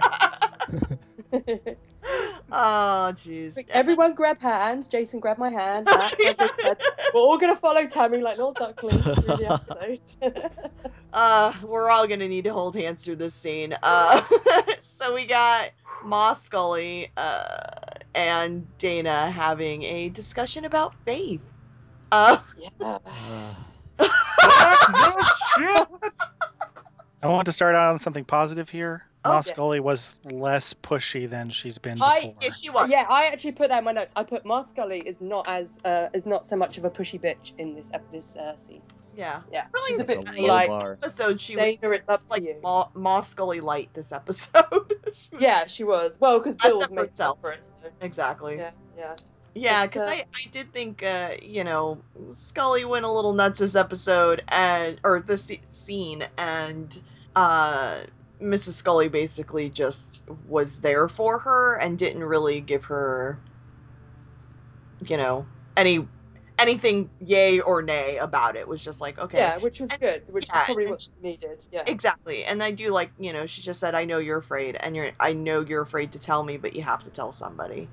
oh, 2.52 3.14
jeez. 3.24 3.58
Everyone 3.70 4.14
grab 4.14 4.40
hands. 4.40 4.88
Jason, 4.88 5.20
grab 5.20 5.38
my 5.38 5.50
hand. 5.50 5.86
Matt, 5.86 6.16
like 6.64 6.82
we're 7.14 7.22
all 7.22 7.38
gonna 7.38 7.56
follow 7.56 7.86
Tammy 7.86 8.20
like 8.22 8.38
little 8.38 8.54
ducklings 8.54 9.02
through 9.04 9.38
the 9.38 10.00
episode. 10.22 10.52
uh, 11.14 11.54
we're 11.64 11.90
all 11.90 12.08
gonna 12.08 12.28
need 12.28 12.44
to 12.46 12.54
hold 12.54 12.76
hands 12.76 13.04
through 13.04 13.18
this 13.18 13.34
scene. 13.34 13.76
Uh, 13.84 14.22
so 14.82 15.14
we 15.14 15.26
got 15.26 15.72
Ma 16.04 16.34
Scully 16.34 17.12
uh, 17.18 17.70
and 18.14 18.68
Dana 18.78 19.30
having 19.30 19.84
a 19.84 20.10
discussion 20.10 20.66
about 20.66 20.94
faith. 21.06 21.44
Uh, 22.12 22.38
yeah. 22.80 22.98
Uh, 24.46 25.24
shit. 25.58 25.88
I 27.22 27.28
want 27.28 27.46
to 27.46 27.52
start 27.54 27.76
out 27.76 27.94
on 27.94 28.00
something 28.02 28.26
positive 28.26 28.68
here. 28.68 29.04
Oh, 29.26 29.30
Ma 29.30 29.36
yes. 29.38 29.48
Scully 29.48 29.80
was 29.80 30.16
less 30.26 30.74
pushy 30.74 31.30
than 31.30 31.50
she's 31.50 31.78
been 31.78 32.02
I- 32.02 32.20
before. 32.20 32.34
yeah, 32.42 32.50
she 32.50 32.70
was. 32.70 32.90
Yeah, 32.90 33.06
I 33.10 33.26
actually 33.28 33.54
put 33.54 33.70
that 33.70 33.80
in 33.80 33.84
my 33.86 33.92
notes. 33.94 34.14
I 34.16 34.24
put 34.24 34.46
Ma 34.46 34.62
Scully 34.62 35.00
is 35.00 35.22
not 35.22 35.48
as 35.48 35.80
uh, 35.86 36.10
is 36.14 36.26
not 36.26 36.46
so 36.46 36.56
much 36.56 36.78
of 36.78 36.86
a 36.86 36.90
pushy 36.90 37.20
bitch 37.22 37.54
in 37.58 37.76
this 37.76 37.92
ep- 37.94 38.12
this 38.12 38.36
uh, 38.36 38.56
scene. 38.58 38.82
Yeah. 39.16 39.42
Yeah, 39.52 39.68
Really, 39.72 39.90
she's 39.92 40.00
a 40.00 40.02
it's 40.02 40.14
bit 40.16 40.38
a 40.38 40.42
low 40.42 40.48
like 40.48 40.68
bar. 40.70 40.94
Episode 40.94 41.40
she 41.40 41.56
Dana, 41.56 41.78
was 41.84 41.92
it's 41.92 42.10
up 42.10 42.26
to 42.26 42.32
like 42.34 42.44
you. 42.44 42.56
Ma, 42.64 42.88
Ma 42.96 43.22
Scully 43.22 43.62
light 43.62 43.94
this 43.94 44.12
episode. 44.12 44.64
She 45.14 45.30
was- 45.32 45.42
Yeah, 45.42 45.68
she 45.68 45.84
was. 45.84 46.20
Well, 46.20 46.40
because 46.40 46.56
Bill 46.56 46.78
was 46.80 46.90
made 46.90 46.96
making 46.96 47.04
herself. 47.06 47.40
for 47.40 47.52
it. 47.52 47.64
So. 47.64 47.76
exactly. 48.02 48.58
Yeah, 48.58 48.72
yeah. 48.98 49.16
Yeah, 49.54 49.86
because 49.86 50.08
uh, 50.08 50.10
I, 50.10 50.26
I 50.34 50.50
did 50.52 50.74
think, 50.74 51.04
uh, 51.04 51.36
you 51.44 51.64
know, 51.64 52.00
Scully 52.32 52.86
went 52.86 53.06
a 53.06 53.12
little 53.12 53.34
nuts 53.34 53.60
this 53.60 53.76
episode, 53.76 54.44
and 54.48 55.00
or 55.04 55.20
this 55.20 55.52
scene, 55.70 56.26
and 56.40 57.00
uh, 57.36 58.00
Mrs. 58.44 58.74
Scully 58.74 59.08
basically 59.08 59.70
just 59.70 60.22
was 60.48 60.80
there 60.80 61.08
for 61.08 61.40
her 61.40 61.76
and 61.76 61.98
didn't 61.98 62.24
really 62.24 62.60
give 62.62 62.86
her, 62.86 63.40
you 65.06 65.18
know, 65.18 65.46
any 65.78 66.08
anything 66.60 67.10
yay 67.20 67.60
or 67.60 67.82
nay 67.82 68.18
about 68.18 68.56
it. 68.56 68.68
Was 68.68 68.84
just 68.84 69.02
like, 69.02 69.18
okay, 69.20 69.40
Yeah, 69.40 69.58
which 69.58 69.80
was 69.80 69.90
And- 69.92 70.00
good, 70.02 70.24
which 70.32 70.48
yeah, 70.50 70.60
is 70.60 70.66
probably 70.66 70.88
what's 70.88 71.12
needed. 71.22 71.60
Yeah. 71.72 71.84
exactly. 71.88 72.44
And 72.46 72.62
I 72.62 72.72
do 72.72 72.92
like, 72.92 73.12
you 73.20 73.34
know, 73.34 73.46
she 73.48 73.62
just 73.62 73.80
said, 73.80 73.96
"I 73.96 74.06
know 74.06 74.20
you're 74.20 74.38
afraid, 74.38 74.76
and 74.76 74.96
you're, 74.96 75.12
I 75.20 75.34
know 75.34 75.62
you're 75.62 75.82
afraid 75.82 76.12
to 76.12 76.20
tell 76.20 76.44
me, 76.44 76.58
but 76.58 76.76
you 76.76 76.84
have 76.84 77.04
to 77.06 77.10
tell 77.10 77.32
somebody." 77.32 77.90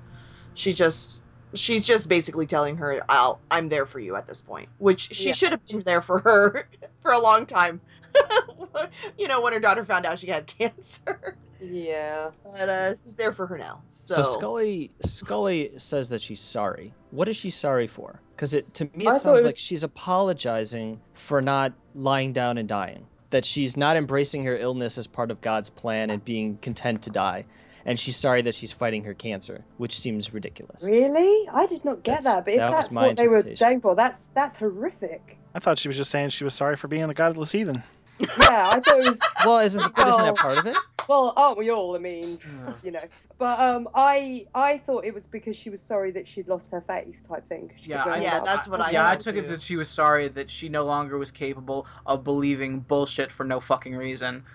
She 0.53 0.73
just, 0.73 1.23
she's 1.53 1.87
just 1.87 2.07
basically 2.07 2.45
telling 2.45 2.77
her, 2.77 3.01
"I'll, 3.09 3.39
I'm 3.49 3.69
there 3.69 3.85
for 3.85 3.99
you 3.99 4.15
at 4.15 4.27
this 4.27 4.41
point," 4.41 4.69
which 4.77 5.13
she 5.15 5.27
Yeah. 5.27 5.31
should 5.33 5.51
have 5.51 5.65
been 5.65 5.79
there 5.79 6.01
for 6.01 6.19
her 6.19 6.67
for 7.01 7.11
a 7.11 7.19
long 7.19 7.45
time. 7.47 7.81
you 9.17 9.27
know, 9.27 9.41
when 9.41 9.53
her 9.53 9.59
daughter 9.59 9.83
found 9.85 10.05
out 10.05 10.19
she 10.19 10.27
had 10.27 10.47
cancer, 10.47 11.35
Yeah. 11.61 12.31
but 12.43 12.69
uh, 12.69 12.95
she's 12.95 13.15
there 13.15 13.33
for 13.33 13.47
her 13.47 13.57
now. 13.57 13.81
So, 13.91 14.15
So 14.15 14.23
Scully 14.23 14.91
Scully 15.01 15.71
says 15.77 16.09
that 16.09 16.21
she's 16.21 16.39
sorry. 16.39 16.93
What 17.11 17.27
is 17.29 17.35
she 17.37 17.49
sorry 17.49 17.87
for? 17.87 18.19
Because 18.35 18.53
it 18.53 18.73
to 18.75 18.85
me 18.95 19.05
it 19.05 19.07
I 19.07 19.11
thought 19.11 19.15
it 19.15 19.19
sounds 19.19 19.45
like 19.45 19.57
she's 19.57 19.83
apologizing 19.83 20.99
for 21.13 21.41
not 21.41 21.73
lying 21.95 22.33
down 22.33 22.57
and 22.57 22.67
dying. 22.67 23.05
That 23.29 23.45
she's 23.45 23.77
not 23.77 23.95
embracing 23.95 24.43
her 24.45 24.57
illness 24.57 24.97
as 24.97 25.07
part 25.07 25.31
of 25.31 25.39
God's 25.41 25.69
plan 25.69 26.09
and 26.09 26.23
being 26.25 26.57
content 26.57 27.01
to 27.03 27.09
die. 27.09 27.45
And 27.85 27.97
she's 27.97 28.15
sorry 28.17 28.41
that 28.43 28.53
she's 28.53 28.71
fighting 28.71 29.03
her 29.05 29.13
cancer, 29.15 29.63
which 29.77 29.97
seems 29.97 30.33
ridiculous. 30.33 30.83
Really? 30.85 31.47
I 31.51 31.65
did 31.65 31.83
not 31.85 32.03
get 32.03 32.23
That's- 32.23 32.25
that. 32.25 32.45
But 32.45 32.53
if 32.53 32.59
that 32.59 32.71
that's 32.71 32.93
what 32.93 33.17
they 33.17 33.27
were 33.27 33.37
interpretation. 33.37 33.55
saying 33.55 33.81
for, 33.81 33.95
that's 33.95 34.27
that's 34.29 34.57
horrific. 34.57 35.37
I 35.55 35.59
thought 35.59 35.79
she 35.79 35.87
was 35.87 35.97
just 35.97 36.11
saying 36.11 36.29
she 36.29 36.43
was 36.43 36.53
sorry 36.53 36.75
for 36.75 36.87
being 36.87 37.09
a 37.09 37.13
godless 37.13 37.51
heathen. 37.51 37.81
Yeah, 38.21 38.63
I 38.65 38.79
thought 38.79 38.99
it 38.99 39.07
was. 39.09 39.19
Well, 39.45 39.59
isn't 39.59 39.95
but 39.95 40.07
isn't 40.07 40.25
that 40.25 40.35
part 40.35 40.57
of 40.59 40.65
it? 40.67 40.77
Well, 41.09 41.33
aren't 41.35 41.57
we 41.57 41.71
all? 41.71 41.95
I 41.95 41.99
mean, 41.99 42.37
Yeah. 42.45 42.73
you 42.83 42.91
know. 42.91 43.03
But 43.39 43.59
um, 43.59 43.87
I 43.95 44.45
I 44.53 44.77
thought 44.77 45.03
it 45.05 45.13
was 45.13 45.25
because 45.27 45.55
she 45.55 45.69
was 45.71 45.81
sorry 45.81 46.11
that 46.11 46.27
she'd 46.27 46.47
lost 46.47 46.71
her 46.71 46.81
faith, 46.81 47.21
type 47.27 47.47
thing. 47.47 47.69
'cause 47.69 47.79
she 47.81 47.89
Yeah, 47.89 47.97
kept 47.97 48.07
I- 48.07 48.09
going 48.11 48.23
Yeah, 48.23 48.39
that's 48.41 48.69
what 48.69 48.81
I 48.81 48.91
yeah, 48.91 49.07
I 49.07 49.11
thought 49.11 49.21
took 49.21 49.35
it 49.35 49.41
too. 49.43 49.47
that 49.49 49.61
she 49.61 49.75
was 49.77 49.89
sorry 49.89 50.27
that 50.27 50.51
she 50.51 50.69
no 50.69 50.85
longer 50.85 51.17
was 51.17 51.31
capable 51.31 51.87
of 52.05 52.23
believing 52.23 52.79
bullshit 52.81 53.31
for 53.31 53.43
no 53.43 53.59
fucking 53.59 53.95
reason. 53.95 54.45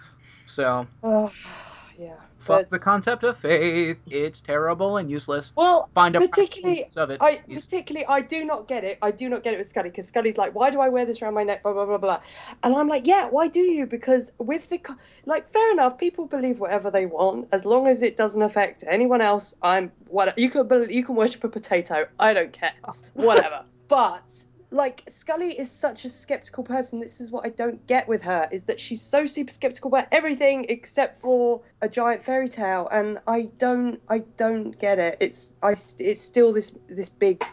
So 0.46 0.86
Oh, 1.02 1.32
yeah. 1.98 2.14
Fuck 2.46 2.68
the 2.68 2.78
concept 2.78 3.24
of 3.24 3.36
faith. 3.36 3.98
It's 4.06 4.40
terrible 4.40 4.96
and 4.96 5.10
useless. 5.10 5.52
Well, 5.56 5.88
Find 5.94 6.16
a 6.16 6.20
particularly 6.20 6.84
of 6.96 7.10
it. 7.10 7.18
I 7.20 7.42
is- 7.48 7.64
particularly 7.64 8.06
I 8.06 8.20
do 8.20 8.44
not 8.44 8.68
get 8.68 8.84
it. 8.84 8.98
I 9.02 9.10
do 9.10 9.28
not 9.28 9.42
get 9.42 9.54
it 9.54 9.58
with 9.58 9.66
Scully 9.66 9.90
because 9.90 10.08
Scully's 10.08 10.38
like, 10.38 10.54
why 10.54 10.70
do 10.70 10.80
I 10.80 10.88
wear 10.88 11.06
this 11.06 11.22
around 11.22 11.34
my 11.34 11.44
neck? 11.44 11.62
Blah 11.62 11.72
blah 11.72 11.86
blah 11.86 11.98
blah. 11.98 12.20
And 12.62 12.74
I'm 12.74 12.88
like, 12.88 13.06
yeah, 13.06 13.28
why 13.28 13.48
do 13.48 13.60
you? 13.60 13.86
Because 13.86 14.32
with 14.38 14.68
the 14.68 14.80
like, 15.24 15.50
fair 15.50 15.72
enough. 15.72 15.98
People 15.98 16.26
believe 16.26 16.60
whatever 16.60 16.90
they 16.90 17.06
want 17.06 17.48
as 17.52 17.64
long 17.64 17.86
as 17.88 18.02
it 18.02 18.16
doesn't 18.16 18.42
affect 18.42 18.84
anyone 18.86 19.20
else. 19.20 19.54
I'm 19.62 19.92
what 20.08 20.38
you 20.38 20.50
can 20.50 20.90
you 20.90 21.04
can 21.04 21.14
worship 21.14 21.44
a 21.44 21.48
potato. 21.48 22.06
I 22.18 22.34
don't 22.34 22.52
care. 22.52 22.72
Oh. 22.84 22.94
Whatever. 23.14 23.64
but 23.88 24.44
like 24.76 25.02
Scully 25.08 25.58
is 25.58 25.70
such 25.70 26.04
a 26.04 26.08
skeptical 26.08 26.62
person. 26.62 27.00
This 27.00 27.20
is 27.20 27.30
what 27.30 27.44
I 27.44 27.48
don't 27.48 27.84
get 27.86 28.06
with 28.06 28.22
her 28.22 28.46
is 28.52 28.64
that 28.64 28.78
she's 28.78 29.02
so 29.02 29.26
super 29.26 29.50
skeptical 29.50 29.88
about 29.88 30.06
everything 30.12 30.66
except 30.68 31.20
for 31.20 31.62
a 31.82 31.88
giant 31.88 32.22
fairy 32.22 32.48
tale, 32.48 32.88
and 32.92 33.18
I 33.26 33.48
don't, 33.58 34.00
I 34.08 34.20
don't 34.36 34.78
get 34.78 34.98
it. 34.98 35.16
It's, 35.20 35.54
I, 35.62 35.72
it's 35.72 36.20
still 36.20 36.52
this, 36.52 36.76
this 36.88 37.08
big 37.08 37.44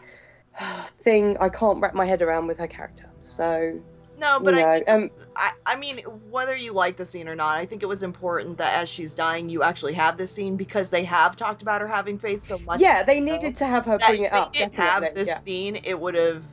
thing 0.98 1.36
I 1.40 1.48
can't 1.48 1.80
wrap 1.80 1.94
my 1.94 2.04
head 2.04 2.22
around 2.22 2.46
with 2.46 2.58
her 2.58 2.68
character. 2.68 3.10
So 3.18 3.80
No, 4.18 4.38
but 4.38 4.54
you 4.54 4.60
I, 4.60 4.78
know, 4.78 4.84
think 4.84 4.88
um, 4.90 5.26
I, 5.36 5.50
I 5.66 5.76
mean, 5.76 5.98
whether 6.30 6.54
you 6.54 6.72
like 6.72 6.96
the 6.96 7.04
scene 7.04 7.28
or 7.28 7.34
not, 7.34 7.56
I 7.56 7.66
think 7.66 7.82
it 7.82 7.86
was 7.86 8.02
important 8.02 8.58
that 8.58 8.74
as 8.74 8.88
she's 8.88 9.14
dying, 9.14 9.48
you 9.48 9.62
actually 9.62 9.94
have 9.94 10.16
this 10.16 10.30
scene 10.32 10.56
because 10.56 10.90
they 10.90 11.04
have 11.04 11.36
talked 11.36 11.62
about 11.62 11.80
her 11.80 11.88
having 11.88 12.18
faith 12.18 12.44
so 12.44 12.58
much. 12.58 12.80
yeah, 12.80 13.02
they 13.02 13.20
needed 13.20 13.54
to 13.56 13.66
have 13.66 13.84
her 13.86 13.98
bring 13.98 14.24
it 14.24 14.32
up. 14.32 14.52
didn't 14.52 14.74
Definitely. 14.74 15.06
have 15.06 15.14
this 15.14 15.28
yeah. 15.28 15.38
scene, 15.38 15.80
it 15.82 15.98
would 15.98 16.14
have, 16.14 16.44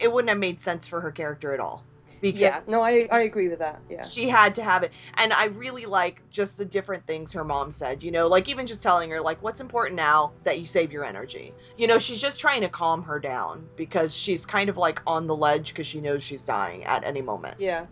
it 0.00 0.12
wouldn't 0.12 0.28
have 0.28 0.38
made 0.38 0.60
sense 0.60 0.86
for 0.86 1.00
her 1.00 1.10
character 1.10 1.52
at 1.52 1.60
all. 1.60 1.84
Because 2.20 2.40
yeah. 2.40 2.60
No, 2.66 2.82
I, 2.82 3.06
I 3.12 3.20
agree 3.20 3.46
with 3.48 3.60
that. 3.60 3.80
Yeah. 3.88 4.02
she 4.02 4.28
had 4.28 4.56
to 4.56 4.62
have 4.62 4.82
it 4.82 4.92
and 5.14 5.32
i 5.32 5.46
really 5.46 5.86
like 5.86 6.20
just 6.30 6.56
the 6.58 6.64
different 6.64 7.06
things 7.06 7.32
her 7.32 7.44
mom 7.44 7.70
said 7.70 8.02
you 8.02 8.10
know 8.10 8.26
like 8.26 8.48
even 8.48 8.66
just 8.66 8.82
telling 8.82 9.10
her 9.10 9.20
like 9.20 9.40
what's 9.40 9.60
important 9.60 9.94
now 9.96 10.32
that 10.42 10.58
you 10.58 10.66
save 10.66 10.90
your 10.90 11.04
energy 11.04 11.54
you 11.76 11.86
know 11.86 11.98
she's 12.00 12.20
just 12.20 12.40
trying 12.40 12.62
to 12.62 12.68
calm 12.68 13.04
her 13.04 13.20
down 13.20 13.68
because 13.76 14.12
she's 14.16 14.44
kind 14.46 14.68
of 14.68 14.76
like 14.76 15.00
on 15.06 15.28
the 15.28 15.36
ledge 15.36 15.68
because 15.68 15.86
she 15.86 16.00
knows 16.00 16.24
she's 16.24 16.44
dying 16.44 16.82
at 16.84 17.04
any 17.04 17.22
moment 17.22 17.60
Yeah. 17.60 17.86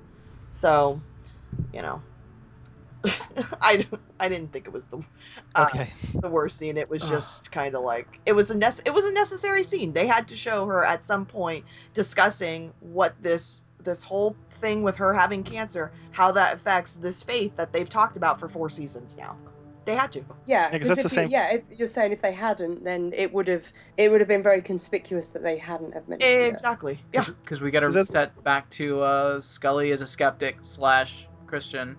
so 0.51 1.01
you 1.73 1.83
know 1.83 2.03
i 3.61 3.87
i 4.21 4.29
didn't 4.29 4.53
think 4.53 4.67
it 4.67 4.73
was 4.73 4.87
the 4.87 4.99
uh, 5.55 5.67
Okay. 5.73 5.89
the 6.21 6.29
worst 6.29 6.59
scene. 6.59 6.77
It 6.77 6.89
was 6.91 7.03
just 7.03 7.51
kind 7.53 7.75
of 7.75 7.83
like 7.83 8.21
it 8.27 8.33
was 8.33 8.51
a 8.51 8.55
nece- 8.55 8.83
it 8.85 8.93
was 8.95 9.05
a 9.05 9.13
necessary 9.13 9.65
scene. 9.65 9.93
They 9.93 10.07
had 10.07 10.29
to 10.29 10.37
show 10.37 10.67
her 10.67 10.85
at 10.85 11.05
some 11.05 11.27
point 11.27 11.65
discussing 11.95 12.73
what 12.81 13.15
this 13.23 13.63
this 13.83 14.03
whole 14.03 14.37
thing 14.61 14.83
with 14.83 14.97
her 14.97 15.13
having 15.13 15.45
cancer 15.45 15.93
how 16.11 16.33
that 16.33 16.55
affects 16.55 16.95
this 16.95 17.23
faith 17.23 17.55
that 17.57 17.73
they've 17.73 17.89
talked 17.89 18.17
about 18.17 18.41
for 18.41 18.49
four 18.49 18.69
seasons 18.69 19.17
now. 19.17 19.37
They 19.85 19.95
had 19.95 20.11
to. 20.13 20.25
Yeah, 20.47 20.69
because 20.71 20.89
that's 20.89 21.05
if 21.05 21.11
the 21.11 21.17
you, 21.17 21.23
same- 21.27 21.31
yeah, 21.31 21.53
if 21.55 21.63
you're 21.79 21.87
saying 21.87 22.11
if 22.11 22.21
they 22.21 22.33
hadn't, 22.33 22.83
then 22.83 23.13
it 23.15 23.33
would 23.33 23.47
have 23.47 23.71
it 23.97 24.11
would 24.11 24.21
have 24.21 24.27
been 24.29 24.43
very 24.43 24.61
conspicuous 24.61 25.29
that 25.31 25.43
they 25.45 25.57
hadn't 25.59 25.93
have 25.95 26.09
mentioned 26.09 26.29
it. 26.29 26.49
exactly. 26.49 27.01
Yeah. 27.13 27.25
Because 27.25 27.61
we 27.61 27.71
got 27.71 27.81
to 27.81 27.87
Is 27.87 27.95
that- 27.95 28.01
reset 28.01 28.43
back 28.45 28.69
to 28.71 29.01
uh, 29.01 29.41
Scully 29.41 29.93
as 29.93 30.01
a 30.01 30.07
skeptic 30.07 30.59
slash 30.63 31.29
Christian. 31.47 31.97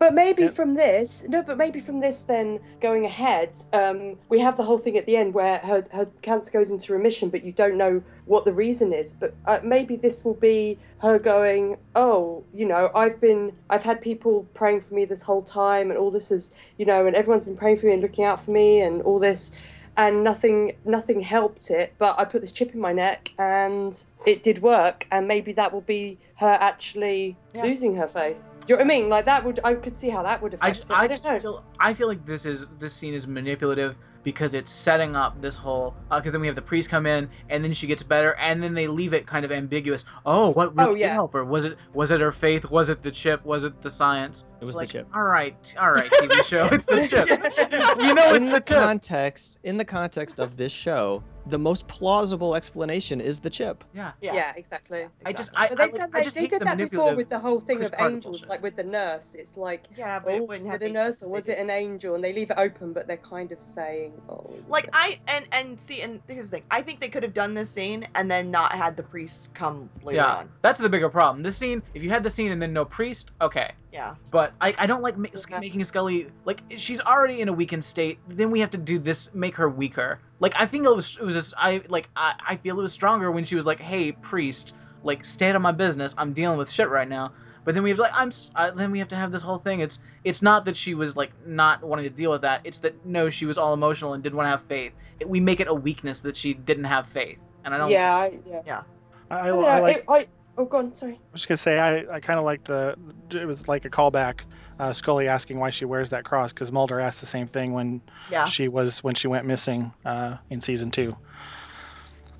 But 0.00 0.14
maybe 0.14 0.44
Yep. 0.44 0.52
from 0.52 0.72
this, 0.76 1.28
no, 1.28 1.42
but 1.42 1.58
maybe 1.58 1.78
from 1.78 2.00
this, 2.00 2.22
then 2.22 2.60
going 2.80 3.04
ahead, 3.04 3.56
um, 3.74 4.18
we 4.30 4.40
have 4.40 4.56
the 4.56 4.62
whole 4.62 4.78
thing 4.78 4.96
at 4.96 5.04
the 5.04 5.16
end 5.16 5.34
where 5.34 5.58
her, 5.58 5.84
her 5.92 6.06
cancer 6.22 6.50
goes 6.50 6.70
into 6.70 6.94
remission, 6.94 7.28
but 7.28 7.44
you 7.44 7.52
don't 7.52 7.76
know 7.76 8.02
what 8.24 8.46
the 8.46 8.52
reason 8.52 8.94
is. 8.94 9.12
But 9.12 9.36
uh, 9.44 9.58
maybe 9.62 9.96
this 9.96 10.24
will 10.24 10.34
be 10.34 10.80
her 11.00 11.18
going, 11.18 11.76
oh, 11.94 12.44
you 12.54 12.64
know, 12.66 12.90
I've 12.94 13.20
been, 13.20 13.52
I've 13.68 13.82
had 13.82 14.00
people 14.00 14.44
praying 14.54 14.80
for 14.80 14.94
me 14.94 15.04
this 15.04 15.20
whole 15.22 15.42
time, 15.42 15.90
and 15.90 15.98
all 15.98 16.10
this 16.10 16.30
is, 16.30 16.54
you 16.78 16.86
know, 16.86 17.06
and 17.06 17.14
everyone's 17.14 17.44
been 17.44 17.58
praying 17.58 17.76
for 17.76 17.86
me 17.86 17.92
and 17.92 18.02
looking 18.02 18.24
out 18.24 18.40
for 18.42 18.52
me, 18.52 18.80
and 18.80 19.02
all 19.02 19.18
this, 19.20 19.54
and 19.98 20.24
nothing, 20.24 20.72
nothing 20.86 21.20
helped 21.20 21.70
it. 21.70 21.94
But 21.98 22.18
I 22.18 22.24
put 22.24 22.40
this 22.40 22.52
chip 22.52 22.72
in 22.72 22.80
my 22.80 22.94
neck, 22.94 23.32
and 23.38 24.02
it 24.26 24.42
did 24.42 24.62
work, 24.62 25.06
and 25.12 25.28
maybe 25.28 25.52
that 25.52 25.74
will 25.74 25.82
be 25.82 26.18
her 26.36 26.56
actually 26.58 27.38
Yeah. 27.52 27.64
losing 27.64 27.96
her 27.96 28.08
faith. 28.08 28.49
Do 28.70 28.74
you 28.74 28.78
know 28.78 28.84
what 28.84 28.94
I 28.94 29.00
mean? 29.00 29.08
Like 29.08 29.24
that 29.24 29.44
would 29.44 29.58
I 29.64 29.74
could 29.74 29.96
see 29.96 30.10
how 30.10 30.22
that 30.22 30.40
would 30.40 30.54
I, 30.60 30.68
affect 30.68 30.78
just, 30.78 30.90
it. 30.92 30.94
I, 30.94 31.00
I 31.00 31.08
just 31.08 31.26
feel 31.26 31.64
I 31.80 31.92
feel 31.92 32.06
like 32.06 32.24
this 32.24 32.46
is 32.46 32.68
this 32.78 32.94
scene 32.94 33.14
is 33.14 33.26
manipulative 33.26 33.96
because 34.22 34.54
it's 34.54 34.70
setting 34.70 35.16
up 35.16 35.42
this 35.42 35.56
whole 35.56 35.92
uh, 36.12 36.20
because 36.20 36.30
then 36.30 36.40
we 36.40 36.46
have 36.46 36.54
the 36.54 36.62
priest 36.62 36.88
come 36.88 37.04
in 37.04 37.28
and 37.48 37.64
then 37.64 37.72
she 37.72 37.88
gets 37.88 38.04
better 38.04 38.36
and 38.36 38.62
then 38.62 38.72
they 38.72 38.86
leave 38.86 39.12
it 39.12 39.26
kind 39.26 39.44
of 39.44 39.50
ambiguous. 39.50 40.04
Oh, 40.24 40.50
what 40.50 40.76
really 40.76 40.90
Oh, 40.92 40.94
yeah. 40.94 41.14
help 41.14 41.32
her? 41.32 41.44
Was 41.44 41.64
it 41.64 41.78
was 41.94 42.12
it 42.12 42.20
her 42.20 42.30
faith? 42.30 42.70
Was 42.70 42.90
it 42.90 43.02
the 43.02 43.10
chip? 43.10 43.44
Was 43.44 43.64
it 43.64 43.82
the 43.82 43.90
science? 43.90 44.44
It 44.60 44.64
was 44.66 44.70
It's 44.70 44.76
the 44.76 44.80
like, 44.82 44.88
chip. 44.90 45.08
All 45.14 45.22
right, 45.22 45.74
all 45.80 45.90
right, 45.92 46.10
TV 46.10 46.44
show, 46.48 46.66
it's 46.70 46.86
the 46.86 47.06
chip. 47.08 47.28
you 48.00 48.14
know, 48.14 48.34
in 48.34 48.46
the 48.46 48.60
the 48.60 48.74
context 48.74 49.58
in 49.64 49.76
the 49.78 49.84
context 49.84 50.38
of 50.38 50.56
this 50.56 50.70
show, 50.72 51.22
the 51.46 51.58
most 51.58 51.88
plausible 51.88 52.54
explanation 52.54 53.20
is 53.20 53.40
the 53.40 53.48
chip. 53.50 53.82
yeah. 53.94 54.12
Yeah, 54.20 54.52
exactly. 54.54 55.06
I 55.24 55.32
just 55.32 55.50
exactly. 55.52 55.56
I, 55.56 55.68
but 55.68 55.80
I, 55.80 55.86
they've 55.86 55.92
like- 55.92 56.00
done, 56.00 56.10
I 56.12 56.22
just 56.22 56.34
they 56.34 56.40
hate 56.42 56.50
did 56.50 56.60
the 56.60 56.64
that 56.66 56.76
before 56.76 57.14
with 57.16 57.28
the 57.30 57.38
whole 57.38 57.60
thing 57.60 57.78
Chris 57.78 57.88
of 57.90 57.96
Carter 57.96 58.14
angels, 58.14 58.32
bullshit. 58.32 58.48
like 58.50 58.62
with 58.62 58.76
the 58.76 58.84
nurse. 58.84 59.34
It's 59.34 59.56
like, 59.56 59.86
yeah 59.96 60.18
but 60.18 60.32
oh, 60.32 60.36
it 60.36 60.48
was 60.48 60.68
it 60.68 60.82
a 60.82 60.88
nurse 60.90 61.22
or 61.22 61.30
was 61.30 61.48
it 61.48 61.58
an 61.58 61.70
angel? 61.70 62.14
And 62.14 62.22
they 62.22 62.32
leave 62.34 62.50
it 62.50 62.58
open, 62.58 62.92
but 62.92 63.06
they're 63.06 63.16
kind 63.16 63.52
of 63.52 63.64
saying, 63.64 64.12
oh, 64.28 64.52
like 64.68 64.90
I 64.92 65.20
and 65.26 65.46
and 65.52 65.80
see 65.80 66.02
and 66.02 66.20
here's 66.28 66.50
the 66.50 66.58
thing. 66.58 66.64
I 66.70 66.82
think 66.82 67.00
they 67.00 67.08
could 67.08 67.22
have 67.22 67.34
done 67.34 67.54
this 67.54 67.70
scene 67.70 68.08
and 68.14 68.30
then 68.30 68.50
not 68.50 68.72
had 68.72 68.96
the 68.98 69.02
priests 69.02 69.48
come 69.54 69.88
later 70.02 70.16
yeah, 70.16 70.34
on. 70.34 70.50
that's 70.60 70.78
the 70.78 70.88
bigger 70.90 71.08
problem. 71.08 71.42
This 71.42 71.56
scene, 71.56 71.82
if 71.94 72.02
you 72.02 72.10
had 72.10 72.22
the 72.22 72.30
scene 72.30 72.52
and 72.52 72.60
then 72.60 72.72
no 72.74 72.84
priest, 72.84 73.30
okay. 73.40 73.72
Yeah. 73.92 74.14
But 74.30 74.52
I, 74.60 74.74
I 74.78 74.86
don't 74.86 75.02
like 75.02 75.16
ma- 75.16 75.28
Yeah. 75.50 75.58
making 75.60 75.82
Scully 75.84 76.28
like 76.44 76.62
she's 76.76 77.00
already 77.00 77.40
in 77.40 77.48
a 77.48 77.52
weakened 77.52 77.84
state. 77.84 78.18
Then 78.28 78.50
we 78.50 78.60
have 78.60 78.70
to 78.70 78.78
do 78.78 78.98
this, 78.98 79.34
make 79.34 79.56
her 79.56 79.68
weaker. 79.68 80.20
Like 80.38 80.54
I 80.56 80.66
think 80.66 80.86
it 80.86 80.94
was 80.94 81.16
it 81.20 81.24
was 81.24 81.34
just 81.34 81.54
I 81.58 81.82
like 81.88 82.08
I, 82.14 82.34
I 82.48 82.56
feel 82.56 82.78
it 82.78 82.82
was 82.82 82.92
stronger 82.92 83.30
when 83.30 83.44
she 83.44 83.56
was 83.56 83.66
like, 83.66 83.80
"Hey, 83.80 84.12
priest, 84.12 84.76
like 85.02 85.24
stay 85.24 85.48
out 85.48 85.56
of 85.56 85.62
my 85.62 85.72
business. 85.72 86.14
I'm 86.16 86.32
dealing 86.32 86.56
with 86.58 86.70
shit 86.70 86.88
right 86.88 87.08
now." 87.08 87.32
But 87.62 87.74
then 87.74 87.82
we 87.84 87.90
have 87.90 87.96
to, 87.98 88.02
like 88.02 88.12
I'm 88.14 88.28
s- 88.28 88.50
uh, 88.54 88.70
then 88.70 88.90
we 88.90 89.00
have 89.00 89.08
to 89.08 89.16
have 89.16 89.32
this 89.32 89.42
whole 89.42 89.58
thing. 89.58 89.80
It's 89.80 89.98
it's 90.24 90.40
not 90.40 90.64
that 90.64 90.76
she 90.76 90.94
was 90.94 91.14
like 91.16 91.32
not 91.46 91.82
wanting 91.82 92.04
to 92.04 92.10
deal 92.10 92.30
with 92.30 92.42
that. 92.42 92.60
It's 92.64 92.78
that 92.80 93.04
no, 93.04 93.28
she 93.28 93.44
was 93.44 93.58
all 93.58 93.74
emotional 93.74 94.14
and 94.14 94.22
didn't 94.22 94.36
want 94.36 94.46
to 94.46 94.50
have 94.52 94.62
faith. 94.62 94.92
It, 95.18 95.28
we 95.28 95.40
make 95.40 95.60
it 95.60 95.68
a 95.68 95.74
weakness 95.74 96.20
that 96.20 96.36
she 96.36 96.54
didn't 96.54 96.84
have 96.84 97.06
faith, 97.06 97.38
and 97.64 97.74
I 97.74 97.78
don't. 97.78 97.90
yeah, 97.90 98.14
I- 98.14 98.38
yeah. 98.64 98.82
I, 99.30 99.34
I, 99.36 99.48
I, 99.48 99.76
I 99.76 99.80
like. 99.80 99.96
it- 99.98 100.04
I- 100.08 100.26
oh, 100.60 100.64
go 100.66 100.78
on. 100.78 100.94
Sorry. 100.94 101.14
I 101.14 101.18
was 101.32 101.42
just 101.42 101.48
gonna 101.48 101.58
say 101.58 101.78
I, 101.78 102.16
I 102.16 102.20
kind 102.20 102.38
of 102.38 102.44
like 102.44 102.64
the 102.64 102.96
it 103.30 103.46
was 103.46 103.66
like 103.68 103.84
a 103.84 103.90
callback. 103.90 104.40
Uh, 104.78 104.94
Scully 104.94 105.28
asking 105.28 105.58
why 105.58 105.68
she 105.68 105.84
wears 105.84 106.08
that 106.08 106.24
cross 106.24 106.54
because 106.54 106.72
Mulder 106.72 107.00
asked 107.00 107.20
the 107.20 107.26
same 107.26 107.46
thing 107.46 107.74
when 107.74 108.00
Yeah. 108.30 108.46
she 108.46 108.68
was 108.68 109.04
when 109.04 109.14
she 109.14 109.28
went 109.28 109.44
missing 109.46 109.92
uh, 110.06 110.38
in 110.48 110.62
season 110.62 110.90
two. 110.90 111.14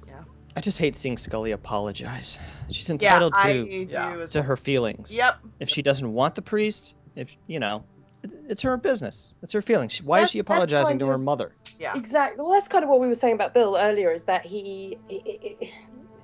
Yeah. 0.06 0.22
I 0.56 0.60
just 0.60 0.78
hate 0.78 0.96
seeing 0.96 1.18
Scully 1.18 1.52
apologize. 1.52 2.38
She's 2.70 2.88
entitled 2.88 3.34
I 3.36 3.52
to 3.52 3.86
Yeah. 3.90 4.26
to 4.30 4.42
her 4.42 4.56
feelings. 4.56 5.16
Yep. 5.16 5.38
If 5.60 5.68
she 5.68 5.82
doesn't 5.82 6.10
want 6.10 6.34
the 6.34 6.40
priest, 6.42 6.96
if 7.14 7.36
you 7.46 7.58
know, 7.60 7.84
it's 8.48 8.62
her 8.62 8.76
business. 8.78 9.34
It's 9.42 9.52
her 9.52 9.60
feelings. 9.62 9.92
She, 9.92 10.02
why 10.02 10.20
is 10.20 10.30
she 10.30 10.38
apologizing 10.38 10.92
kind 10.92 11.00
to 11.00 11.06
her 11.08 11.18
mother? 11.18 11.52
Yeah. 11.78 11.94
Exactly. 11.94 12.42
Well, 12.42 12.54
that's 12.54 12.68
kind 12.68 12.84
of 12.84 12.88
what 12.88 13.00
we 13.00 13.06
were 13.08 13.14
saying 13.14 13.34
about 13.34 13.52
Bill 13.52 13.76
earlier. 13.78 14.12
Is 14.12 14.24
that 14.24 14.46
he 14.46 14.96
he, 15.08 15.20
he- 15.60 15.72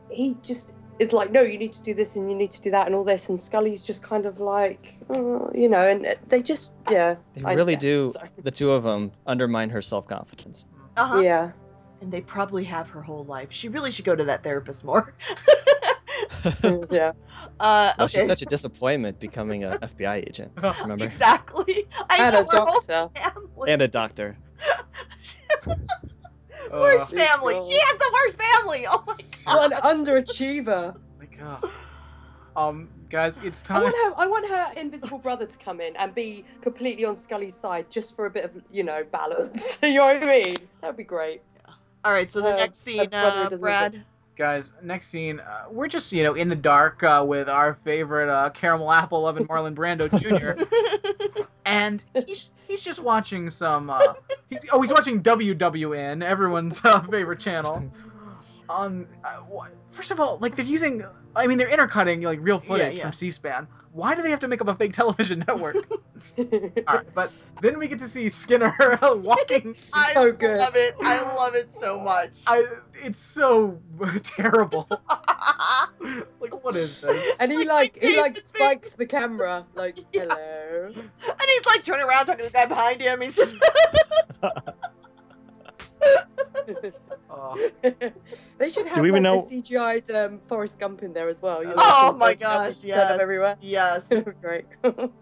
he 0.08 0.34
just 0.42 0.74
is 0.98 1.12
like, 1.12 1.30
no, 1.30 1.42
you 1.42 1.58
need 1.58 1.72
to 1.74 1.82
do 1.82 1.94
this 1.94 2.16
and 2.16 2.30
you 2.30 2.36
need 2.36 2.50
to 2.52 2.60
do 2.60 2.70
that 2.70 2.86
and 2.86 2.94
all 2.94 3.04
this, 3.04 3.28
and 3.28 3.38
Scully's 3.38 3.84
just 3.84 4.02
kind 4.02 4.26
of 4.26 4.40
like, 4.40 4.94
oh, 5.10 5.50
you 5.54 5.68
know, 5.68 5.86
and 5.86 6.16
they 6.28 6.42
just 6.42 6.76
yeah. 6.90 7.16
They 7.34 7.42
I- 7.44 7.52
really 7.54 7.74
yeah, 7.74 7.78
do. 7.78 8.10
sorry. 8.10 8.30
The 8.42 8.50
two 8.50 8.70
of 8.72 8.82
them 8.82 9.12
undermine 9.26 9.70
her 9.70 9.82
self 9.82 10.06
confidence. 10.06 10.66
Uh-huh. 10.96 11.20
Yeah. 11.20 11.52
And 12.00 12.12
they 12.12 12.20
probably 12.20 12.64
have 12.64 12.88
her 12.90 13.02
whole 13.02 13.24
life. 13.24 13.48
She 13.50 13.68
really 13.68 13.90
should 13.90 14.04
go 14.04 14.14
to 14.14 14.24
that 14.24 14.42
therapist 14.42 14.84
more. 14.84 15.14
yeah. 16.90 17.12
uh, 17.60 17.92
Well, 17.92 17.94
okay. 18.00 18.06
she's 18.08 18.26
such 18.26 18.42
a 18.42 18.46
disappointment 18.46 19.18
becoming 19.18 19.64
an 19.64 19.78
FBI 19.78 20.26
agent. 20.28 20.52
Remember? 20.82 21.04
Exactly. 21.04 21.86
I 22.10 22.16
And 22.18 22.34
know 22.34 22.42
a 22.42 22.56
doctor. 22.56 23.10
And 23.68 23.82
a 23.82 23.88
doctor. 23.88 24.36
Worst 26.70 27.12
Uh, 27.12 27.16
family. 27.16 27.54
God. 27.54 27.64
She 27.68 27.78
has 27.78 27.98
the 27.98 28.10
worst 28.12 28.38
family. 28.42 28.86
Oh 28.88 29.02
my 29.06 29.14
What 29.54 29.70
god. 29.70 29.84
an 29.98 30.04
underachiever. 30.06 30.96
Like, 31.18 31.38
oh. 31.42 31.70
Um, 32.56 32.88
guys, 33.10 33.38
it's 33.42 33.62
I 33.68 33.74
time. 33.74 33.82
want 33.82 33.94
her. 33.96 34.22
I 34.22 34.26
want 34.26 34.48
her 34.48 34.80
invisible 34.80 35.18
brother 35.18 35.46
to 35.46 35.58
come 35.58 35.80
in 35.80 35.94
and 35.96 36.14
be 36.14 36.44
completely 36.62 37.04
on 37.04 37.16
Scully's 37.16 37.54
side, 37.54 37.90
just 37.90 38.16
for 38.16 38.24
a 38.26 38.30
bit 38.30 38.44
of, 38.46 38.50
you 38.70 38.82
know, 38.82 39.04
balance. 39.04 39.78
you 39.82 39.94
know 39.94 40.04
what 40.06 40.22
I 40.24 40.26
mean? 40.26 40.56
That'd 40.80 40.96
be 40.96 41.04
great. 41.04 41.42
All 42.04 42.12
right. 42.12 42.30
So 42.32 42.40
the 42.40 42.54
Uh, 42.54 42.56
next 42.56 42.82
scene, 42.82 43.12
uh, 43.12 43.50
Brad. 43.50 43.86
exist. 43.94 44.06
Guys, 44.36 44.74
next 44.82 45.08
scene, 45.08 45.40
uh, 45.40 45.64
we're 45.70 45.88
just, 45.88 46.12
you 46.12 46.22
know, 46.22 46.34
in 46.34 46.50
the 46.50 46.56
dark 46.56 47.02
uh, 47.02 47.24
with 47.26 47.48
our 47.48 47.78
favorite 47.84 48.28
uh, 48.28 48.50
caramel 48.50 48.92
apple 48.92 49.22
loving 49.22 49.46
Marlon 49.48 49.74
Brando 49.74 50.10
Jr. 50.10 50.62
and 51.64 52.04
he's 52.26 52.50
he's 52.68 52.82
just 52.82 53.02
watching 53.02 53.48
some. 53.48 53.88
Uh, 53.88 54.12
he, 54.50 54.58
oh, 54.70 54.82
he's 54.82 54.92
watching 54.92 55.22
WWN, 55.22 56.22
everyone's 56.22 56.84
uh, 56.84 57.00
favorite 57.00 57.40
channel. 57.40 57.90
On 58.68 59.06
uh, 59.24 59.28
wh- 59.38 59.85
first 59.96 60.10
of 60.10 60.20
all, 60.20 60.38
like 60.40 60.54
they're 60.54 60.64
using, 60.64 61.04
I 61.34 61.46
mean, 61.46 61.58
they're 61.58 61.70
intercutting 61.70 62.22
like 62.22 62.38
real 62.42 62.60
footage 62.60 62.98
yeah. 62.98 63.02
from 63.02 63.12
C-SPAN. 63.12 63.66
Why 63.92 64.14
do 64.14 64.20
they 64.20 64.30
have 64.30 64.40
to 64.40 64.48
make 64.48 64.60
up 64.60 64.68
a 64.68 64.74
fake 64.74 64.92
television 64.92 65.42
network? 65.48 65.76
all 66.38 66.44
right, 66.86 67.06
but 67.14 67.32
then 67.62 67.78
we 67.78 67.88
get 67.88 68.00
to 68.00 68.08
see 68.08 68.28
Skinner 68.28 68.76
walking. 69.02 69.74
I 69.94 70.32
good. 70.38 70.58
love 70.58 70.76
it. 70.76 70.94
I 71.02 71.22
love 71.34 71.54
it 71.54 71.74
so 71.74 71.98
much. 71.98 72.32
I, 72.46 72.66
it's 73.02 73.18
so 73.18 73.80
terrible. 74.22 74.86
like, 76.40 76.62
what 76.62 76.76
is 76.76 77.00
this? 77.00 77.36
And 77.40 77.50
he 77.50 77.58
Like 77.58 77.96
like 77.96 78.02
he 78.02 78.16
like 78.18 78.34
David 78.34 78.44
spikes 78.44 78.94
the 78.94 79.06
camera, 79.06 79.64
like 79.74 79.98
Yes. 80.12 80.28
hello. 80.30 80.92
And 80.94 81.48
he's 81.48 81.66
like 81.66 81.82
turning 81.82 82.06
around, 82.06 82.26
talking 82.26 82.44
to 82.44 82.50
the 82.50 82.52
guy 82.52 82.66
behind 82.66 83.00
him. 83.00 83.22
He's 83.22 83.34
just. 83.34 83.54
Oh. 87.30 87.70
they 87.82 88.70
should 88.70 88.86
have 88.86 88.94
Do 88.94 89.02
we 89.02 89.08
even 89.08 89.22
like 89.24 89.34
know- 89.34 89.38
a 89.40 89.42
CGI'd 89.42 90.10
um, 90.10 90.40
Forrest 90.46 90.78
Gump 90.78 91.02
in 91.02 91.12
there 91.12 91.28
as 91.28 91.42
well. 91.42 91.60
You 91.62 91.68
know, 91.70 91.74
oh 91.78 92.12
my 92.12 92.34
Forrest 92.34 92.40
Gump 92.40 92.54
gosh! 92.54 92.68
just 92.68 92.82
turned 92.82 92.94
up 93.00 93.10
Yes. 93.10 93.20
everywhere. 93.20 93.56
Yes. 93.60 94.12
Great. 94.40 94.64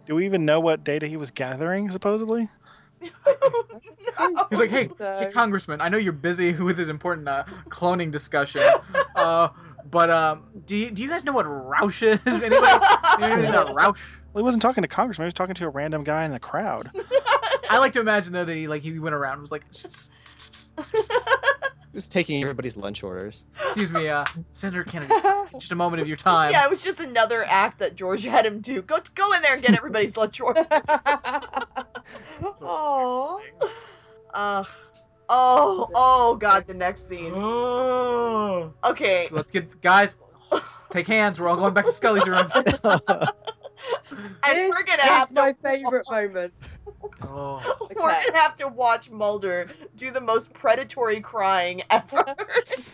Do 0.06 0.14
we 0.14 0.26
even 0.26 0.44
know 0.44 0.60
what 0.60 0.84
data 0.84 1.06
he 1.08 1.16
was 1.16 1.30
gathering, 1.32 1.90
supposedly? 1.90 2.48
no. 3.02 4.46
He's 4.50 4.58
like, 4.58 4.70
hey, 4.70 4.86
So- 4.86 5.18
hey, 5.18 5.30
Congressman, 5.32 5.80
I 5.80 5.88
know 5.88 5.98
you're 5.98 6.12
busy 6.12 6.52
with 6.52 6.76
this 6.76 6.88
important 6.88 7.28
uh, 7.28 7.44
cloning 7.68 8.10
discussion, 8.12 8.62
uh, 9.16 9.48
but 9.90 10.10
um, 10.10 10.44
do 10.66 10.76
you, 10.76 10.90
do 10.90 11.02
you 11.02 11.08
guys 11.08 11.24
know 11.24 11.32
what 11.32 11.46
Roush 11.46 12.02
is? 12.02 12.42
Anybody? 12.42 12.84
Anybody 13.22 13.50
know 13.52 13.64
what 13.64 13.74
Roush? 13.74 14.00
Well, 14.32 14.42
he 14.42 14.44
wasn't 14.44 14.62
talking 14.62 14.82
to 14.82 14.88
Congressman. 14.88 15.24
He 15.24 15.28
was 15.28 15.34
talking 15.34 15.54
to 15.56 15.64
a 15.66 15.68
random 15.68 16.04
guy 16.04 16.24
in 16.24 16.32
the 16.32 16.40
crowd. 16.40 16.90
I 17.70 17.78
like 17.78 17.92
to 17.94 18.00
imagine 18.00 18.32
though 18.32 18.44
that 18.44 18.56
he 18.56 18.68
like 18.68 18.82
he 18.82 18.98
went 18.98 19.14
around 19.14 19.34
and 19.34 19.40
was 19.42 19.52
like, 19.52 19.62
He 19.64 19.70
was 21.94 22.08
taking 22.14 22.42
everybody's 22.42 22.76
lunch 22.76 23.02
orders. 23.02 23.44
excuse 23.56 23.90
me, 23.90 24.08
uh, 24.08 24.24
Senator 24.52 24.84
Kennedy, 24.84 25.14
just 25.58 25.72
a 25.72 25.76
moment 25.76 26.02
of 26.02 26.08
your 26.08 26.16
time. 26.16 26.52
yeah, 26.52 26.64
it 26.64 26.70
was 26.70 26.82
just 26.82 27.00
another 27.00 27.44
act 27.44 27.78
that 27.80 27.96
George 27.96 28.22
had 28.24 28.46
him 28.46 28.60
do. 28.60 28.82
Go, 28.82 28.98
go 29.14 29.32
in 29.32 29.42
there 29.42 29.54
and 29.54 29.62
get 29.62 29.76
everybody's 29.76 30.16
lunch 30.16 30.40
order. 30.40 30.64
Aww. 32.42 33.40
Uh, 34.32 34.64
oh, 35.28 35.88
oh 35.94 36.36
God, 36.36 36.66
the 36.66 36.74
next 36.74 37.08
scene. 37.08 37.32
Oh. 37.34 38.72
Okay, 38.84 39.28
Let's 39.30 39.50
get 39.50 39.80
guys. 39.80 40.16
Take 40.90 41.06
hands. 41.08 41.40
We're 41.40 41.48
all 41.48 41.56
going 41.56 41.74
back 41.74 41.86
to 41.86 41.92
Scully's 41.92 42.28
room. 42.28 42.38
and 42.54 42.64
this 42.64 42.80
we're 42.84 42.98
gonna 44.84 45.02
is 45.02 45.08
have 45.08 45.32
my 45.32 45.52
to. 45.52 45.58
favorite 45.62 46.06
moment. 46.10 46.78
Oh. 47.22 47.86
We're 47.96 48.10
Okay. 48.10 48.24
gonna 48.26 48.38
have 48.38 48.56
to 48.58 48.68
watch 48.68 49.10
Mulder 49.10 49.68
do 49.96 50.10
the 50.10 50.20
most 50.20 50.52
predatory 50.52 51.20
crying 51.20 51.82
ever. 51.90 52.24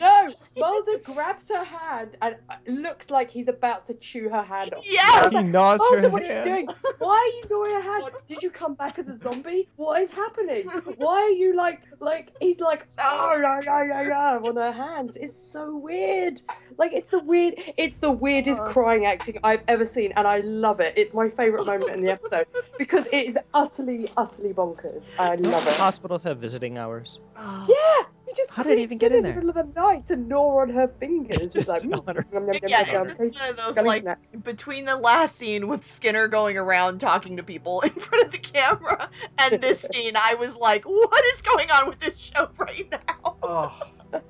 No, 0.01 0.33
Mulder 0.57 0.99
grabs 1.05 1.51
her 1.51 1.63
hand 1.63 2.17
and 2.23 2.37
uh, 2.49 2.55
looks 2.67 3.11
like 3.11 3.31
he's 3.31 3.49
about 3.49 3.85
to 3.87 3.95
chew 3.95 4.31
her 4.31 4.43
hand 4.43 4.73
off. 4.73 4.85
Yes! 4.89 5.11
I 5.15 5.23
was 5.25 5.33
He 5.33 5.37
like, 5.39 5.47
gnaws 5.47 5.81
Mulder, 5.81 6.03
her 6.07 6.09
what 6.11 6.23
are 6.23 6.39
you 6.39 6.45
doing? 6.45 6.69
Why 6.99 7.09
are 7.11 7.27
you 7.27 7.43
gnawing 7.51 7.75
her 7.75 7.91
hand? 8.05 8.13
Did 8.27 8.43
you 8.43 8.51
come 8.51 8.75
back 8.75 8.99
as 8.99 9.09
a 9.09 9.15
zombie? 9.15 9.69
What 9.77 10.01
is 10.01 10.11
happening? 10.11 10.69
Why 10.97 11.15
are 11.23 11.31
you 11.31 11.55
like, 11.55 11.83
like, 12.01 12.33
he's 12.41 12.61
like, 12.61 12.87
oh, 12.99 13.39
yeah, 13.43 13.61
yeah, 13.63 13.85
yeah, 13.85 14.03
yeah, 14.09 14.39
on 14.43 14.57
her 14.57 14.73
hands. 14.73 15.17
It's 15.17 15.37
so 15.37 15.77
weird. 15.77 16.41
Like, 16.79 16.93
it's 16.95 17.11
the 17.11 17.21
weird, 17.23 17.55
it's 17.77 17.99
the 17.99 18.11
weirdest 18.11 18.63
Uh. 18.63 18.69
crying 18.69 19.05
acting 19.05 19.37
I've 19.45 19.63
ever 19.69 19.85
seen, 19.85 20.13
and 20.17 20.27
I 20.27 20.39
love 20.41 20.81
it. 20.81 20.95
It's 20.97 21.13
my 21.13 21.29
favourite 21.29 21.67
moment 21.67 21.91
in 21.91 22.01
the 22.01 22.11
episode 22.13 22.47
because 22.79 23.07
it 23.07 23.27
is 23.27 23.39
utterly, 23.53 24.00
utterly 24.17 24.53
bonkers. 24.53 25.11
I 25.19 25.35
love 25.37 25.67
it. 25.67 25.77
Hospitals 25.77 26.23
have 26.25 26.39
visiting 26.39 26.79
hours. 26.79 27.21
Oh, 27.37 27.67
Yeah, 27.69 28.07
he 28.27 28.33
just 28.35 28.51
How 28.51 28.63
did 28.63 28.77
he 28.79 28.85
even 28.85 28.99
get 28.99 29.13
in 29.13 29.23
the 29.23 29.29
there? 29.29 29.35
middle 29.43 29.51
of 29.51 29.57
the 29.57 29.81
night 29.81 30.07
to 30.07 30.17
gnaw 30.17 30.61
on 30.61 30.71
her 30.71 30.87
fingers. 31.01 31.41
He's 31.43 31.53
Just 31.55 31.69
like, 31.69 31.83
on 31.85 32.15
her- 32.17 32.27
"Yum, 32.33 32.45
yum, 32.45 32.51
yum, 32.53 32.61
Yeah, 32.69 32.81
yum, 32.87 32.95
yum, 32.95 33.09
it's 33.11 33.19
just 33.21 33.41
one 33.41 33.51
of 33.51 33.57
those 33.57 33.73
Scully's 33.73 33.87
like 33.87 34.05
neck." 34.05 34.19
between 34.45 34.85
the 34.85 34.97
last 34.97 35.37
scene 35.37 35.67
with 35.69 35.87
Skinner 35.87 36.29
going 36.29 36.57
around 36.57 36.99
talking 37.01 37.37
to 37.39 37.43
people 37.43 37.81
in 37.81 37.91
front 38.07 38.25
of 38.27 38.31
the 38.33 38.39
camera 38.39 39.09
and 39.39 39.61
this 39.61 39.81
scene, 39.93 40.13
I 40.17 40.35
was 40.35 40.57
like, 40.57 40.85
what 40.85 41.25
is 41.35 41.43
going 41.43 41.71
on 41.71 41.89
with 41.89 41.99
this 41.99 42.19
show 42.19 42.49
right 42.59 42.89
now? 42.91 43.37
Oh. 43.43 43.79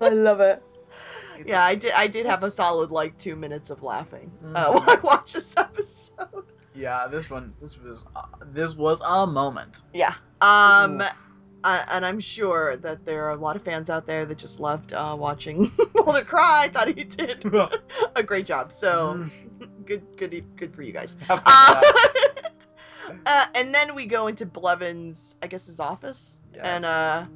I 0.00 0.08
love 0.08 0.40
it. 0.40 0.62
Yeah, 1.46 1.62
I 1.64 1.74
did. 1.74 1.92
I 1.92 2.06
did 2.08 2.26
have 2.26 2.42
a 2.42 2.50
solid 2.50 2.90
like 2.90 3.16
two 3.18 3.36
minutes 3.36 3.70
of 3.70 3.82
laughing 3.82 4.30
uh, 4.54 4.72
Mhm. 4.72 4.74
while 4.74 4.90
I 4.90 4.94
watched 5.00 5.34
this 5.34 5.54
episode. 5.56 6.44
Yeah, 6.78 7.08
this 7.08 7.28
one, 7.28 7.54
this 7.60 7.76
was, 7.78 8.06
uh, 8.14 8.22
this 8.52 8.76
was 8.76 9.02
a 9.04 9.26
moment. 9.26 9.82
Yeah. 9.92 10.14
Um, 10.40 11.02
and 11.64 12.06
I'm 12.06 12.20
sure 12.20 12.76
that 12.78 13.04
there 13.04 13.24
are 13.26 13.30
a 13.30 13.36
lot 13.36 13.56
of 13.56 13.62
fans 13.62 13.90
out 13.90 14.06
there 14.06 14.24
that 14.24 14.38
just 14.38 14.60
loved 14.60 14.92
uh, 14.92 15.16
watching 15.18 15.72
Mulder 15.94 16.24
cry. 16.24 16.64
I 16.64 16.68
thought 16.68 16.88
he 16.88 17.04
did 17.04 17.44
a 18.16 18.22
great 18.22 18.46
job. 18.46 18.72
So 18.72 19.14
Mm. 19.18 19.30
good, 19.84 20.02
good, 20.16 20.44
good 20.56 20.74
for 20.74 20.82
you 20.82 20.92
guys. 20.92 21.16
Uh, 21.28 21.82
uh, 23.26 23.44
and 23.54 23.74
then 23.74 23.94
we 23.94 24.06
go 24.06 24.28
into 24.28 24.46
Blevins, 24.46 25.34
I 25.42 25.46
guess 25.48 25.66
his 25.66 25.80
office, 25.80 26.40
and 26.60 26.84
uh, 26.84 27.26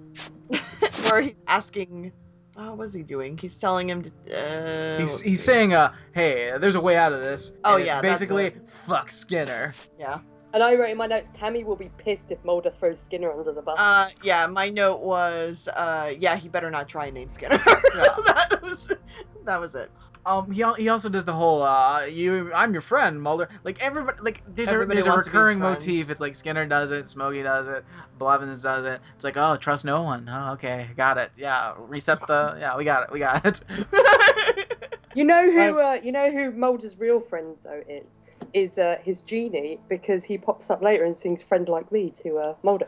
where 1.09 1.23
he's 1.23 1.35
asking, 1.47 2.12
oh, 2.57 2.69
what 2.70 2.79
was 2.79 2.93
he 2.93 3.03
doing? 3.03 3.37
He's 3.39 3.59
telling 3.59 3.89
him 3.89 4.03
to. 4.03 4.11
Uh, 4.31 4.99
He's, 5.01 5.20
he's 5.20 5.41
see. 5.41 5.47
saying, 5.47 5.73
uh, 5.74 5.93
hey, 6.12 6.53
there's 6.59 6.74
a 6.74 6.81
way 6.81 6.97
out 6.97 7.12
of 7.12 7.20
this. 7.20 7.57
Oh, 7.65 7.77
and 7.77 7.85
yeah, 7.87 8.01
that's 8.01 8.20
basically 8.20 8.47
it. 8.47 8.69
fuck 8.69 9.11
Skinner. 9.11 9.74
yeah. 9.99 10.20
And 10.55 10.62
I 10.62 10.74
wrote 10.74 10.91
in 10.91 10.99
my 10.99 11.07
notes, 11.07 11.31
Tammy 11.33 11.65
will 11.65 11.77
be 11.77 11.91
pissed 11.97 12.31
if 12.31 12.45
Mulder 12.45 12.70
throws 12.70 13.01
Skinner 13.01 13.33
under 13.33 13.53
the 13.53 13.62
bus. 13.62 13.79
Uh, 13.79 14.11
yeah. 14.23 14.47
My 14.47 14.69
note 14.69 15.01
was, 15.01 15.66
uh, 15.69 16.12
yeah, 16.19 16.37
he 16.37 16.49
better 16.51 16.70
not 16.70 16.89
try 16.89 17.07
and 17.07 17.15
name 17.15 17.31
Skinner. 17.31 17.59
Yeah. 17.95 18.03
that 18.27 18.61
was, 18.62 18.89
that 19.47 19.59
was 19.61 19.74
it. 19.74 19.91
Um, 20.24 20.51
he, 20.53 20.62
al- 20.62 20.74
he 20.74 20.89
also 20.89 21.09
does 21.09 21.24
the 21.24 21.32
whole 21.32 21.62
uh, 21.62 22.05
you 22.05 22.53
I'm 22.55 22.73
your 22.73 22.81
friend 22.81 23.20
Mulder. 23.20 23.49
Like 23.65 23.82
everybody, 23.82 24.19
like 24.20 24.43
there's 24.47 24.69
Everybody 24.69 25.01
a 25.01 25.03
there's 25.03 25.07
a 25.07 25.11
wants 25.11 25.24
to 25.24 25.31
be 25.31 25.39
his 25.39 25.40
recurring 25.40 25.59
motif. 25.59 26.11
It's 26.11 26.20
like 26.20 26.36
Skinner 26.36 26.65
does 26.65 26.93
it, 26.93 27.09
Smokey 27.09 27.43
does 27.43 27.66
it, 27.66 27.85
Blevins 28.19 28.62
does 28.62 28.85
it. 28.85 29.01
It's 29.16 29.24
like 29.24 29.36
oh 29.36 29.57
trust 29.57 29.85
no 29.85 30.03
one. 30.03 30.28
Oh 30.28 30.53
okay, 30.53 30.89
got 30.97 31.19
it. 31.19 31.32
Yeah, 31.36 31.74
reset 31.77 32.24
the 32.28 32.57
yeah 32.61 32.77
we 32.77 32.85
got 32.85 33.05
it 33.05 33.12
we 33.12 33.19
got 33.19 33.44
it. 33.44 33.61
you 35.15 35.24
know 35.24 35.51
who? 35.51 35.81
Uh, 35.81 35.99
you 36.03 36.12
know 36.12 36.31
who 36.31 36.53
Mulder's 36.53 36.99
real 36.99 37.20
friend 37.20 37.57
though 37.65 37.82
is? 37.89 38.23
Is 38.53 38.78
uh, 38.78 38.99
his 39.03 39.23
genie 39.23 39.81
because 39.89 40.23
he 40.23 40.39
pops 40.39 40.70
up 40.70 40.82
later 40.82 41.05
and 41.05 41.16
sings 41.16 41.43
"Friend 41.43 41.69
Like 41.69 41.90
Me" 41.90 42.11
to 42.23 42.39
uh, 42.39 42.55
Mulder. 42.62 42.86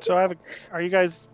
So 0.00 0.16
I 0.16 0.22
have. 0.22 0.32
A, 0.32 0.36
are 0.72 0.82
you 0.82 0.88
guys? 0.90 1.28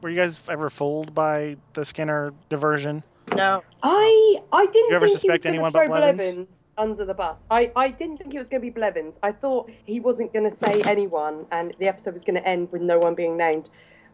Were 0.00 0.10
you 0.10 0.16
guys 0.16 0.40
ever 0.48 0.70
fooled 0.70 1.14
by 1.14 1.56
the 1.74 1.84
Skinner 1.84 2.32
diversion? 2.48 3.02
No. 3.32 3.62
I 3.82 4.36
I 4.52 4.66
didn't 4.66 4.90
You 4.90 4.96
ever 4.96 5.06
think 5.08 5.20
he 5.20 5.30
was 5.30 5.40
suspect 5.40 5.44
going 5.44 5.54
to 5.54 5.58
anyone 5.58 5.72
throw 5.72 5.88
but 5.88 6.00
Blevins? 6.00 6.16
Blevins 6.16 6.74
under 6.78 7.04
the 7.04 7.14
bus. 7.14 7.46
I, 7.50 7.70
I 7.76 7.88
didn't 7.90 8.18
think 8.18 8.34
it 8.34 8.38
was 8.38 8.48
going 8.48 8.60
to 8.60 8.66
be 8.66 8.70
Blevins. 8.70 9.18
I 9.22 9.32
thought 9.32 9.70
he 9.84 10.00
wasn't 10.00 10.32
going 10.32 10.44
to 10.44 10.50
say 10.50 10.82
anyone, 10.86 11.46
and 11.50 11.74
the 11.78 11.88
episode 11.88 12.14
was 12.14 12.24
going 12.24 12.36
to 12.36 12.46
end 12.46 12.70
with 12.72 12.82
no 12.82 12.98
one 12.98 13.14
being 13.14 13.36
named. 13.36 13.68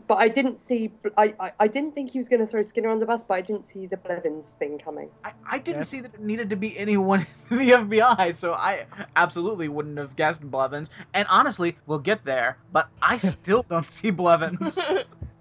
but 0.08 0.18
I 0.18 0.28
didn't 0.28 0.60
see. 0.60 0.92
I, 1.16 1.34
I, 1.38 1.50
I 1.60 1.68
didn't 1.68 1.92
think 1.94 2.10
he 2.10 2.18
was 2.18 2.28
going 2.28 2.40
to 2.40 2.46
throw 2.46 2.62
Skinner 2.62 2.88
on 2.90 2.98
the 2.98 3.06
bus, 3.06 3.22
but 3.22 3.34
I 3.34 3.42
didn't 3.42 3.66
see 3.66 3.86
the 3.86 3.96
Blevins 3.96 4.54
thing 4.54 4.78
coming. 4.78 5.10
I, 5.24 5.32
I 5.48 5.58
didn't 5.58 5.80
Yeah. 5.80 5.84
see 5.84 6.00
that 6.00 6.14
it 6.14 6.20
needed 6.20 6.50
to 6.50 6.56
be 6.56 6.76
anyone 6.78 7.20
in 7.50 7.58
the 7.58 7.70
FBI, 7.70 8.34
so 8.34 8.52
I 8.54 8.86
absolutely 9.14 9.68
wouldn't 9.68 9.98
have 9.98 10.16
guessed 10.16 10.40
Blevins. 10.42 10.90
And 11.14 11.28
honestly, 11.30 11.76
we'll 11.86 12.00
get 12.00 12.24
there, 12.24 12.58
but 12.72 12.88
I 13.00 13.18
still 13.36 13.62
don't 13.68 13.88
see 13.88 14.10
Blevins. 14.10 14.78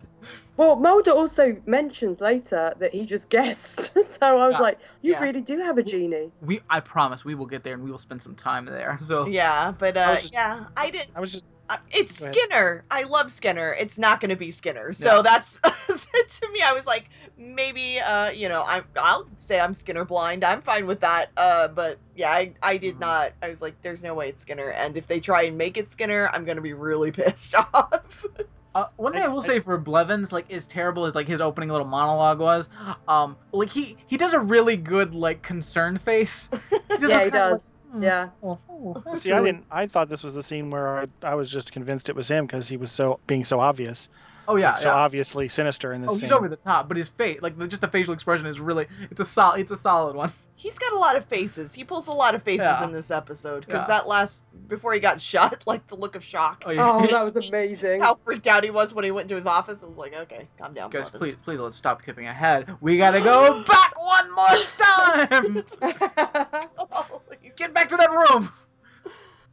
Well, 0.59 0.75
Mulder 0.75 1.11
also 1.11 1.55
mentions 1.65 2.19
later 2.19 2.73
that 2.79 2.93
he 2.93 3.05
just 3.05 3.29
guessed, 3.29 3.97
so 4.03 4.17
I 4.21 4.33
was 4.47 4.55
Yeah. 4.55 4.59
like, 4.59 4.79
"You 5.01 5.13
Yeah. 5.13 5.21
really 5.23 5.39
do 5.39 5.57
have 5.59 5.77
a 5.77 5.83
genie." 5.83 6.33
we, 6.41 6.59
I 6.69 6.81
promise, 6.81 7.23
we 7.23 7.33
will 7.33 7.45
get 7.45 7.63
there 7.63 7.75
and 7.75 7.81
we 7.81 7.89
will 7.89 7.97
spend 7.97 8.21
some 8.21 8.35
time 8.35 8.65
there. 8.65 8.97
So 9.01 9.25
yeah, 9.27 9.71
but 9.71 9.95
uh, 9.95 10.07
was 10.15 10.21
just- 10.23 10.33
yeah, 10.33 10.65
I 10.75 10.89
didn't. 10.89 11.11
I 11.15 11.21
was 11.21 11.31
just 11.31 11.45
Uh, 11.69 11.77
it's 11.91 12.15
Skinner. 12.25 12.83
I 12.91 13.03
love 13.03 13.31
Skinner. 13.31 13.73
It's 13.79 13.97
not 13.97 14.19
going 14.19 14.31
to 14.31 14.35
be 14.35 14.49
Skinner. 14.51 14.91
So 14.91 15.17
Yeah. 15.17 15.21
that's 15.21 15.59
to 16.39 16.51
me. 16.51 16.61
I 16.65 16.73
was 16.73 16.85
like, 16.87 17.09
maybe, 17.37 17.99
uh, 17.99 18.31
you 18.31 18.49
know, 18.49 18.63
I'm. 18.67 18.83
I'll 18.97 19.27
say 19.37 19.59
I'm 19.61 19.73
Skinner 19.75 20.03
blind. 20.03 20.43
I'm 20.43 20.61
fine 20.61 20.87
with 20.87 20.99
that. 21.01 21.27
Uh, 21.37 21.67
but 21.69 21.99
yeah, 22.15 22.31
I, 22.31 22.53
I 22.61 22.77
did 22.77 22.95
Mhm. 22.95 23.01
not. 23.01 23.31
I 23.41 23.47
was 23.49 23.61
like, 23.61 23.79
there's 23.83 24.03
no 24.03 24.13
way 24.13 24.27
it's 24.29 24.41
Skinner. 24.41 24.71
And 24.71 24.97
if 24.97 25.05
they 25.07 25.19
try 25.21 25.43
and 25.43 25.57
make 25.57 25.77
it 25.77 25.87
Skinner, 25.87 26.29
I'm 26.33 26.43
gonna 26.43 26.59
be 26.59 26.73
really 26.73 27.11
pissed 27.19 27.55
off. 27.55 28.25
Uh, 28.75 28.85
one 28.97 29.13
thing 29.13 29.21
I, 29.23 29.25
I- 29.25 29.27
will 29.29 29.41
I- 29.41 29.45
say 29.45 29.59
for 29.59 29.77
Blevins, 29.77 30.31
like 30.31 30.51
as 30.51 30.67
terrible 30.67 31.05
as 31.05 31.15
like 31.15 31.27
his 31.27 31.41
opening 31.41 31.69
little 31.69 31.87
monologue 31.87 32.39
was, 32.39 32.69
um, 33.07 33.35
like 33.51 33.69
he 33.71 33.97
he 34.07 34.15
does 34.17 34.33
a 34.33 34.39
really 34.39 34.77
good 34.77 35.13
like 35.13 35.41
concerned 35.41 36.01
face. 36.01 36.49
He 36.99 37.07
yeah, 37.07 37.19
he 37.23 37.23
kinda 37.23 37.23
like, 37.23 37.31
does. 37.31 37.81
"Hmm, 37.91 38.03
Yeah. 38.03 38.29
oh, 38.43 38.59
oh, 38.69 39.01
that's 39.05 39.21
see. 39.21 39.31
I 39.31 39.41
didn't. 39.41 39.65
I 39.71 39.87
thought 39.87 40.09
this 40.09 40.21
was 40.23 40.33
the 40.33 40.43
scene 40.43 40.69
where 40.69 40.99
I, 40.99 41.05
I 41.23 41.35
was 41.35 41.49
just 41.49 41.71
convinced 41.71 42.09
it 42.09 42.15
was 42.15 42.27
him 42.29 42.45
because 42.45 42.67
he 42.67 42.75
was 42.77 42.91
so 42.91 43.19
being 43.25 43.45
so 43.45 43.59
obvious. 43.61 44.09
Oh 44.49 44.57
yeah, 44.57 44.75
so 44.75 44.89
yeah. 44.89 44.95
obviously 44.95 45.47
sinister 45.47 45.93
in 45.93 46.01
this 46.01 46.09
Oh, 46.09 46.13
scene. 46.13 46.21
he's 46.21 46.31
over 46.31 46.49
the 46.49 46.55
top, 46.57 46.87
but 46.89 46.97
his 46.97 47.07
face, 47.07 47.39
like 47.41 47.57
just 47.69 47.81
the 47.81 47.87
facial 47.87 48.13
expression, 48.13 48.47
is 48.47 48.59
really 48.59 48.87
it's 49.09 49.21
a 49.21 49.25
sol- 49.25 49.53
it's 49.53 49.71
a 49.71 49.75
solid 49.77 50.15
one. 50.15 50.33
He's 50.61 50.77
got 50.77 50.91
a 50.91 50.97
lot 50.97 51.15
of 51.15 51.23
faces. 51.23 51.73
He 51.73 51.85
pulls 51.85 52.07
a 52.07 52.11
lot 52.11 52.35
of 52.35 52.43
faces 52.43 52.65
Yeah. 52.65 52.83
in 52.83 52.91
this 52.91 53.11
episode 53.11 53.65
because 53.65 53.83
Yeah. 53.83 53.87
that 53.87 54.07
last 54.09 54.43
before 54.67 54.93
he 54.93 54.99
got 54.99 55.21
shot, 55.31 55.63
like 55.65 55.87
the 55.87 55.95
look 55.95 56.15
of 56.15 56.23
shock. 56.23 56.63
Oh, 56.65 56.71
yeah. 56.71 56.85
Oh, 56.85 57.07
that 57.07 57.23
was 57.29 57.37
amazing. 57.37 58.01
How 58.01 58.15
freaked 58.25 58.45
out 58.45 58.65
he 58.65 58.69
was 58.69 58.93
when 58.93 59.05
he 59.05 59.11
went 59.11 59.25
into 59.25 59.35
his 59.35 59.47
office. 59.47 59.81
I 59.83 59.85
was 59.85 59.97
like, 59.97 60.13
okay, 60.13 60.49
calm 60.57 60.73
down, 60.73 60.89
Guys, 60.89 61.09
Blevins. 61.09 61.35
please, 61.35 61.39
please 61.45 61.59
let's 61.61 61.77
stop 61.77 62.01
skipping 62.01 62.27
ahead. 62.27 62.75
We 62.81 62.97
gotta 63.05 63.21
go 63.21 63.63
back 63.63 63.93
one 63.97 64.35
more 64.35 64.47
time. 64.77 65.63
Get 67.55 67.73
back 67.73 67.89
to 67.89 67.97
that 67.97 68.11
room. 68.11 68.51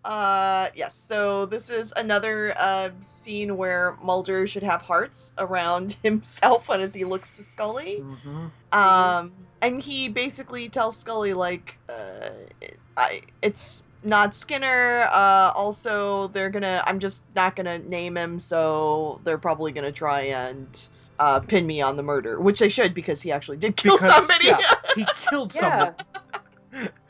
Uh, 0.05 0.69
yes. 0.75 0.95
So 0.95 1.47
this 1.47 1.71
is 1.71 1.93
another 1.97 2.53
uh, 2.57 2.91
scene 3.03 3.57
where 3.57 3.97
Mulder 4.03 4.47
should 4.47 4.63
have 4.63 4.83
hearts 4.83 5.33
around 5.39 5.97
himself 6.03 6.69
as 6.71 6.95
he 6.95 7.05
looks 7.05 7.31
to 7.33 7.43
Scully. 7.43 8.05
Um, 8.73 9.33
and 9.63 9.81
he 9.81 10.09
basically 10.09 10.69
tells 10.69 10.97
Scully 10.97 11.35
like, 11.35 11.79
uh, 11.89 12.31
I 12.97 13.23
it's 13.43 13.83
not 14.03 14.35
Skinner. 14.35 15.03
Uh, 15.11 15.53
also 15.55 16.29
they're 16.29 16.51
gonna. 16.51 16.83
I'm 16.87 16.99
just 17.01 17.23
not 17.35 17.57
gonna 17.57 17.79
name 17.79 18.17
him, 18.17 18.39
so 18.39 19.21
they're 19.25 19.39
probably 19.39 19.73
gonna 19.73 19.93
try 19.93 20.23
and. 20.23 20.89
Uh, 21.19 21.41
pin 21.41 21.67
me 21.67 21.81
on 21.81 21.97
the 21.97 22.03
murder, 22.03 22.39
which 22.39 22.59
they 22.59 22.69
should 22.69 22.93
because 22.93 23.23
he 23.23 23.33
actually 23.33 23.57
did 23.57 23.75
kill 23.75 23.97
Because, 23.97 24.13
somebody. 24.15 24.49
yeah. 24.49 24.59
He 24.95 25.07
killed 25.31 25.55
yeah. 25.55 25.95
someone. 26.73 26.91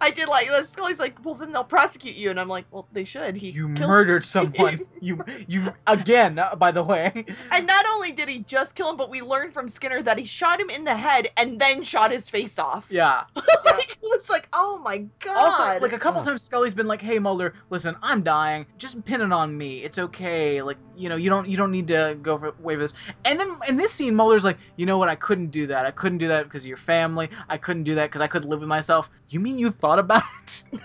I 0.00 0.10
did 0.10 0.28
like 0.28 0.48
that. 0.48 0.66
Scully's 0.68 0.98
like, 0.98 1.22
well, 1.24 1.34
then 1.34 1.52
they'll 1.52 1.64
prosecute 1.64 2.16
you, 2.16 2.30
and 2.30 2.40
I'm 2.40 2.48
like, 2.48 2.64
well, 2.70 2.86
they 2.92 3.04
should. 3.04 3.36
He 3.36 3.50
You 3.50 3.68
murdered 3.68 4.24
someone. 4.24 4.86
You 5.02 5.24
you 5.48 5.74
again. 5.88 6.38
uh, 6.38 6.54
By 6.54 6.70
the 6.70 6.84
way. 6.84 7.24
And 7.50 7.66
not 7.66 7.84
only 7.92 8.12
did 8.12 8.28
he 8.28 8.38
just 8.40 8.76
kill 8.76 8.88
him, 8.88 8.96
but 8.96 9.10
we 9.10 9.20
learned 9.20 9.52
from 9.52 9.68
Skinner 9.68 10.00
that 10.02 10.16
he 10.16 10.24
shot 10.24 10.60
him 10.60 10.70
in 10.70 10.84
the 10.84 10.94
head 10.94 11.28
and 11.36 11.60
then 11.60 11.82
shot 11.82 12.12
his 12.12 12.30
face 12.30 12.56
off. 12.58 12.86
Yeah. 12.88 13.24
like, 13.34 13.90
it 13.90 13.98
was 14.02 14.30
like, 14.30 14.48
oh 14.52 14.78
my 14.84 14.98
god. 15.18 15.36
Also, 15.36 15.80
like 15.80 15.92
a 15.92 15.98
couple 15.98 16.22
times, 16.22 16.42
Scully's 16.42 16.74
been 16.74 16.86
like, 16.86 17.02
"Hey, 17.02 17.18
Mulder, 17.18 17.54
listen, 17.70 17.96
I'm 18.00 18.22
dying. 18.22 18.64
Just 18.78 19.04
pin 19.04 19.20
it 19.20 19.32
on 19.32 19.58
me. 19.58 19.78
It's 19.82 19.98
okay. 19.98 20.62
Like, 20.62 20.78
you 20.96 21.08
know, 21.08 21.16
you 21.16 21.30
don't 21.30 21.48
you 21.48 21.56
don't 21.56 21.70
need 21.72 21.86
to 21.88 22.16
go 22.22 22.38
for 22.38 22.48
away 22.48 22.76
with 22.76 22.90
this." 22.90 22.94
And 23.24 23.38
then 23.40 23.56
in 23.68 23.76
this 23.76 23.92
scene, 23.92 24.14
Mulder's 24.14 24.44
like, 24.44 24.58
"You 24.76 24.86
know 24.86 24.98
what? 24.98 25.08
I 25.08 25.14
couldn't 25.16 25.48
do 25.50 25.66
that. 25.68 25.86
I 25.86 25.90
couldn't 25.90 26.18
do 26.18 26.28
that 26.28 26.44
because 26.44 26.62
of 26.62 26.68
your 26.68 26.76
family. 26.76 27.28
I 27.48 27.58
couldn't 27.58 27.84
do 27.84 27.94
that 27.96 28.06
because 28.06 28.20
I 28.20 28.26
couldn't 28.26 28.48
live 28.48 28.60
with 28.60 28.68
myself." 28.68 29.10
You 29.30 29.40
mean 29.40 29.58
you 29.58 29.70
thought 29.70 29.98
about 29.98 30.22
it? 30.46 30.64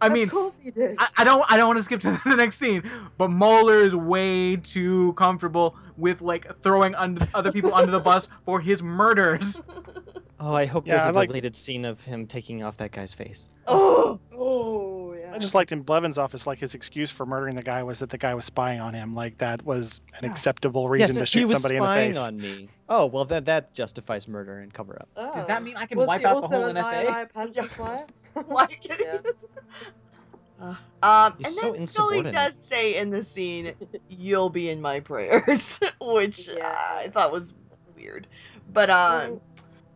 I 0.00 0.08
mean, 0.10 0.24
of 0.24 0.30
course 0.30 0.60
you 0.62 0.70
did. 0.72 0.96
I, 0.98 1.08
I 1.18 1.24
don't 1.24 1.44
I 1.48 1.56
don't 1.56 1.66
want 1.68 1.78
to 1.78 1.82
skip 1.82 2.00
to 2.02 2.20
the 2.26 2.36
next 2.36 2.58
scene, 2.58 2.82
but 3.18 3.28
Mulder 3.28 3.78
is 3.78 3.94
way 3.94 4.56
too 4.56 5.12
comfortable 5.14 5.76
with 5.96 6.20
like 6.20 6.60
throwing 6.62 6.94
under, 6.94 7.24
other 7.34 7.50
people 7.52 7.74
under 7.74 7.90
the 7.90 8.00
bus 8.00 8.28
for 8.44 8.60
his 8.60 8.82
murders. 8.82 9.60
Oh, 10.38 10.54
I 10.54 10.66
hope 10.66 10.86
Yeah, 10.86 10.96
there's 10.98 11.08
a 11.08 11.12
like- 11.12 11.28
deleted 11.28 11.56
scene 11.56 11.84
of 11.86 12.04
him 12.04 12.26
taking 12.26 12.62
off 12.62 12.76
that 12.78 12.92
guy's 12.92 13.14
face. 13.14 13.48
oh, 13.66 14.20
oh, 14.34 15.05
yeah. 15.05 15.05
I 15.36 15.38
just 15.38 15.54
liked 15.54 15.70
in 15.70 15.82
Blevins' 15.82 16.16
office, 16.16 16.46
like 16.46 16.58
his 16.58 16.74
excuse 16.74 17.10
for 17.10 17.26
murdering 17.26 17.56
the 17.56 17.62
guy 17.62 17.82
was 17.82 17.98
that 17.98 18.08
the 18.08 18.16
guy 18.16 18.34
was 18.34 18.46
spying 18.46 18.80
on 18.80 18.94
him. 18.94 19.12
Like 19.12 19.36
that 19.38 19.64
was 19.66 20.00
an 20.18 20.24
Yeah. 20.24 20.30
acceptable 20.30 20.88
reason 20.88 21.08
yes, 21.08 21.16
to 21.18 21.26
shoot 21.26 21.50
somebody 21.50 21.76
in 21.76 21.82
the 21.82 21.86
spying 21.86 22.12
face. 22.14 22.18
on 22.22 22.40
me. 22.40 22.68
Oh, 22.88 23.06
well, 23.06 23.26
that 23.26 23.44
that 23.44 23.74
justifies 23.74 24.26
murder 24.28 24.58
and 24.60 24.72
cover 24.72 24.96
up. 24.98 25.08
Oh. 25.16 25.34
Does 25.34 25.44
that 25.46 25.62
mean 25.62 25.76
I 25.76 25.84
can 25.86 25.98
Was 25.98 26.06
wipe 26.08 26.24
out 26.24 26.40
the 26.40 26.48
whole 26.48 26.64
a 26.64 26.72
NSA? 26.72 26.82
liar, 26.82 27.04
liar, 27.04 27.26
pants 27.26 27.54
Yeah. 27.56 27.62
and 27.64 27.70
swear? 27.70 28.06
like 28.48 28.88
Yeah. 29.00 29.18
Uh, 30.58 30.74
um, 31.02 31.34
He's 31.36 31.46
and 31.48 31.54
so 31.54 31.72
then 31.72 31.86
Scully 31.86 32.22
does 32.32 32.56
say 32.56 32.96
in 32.96 33.10
the 33.10 33.22
scene, 33.22 33.74
"You'll 34.08 34.48
be 34.50 34.70
in 34.70 34.80
my 34.80 35.00
prayers," 35.00 35.78
which 36.00 36.48
Yeah. 36.48 36.74
I 36.78 37.08
thought 37.08 37.30
was 37.30 37.52
weird. 37.94 38.26
But 38.72 38.88
um, 38.88 39.40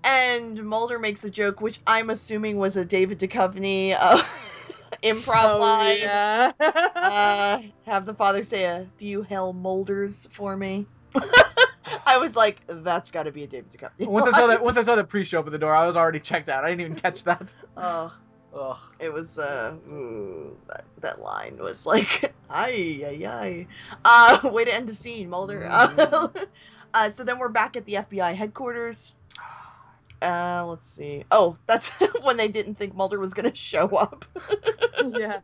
and 0.04 0.62
Mulder 0.64 0.98
makes 0.98 1.24
a 1.24 1.30
joke, 1.30 1.62
which 1.62 1.80
I'm 1.86 2.10
assuming 2.10 2.58
was 2.58 2.76
a 2.76 2.84
David 2.84 3.18
Duchovny 3.18 3.96
uh, 3.98 4.22
improv 5.02 5.56
oh, 5.56 5.58
line. 5.58 5.98
yeah. 6.00 6.52
uh, 6.60 7.60
have 7.86 8.06
the 8.06 8.14
father 8.14 8.42
say 8.42 8.64
a 8.64 8.86
few 8.96 9.22
hell 9.22 9.52
molders 9.52 10.28
for 10.32 10.56
me. 10.56 10.86
I 12.06 12.18
was 12.18 12.36
like, 12.36 12.60
that's 12.66 13.10
got 13.10 13.24
to 13.24 13.32
be 13.32 13.44
a 13.44 13.46
David 13.46 13.72
Duchovny. 13.72 14.06
Once 14.06 14.26
I 14.26 14.30
saw 14.30 14.46
that, 14.48 14.62
once 14.62 14.76
I 14.76 14.82
saw 14.82 14.94
the 14.94 15.04
priest 15.04 15.34
at 15.34 15.44
the 15.44 15.58
door, 15.58 15.74
I 15.74 15.86
was 15.86 15.96
already 15.96 16.20
checked 16.20 16.48
out. 16.48 16.64
I 16.64 16.70
didn't 16.70 16.80
even 16.82 16.96
catch 16.96 17.24
that. 17.24 17.54
Oh, 17.76 18.12
Ugh. 18.52 18.78
it 18.98 19.12
was 19.12 19.38
uh, 19.38 19.74
ooh, 19.88 20.56
that 20.66 20.84
that 20.98 21.20
line 21.20 21.56
was 21.58 21.86
like, 21.86 22.34
ay 22.50 23.00
ay 23.04 23.26
ay. 23.26 23.66
Uh, 24.04 24.50
way 24.50 24.64
to 24.64 24.74
end 24.74 24.88
the 24.88 24.94
scene, 24.94 25.30
Mulder. 25.30 25.68
Mhm. 25.70 26.46
uh, 26.94 27.10
so 27.10 27.22
then 27.22 27.38
we're 27.38 27.48
back 27.48 27.76
at 27.76 27.84
the 27.84 27.94
FBI 27.94 28.34
headquarters. 28.34 29.14
Uh, 30.22 30.64
let's 30.68 30.88
see. 30.88 31.24
Oh, 31.30 31.56
that's 31.66 31.88
when 32.22 32.36
they 32.36 32.48
didn't 32.48 32.74
think 32.76 32.94
Mulder 32.94 33.18
was 33.18 33.32
gonna 33.34 33.54
show 33.54 33.88
up. 33.88 34.24
yeah. 35.08 35.40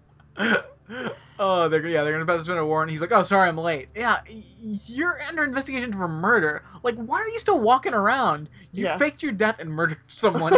oh, 1.38 1.68
they're 1.68 1.86
yeah, 1.86 2.02
they're 2.02 2.12
gonna 2.12 2.24
about 2.24 2.38
to 2.38 2.44
spin 2.44 2.58
a 2.58 2.66
warrant. 2.66 2.90
He's 2.90 3.00
like, 3.00 3.12
"Oh, 3.12 3.22
sorry, 3.22 3.48
I'm 3.48 3.56
late." 3.58 3.88
Yeah, 3.94 4.18
you're 4.58 5.18
under 5.22 5.44
investigation 5.44 5.92
for 5.92 6.08
murder. 6.08 6.62
Like, 6.82 6.96
why 6.96 7.20
are 7.20 7.28
you 7.28 7.38
still 7.38 7.58
walking 7.58 7.94
around? 7.94 8.48
You 8.72 8.84
Yeah. 8.84 8.98
faked 8.98 9.22
your 9.22 9.32
death 9.32 9.60
and 9.60 9.70
murdered 9.70 9.98
someone. 10.08 10.52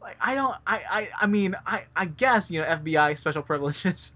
like, 0.00 0.16
I 0.20 0.34
don't. 0.34 0.56
I. 0.66 0.80
I. 0.90 1.08
I 1.22 1.26
mean, 1.26 1.54
I. 1.66 1.84
I 1.94 2.06
guess 2.06 2.50
you 2.50 2.60
know 2.60 2.66
FBI 2.66 3.18
special 3.18 3.42
privileges. 3.42 4.14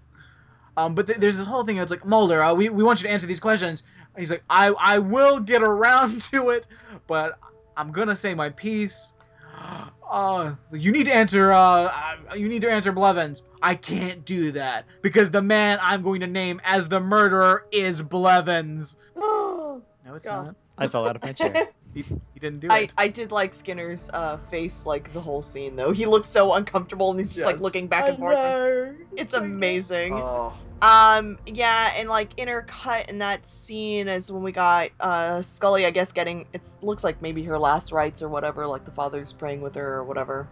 Um, 0.75 0.93
but 0.93 1.07
th- 1.07 1.17
there's 1.17 1.37
this 1.37 1.47
whole 1.47 1.63
thing. 1.63 1.77
It's 1.77 1.89
like 1.89 2.05
Mulder. 2.05 2.43
Uh, 2.43 2.53
we 2.53 2.69
we 2.69 2.83
want 2.83 3.01
you 3.01 3.07
to 3.07 3.13
answer 3.13 3.25
these 3.27 3.39
questions. 3.39 3.81
And 4.13 4.19
he's 4.21 4.29
like, 4.31 4.43
I. 4.49 4.67
I 4.77 4.99
will 4.99 5.39
get 5.39 5.63
around 5.63 6.21
to 6.33 6.49
it, 6.49 6.67
but 7.07 7.39
I'm 7.77 7.91
gonna 7.91 8.15
say 8.15 8.33
my 8.33 8.49
piece. 8.49 9.13
Uh, 10.09 10.55
you 10.71 10.93
need 10.93 11.03
to 11.03 11.13
answer. 11.13 11.51
Uh, 11.51 11.57
uh, 12.31 12.33
you 12.33 12.47
need 12.47 12.61
to 12.61 12.71
answer 12.71 12.93
Blevins. 12.93 13.43
I 13.61 13.75
can't 13.75 14.23
do 14.23 14.53
that 14.53 14.85
because 15.01 15.31
the 15.31 15.41
man 15.41 15.79
I'm 15.81 16.01
going 16.01 16.21
to 16.21 16.27
name 16.27 16.61
as 16.63 16.87
the 16.87 17.01
murderer 17.01 17.65
is 17.73 18.01
Blevins. 18.01 18.95
No, 19.17 20.15
it's 20.15 20.23
Gasp. 20.23 20.45
not. 20.45 20.55
I 20.77 20.87
fell 20.87 21.05
out 21.05 21.17
of 21.17 21.21
my 21.23 21.33
chair. 21.33 21.67
He, 22.37 22.45
he 22.45 22.51
didn't 22.51 22.59
do 22.59 22.67
I, 22.69 22.79
it. 22.79 22.93
I 22.97 23.07
did 23.07 23.31
like 23.31 23.53
Skinner's 23.53 24.09
uh, 24.13 24.37
face 24.51 24.85
like 24.85 25.11
the 25.13 25.21
whole 25.21 25.41
scene 25.41 25.75
though. 25.75 25.91
He 25.91 26.05
looks 26.05 26.27
so 26.27 26.53
uncomfortable 26.53 27.11
and 27.11 27.19
he's 27.19 27.33
just 27.33 27.45
like 27.45 27.59
looking 27.59 27.87
back 27.87 28.03
I 28.03 28.07
and 28.09 28.17
forth. 28.17 28.37
and. 28.37 28.97
It's 29.17 29.31
so 29.31 29.39
amazing. 29.39 30.13
Oh. 30.13 30.53
Um, 30.79 31.39
yeah, 31.47 31.91
and 31.95 32.07
like 32.07 32.35
intercut 32.35 33.09
in 33.09 33.19
that 33.19 33.47
scene 33.47 34.07
is 34.07 34.31
when 34.31 34.43
we 34.43 34.51
got 34.51 34.91
uh 34.99 35.41
Scully, 35.41 35.85
I 35.85 35.89
guess, 35.89 36.11
getting 36.11 36.45
it 36.53 36.67
looks 36.81 37.03
like 37.03 37.21
maybe 37.21 37.43
her 37.43 37.57
last 37.57 37.91
rites 37.91 38.21
or 38.21 38.29
whatever, 38.29 38.67
like 38.67 38.85
the 38.85 38.91
father's 38.91 39.33
praying 39.33 39.61
with 39.61 39.75
her 39.75 39.95
or 39.95 40.03
whatever. 40.03 40.47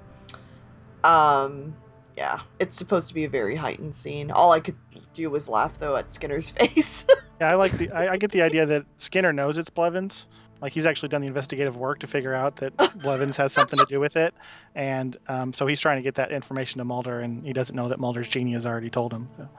Um, 1.03 1.75
yeah, 2.17 2.39
it's 2.57 2.75
supposed 2.75 3.09
to 3.09 3.13
be 3.13 3.25
a 3.25 3.29
very 3.29 3.55
heightened 3.55 3.93
scene. 3.93 4.31
All 4.31 4.51
I 4.51 4.61
could 4.61 4.77
do 5.13 5.29
was 5.29 5.47
laugh 5.47 5.79
though 5.79 5.95
at 5.95 6.11
Skinner's 6.11 6.49
face. 6.51 7.05
Yeah, 7.39 7.51
I 7.51 7.55
like 7.55 7.73
the. 7.73 7.91
I, 7.91 8.13
I 8.13 8.17
get 8.17 8.31
the 8.31 8.41
idea 8.41 8.65
that 8.65 8.85
Skinner 8.97 9.33
knows 9.33 9.57
it's 9.59 9.69
Blevins. 9.69 10.25
Like 10.61 10.71
he's 10.73 10.85
actually 10.85 11.09
done 11.09 11.21
the 11.21 11.27
investigative 11.27 11.75
work 11.75 11.99
to 11.99 12.07
figure 12.07 12.33
out 12.33 12.57
that 12.57 12.75
Blevins 13.01 13.37
has 13.37 13.53
something 13.53 13.77
to 13.77 13.85
do 13.87 13.99
with 13.99 14.15
it, 14.15 14.33
and 14.73 15.17
um, 15.27 15.53
so 15.53 15.67
he's 15.67 15.79
trying 15.79 15.97
to 15.97 16.03
get 16.03 16.15
that 16.15 16.31
information 16.31 16.79
to 16.79 16.85
Mulder, 16.85 17.19
and 17.19 17.45
he 17.45 17.53
doesn't 17.53 17.75
know 17.75 17.89
that 17.89 17.99
Mulder's 17.99 18.27
genie 18.27 18.53
has 18.53 18.65
already 18.65 18.89
told 18.89 19.13
him. 19.13 19.27
So. 19.37 19.49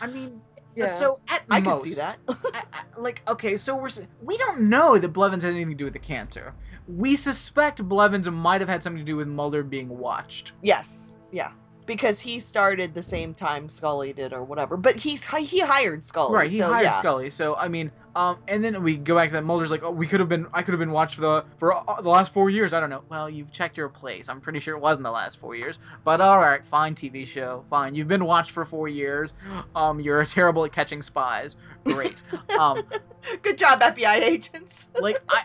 I 0.00 0.06
mean, 0.06 0.40
Yeah. 0.76 0.96
So 0.96 1.16
at 1.28 1.42
I 1.50 1.60
could 1.60 1.70
most, 1.70 1.84
see 1.84 1.94
that. 1.94 2.16
I, 2.28 2.64
I, 2.72 3.00
like 3.00 3.22
okay, 3.28 3.56
so 3.56 3.76
we're 3.76 3.88
we 4.22 4.36
don't 4.36 4.62
know 4.62 4.98
that 4.98 5.08
Blevins 5.08 5.42
had 5.42 5.52
anything 5.52 5.70
to 5.70 5.76
do 5.76 5.84
with 5.84 5.92
the 5.92 5.98
cancer. 5.98 6.54
We 6.88 7.16
suspect 7.16 7.82
Blevins 7.82 8.28
might 8.28 8.60
have 8.60 8.68
had 8.68 8.82
something 8.82 8.98
to 8.98 9.04
do 9.04 9.16
with 9.16 9.28
Mulder 9.28 9.62
being 9.62 9.88
watched. 9.88 10.52
yes, 10.62 11.16
yeah, 11.30 11.52
because 11.86 12.20
he 12.20 12.38
started 12.38 12.94
the 12.94 13.02
same 13.02 13.34
time 13.34 13.68
Scully 13.68 14.12
did, 14.12 14.32
or 14.32 14.42
whatever. 14.42 14.76
But 14.76 14.96
he's 14.96 15.24
he 15.24 15.60
hired 15.60 16.04
Scully, 16.04 16.34
Right, 16.34 16.50
he 16.50 16.58
so, 16.58 16.68
hired 16.68 16.84
yeah. 16.84 16.92
Scully. 16.92 17.30
So 17.30 17.56
I 17.56 17.68
mean, 17.68 17.90
um, 18.16 18.38
and 18.46 18.62
then 18.62 18.82
we 18.82 18.96
go 18.96 19.16
back 19.16 19.28
to 19.30 19.34
that. 19.34 19.44
Mulder's 19.44 19.70
like, 19.70 19.82
oh, 19.82 19.90
we 19.90 20.06
could 20.06 20.20
have 20.20 20.28
been, 20.28 20.46
I 20.54 20.62
could 20.62 20.72
have 20.72 20.78
been 20.78 20.92
watched 20.92 21.16
for 21.16 21.20
the 21.20 21.44
for 21.56 21.74
uh, 21.74 22.00
the 22.00 22.08
last 22.08 22.32
four 22.32 22.48
years. 22.48 22.72
I 22.72 22.80
don't 22.80 22.90
know. 22.90 23.02
Well, 23.08 23.28
you've 23.28 23.50
checked 23.50 23.76
your 23.76 23.88
place. 23.88 24.28
I'm 24.28 24.40
pretty 24.40 24.60
sure 24.60 24.76
it 24.76 24.80
wasn't 24.80 25.04
the 25.04 25.10
last 25.10 25.40
four 25.40 25.56
years. 25.56 25.80
But 26.04 26.20
all 26.20 26.38
right, 26.38 26.64
fine, 26.64 26.94
TV 26.94 27.26
show, 27.26 27.64
fine. 27.70 27.94
You've 27.94 28.08
been 28.08 28.24
watched 28.24 28.52
for 28.52 28.64
four 28.64 28.88
years. 28.88 29.34
Um, 29.74 30.00
you're 30.00 30.24
terrible 30.26 30.64
at 30.64 30.72
catching 30.72 31.02
spies. 31.02 31.56
Great. 31.84 32.22
Um, 32.58 32.82
Good 33.42 33.58
job, 33.58 33.80
FBI 33.80 34.20
agents. 34.20 34.88
like 35.00 35.20
I, 35.28 35.44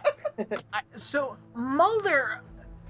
I 0.74 0.82
so 0.96 1.38
Mulder 1.56 2.42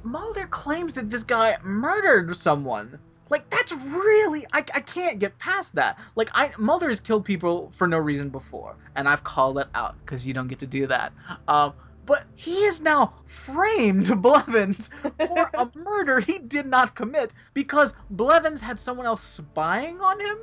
Mulder 0.04 0.48
claims 0.48 0.94
that 0.94 1.10
this 1.10 1.24
guy 1.24 1.58
murdered 1.64 2.36
someone. 2.36 3.00
Like 3.30 3.50
that's 3.50 3.74
really 3.74 4.46
I, 4.54 4.60
I 4.60 4.82
can't 4.82 5.20
get 5.20 5.38
past 5.40 5.76
that. 5.76 6.00
Like 6.16 6.30
I 6.34 6.52
Mulder 6.58 6.88
has 6.90 7.00
killed 7.00 7.26
people 7.26 7.72
for 7.76 7.88
no 7.88 7.98
reason 7.98 8.30
before, 8.30 8.76
and 8.96 9.08
I've 9.08 9.24
called 9.24 9.58
it 9.60 9.68
out 9.76 9.96
because 10.06 10.26
you 10.26 10.34
don't 10.34 10.48
get 10.48 10.60
to 10.60 10.68
do 10.68 10.88
that. 10.88 11.14
Um, 11.48 11.74
but 12.06 12.24
he 12.34 12.64
is 12.64 12.82
now 12.82 13.14
framed 13.28 14.22
Blevins 14.22 14.90
for 15.18 15.50
a 15.54 15.70
murder 15.76 16.20
he 16.20 16.40
did 16.40 16.66
not 16.66 16.96
commit 16.96 17.34
because 17.54 17.94
Blevins 18.10 18.62
had 18.62 18.80
someone 18.80 19.06
else 19.06 19.22
spying 19.22 20.02
on 20.02 20.20
him. 20.20 20.38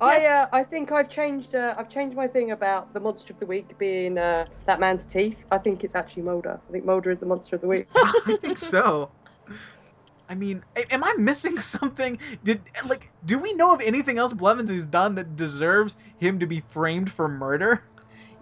I 0.00 0.26
uh, 0.26 0.46
I 0.52 0.64
think 0.64 0.92
I've 0.92 1.08
changed 1.08 1.54
uh, 1.54 1.74
I've 1.76 1.88
changed 1.88 2.16
my 2.16 2.28
thing 2.28 2.50
about 2.50 2.92
the 2.92 3.00
monster 3.00 3.32
of 3.32 3.40
the 3.40 3.46
week 3.46 3.76
being 3.78 4.18
uh, 4.18 4.46
that 4.66 4.80
man's 4.80 5.06
teeth. 5.06 5.44
I 5.50 5.58
think 5.58 5.84
it's 5.84 5.94
actually 5.94 6.22
Mulder. 6.22 6.60
I 6.68 6.72
think 6.72 6.84
Mulder 6.84 7.10
is 7.10 7.20
the 7.20 7.26
monster 7.26 7.56
of 7.56 7.62
the 7.62 7.68
week. 7.68 7.86
I 7.96 8.36
think 8.40 8.58
so. 8.58 9.10
I 10.28 10.34
mean, 10.34 10.64
am 10.90 11.04
I 11.04 11.14
missing 11.18 11.60
something? 11.60 12.18
Did 12.44 12.62
like, 12.88 13.10
do 13.24 13.38
we 13.38 13.52
know 13.54 13.74
of 13.74 13.80
anything 13.80 14.18
else 14.18 14.32
Blevins 14.32 14.70
has 14.70 14.86
done 14.86 15.14
that 15.16 15.36
deserves 15.36 15.96
him 16.18 16.38
to 16.40 16.46
be 16.46 16.62
framed 16.68 17.10
for 17.10 17.28
murder? 17.28 17.84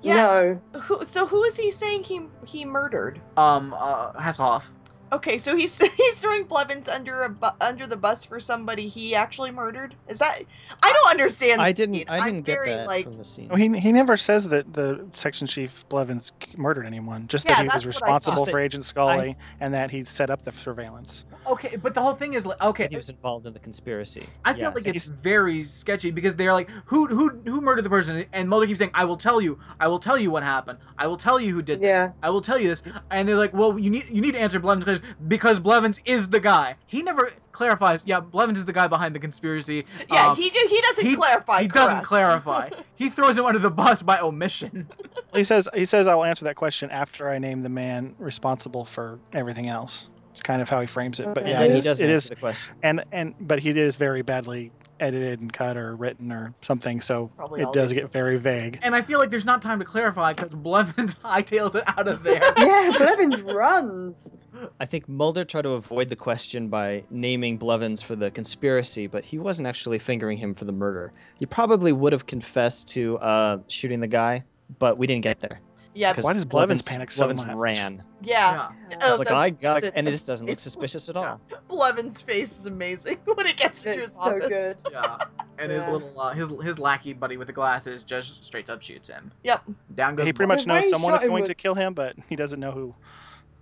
Yeah. 0.02 0.16
No. 0.16 0.80
Who? 0.80 1.04
So 1.04 1.26
who 1.26 1.42
is 1.44 1.56
he 1.56 1.70
saying 1.70 2.04
he 2.04 2.22
he 2.44 2.64
murdered? 2.64 3.20
Um, 3.36 3.74
uh, 3.74 4.12
Hasselhoff. 4.12 4.64
Okay, 5.12 5.38
so 5.38 5.56
he's 5.56 5.78
he's 5.96 6.18
throwing 6.18 6.44
Blevins 6.44 6.88
under 6.88 7.22
a 7.22 7.28
bu- 7.30 7.46
under 7.60 7.86
the 7.86 7.96
bus 7.96 8.24
for 8.24 8.40
somebody 8.40 8.88
he 8.88 9.14
actually 9.14 9.50
murdered. 9.52 9.94
Is 10.08 10.18
that? 10.18 10.38
I 10.82 10.92
don't 10.92 11.10
understand. 11.10 11.62
I 11.62 11.72
didn't. 11.72 11.94
scene. 11.94 12.04
I 12.08 12.18
I'm 12.18 12.24
didn't 12.24 12.46
get 12.46 12.54
very, 12.54 12.70
that 12.70 12.86
like, 12.86 13.04
from 13.04 13.16
the 13.16 13.24
scene. 13.24 13.48
Oh, 13.50 13.56
he 13.56 13.68
he 13.78 13.92
never 13.92 14.16
says 14.16 14.48
that 14.48 14.72
the 14.72 15.06
section 15.14 15.46
chief 15.46 15.84
Blevins 15.88 16.32
murdered 16.56 16.86
anyone. 16.86 17.28
Just 17.28 17.44
Yeah, 17.44 17.56
that 17.56 17.62
he 17.62 17.64
was 17.68 17.86
that's 17.86 18.00
what 18.00 18.04
I 18.04 18.06
thought. 18.06 18.14
responsible 18.16 18.46
for 18.46 18.58
Agent 18.58 18.84
Scully 18.84 19.36
and 19.60 19.74
that 19.74 19.90
he 19.90 20.04
set 20.04 20.30
up 20.30 20.42
the 20.42 20.52
surveillance. 20.52 21.24
Okay, 21.46 21.76
but 21.76 21.94
the 21.94 22.00
whole 22.00 22.14
thing 22.14 22.34
is 22.34 22.46
like, 22.46 22.60
okay, 22.62 22.88
he 22.90 22.96
was 22.96 23.08
involved 23.08 23.46
in 23.46 23.52
the 23.52 23.60
conspiracy. 23.60 24.26
I 24.44 24.54
feel 24.54 24.72
like 24.74 24.86
Yes. 24.86 24.96
it's 24.96 25.04
very 25.04 25.62
sketchy 25.62 26.10
because 26.10 26.34
they're 26.34 26.52
like, 26.52 26.70
who 26.86 27.06
who 27.06 27.28
who 27.44 27.60
murdered 27.60 27.84
the 27.84 27.90
person? 27.90 28.24
And 28.32 28.48
Mulder 28.48 28.66
keeps 28.66 28.78
saying, 28.78 28.90
I 28.94 29.04
will 29.04 29.16
tell 29.16 29.40
you, 29.40 29.58
I 29.78 29.88
will 29.88 29.98
tell 30.00 30.18
you 30.18 30.30
what 30.30 30.42
happened, 30.42 30.78
I 30.98 31.06
will 31.06 31.16
tell 31.18 31.38
you 31.38 31.54
who 31.54 31.62
did 31.62 31.80
this, 31.80 31.86
Yeah. 31.86 32.12
I 32.22 32.30
will 32.30 32.40
tell 32.40 32.58
you 32.58 32.68
this. 32.68 32.82
And 33.10 33.28
they're 33.28 33.36
like, 33.36 33.52
well, 33.52 33.78
you 33.78 33.90
need 33.90 34.06
you 34.08 34.20
need 34.22 34.32
to 34.32 34.40
answer 34.40 34.58
Blevins 34.58 35.00
because 35.28 35.44
because 35.44 35.60
Blevins 35.60 36.00
is 36.06 36.28
the 36.28 36.40
guy. 36.40 36.76
He 36.86 37.02
never 37.02 37.30
clarifies. 37.52 38.06
Yeah, 38.06 38.20
Blevins 38.20 38.58
is 38.58 38.64
the 38.64 38.72
guy 38.72 38.86
behind 38.88 39.14
the 39.14 39.18
conspiracy. 39.18 39.84
Yeah, 40.10 40.30
Um, 40.30 40.36
he 40.36 40.48
just, 40.50 40.70
he 40.72 40.80
doesn't 40.80 41.04
he- 41.06 41.16
clarify. 41.16 41.62
he 41.62 41.68
doesn't 41.68 42.02
clarify. 42.02 42.70
he 42.96 43.10
throws 43.10 43.36
him 43.36 43.44
under 43.44 43.58
the 43.58 43.70
bus 43.70 44.00
by 44.00 44.18
omission. 44.20 44.88
He 45.34 45.44
says 45.44 45.68
he 45.74 45.84
says 45.84 46.06
I 46.06 46.14
will 46.14 46.24
answer 46.24 46.46
that 46.46 46.56
question 46.56 46.90
after 46.90 47.28
I 47.28 47.38
name 47.38 47.62
the 47.62 47.68
man 47.68 48.14
responsible 48.18 48.84
for 48.84 49.18
everything 49.34 49.68
else. 49.68 50.08
It's 50.32 50.42
kind 50.42 50.62
of 50.62 50.68
how 50.68 50.80
he 50.80 50.86
frames 50.86 51.20
it. 51.20 51.28
But 51.34 51.46
yeah, 51.46 51.58
So 51.58 51.64
it 51.64 51.70
he 51.72 51.78
is, 51.78 51.84
doesn't 51.84 52.06
it 52.08 52.10
answer 52.12 52.24
is 52.24 52.28
the 52.30 52.36
question. 52.36 52.74
and 52.82 53.04
and 53.12 53.34
but 53.40 53.58
he 53.58 53.70
is 53.70 53.96
very 53.96 54.22
badly 54.22 54.72
edited 55.00 55.40
and 55.40 55.52
cut 55.52 55.76
or 55.76 55.94
written 55.96 56.32
or 56.32 56.54
something, 56.62 57.00
so 57.00 57.30
Probably 57.36 57.62
it 57.62 57.72
does 57.72 57.92
get 57.92 58.10
very 58.12 58.38
vague. 58.38 58.78
And 58.82 58.94
I 58.94 59.02
feel 59.02 59.18
like 59.18 59.30
there's 59.30 59.44
not 59.44 59.62
time 59.62 59.78
to 59.78 59.84
clarify 59.84 60.32
because 60.32 60.50
Blevins 60.50 61.14
hightails 61.24 61.74
it 61.74 61.84
out 61.86 62.08
of 62.08 62.22
there. 62.22 62.42
Yeah, 62.64 62.92
Blevins 62.96 63.40
runs. 63.42 64.36
I 64.80 64.86
think 64.86 65.08
Mulder 65.08 65.44
tried 65.44 65.62
to 65.62 65.70
avoid 65.70 66.08
the 66.08 66.16
question 66.16 66.68
by 66.68 67.04
naming 67.10 67.58
Blevins 67.58 68.02
for 68.02 68.16
the 68.16 68.30
conspiracy, 68.30 69.06
but 69.06 69.24
he 69.24 69.38
wasn't 69.38 69.68
actually 69.68 69.98
fingering 69.98 70.38
him 70.38 70.54
for 70.54 70.64
the 70.64 70.72
murder. 70.72 71.12
He 71.38 71.46
probably 71.46 71.92
would 71.92 72.12
have 72.12 72.26
confessed 72.26 72.88
to 72.90 73.18
uh, 73.18 73.58
shooting 73.68 74.00
the 74.00 74.06
guy, 74.06 74.44
but 74.78 74.96
we 74.98 75.06
didn't 75.06 75.22
get 75.24 75.40
there. 75.40 75.60
Yeah, 75.94 76.12
Why 76.20 76.32
does 76.32 76.44
Blevins 76.44 76.88
panic 76.88 77.12
so 77.12 77.24
Blevins 77.24 77.46
much? 77.46 77.56
ran. 77.56 78.02
yeah. 78.20 78.70
yeah. 78.90 78.96
Oh, 79.00 79.06
It's 79.08 79.18
like 79.20 79.28
the- 79.28 79.34
I 79.34 79.50
got 79.50 79.84
it, 79.84 79.92
and 79.94 80.08
it 80.08 80.10
just 80.10 80.26
doesn't 80.26 80.46
look 80.46 80.58
suspicious 80.58 81.08
at 81.08 81.16
all. 81.16 81.40
Blevins' 81.68 82.20
face 82.20 82.58
is 82.58 82.66
amazing 82.66 83.18
when 83.24 83.46
it 83.46 83.56
gets 83.56 83.82
to 83.84 83.90
his 83.90 84.12
so 84.12 84.20
office. 84.20 84.48
good. 84.48 84.76
Yeah. 84.92 85.18
And 85.56 85.70
his 85.70 85.86
little 85.86 86.20
uh, 86.20 86.32
his 86.32 86.52
his 86.64 86.80
lackey 86.80 87.12
buddy 87.12 87.36
with 87.36 87.46
the 87.46 87.52
glasses 87.52 88.02
just 88.02 88.44
straight 88.44 88.68
up 88.70 88.82
shoots 88.82 89.08
him. 89.08 89.30
Yep. 89.44 89.62
Down 89.94 90.16
goes. 90.16 90.26
He 90.26 90.32
pretty 90.32 90.48
much 90.48 90.66
knows 90.66 90.90
someone 90.90 91.14
is 91.14 91.18
shot 91.20 91.24
him 91.24 91.30
going 91.30 91.44
to 91.46 91.54
kill 91.54 91.74
him, 91.76 91.94
but 91.94 92.16
he 92.28 92.34
doesn't 92.34 92.58
know 92.58 92.72
who. 92.72 92.92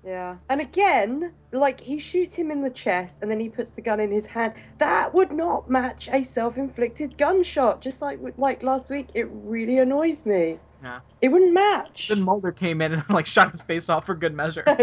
Yeah. 0.04 0.36
And 0.48 0.60
again, 0.62 1.32
like 1.52 1.80
he 1.80 1.98
shoots 1.98 2.34
him 2.34 2.50
in 2.50 2.62
the 2.62 2.70
chest 2.70 3.18
and 3.20 3.30
then 3.30 3.38
he 3.38 3.50
puts 3.50 3.72
the 3.72 3.82
gun 3.82 4.00
in 4.00 4.10
his 4.10 4.24
hand. 4.24 4.54
That 4.78 5.12
would 5.12 5.32
not 5.32 5.68
match 5.68 6.08
a 6.10 6.22
self-inflicted 6.22 7.18
gunshot. 7.18 7.82
Just 7.82 8.00
like 8.00 8.18
like 8.38 8.62
last 8.62 8.88
week, 8.88 9.08
it 9.14 9.28
really 9.30 9.78
annoys 9.78 10.24
me. 10.24 10.58
Yeah. 10.82 11.00
It 11.20 11.28
wouldn't 11.28 11.52
match. 11.52 12.08
Then 12.08 12.22
Mulder 12.22 12.52
came 12.52 12.80
in 12.80 12.92
and 12.92 13.04
like 13.10 13.26
shot 13.26 13.52
his 13.52 13.62
face 13.62 13.88
off 13.88 14.06
for 14.06 14.14
good 14.14 14.34
measure. 14.34 14.64
I 14.66 14.74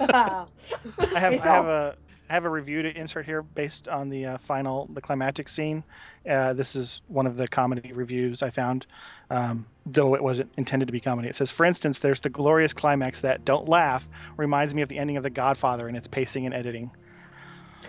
have 0.00 0.50
Face 0.98 1.14
I 1.18 1.18
have 1.20 1.64
off. 1.64 1.66
a 1.66 1.96
I 2.28 2.34
have 2.34 2.44
a 2.44 2.50
review 2.50 2.82
to 2.82 2.96
insert 2.96 3.24
here 3.24 3.42
based 3.42 3.88
on 3.88 4.08
the 4.08 4.26
uh, 4.26 4.38
final 4.38 4.88
the 4.92 5.00
climactic 5.00 5.48
scene. 5.48 5.84
Uh, 6.28 6.52
this 6.54 6.74
is 6.74 7.02
one 7.06 7.26
of 7.26 7.36
the 7.36 7.46
comedy 7.46 7.92
reviews 7.92 8.42
I 8.42 8.50
found, 8.50 8.86
um, 9.30 9.66
though 9.86 10.14
it 10.16 10.22
wasn't 10.22 10.50
intended 10.56 10.86
to 10.86 10.92
be 10.92 11.00
comedy. 11.00 11.28
It 11.28 11.36
says, 11.36 11.52
for 11.52 11.64
instance, 11.64 12.00
there's 12.00 12.20
the 12.20 12.30
glorious 12.30 12.72
climax 12.72 13.20
that 13.20 13.44
don't 13.44 13.68
laugh 13.68 14.08
reminds 14.36 14.74
me 14.74 14.82
of 14.82 14.88
the 14.88 14.98
ending 14.98 15.16
of 15.16 15.22
The 15.22 15.30
Godfather 15.30 15.88
in 15.88 15.94
its 15.94 16.08
pacing 16.08 16.46
and 16.46 16.54
editing, 16.54 16.90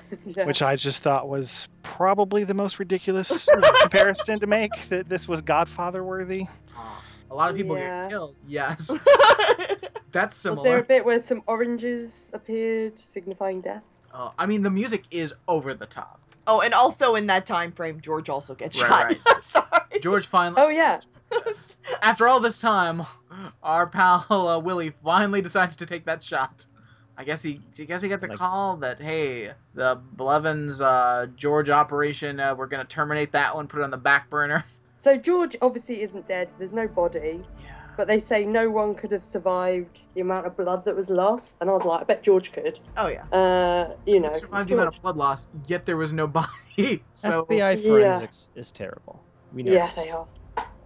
Yeah. 0.25 0.45
which 0.45 0.61
I 0.61 0.75
just 0.75 1.03
thought 1.03 1.27
was 1.27 1.67
probably 1.83 2.43
the 2.43 2.53
most 2.53 2.79
ridiculous 2.79 3.47
comparison 3.81 4.39
to 4.39 4.47
make. 4.47 4.71
That 4.89 5.07
this 5.09 5.27
was 5.27 5.41
Godfather 5.41 6.03
worthy. 6.03 6.45
Aw. 6.75 7.03
a 7.31 7.35
lot 7.35 7.49
of 7.49 7.55
people 7.57 7.77
Yeah. 7.77 8.03
get 8.03 8.09
killed. 8.09 8.35
Yes, 8.47 8.91
that's 10.11 10.35
so 10.35 10.51
Was 10.51 10.63
there 10.63 10.79
a 10.79 10.83
bit 10.83 11.05
where 11.05 11.21
some 11.21 11.41
oranges 11.47 12.31
appeared, 12.33 12.97
signifying 12.97 13.61
death? 13.61 13.83
Uh, 14.13 14.31
I 14.37 14.45
mean, 14.45 14.63
the 14.63 14.69
music 14.69 15.03
is 15.11 15.33
over 15.47 15.73
the 15.73 15.85
top. 15.85 16.19
oh, 16.47 16.61
and 16.61 16.73
also 16.73 17.15
in 17.15 17.27
that 17.27 17.45
time 17.45 17.71
frame, 17.71 17.99
George 18.01 18.29
also 18.29 18.55
gets 18.55 18.81
Right, 18.81 19.17
shot. 19.27 19.43
Sorry. 19.43 19.99
George 20.01 20.27
finally, 20.27 20.61
Oh 20.61 20.69
yeah. 20.69 20.99
after 22.01 22.27
all 22.27 22.39
this 22.39 22.59
time, 22.59 23.03
our 23.63 23.87
pal 23.87 24.25
uh, 24.31 24.59
Willie 24.59 24.93
finally 25.03 25.41
decides 25.41 25.75
to 25.77 25.85
take 25.85 26.05
that 26.05 26.23
shot. 26.23 26.65
I 27.17 27.23
guess 27.23 27.41
he, 27.41 27.59
I 27.79 27.83
guess 27.83 28.01
he 28.01 28.09
got 28.09 28.21
the 28.21 28.27
Like- 28.27 28.37
call 28.37 28.77
that 28.77 28.99
hey, 28.99 29.51
the 29.73 29.99
Blevins 30.13 30.81
uh, 30.81 31.27
George 31.35 31.69
operation, 31.69 32.39
uh, 32.39 32.53
we're 32.55 32.67
gonna 32.67 32.85
terminate 32.85 33.31
that 33.31 33.55
one, 33.55 33.67
put 33.67 33.79
it 33.81 33.83
on 33.83 33.91
the 33.91 33.97
back 33.97 34.29
burner. 34.29 34.63
So 34.95 35.15
George 35.17 35.55
obviously 35.61 36.01
isn't 36.01 36.27
dead. 36.27 36.49
There's 36.57 36.73
no 36.73 36.87
body, 36.87 37.43
Yeah. 37.63 37.71
but 37.97 38.07
they 38.07 38.17
say 38.19 38.45
no 38.45 38.69
one 38.69 38.95
could 38.95 39.11
have 39.11 39.23
survived 39.23 39.99
the 40.15 40.21
amount 40.21 40.47
of 40.47 40.57
blood 40.57 40.85
that 40.85 40.95
was 40.95 41.09
lost. 41.09 41.55
And 41.61 41.69
I 41.69 41.73
was 41.73 41.83
like, 41.85 42.01
I 42.01 42.03
bet 42.03 42.23
George 42.23 42.51
could. 42.51 42.79
Oh 42.97 43.07
yeah. 43.07 43.23
Uh, 43.31 43.95
you 44.05 44.19
know, 44.19 44.29
it's 44.29 44.39
survived 44.41 44.69
the 44.69 44.73
amount 44.73 44.87
George. 44.87 44.95
of 44.97 45.01
blood 45.03 45.17
loss, 45.17 45.47
yet 45.67 45.85
there 45.85 45.97
was 45.97 46.11
no 46.13 46.27
body. 46.27 46.49
So 47.13 47.45
FBI 47.45 47.57
Yeah. 47.57 47.75
forensics 47.89 48.49
is 48.55 48.71
terrible. 48.71 49.23
We 49.53 49.63
know 49.63 49.71
Yeah, 49.71 49.87
this. 49.87 49.95
they 49.95 50.09
are. 50.11 50.27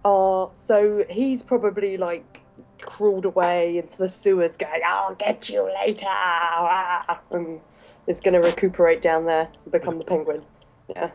Uh, 0.04 0.48
so 0.52 1.04
he's 1.08 1.42
probably 1.42 1.96
like 1.96 2.40
crawled 2.82 3.24
away 3.24 3.78
into 3.78 3.98
the 3.98 4.08
sewers, 4.08 4.56
going, 4.56 4.82
"I'll 4.86 5.14
get 5.14 5.48
you 5.48 5.64
later," 5.74 6.06
and 7.30 7.60
is 8.06 8.20
going 8.20 8.34
to 8.34 8.40
recuperate 8.40 9.00
down 9.02 9.24
there 9.26 9.48
and 9.64 9.72
become 9.72 9.98
the 9.98 10.04
penguin. 10.04 10.42
Yeah. 10.88 11.10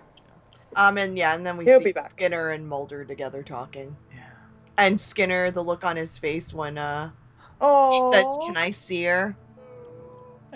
Um, 0.75 0.97
and 0.97 1.17
yeah, 1.17 1.33
and 1.35 1.45
then 1.45 1.57
we 1.57 1.65
He'll 1.65 1.79
see 1.79 1.91
be. 1.91 2.01
Skinner 2.01 2.49
and 2.49 2.67
Mulder 2.67 3.03
together 3.05 3.43
talking. 3.43 3.95
yeah. 4.13 4.21
And 4.77 4.99
Skinner, 5.01 5.51
the 5.51 5.63
look 5.63 5.83
on 5.83 5.95
his 5.95 6.17
face 6.17 6.53
when 6.53 6.77
uh 6.77 7.09
Oh. 7.59 7.91
he 7.91 8.15
says, 8.15 8.37
"Can 8.45 8.57
I 8.57 8.71
see 8.71 9.03
her?" 9.05 9.35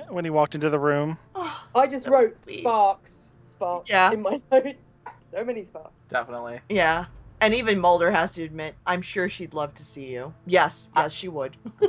When 0.10 0.24
he 0.26 0.32
walked 0.32 0.56
into 0.56 0.70
the 0.70 0.80
room, 0.80 1.18
Oh, 1.36 1.68
I 1.76 1.88
just 1.88 2.06
so 2.06 2.12
wrote 2.12 2.26
sweet. 2.30 2.60
sparks, 2.60 3.36
sparks 3.40 3.90
Yeah. 3.90 4.12
in 4.12 4.22
my 4.22 4.40
notes. 4.52 4.98
So 5.20 5.44
many 5.44 5.64
sparks. 5.64 5.92
definitely. 6.10 6.60
Yeah. 6.70 7.06
And 7.42 7.56
even 7.56 7.80
Mulder 7.80 8.12
has 8.12 8.34
to 8.34 8.44
admit, 8.44 8.76
I'm 8.86 9.02
sure 9.02 9.28
she'd 9.28 9.56
love 9.56 9.74
to 9.76 9.84
see 9.84 10.06
you. 10.06 10.32
Yes, 10.46 10.90
yes, 10.96 11.12
she 11.12 11.28
would. 11.28 11.58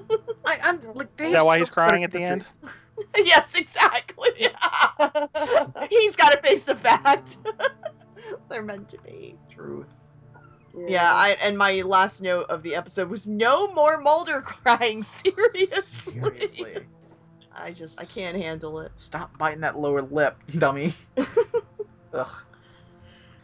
I, 0.47 0.59
I'm 0.63 0.81
like 0.95 1.15
they 1.19 1.27
is 1.27 1.33
that 1.35 1.45
why 1.45 1.57
so 1.57 1.61
he's 1.61 1.69
crying 1.69 2.05
at 2.05 2.11
the 2.11 2.25
end? 2.25 2.47
yes, 3.17 3.55
exactly. 3.55 4.31
He's 5.91 6.17
got 6.17 6.31
to 6.31 6.39
face 6.43 6.65
the 6.65 6.77
fact. 6.77 7.37
They're 8.49 8.63
meant 8.63 8.89
to 8.91 8.99
be. 8.99 9.37
Truth. 9.51 9.89
Yeah, 10.89 11.13
I 11.13 11.37
and 11.43 11.59
my 11.59 11.83
last 11.83 12.23
note 12.23 12.47
of 12.49 12.63
the 12.63 12.77
episode 12.77 13.11
was 13.11 13.27
no 13.27 13.73
more 13.75 14.01
Mulder 14.01 14.41
crying. 14.41 15.03
Seriously. 15.03 16.13
Seriously. 16.13 16.77
I 17.55 17.73
just 17.73 18.01
I 18.01 18.05
can't 18.05 18.37
handle 18.37 18.81
it. 18.81 18.93
Stop 18.97 19.37
biting 19.37 19.61
that 19.61 19.79
lower 19.79 20.03
lip, 20.03 20.39
dummy. 20.51 20.95
Ugh, 22.15 22.31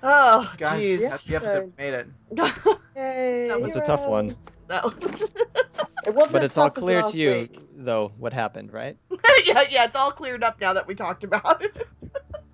Oh, 0.03 0.53
guys, 0.59 0.85
jeez. 0.85 1.01
that's 1.11 1.25
the 1.25 1.37
episode. 1.37 1.73
We 1.77 1.85
made 1.85 1.95
it. 1.95 2.07
Yay, 2.97 3.49
That 3.49 3.61
was 3.61 3.77
a 3.77 3.81
tough 3.81 4.07
one. 4.07 4.27
heroes. 4.27 4.65
No. 4.69 4.93
It 6.07 6.15
wasn't 6.15 6.33
But 6.33 6.45
it's 6.45 6.57
all 6.57 6.71
clear 6.71 7.03
to 7.03 7.17
you, 7.19 7.33
week. 7.33 7.59
though, 7.77 8.13
what 8.19 8.33
happened, 8.33 8.73
right? 8.73 8.97
yeah, 9.45 9.65
yeah, 9.69 9.85
it's 9.85 9.97
all 9.97 10.11
cleared 10.11 10.43
up 10.43 10.59
now 10.61 10.73
that 10.73 10.87
we 10.87 10.95
talked 10.95 11.23
about 11.25 11.63
it. 11.63 11.77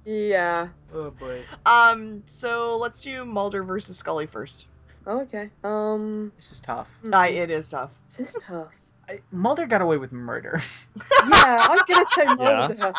Yeah. 0.04 0.68
Oh 0.92 1.10
boy. 1.12 1.40
Um, 1.64 2.22
so 2.26 2.78
let's 2.78 3.00
do 3.02 3.24
Mulder 3.24 3.62
versus 3.62 3.96
Scully 3.98 4.26
first. 4.26 4.66
Oh, 5.06 5.20
okay. 5.22 5.50
Um. 5.62 6.32
This 6.36 6.50
is 6.52 6.60
tough. 6.60 6.88
I, 7.12 7.28
it 7.28 7.50
is 7.50 7.68
tough. 7.68 7.90
This 8.06 8.20
is 8.34 8.42
tough. 8.42 8.72
I, 9.08 9.20
Mulder 9.30 9.66
got 9.66 9.82
away 9.82 9.98
with 9.98 10.10
murder. 10.10 10.60
Yeah, 10.96 11.56
I'm 11.60 11.78
gonna 11.86 12.06
say 12.06 12.24
Yeah. 12.24 12.92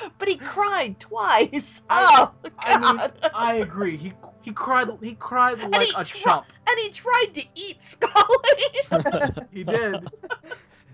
Mulder. 0.00 0.14
but 0.18 0.28
he 0.28 0.36
cried 0.36 1.00
twice. 1.00 1.82
I- 1.90 2.16
oh 2.18 2.32
God! 2.42 2.52
I 2.58 2.92
mean, 2.92 3.00
I 3.34 3.54
agree. 3.54 3.96
He 3.96 4.12
he 4.42 4.52
cried. 4.52 4.88
He 5.02 5.14
cried 5.14 5.58
like 5.58 5.82
he 5.82 5.90
a 5.90 5.92
tri- 5.92 6.04
chump. 6.04 6.46
and 6.68 6.78
he 6.78 6.90
tried 6.90 7.30
to 7.34 7.42
eat 7.54 7.82
Scully. 7.82 8.90
He 9.52 9.64
did. 9.64 9.96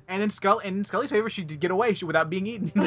And 0.08 0.22
in 0.22 0.30
Scully, 0.30 0.64
and 0.66 0.76
in 0.78 0.84
Scully's 0.84 1.10
favor, 1.10 1.28
she 1.28 1.42
did 1.42 1.58
get 1.58 1.72
away 1.72 1.94
she- 1.94 2.04
without 2.04 2.30
being 2.30 2.46
eaten. 2.46 2.70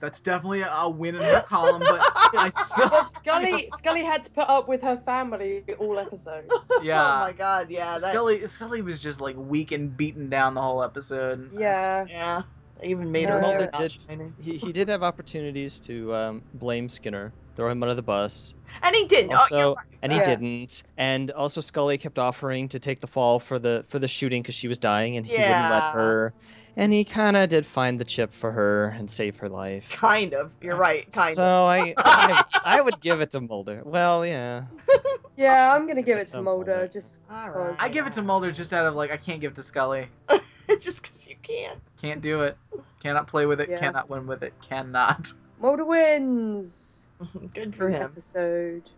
That's 0.00 0.20
definitely 0.20 0.62
a 0.68 0.88
win 0.88 1.14
in 1.14 1.22
her 1.22 1.40
column. 1.42 1.80
But 1.80 2.00
I 2.38 2.50
still, 2.50 2.88
But 2.88 3.04
Scully, 3.04 3.68
Scully 3.70 4.04
had 4.04 4.22
to 4.24 4.30
put 4.30 4.48
up 4.48 4.68
with 4.68 4.82
her 4.82 4.96
family 4.96 5.64
all 5.78 5.98
episode. 5.98 6.46
Oh 6.50 6.80
yeah. 6.82 7.02
Oh 7.02 7.20
my 7.20 7.32
God! 7.32 7.70
Yeah. 7.70 7.98
That, 7.98 8.12
Scully, 8.12 8.46
Scully 8.46 8.82
was 8.82 9.00
just 9.00 9.20
like 9.20 9.36
weak 9.36 9.72
and 9.72 9.96
beaten 9.96 10.28
down 10.28 10.54
the 10.54 10.62
whole 10.62 10.82
episode. 10.82 11.52
Yeah. 11.52 12.06
Yeah. 12.08 12.42
They 12.84 12.90
even 12.90 13.10
made 13.10 13.22
Yeah. 13.22 13.30
her 13.30 13.40
Mulder 13.40 13.70
did- 13.78 13.96
he, 14.38 14.56
he 14.58 14.70
did 14.70 14.88
have 14.88 15.02
opportunities 15.02 15.80
to 15.80 16.14
um, 16.14 16.42
blame 16.52 16.90
Skinner, 16.90 17.32
throw 17.56 17.70
him 17.70 17.82
under 17.82 17.94
the 17.94 18.02
bus. 18.02 18.54
And 18.82 18.94
he 18.94 19.06
didn't. 19.06 19.32
Also, 19.32 19.58
oh, 19.58 19.74
right. 19.74 19.86
and 20.02 20.12
he 20.12 20.18
Yeah. 20.18 20.24
didn't. 20.24 20.82
And 20.98 21.30
also, 21.30 21.62
Scully 21.62 21.96
kept 21.96 22.18
offering 22.18 22.68
to 22.68 22.78
take 22.78 23.00
the 23.00 23.06
fall 23.06 23.38
for 23.38 23.58
the 23.58 23.86
for 23.88 23.98
the 23.98 24.06
shooting 24.08 24.42
because 24.42 24.54
she 24.54 24.68
was 24.68 24.78
dying, 24.78 25.16
and 25.16 25.24
he 25.24 25.32
wouldn't 25.32 25.50
let 25.70 25.94
her. 25.94 26.34
And 26.76 26.92
he 26.92 27.04
kind 27.04 27.36
of 27.38 27.48
did 27.48 27.64
find 27.64 27.98
the 27.98 28.04
chip 28.04 28.32
for 28.34 28.50
her 28.52 28.88
and 28.98 29.10
save 29.10 29.38
her 29.38 29.48
life. 29.48 29.90
Kind 29.92 30.34
of. 30.34 30.50
You're 30.60 30.76
right. 30.76 31.10
Kind 31.10 31.36
so 31.36 31.42
of. 31.42 31.68
I, 31.70 31.94
I 31.96 32.42
I 32.64 32.80
would 32.82 33.00
give 33.00 33.22
it 33.22 33.30
to 33.30 33.40
Mulder. 33.40 33.80
Well, 33.84 34.26
yeah. 34.26 34.64
Yeah, 35.36 35.74
I'm 35.74 35.88
gonna 35.88 36.00
give 36.02 36.16
it 36.18 36.28
to 36.28 36.42
Mulder. 36.42 36.70
Mulder. 36.70 36.88
Just 36.88 37.22
All 37.28 37.50
cause. 37.50 37.76
I 37.80 37.88
give 37.88 38.06
it 38.06 38.12
to 38.12 38.22
Mulder 38.22 38.52
just 38.52 38.72
out 38.72 38.86
of 38.86 38.94
like 38.94 39.10
I 39.10 39.16
can't 39.16 39.40
give 39.40 39.50
it 39.52 39.54
to 39.56 39.62
Scully. 39.64 40.06
Just 40.80 41.02
because 41.02 41.26
you 41.26 41.36
can't. 41.42 41.80
Can't 42.00 42.20
do 42.22 42.42
it. 42.42 42.56
Cannot 43.02 43.26
play 43.26 43.46
with 43.46 43.60
it. 43.60 43.68
Yeah. 43.70 43.78
Cannot 43.78 44.08
win 44.08 44.26
with 44.26 44.42
it. 44.42 44.54
Cannot. 44.62 45.32
Mulder 45.60 45.84
wins. 45.84 47.08
Good 47.54 47.74
for 47.74 47.88
him. 47.88 48.02
Episode. 48.02 48.90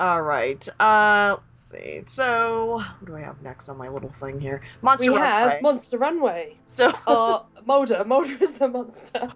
All 0.00 0.22
right. 0.22 0.66
Uh, 0.80 1.36
let's 1.38 1.60
see. 1.70 2.04
So, 2.06 2.76
what 2.76 3.04
do 3.04 3.16
I 3.16 3.20
have 3.22 3.42
next 3.42 3.68
on 3.68 3.76
my 3.78 3.88
little 3.88 4.10
thing 4.20 4.40
here? 4.40 4.62
Monster 4.80 5.10
We 5.12 5.18
have 5.18 5.46
Runway. 5.46 5.60
Monster 5.60 5.98
Runway. 5.98 6.56
so, 6.64 6.92
Uh, 7.06 7.40
Mulder. 7.66 8.04
Mulder 8.04 8.36
is 8.40 8.52
the 8.52 8.68
monster. 8.68 9.28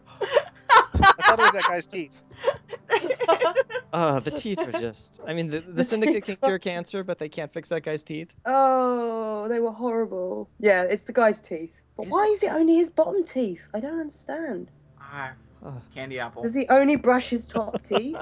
I 1.18 1.22
thought 1.22 1.38
it 1.38 1.42
was 1.42 1.52
that 1.52 1.68
guy's 1.68 1.86
teeth. 1.86 2.22
Uh, 3.92 4.20
the 4.20 4.30
teeth 4.30 4.58
are 4.58 4.72
just. 4.72 5.20
I 5.26 5.34
mean, 5.34 5.50
the, 5.50 5.60
the, 5.60 5.72
The 5.72 5.84
syndicate 5.84 6.24
can 6.24 6.36
cure 6.36 6.58
cancer, 6.58 7.04
but 7.04 7.18
they 7.18 7.28
can't 7.28 7.52
fix 7.52 7.68
that 7.68 7.82
guy's 7.82 8.02
teeth. 8.02 8.34
oh, 8.46 9.46
they 9.48 9.60
were 9.60 9.70
horrible. 9.70 10.48
Yeah, 10.58 10.84
it's 10.84 11.04
the 11.04 11.12
guy's 11.12 11.42
teeth. 11.42 11.78
But 11.98 12.06
why 12.06 12.24
is 12.32 12.42
it 12.42 12.50
only 12.52 12.76
his 12.76 12.88
bottom 12.88 13.22
teeth? 13.22 13.68
I 13.74 13.80
don't 13.80 14.00
understand. 14.00 14.70
Ah, 14.98 15.32
candy 15.94 16.18
apple. 16.20 16.40
Does 16.42 16.54
he 16.54 16.66
only 16.70 16.96
brush 16.96 17.28
his 17.28 17.46
top 17.46 17.82
teeth 17.84 18.16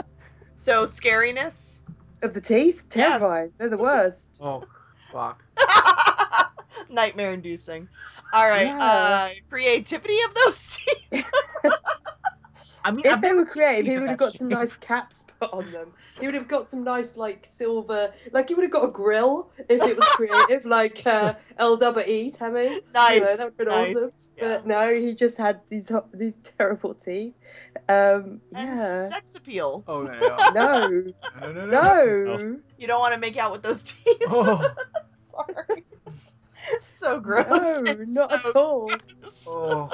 so 0.57 0.87
scariness. 0.87 1.79
of 2.23 2.35
the 2.35 2.41
teeth? 2.41 2.87
Yes. 2.93 3.09
Terrifying. 3.11 3.53
They're 3.57 3.69
the 3.69 3.77
worst. 3.77 4.39
Oh, 4.43 4.65
fuck. 5.13 5.45
Nightmare 6.91 7.33
inducing. 7.33 7.89
All 8.33 8.49
right. 8.49 8.67
Yeah. 8.67 8.83
Uh, 8.85 9.29
creativity 9.49 10.19
of 10.27 10.35
those 10.35 10.79
teeth. 11.13 11.27
I 12.85 12.91
mean, 12.93 13.05
If 13.05 13.13
I've 13.13 13.23
they 13.23 13.33
were 13.33 13.45
creative, 13.45 13.87
he 13.87 13.99
would 13.99 14.09
have 14.09 14.19
got 14.19 14.33
some 14.33 14.49
nice 14.49 14.75
caps 14.75 15.25
put 15.39 15.53
on 15.53 15.71
them. 15.73 15.93
He 16.19 16.27
would 16.27 16.35
have 16.35 16.49
got 16.49 16.67
some 16.67 16.83
nice, 16.85 17.17
like, 17.17 17.45
silver. 17.45 18.13
Like, 18.33 18.49
he 18.49 18.55
would 18.55 18.63
have 18.63 18.71
got 18.71 18.85
a 18.85 18.91
grill 18.91 19.51
if 19.69 19.83
it 19.83 19.97
was 19.97 20.09
creative, 20.15 20.65
like 20.65 21.07
uh, 21.07 21.35
LWE, 21.59 22.37
Tammy. 22.37 22.81
Nice. 22.95 23.15
You 23.15 23.21
know, 23.21 23.37
that 23.37 23.39
would 23.39 23.41
have 23.41 23.57
been 23.57 23.69
nice. 23.69 23.97
awesome. 23.97 24.11
Yeah. 24.37 24.49
But 24.57 24.67
no, 24.67 24.95
he 24.95 25.15
just 25.15 25.37
had 25.37 25.61
these 25.69 25.93
these 26.15 26.37
terrible 26.39 26.95
teeth. 26.95 27.35
Um, 27.89 28.41
And 28.55 28.69
yeah. 28.79 29.09
sex 29.11 29.35
appeal. 29.35 29.85
Oh 29.87 30.03
no. 30.03 30.19
No, 30.55 30.89
no, 30.89 31.53
no, 31.53 31.67
no. 31.67 32.25
no, 32.37 32.59
You 32.79 32.87
don't 32.87 33.01
want 33.01 33.13
to 33.15 33.21
make 33.21 33.37
out 33.37 33.53
with 33.53 33.63
those 33.63 33.83
teeth. 33.83 34.23
Oh, 34.29 34.67
Sorry. 35.31 35.85
so 36.95 37.21
gross. 37.21 37.47
no, 37.49 37.83
It's 37.87 38.11
not 38.11 38.31
so 38.43 38.51
at 38.51 38.57
all. 38.57 38.87
gross. 38.89 39.45
oh. 39.49 39.91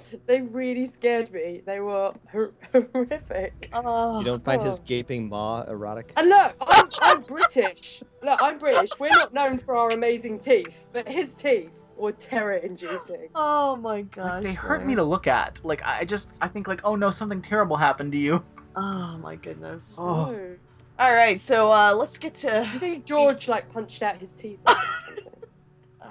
They 0.26 0.42
really 0.42 0.86
scared 0.86 1.32
me. 1.32 1.62
They 1.64 1.80
were 1.80 2.12
hor- 2.30 2.52
horrific. 2.92 3.70
Oh. 3.72 4.18
You 4.18 4.24
don't 4.24 4.44
find 4.44 4.62
his 4.62 4.78
Oh. 4.80 4.82
gaping 4.86 5.28
maw 5.28 5.62
erotic? 5.62 6.12
And 6.16 6.28
look, 6.28 6.54
I'm, 6.66 6.88
I'm 7.02 7.20
British. 7.22 8.02
Look, 8.22 8.40
I'm 8.42 8.58
British. 8.58 8.90
We're 9.00 9.08
not 9.10 9.32
known 9.32 9.56
for 9.56 9.74
our 9.76 9.90
amazing 9.90 10.38
teeth, 10.38 10.86
but 10.92 11.08
his 11.08 11.34
teeth 11.34 11.70
were 11.96 12.12
terror-inducing. 12.12 13.28
Oh 13.34 13.76
my 13.76 13.96
Like, 13.96 14.10
gosh. 14.12 14.42
they 14.42 14.52
hurt 14.52 14.84
me 14.84 14.94
to 14.96 15.02
look 15.04 15.26
at. 15.26 15.60
Like 15.64 15.82
I 15.84 16.04
just, 16.04 16.34
I 16.40 16.48
think 16.48 16.68
like, 16.68 16.80
oh 16.84 16.94
no, 16.96 17.10
something 17.10 17.40
terrible 17.42 17.76
happened 17.76 18.12
to 18.12 18.18
you. 18.18 18.44
Oh 18.76 19.18
my 19.18 19.36
goodness. 19.36 19.96
Oh. 19.98 20.30
No. 20.32 20.56
All 20.98 21.14
right, 21.14 21.40
so 21.40 21.72
uh, 21.72 21.94
let's 21.94 22.18
get 22.18 22.34
to. 22.36 22.48
Do 22.50 22.56
you 22.74 22.78
think 22.78 23.04
George 23.06 23.48
like 23.48 23.72
punched 23.72 24.02
out 24.02 24.18
his 24.18 24.34
teeth? 24.34 24.60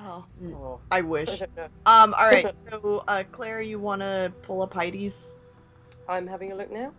Or 0.02 0.26
something? 0.38 0.56
Oh, 0.56 0.56
Oh. 0.56 0.80
I 0.92 1.00
I 1.00 1.02
wish. 1.02 1.42
Um. 1.86 2.14
All 2.14 2.28
right. 2.28 2.54
So, 2.58 3.04
uh, 3.08 3.24
Claire, 3.32 3.62
you 3.62 3.80
want 3.80 4.02
to 4.02 4.32
pull 4.44 4.62
up 4.62 4.74
Heidi's? 4.74 5.36
I'm 6.08 6.28
having 6.28 6.52
a 6.52 6.56
look 6.56 6.72
now. 6.72 6.94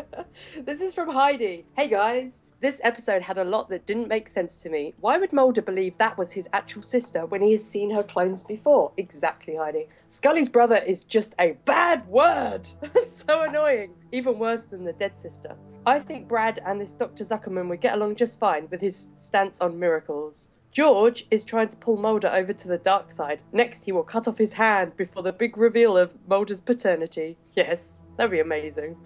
This 0.64 0.80
is 0.80 0.94
from 0.94 1.10
Heidi. 1.10 1.64
Hey 1.76 1.88
guys, 1.88 2.42
this 2.60 2.80
episode 2.84 3.22
had 3.22 3.38
a 3.38 3.44
lot 3.44 3.70
that 3.70 3.86
didn't 3.86 4.08
make 4.08 4.28
sense 4.28 4.62
to 4.62 4.70
me. 4.70 4.94
Why 5.00 5.18
would 5.18 5.32
Mulder 5.32 5.62
believe 5.62 5.98
that 5.98 6.18
was 6.18 6.32
his 6.32 6.48
actual 6.52 6.82
sister 6.82 7.26
when 7.26 7.40
he 7.40 7.52
has 7.52 7.64
seen 7.64 7.90
her 7.90 8.02
clones 8.02 8.44
before? 8.44 8.92
Exactly, 8.96 9.56
Heidi. 9.56 9.88
Scully's 10.08 10.48
brother 10.48 10.76
is 10.76 11.04
just 11.04 11.34
a 11.38 11.52
bad 11.64 12.06
word. 12.06 12.68
so 13.02 13.42
annoying. 13.42 13.94
Even 14.12 14.38
worse 14.38 14.66
than 14.66 14.84
the 14.84 14.92
dead 14.92 15.16
sister. 15.16 15.56
I 15.86 16.00
think 16.00 16.28
Brad 16.28 16.58
and 16.64 16.80
this 16.80 16.94
Dr. 16.94 17.24
Zuckerman 17.24 17.68
would 17.68 17.80
get 17.80 17.94
along 17.94 18.16
just 18.16 18.38
fine 18.38 18.68
with 18.70 18.80
his 18.80 19.12
stance 19.16 19.60
on 19.60 19.78
miracles. 19.78 20.50
George 20.72 21.26
is 21.32 21.44
trying 21.44 21.68
to 21.68 21.76
pull 21.76 21.96
Mulder 21.96 22.28
over 22.28 22.52
to 22.52 22.68
the 22.68 22.78
dark 22.78 23.10
side. 23.10 23.42
Next, 23.52 23.84
he 23.84 23.92
will 23.92 24.04
cut 24.04 24.28
off 24.28 24.38
his 24.38 24.52
hand 24.52 24.96
before 24.96 25.24
the 25.24 25.32
big 25.32 25.58
reveal 25.58 25.98
of 25.98 26.12
Mulder's 26.28 26.60
paternity. 26.60 27.36
Yes, 27.54 28.06
that'd 28.16 28.30
be 28.30 28.38
amazing. 28.38 28.96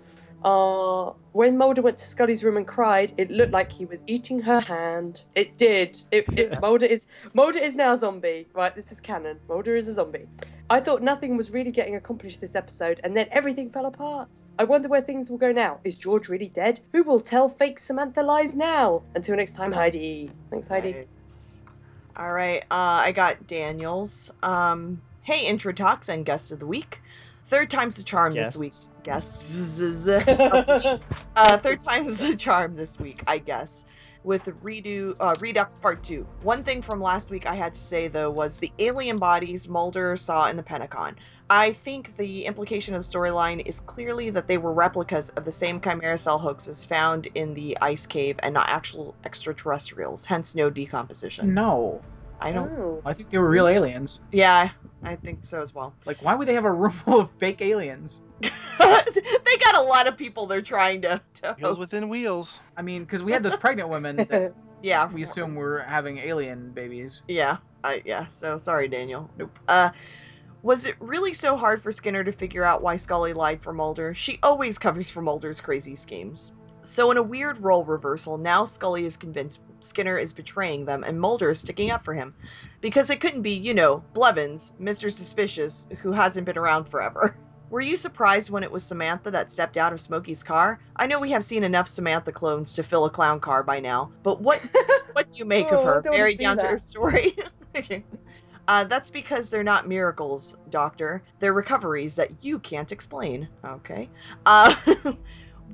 Uh, 0.45 1.13
when 1.33 1.57
Mulder 1.57 1.81
went 1.81 1.97
to 1.99 2.05
Scully's 2.05 2.45
room 2.45 2.59
and 2.59 2.67
cried, 2.67 3.15
it 3.17 3.31
looked 3.31 3.53
like 3.53 3.73
he 3.73 3.87
was 3.87 4.05
eating 4.07 4.41
her 4.41 4.61
hand. 4.61 5.23
It 5.35 5.57
did. 5.57 5.97
It, 6.13 6.39
it, 6.39 6.61
Mulder 6.63 6.87
is 6.87 7.09
Mulder 7.33 7.61
is 7.61 7.77
now 7.77 7.95
a 7.95 7.99
zombie. 7.99 8.47
Right, 8.53 8.75
this 8.75 8.93
is 8.93 9.01
canon. 9.01 9.41
Mulder 9.49 9.75
is 9.75 9.89
a 9.89 9.95
zombie. 9.95 10.27
I 10.69 10.81
thought 10.81 11.03
nothing 11.03 11.37
was 11.37 11.51
really 11.51 11.73
getting 11.73 11.97
accomplished 11.97 12.41
this 12.41 12.55
episode, 12.55 13.01
and 13.05 13.17
then 13.17 13.27
everything 13.31 13.71
fell 13.71 13.87
apart. 13.87 14.29
I 14.59 14.65
wonder 14.65 14.89
where 14.89 15.01
things 15.01 15.31
will 15.31 15.39
go 15.39 15.53
now. 15.53 15.81
Is 15.85 15.97
George 15.97 16.29
really 16.29 16.49
dead? 16.49 16.81
Who 16.93 17.03
will 17.05 17.21
tell 17.21 17.49
fake 17.49 17.79
Samantha 17.79 18.23
lies 18.23 18.55
now? 18.55 19.03
Until 19.15 19.37
next 19.37 19.55
time, 19.55 19.73
Heidi. 19.73 20.31
Thanks, 20.51 20.69
Heidi. 20.69 20.93
Nice. 20.93 21.61
All 22.17 22.33
right. 22.33 22.63
Uh, 22.71 23.01
I 23.05 23.13
got 23.13 23.47
Daniels. 23.47 24.31
Um. 24.43 25.01
Hey, 25.23 25.47
intro 25.47 25.73
talks 25.73 26.11
and 26.11 26.27
guest 26.27 26.53
of 26.53 26.61
the 26.61 26.67
week. 26.67 27.01
Third 27.55 27.71
time's 27.71 27.95
the 27.95 28.03
charm 28.03 28.33
this 28.33 28.57
week. 28.57 28.73
Guests. 29.05 29.79
Guests. 29.79 30.09
uh, 31.37 31.57
third 31.59 31.81
time's 31.83 32.19
the 32.19 32.35
charm 32.35 32.75
this 32.75 32.99
week, 32.99 33.23
I 33.29 33.39
guess. 33.39 33.85
With 34.25 34.47
redo 34.65 35.15
uh, 35.21 35.37
Redux 35.39 35.79
Part 35.79 36.03
Two. 36.03 36.27
One 36.43 36.65
thing 36.65 36.83
from 36.83 37.01
last 37.01 37.31
week 37.31 37.47
I 37.47 37.55
had 37.55 37.75
to 37.75 37.79
say 37.79 38.09
though 38.09 38.29
was 38.29 38.59
the 38.59 38.73
alien 38.81 39.19
bodies 39.19 39.69
Mulder 39.69 40.17
saw 40.17 40.49
in 40.49 40.57
the 40.57 40.65
Pentagon. 40.65 41.15
I 41.49 41.75
think 41.75 42.17
the 42.17 42.47
implication 42.47 42.97
of 42.97 43.09
the 43.09 43.19
storyline 43.19 43.65
is 43.65 43.79
clearly 43.79 44.31
that 44.31 44.49
they 44.49 44.59
were 44.59 44.73
replicas 44.73 45.29
of 45.29 45.45
the 45.45 45.53
same 45.53 45.81
chimera 45.81 46.19
cell 46.19 46.39
hoaxes 46.39 46.85
found 46.85 47.29
in 47.37 47.55
the 47.55 47.79
ice 47.81 48.07
cave 48.07 48.35
and 48.41 48.55
not 48.55 48.69
actual 48.69 49.15
extraterrestrials. 49.25 50.25
Hence, 50.25 50.57
no 50.57 50.71
decomposition. 50.71 51.55
No, 51.55 52.03
I 52.45 52.53
don't. 52.53 52.71
Oh. 52.79 53.03
I 53.05 53.13
think 53.13 53.31
they 53.31 53.39
were 53.39 53.49
real 53.49 53.67
aliens. 53.67 54.21
Yeah, 54.33 54.71
I 55.03 55.17
think 55.17 55.41
so 55.47 55.63
as 55.63 55.75
well. 55.75 55.95
Like, 56.05 56.23
why 56.23 56.35
would 56.35 56.47
they 56.47 56.55
have 56.55 56.65
a 56.65 56.73
room 56.73 56.93
full 56.93 57.21
of 57.21 57.31
fake 57.39 57.61
aliens? 57.63 58.21
they 58.41 59.57
got 59.61 59.77
a 59.77 59.83
lot 59.83 60.07
of 60.07 60.17
people 60.17 60.47
they're 60.47 60.63
trying 60.63 61.03
to, 61.03 61.21
to 61.35 61.55
Wheels 61.59 61.61
host. 61.61 61.79
within 61.81 62.09
wheels. 62.09 62.61
I 62.77 62.83
mean, 62.83 63.05
because 63.05 63.23
we 63.23 63.33
had 63.33 63.43
those 63.43 63.57
pregnant 63.57 63.89
women 63.89 64.17
that 64.17 64.55
Yeah, 64.85 65.11
we 65.11 65.23
assume 65.23 65.55
we're 65.55 65.81
having 65.81 66.19
alien 66.19 66.71
babies. 66.73 67.23
Yeah, 67.27 67.57
I 67.83 68.03
yeah. 68.05 68.27
So 68.27 68.59
sorry, 68.59 68.87
Daniel. 68.87 69.31
Nope. 69.39 69.59
Uh, 69.67 69.89
was 70.63 70.85
it 70.85 70.95
really 71.01 71.33
so 71.33 71.57
hard 71.57 71.83
for 71.83 71.91
Skinner 71.91 72.23
to 72.23 72.33
figure 72.33 72.65
out 72.65 72.83
why 72.83 72.97
Scully 72.97 73.33
lied 73.33 73.63
for 73.63 73.73
Mulder? 73.73 74.13
She 74.13 74.39
always 74.43 74.77
covers 74.77 75.09
for 75.09 75.23
Mulder's 75.23 75.59
crazy 75.59 75.95
schemes. 75.95 76.53
So 76.83 77.11
in 77.11 77.17
a 77.17 77.23
weird 77.23 77.63
role 77.63 77.83
reversal, 77.85 78.37
now 78.37 78.67
Scully 78.67 79.07
is 79.07 79.17
convinced 79.17 79.63
Skinner 79.85 80.19
is 80.19 80.33
betraying 80.33 80.85
them 80.85 81.05
and 81.05 81.21
Mulder 81.21 81.51
is 81.51 81.61
sticking 81.61 81.91
up 81.91 82.05
for 82.05 82.15
him. 82.15 82.33
Because 82.81 83.11
it 83.11 83.21
couldn't 83.21 83.43
be, 83.43 83.53
you 83.53 83.75
know, 83.75 84.05
Blevins, 84.15 84.73
Mr. 84.79 85.11
Suspicious, 85.11 85.87
who 86.01 86.13
hasn't 86.13 86.47
been 86.47 86.59
around 86.59 86.89
forever. 86.89 87.37
Were 87.71 87.81
you 87.81 87.97
surprised 87.97 88.51
when 88.51 88.63
it 88.63 88.71
was 88.71 88.85
Samantha 88.85 89.31
that 89.33 89.51
stepped 89.51 89.77
out 89.77 89.93
of 89.93 90.01
Smokey's 90.01 90.43
car? 90.43 90.81
I 90.97 91.07
know 91.07 91.19
we 91.19 91.31
have 91.33 91.45
seen 91.45 91.65
enough 91.65 91.89
Samantha 91.89 92.31
clones 92.31 92.75
to 92.75 92.83
fill 92.83 93.05
a 93.07 93.11
clown 93.11 93.41
car 93.41 93.63
by 93.63 93.81
now, 93.81 94.13
but 94.23 94.41
what 94.41 94.61
what 95.13 95.27
do 95.33 95.39
you 95.39 95.45
make 95.45 95.67
Oh, 95.73 95.79
of 95.79 95.85
her? 95.85 96.03
Very 96.03 96.37
down 96.37 96.57
to 96.59 96.67
earth 96.67 96.83
story. 96.83 97.35
Okay. 97.77 98.05
Uh, 98.67 98.85
that's 98.85 99.11
because 99.11 99.51
they're 99.51 99.63
not 99.63 99.87
miracles, 99.87 100.55
Doctor. 100.71 101.23
They're 101.39 101.53
recoveries 101.53 102.15
that 102.15 102.43
you 102.43 102.59
can't 102.59 102.91
explain. 102.93 103.51
Okay. 103.63 104.11
Uh, 104.47 104.75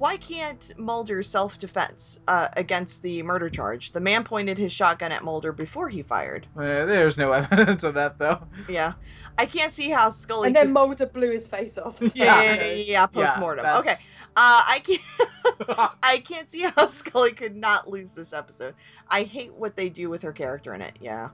why 0.01 0.17
can't 0.17 0.73
Mulder 0.79 1.23
self 1.23 1.59
defense 1.59 2.19
uh, 2.27 2.49
against 2.57 3.03
the 3.03 3.23
murder 3.23 3.51
charge? 3.51 3.93
The 3.93 4.01
man 4.01 4.25
pointed 4.25 4.57
his 4.57 4.73
shotgun 4.73 5.13
at 5.13 5.23
Mulder 5.23 5.53
before 5.53 5.91
he 5.91 6.03
fired. 6.03 6.47
Uh, 6.57 6.87
there's 6.87 7.19
no 7.19 7.33
evidence 7.41 7.85
of 7.85 7.95
that, 7.95 8.19
though. 8.19 8.41
Yeah. 8.67 8.95
I 9.37 9.45
can't 9.45 9.75
see 9.75 9.91
how 9.91 10.09
Scully. 10.09 10.47
and 10.49 10.57
then 10.57 10.67
could- 10.69 10.73
Mulder 10.73 11.07
blew 11.07 11.31
his 11.31 11.47
face 11.47 11.77
off. 11.77 11.99
so, 11.99 12.09
yeah, 12.15 12.43
yeah, 12.43 12.55
yeah, 12.65 12.73
yeah, 12.73 13.07
post 13.07 13.39
mortem. 13.39 13.65
Yeah, 13.67 13.79
okay. 13.81 13.95
Uh, 14.37 14.63
I 14.69 14.83
can't. 14.85 15.91
I 16.03 16.19
can't 16.27 16.51
see 16.51 16.63
how 16.63 16.87
Scully 16.87 17.33
could 17.33 17.55
not 17.57 17.89
lose 17.91 18.13
this 18.13 18.33
episode. 18.33 18.75
I 19.09 19.25
hate 19.25 19.53
what 19.53 19.77
they 19.77 19.91
do 19.91 20.09
with 20.09 20.23
her 20.23 20.33
character 20.33 20.73
in 20.75 20.81
it. 20.81 20.97
Yeah. 21.01 21.29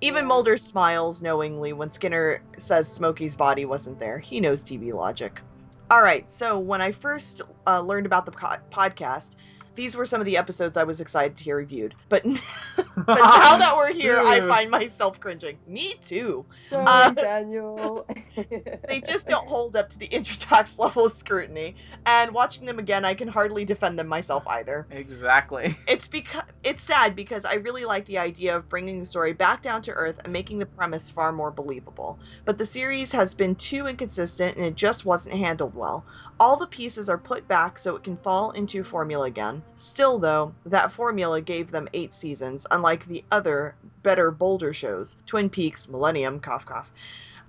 Even 0.00 0.22
Yeah. 0.24 0.28
Mulder 0.28 0.56
smiles 0.56 1.20
knowingly 1.20 1.74
when 1.74 1.90
Skinner 1.90 2.40
says 2.56 2.90
Smokey's 2.90 3.36
body 3.36 3.66
wasn't 3.66 3.98
there. 4.00 4.18
He 4.18 4.40
knows 4.40 4.62
TV 4.64 4.94
logic. 4.94 5.40
All 5.88 6.02
right, 6.02 6.28
so 6.28 6.58
when 6.58 6.80
I 6.80 6.90
first 6.90 7.42
uh, 7.66 7.80
learned 7.80 8.06
about 8.06 8.26
the 8.26 8.32
po- 8.32 8.56
podcast, 8.72 9.36
these 9.76 9.96
were 9.96 10.06
some 10.06 10.20
of 10.20 10.24
the 10.26 10.38
episodes 10.38 10.76
I 10.76 10.84
was 10.84 11.00
excited 11.00 11.36
to 11.36 11.44
hear 11.44 11.56
reviewed. 11.56 11.94
But, 12.08 12.24
but 12.96 13.06
now 13.18 13.56
that 13.58 13.74
we're 13.76 13.92
here, 13.92 14.18
I 14.18 14.40
find 14.48 14.70
myself 14.70 15.20
cringing. 15.20 15.58
Me 15.66 15.94
too. 16.04 16.44
Sorry, 16.70 16.84
Uh, 16.86 17.10
Daniel. 17.14 18.06
They 18.88 19.00
just 19.00 19.26
don't 19.28 19.46
hold 19.46 19.76
up 19.76 19.90
to 19.90 19.98
the 19.98 20.08
Intertox 20.08 20.78
level 20.78 21.06
of 21.06 21.12
scrutiny, 21.12 21.76
and 22.04 22.32
watching 22.32 22.66
them 22.66 22.78
again, 22.78 23.04
I 23.04 23.14
can 23.14 23.28
hardly 23.28 23.64
defend 23.64 23.98
them 23.98 24.08
myself 24.08 24.46
either. 24.46 24.86
Exactly. 24.90 25.76
It's 25.86 26.08
because 26.08 26.42
it's 26.64 26.82
sad 26.82 27.14
because 27.14 27.44
I 27.44 27.54
really 27.54 27.84
like 27.84 28.06
the 28.06 28.18
idea 28.18 28.56
of 28.56 28.68
bringing 28.68 28.98
the 29.00 29.06
story 29.06 29.32
back 29.32 29.62
down 29.62 29.82
to 29.82 29.92
earth 29.92 30.20
and 30.24 30.32
making 30.32 30.58
the 30.58 30.66
premise 30.66 31.10
far 31.10 31.32
more 31.32 31.50
believable. 31.50 32.18
But 32.44 32.58
the 32.58 32.66
series 32.66 33.12
has 33.12 33.34
been 33.34 33.54
too 33.54 33.86
inconsistent 33.86 34.56
and 34.56 34.64
it 34.64 34.74
just 34.74 35.04
wasn't 35.04 35.36
handled 35.36 35.74
well. 35.74 36.04
All 36.38 36.56
the 36.56 36.66
pieces 36.66 37.08
are 37.08 37.18
put 37.18 37.48
back 37.48 37.78
so 37.78 37.96
it 37.96 38.04
can 38.04 38.16
fall 38.18 38.50
into 38.50 38.84
formula 38.84 39.26
again. 39.26 39.62
Still 39.76 40.18
though, 40.18 40.54
that 40.66 40.92
formula 40.92 41.40
gave 41.40 41.70
them 41.70 41.88
8 41.94 42.12
seasons 42.12 42.66
unlike 42.70 43.06
the 43.06 43.24
other 43.32 43.74
better 44.02 44.30
bolder 44.30 44.74
shows, 44.74 45.16
Twin 45.26 45.48
Peaks, 45.48 45.88
Millennium, 45.88 46.40
cough 46.40 46.66
cough. 46.66 46.90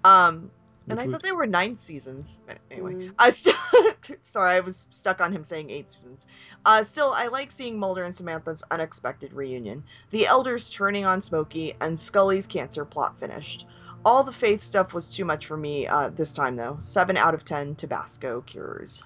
Um 0.04 0.52
and 0.90 1.02
I 1.02 1.08
thought 1.08 1.22
they 1.22 1.34
were 1.34 1.46
9 1.46 1.76
seasons. 1.76 2.40
Anyway, 2.72 2.94
Mm. 2.94 3.14
I 3.20 3.30
still 3.32 3.54
sorry, 4.22 4.52
I 4.56 4.62
was 4.62 4.88
stuck 4.90 5.20
on 5.20 5.34
him 5.34 5.44
saying 5.44 5.70
8 5.70 5.92
seasons. 5.92 6.26
Uh, 6.66 6.84
still, 6.84 7.12
I 7.14 7.28
like 7.28 7.52
seeing 7.52 7.78
Mulder 7.78 8.06
and 8.06 8.16
Samantha's 8.16 8.64
unexpected 8.72 9.34
reunion, 9.34 9.84
the 10.12 10.28
elders 10.28 10.70
turning 10.70 11.06
on 11.06 11.22
Smokey, 11.22 11.76
and 11.82 12.00
Scully's 12.00 12.48
cancer 12.48 12.86
plot 12.86 13.20
finished. 13.20 13.66
All 14.08 14.24
the 14.24 14.32
faith 14.32 14.62
stuff 14.62 14.94
was 14.94 15.14
too 15.14 15.26
much 15.26 15.48
for 15.48 15.58
me 15.58 15.86
uh, 15.86 16.08
this 16.08 16.32
time, 16.32 16.56
though. 16.56 16.78
7 16.80 17.18
out 17.18 17.34
of 17.34 17.44
10 17.44 17.76
Tabasco 17.76 18.40
cures. 18.40 19.04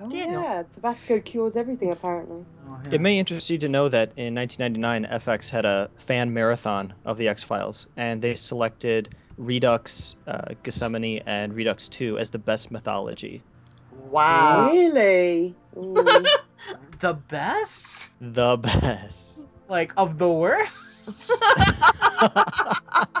oh, 0.00 0.10
Daniel. 0.10 0.42
yeah, 0.42 0.64
Tabasco 0.72 1.20
cures 1.20 1.56
everything, 1.56 1.92
apparently. 1.92 2.44
Oh, 2.68 2.80
yeah. 2.82 2.94
It 2.94 3.00
may 3.00 3.16
interest 3.16 3.48
you 3.48 3.58
to 3.58 3.68
know 3.68 3.88
that 3.88 4.14
in 4.16 4.34
1999, 4.34 5.20
FX 5.20 5.50
had 5.50 5.64
a 5.64 5.88
fan 5.98 6.34
marathon 6.34 6.94
of 7.04 7.16
the 7.16 7.28
X 7.28 7.44
Files, 7.44 7.86
and 7.96 8.20
they 8.20 8.34
selected 8.34 9.14
Redux, 9.36 10.16
uh, 10.26 10.54
Gethsemane, 10.64 11.22
and 11.24 11.54
Redux 11.54 11.86
2 11.86 12.18
as 12.18 12.30
the 12.30 12.40
best 12.40 12.72
mythology. 12.72 13.40
Wow. 14.10 14.70
Really? 14.72 15.54
The 16.98 17.14
best? 17.14 18.10
The 18.20 18.56
best. 18.56 19.44
Like, 19.68 19.92
of 19.96 20.18
the 20.18 20.28
worst? 20.28 21.30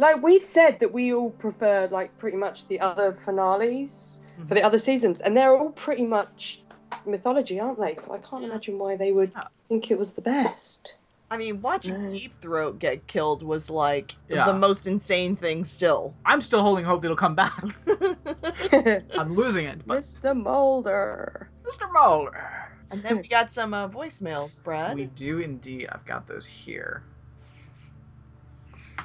like 0.00 0.22
we've 0.22 0.44
said 0.44 0.80
that 0.80 0.92
we 0.92 1.12
all 1.14 1.30
prefer 1.30 1.88
like 1.90 2.16
pretty 2.18 2.36
much 2.36 2.66
the 2.68 2.80
other 2.80 3.12
finales 3.12 4.20
for 4.48 4.54
the 4.54 4.62
other 4.62 4.78
seasons, 4.78 5.20
and 5.20 5.36
they're 5.36 5.56
all 5.56 5.70
pretty 5.70 6.04
much 6.06 6.62
mythology, 7.06 7.60
aren't 7.60 7.78
they? 7.78 7.94
So 7.96 8.14
I 8.14 8.18
can't 8.18 8.44
imagine 8.44 8.78
why 8.78 8.96
they 8.96 9.12
would 9.12 9.32
Yeah. 9.34 9.42
think 9.68 9.90
it 9.90 9.98
was 9.98 10.14
the 10.14 10.22
best. 10.22 10.96
I 11.30 11.36
mean, 11.36 11.60
watching 11.62 11.94
Mm. 11.94 12.10
Deep 12.10 12.40
Throat 12.40 12.78
get 12.80 13.06
killed 13.06 13.42
was 13.44 13.70
like 13.70 14.16
Yeah. 14.28 14.46
the 14.46 14.54
most 14.54 14.86
insane 14.88 15.36
thing 15.36 15.64
still. 15.64 16.14
I'm 16.24 16.40
still 16.40 16.60
holding 16.62 16.84
hope 16.84 17.02
that 17.02 17.06
it'll 17.06 17.16
come 17.16 17.36
back. 17.36 17.62
I'm 19.18 19.34
losing 19.34 19.66
it. 19.66 19.86
But 19.86 19.98
Mr. 19.98 20.34
Mulder. 20.34 21.48
Mr. 21.64 21.92
Mulder. 21.92 22.72
and 22.90 23.02
then 23.02 23.18
we 23.18 23.28
got 23.28 23.52
some 23.52 23.72
uh, 23.74 23.88
voicemails, 23.88 24.60
Brad. 24.64 24.96
We 24.96 25.04
do 25.06 25.38
indeed. 25.38 25.88
I've 25.92 26.04
got 26.04 26.26
those 26.26 26.46
here. 26.46 27.04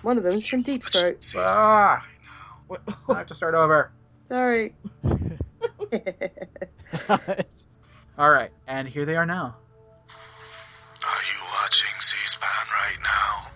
One 0.02 0.18
of 0.18 0.24
them's 0.24 0.46
from 0.46 0.62
Deep 0.62 0.84
Throat. 0.84 1.20
Ah, 1.38 2.04
what- 2.68 2.82
I 3.10 3.18
have 3.20 3.28
to 3.28 3.36
start 3.36 3.54
over. 3.56 3.92
Sorry. 4.28 4.74
All 8.18 8.30
right, 8.32 8.52
and 8.68 8.88
here 8.88 9.06
they 9.06 9.16
are 9.18 9.26
now. 9.26 9.56
Are 11.04 11.24
you 11.30 11.40
watching 11.62 11.92
C-SPAN 12.00 12.66
right 12.82 12.98
now? 13.04 13.52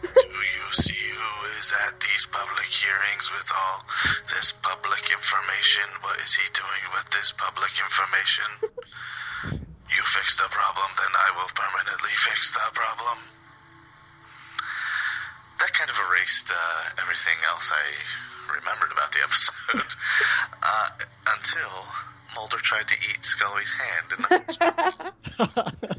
Do 0.14 0.38
you 0.38 0.66
see 0.72 0.94
who 1.12 1.32
is 1.58 1.72
at 1.88 1.98
these 2.00 2.24
public 2.30 2.70
hearings 2.70 3.28
with 3.34 3.50
all 3.50 3.82
this 4.30 4.54
public 4.62 5.02
information? 5.10 5.82
What 6.06 6.16
is 6.22 6.32
he 6.32 6.46
doing 6.54 6.82
with 6.94 7.10
this 7.10 7.34
public 7.36 7.74
information? 7.76 8.46
You 9.90 10.02
fix 10.14 10.36
the 10.38 10.46
problem, 10.48 10.88
then 10.96 11.10
I 11.12 11.28
will 11.36 11.50
permanently 11.52 12.14
fix 12.24 12.52
the 12.54 12.62
problem. 12.72 13.18
That 15.58 15.72
kind 15.72 15.90
of 15.90 15.96
erased 15.98 16.50
uh, 16.50 17.00
everything 17.02 17.38
else 17.50 17.72
I 17.72 18.54
remembered 18.54 18.92
about 18.92 19.12
the 19.12 19.22
episode. 19.26 19.90
uh, 20.62 20.88
until 21.26 21.86
Mulder 22.34 22.58
tried 22.58 22.88
to 22.88 22.94
eat 22.94 23.24
Scully's 23.24 23.72
hand 23.72 24.06
in 24.16 24.22
the 24.22 25.98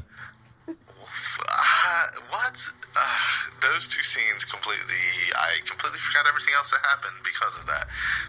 uh, 1.48 2.06
what? 2.30 2.56
Uh, 2.96 3.18
those 3.62 3.86
two 3.86 4.02
scenes 4.02 4.44
completely. 4.44 5.30
I 5.34 5.60
completely 5.68 5.98
forgot 6.00 6.26
everything 6.26 6.54
else 6.54 6.70
that 6.70 6.80
happened 6.82 7.22
because 7.24 7.56
of 7.58 7.66
that. 7.66 7.86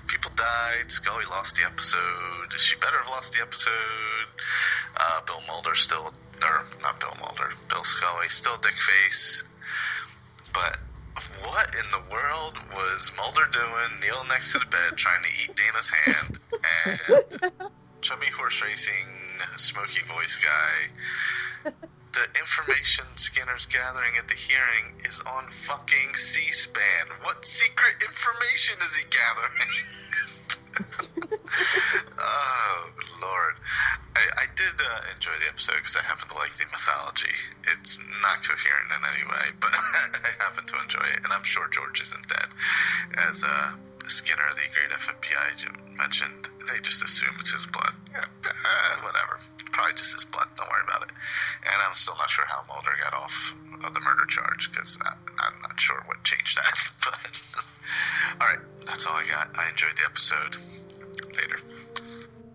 People 0.07 0.31
died. 0.35 0.91
Scully 0.91 1.25
lost 1.25 1.55
the 1.55 1.63
episode. 1.65 2.53
She 2.57 2.75
better 2.77 2.97
have 2.97 3.07
lost 3.07 3.33
the 3.33 3.41
episode. 3.41 4.29
Uh, 4.97 5.21
Bill 5.25 5.41
Mulder 5.47 5.75
still, 5.75 6.13
or 6.43 6.65
not 6.81 6.99
Bill 6.99 7.15
Mulder, 7.19 7.51
Bill 7.69 7.83
Scully 7.83 8.29
still 8.29 8.57
dick 8.57 8.75
face. 8.77 9.43
But 10.53 10.77
what 11.51 11.67
in 11.75 11.83
the 11.91 11.99
world 12.09 12.55
was 12.73 13.11
Mulder 13.17 13.45
doing, 13.51 13.99
kneeling 13.99 14.29
next 14.29 14.53
to 14.53 14.59
the 14.59 14.65
bed, 14.67 14.95
trying 14.95 15.21
to 15.21 15.29
eat 15.43 15.51
Dana's 15.59 15.89
hand, 15.89 16.39
and 16.87 17.51
chubby 18.01 18.27
horse 18.27 18.61
racing, 18.63 19.07
smoky 19.57 19.99
voice 20.07 20.37
guy? 20.39 21.73
the 22.13 22.39
information 22.39 23.05
Skinner's 23.15 23.65
gathering 23.65 24.11
at 24.17 24.27
the 24.27 24.33
hearing 24.33 24.95
is 25.05 25.19
on 25.21 25.47
fucking 25.67 26.15
C-SPAN. 26.15 27.07
What 27.23 27.45
secret 27.45 28.01
information 28.01 28.75
is 28.85 28.95
he 28.95 29.03
gathering? 29.11 29.71
oh, 32.19 32.89
Lord. 33.21 33.55
I, 34.15 34.43
I 34.43 34.45
did 34.55 34.75
uh, 34.75 35.01
enjoy 35.15 35.35
the 35.39 35.47
episode 35.47 35.79
because 35.79 35.95
I 35.95 36.03
happen 36.03 36.27
to 36.27 36.35
like 36.35 36.55
the 36.59 36.67
mythology. 36.67 37.31
It's 37.71 37.99
not 38.21 38.43
coherent 38.43 38.89
in 38.91 39.01
any 39.07 39.25
way, 39.27 39.45
but 39.63 39.71
I 39.71 40.31
happen 40.39 40.67
to 40.67 40.75
enjoy 40.83 41.07
it, 41.15 41.23
and 41.23 41.31
I'm 41.31 41.43
sure 41.47 41.67
George 41.71 42.01
isn't 42.01 42.27
dead. 42.27 42.49
As 43.29 43.43
uh, 43.43 43.71
Skinner, 44.07 44.51
the 44.55 44.67
great 44.75 44.91
FBI 44.91 45.95
mentioned, 45.95 46.47
they 46.67 46.79
just 46.83 47.03
assume 47.03 47.35
it's 47.39 47.51
his 47.51 47.65
blood. 47.67 47.95
Yeah, 48.11 48.25
eh, 48.27 48.95
whatever. 49.03 49.39
Probably 49.71 49.95
just 49.95 50.13
his 50.13 50.25
blood. 50.25 50.47
Don't 50.57 50.67
worry 50.67 50.83
about 50.83 51.07
it. 51.07 51.13
And 51.63 51.77
I'm 51.79 51.95
still 51.95 52.15
not 52.19 52.29
sure 52.29 52.45
how 52.47 52.63
Mulder 52.67 52.95
got 52.99 53.13
off 53.13 53.35
of 53.83 53.93
the 53.93 54.01
murder 54.01 54.25
charge 54.27 54.69
because 54.71 54.97
I'm 55.05 55.61
not 55.61 55.79
sure 55.79 56.03
what 56.05 56.23
changed 56.23 56.57
that. 56.57 56.77
But 58.39 58.45
all 58.45 58.47
right, 58.47 58.59
that's 58.85 59.05
all 59.05 59.15
I 59.15 59.27
got. 59.27 59.49
I 59.55 59.69
enjoyed 59.69 59.97
the 59.97 60.05
episode. 60.05 60.57
Later. 61.35 61.59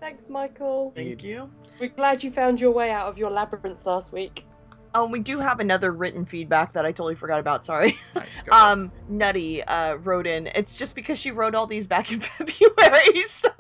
Thanks, 0.01 0.29
Michael. 0.29 0.93
Thank 0.95 1.23
you. 1.23 1.51
We're 1.79 1.89
glad 1.89 2.23
you 2.23 2.31
found 2.31 2.61
your 2.61 2.73
way 2.73 2.91
out 2.91 3.07
of 3.07 3.19
your 3.19 3.31
labyrinth 3.31 3.85
last 3.85 4.13
week. 4.13 4.47
Um, 4.95 5.11
we 5.11 5.19
do 5.19 5.39
have 5.39 5.61
another 5.61 5.93
written 5.93 6.25
feedback 6.25 6.73
that 6.73 6.87
I 6.87 6.91
totally 6.91 7.17
forgot 7.17 7.39
about. 7.39 7.67
Sorry. 7.67 7.99
Nice. 8.15 8.43
Um, 8.53 8.91
Nutty 9.09 9.63
uh, 9.65 9.97
wrote 9.97 10.27
in. 10.27 10.47
It's 10.55 10.79
just 10.79 10.95
because 10.95 11.19
she 11.19 11.33
wrote 11.33 11.55
all 11.55 11.67
these 11.67 11.87
back 11.87 12.11
in 12.11 12.21
February, 12.39 13.23
so 13.29 13.51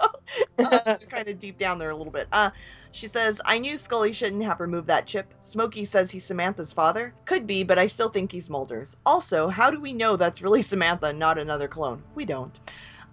uh, 0.58 0.96
kind 1.10 1.28
of 1.28 1.38
deep 1.38 1.58
down 1.58 1.78
there 1.78 1.90
a 1.90 1.96
little 1.96 2.12
bit. 2.12 2.28
Uh, 2.32 2.50
she 2.92 3.06
says, 3.06 3.40
"I 3.44 3.58
knew 3.58 3.76
Scully 3.76 4.12
shouldn't 4.12 4.44
have 4.44 4.60
removed 4.60 4.86
that 4.86 5.06
chip. 5.06 5.34
Smokey 5.42 5.84
says 5.84 6.10
he's 6.10 6.24
Samantha's 6.24 6.72
father. 6.72 7.12
Could 7.26 7.46
be, 7.46 7.64
but 7.64 7.78
I 7.78 7.86
still 7.88 8.08
think 8.08 8.32
he's 8.32 8.48
Mulder's. 8.48 8.96
Also, 9.04 9.48
how 9.48 9.70
do 9.70 9.80
we 9.80 9.92
know 9.92 10.16
that's 10.16 10.40
really 10.40 10.62
Samantha, 10.62 11.12
not 11.12 11.36
another 11.36 11.68
clone? 11.68 12.02
We 12.14 12.24
don't. 12.24 12.58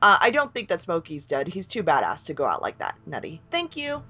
Uh, 0.04 0.18
I 0.20 0.32
don't 0.32 0.54
think 0.54 0.68
that 0.68 0.82
Smokey's 0.82 1.26
dead. 1.26 1.48
He's 1.48 1.66
too 1.66 1.82
badass 1.82 2.26
to 2.26 2.34
go 2.34 2.44
out 2.44 2.62
like 2.62 2.78
that. 2.80 2.96
Nutty. 3.06 3.40
Thank 3.52 3.78
you. 3.78 4.04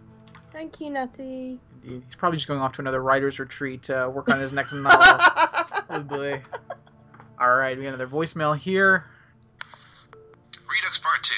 Thank 0.51 0.81
you, 0.81 0.89
Nutty. 0.89 1.59
Indeed. 1.83 2.01
He's 2.07 2.15
probably 2.15 2.37
just 2.37 2.47
going 2.47 2.61
off 2.61 2.73
to 2.73 2.81
another 2.81 2.99
writer's 2.99 3.37
retreat 3.37 3.83
to 3.83 4.09
work 4.09 4.27
on 4.27 4.39
his 4.39 4.51
next 4.51 4.73
novel. 4.73 4.89
oh 5.91 5.99
boy. 6.01 6.41
All 7.39 7.55
right, 7.55 7.77
we 7.77 7.83
got 7.83 7.89
another 7.89 8.07
voicemail 8.07 8.57
here. 8.57 9.05
Redux 10.65 10.97
Part 10.97 11.21
2. 11.21 11.33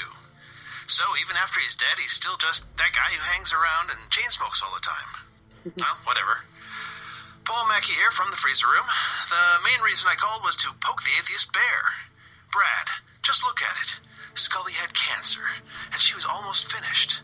So, 0.87 1.03
even 1.21 1.35
after 1.35 1.59
he's 1.59 1.75
dead, 1.75 1.99
he's 1.99 2.13
still 2.13 2.37
just 2.37 2.63
that 2.77 2.91
guy 2.95 3.11
who 3.11 3.19
hangs 3.35 3.51
around 3.51 3.89
and 3.89 3.99
chain 4.09 4.31
smokes 4.31 4.63
all 4.63 4.71
the 4.73 4.87
time. 4.87 5.73
well, 5.77 5.97
whatever. 6.05 6.39
Paul 7.43 7.67
Mackey 7.67 7.91
here 7.91 8.11
from 8.11 8.31
the 8.31 8.37
freezer 8.37 8.67
room. 8.67 8.87
The 9.27 9.67
main 9.67 9.83
reason 9.83 10.07
I 10.07 10.15
called 10.15 10.43
was 10.45 10.55
to 10.63 10.71
poke 10.79 11.03
the 11.03 11.11
atheist 11.19 11.51
bear. 11.51 11.81
Brad, 12.53 12.87
just 13.21 13.43
look 13.43 13.59
at 13.61 13.75
it. 13.83 13.99
Scully 14.37 14.73
had 14.73 14.93
cancer, 14.93 15.43
and 15.91 15.99
she 15.99 16.15
was 16.15 16.25
almost 16.25 16.71
finished. 16.71 17.21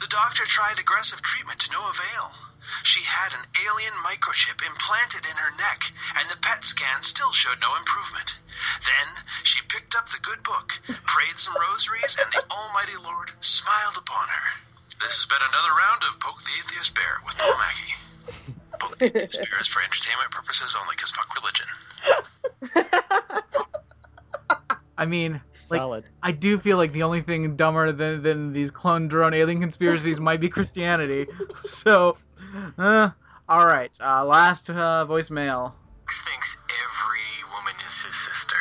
The 0.00 0.06
doctor 0.06 0.44
tried 0.44 0.78
aggressive 0.78 1.22
treatment 1.22 1.60
to 1.60 1.72
no 1.72 1.88
avail. 1.88 2.32
She 2.82 3.02
had 3.02 3.32
an 3.32 3.46
alien 3.66 3.94
microchip 4.04 4.60
implanted 4.66 5.24
in 5.24 5.36
her 5.36 5.50
neck, 5.56 5.90
and 6.16 6.28
the 6.28 6.36
PET 6.36 6.64
scan 6.64 7.02
still 7.02 7.32
showed 7.32 7.60
no 7.60 7.74
improvement. 7.76 8.36
Then 8.84 9.24
she 9.42 9.62
picked 9.68 9.96
up 9.96 10.08
the 10.10 10.18
good 10.18 10.42
book, 10.42 10.78
prayed 11.06 11.38
some 11.38 11.56
rosaries, 11.56 12.16
and 12.20 12.30
the 12.32 12.44
Almighty 12.50 12.96
Lord 12.96 13.32
smiled 13.40 13.96
upon 13.96 14.28
her. 14.28 14.52
This 15.00 15.16
has 15.16 15.26
been 15.26 15.40
another 15.40 15.72
round 15.74 16.02
of 16.04 16.20
Poke 16.20 16.42
the 16.42 16.50
Atheist 16.58 16.94
Bear 16.94 17.20
with 17.24 17.38
Paul 17.38 17.56
Mackey. 17.58 17.94
Poke 18.78 18.98
the 18.98 19.06
Atheist 19.06 19.40
Bear 19.50 19.60
is 19.60 19.68
for 19.68 19.80
entertainment 19.80 20.30
purposes 20.30 20.74
only, 20.78 20.94
because 20.96 21.12
fuck 21.12 21.34
religion. 21.34 21.66
I 24.98 25.06
mean, 25.06 25.32
like, 25.32 25.42
Solid. 25.76 26.04
I 26.22 26.32
do 26.32 26.58
feel 26.58 26.76
like 26.76 26.92
the 26.92 27.02
only 27.02 27.20
thing 27.20 27.56
dumber 27.56 27.92
than, 27.92 28.22
than 28.22 28.52
these 28.52 28.70
clone 28.70 29.08
drone 29.08 29.34
alien 29.34 29.60
conspiracies 29.60 30.20
might 30.20 30.40
be 30.40 30.48
Christianity. 30.56 31.26
So, 31.64 32.16
uh, 32.78 33.10
all 33.48 33.66
right. 33.66 33.94
Uh, 34.00 34.24
last 34.24 34.70
uh, 34.70 35.06
voicemail. 35.08 35.74
thinks 36.24 36.56
every 36.68 37.52
woman 37.52 37.74
is 37.86 38.02
his 38.02 38.14
sister. 38.14 38.56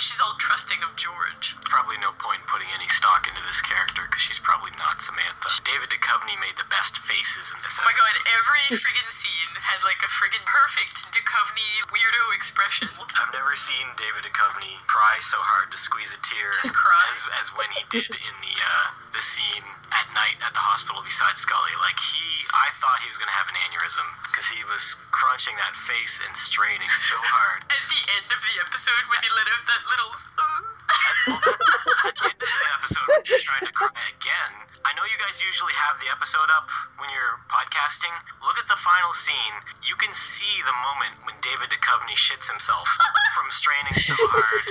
She's 0.00 0.20
all 0.20 0.34
trusting 0.40 0.80
of 0.80 0.96
George. 0.96 1.54
Probably 1.68 2.00
no 2.00 2.16
point 2.16 2.40
in 2.40 2.48
putting 2.48 2.72
any 2.72 2.88
stock 2.88 3.28
into 3.28 3.40
this 3.44 3.60
character 3.60 4.08
because 4.08 4.24
she's 4.24 4.40
probably 4.40 4.72
not 4.80 5.04
Samantha. 5.04 5.52
David 5.62 5.92
Duchovny 5.92 6.34
made 6.40 6.56
the 6.56 6.66
best 6.72 6.96
faces 7.04 7.52
in 7.52 7.60
this. 7.60 7.76
Oh 7.76 7.84
my 7.84 7.92
god, 7.92 8.16
every 8.32 8.80
friggin' 8.80 9.12
scene 9.12 9.52
had 9.60 9.84
like 9.84 10.00
a 10.00 10.10
friggin' 10.16 10.42
perfect 10.48 11.04
Duchovny 11.12 11.70
weirdo 11.92 12.24
expression. 12.32 12.88
I've 13.20 13.32
never 13.36 13.52
seen 13.54 13.84
David 14.00 14.24
Duchovny 14.24 14.80
cry 14.88 15.20
so 15.20 15.36
hard 15.38 15.68
to 15.70 15.78
squeeze 15.78 16.16
a 16.16 16.20
tear 16.24 16.50
as, 16.64 17.20
as 17.36 17.52
when 17.54 17.68
he 17.76 17.84
did 17.92 18.08
in 18.08 18.34
the 18.40 18.56
uh, 18.56 18.86
the 19.12 19.20
scene 19.20 19.66
at 19.92 20.08
night 20.16 20.40
at 20.40 20.56
the 20.56 20.62
hospital 20.64 21.04
beside 21.04 21.36
Scully. 21.36 21.76
Like 21.76 22.00
he, 22.00 22.24
I 22.56 22.72
thought 22.80 23.04
he 23.04 23.08
was 23.12 23.20
gonna 23.20 23.36
have 23.36 23.52
an 23.52 23.58
aneurysm 23.68 24.06
because 24.30 24.48
he 24.48 24.64
was 24.64 24.96
crunching 25.20 25.52
that 25.60 25.76
face 25.84 26.16
and 26.24 26.32
straining 26.32 26.88
so 26.96 27.16
hard. 27.20 27.60
At 27.68 27.84
the 27.92 28.02
end 28.16 28.28
of 28.32 28.40
the 28.40 28.54
episode 28.64 29.04
when 29.12 29.20
he 29.20 29.28
let 29.36 29.46
out 29.52 29.64
that 29.68 29.82
little. 29.84 30.10
Well, 31.28 31.40
that- 31.44 31.60
at 32.08 32.16
the 32.16 32.24
end 32.32 32.40
of 32.40 32.48
the 32.48 32.70
episode, 32.80 33.06
when 33.06 33.22
he's 33.28 33.44
trying 33.44 33.66
to 33.68 33.72
cry 33.76 33.92
again. 34.16 34.52
I 34.84 34.96
know 34.96 35.04
you 35.04 35.18
guys 35.30 35.46
usually 35.46 35.74
have 35.78 35.94
the 36.02 36.10
episode 36.10 36.50
up 36.50 36.66
when 36.98 37.06
you're 37.14 37.38
podcasting. 37.46 38.10
Look 38.42 38.58
at 38.58 38.66
the 38.66 38.74
final 38.82 39.14
scene. 39.14 39.54
You 39.86 39.94
can 39.94 40.10
see 40.10 40.58
the 40.66 40.74
moment 40.82 41.22
when 41.22 41.38
David 41.38 41.70
Duchovny 41.70 42.18
shits 42.18 42.50
himself 42.50 42.90
from 43.38 43.46
straining 43.54 43.94
so 44.02 44.18
hard, 44.18 44.66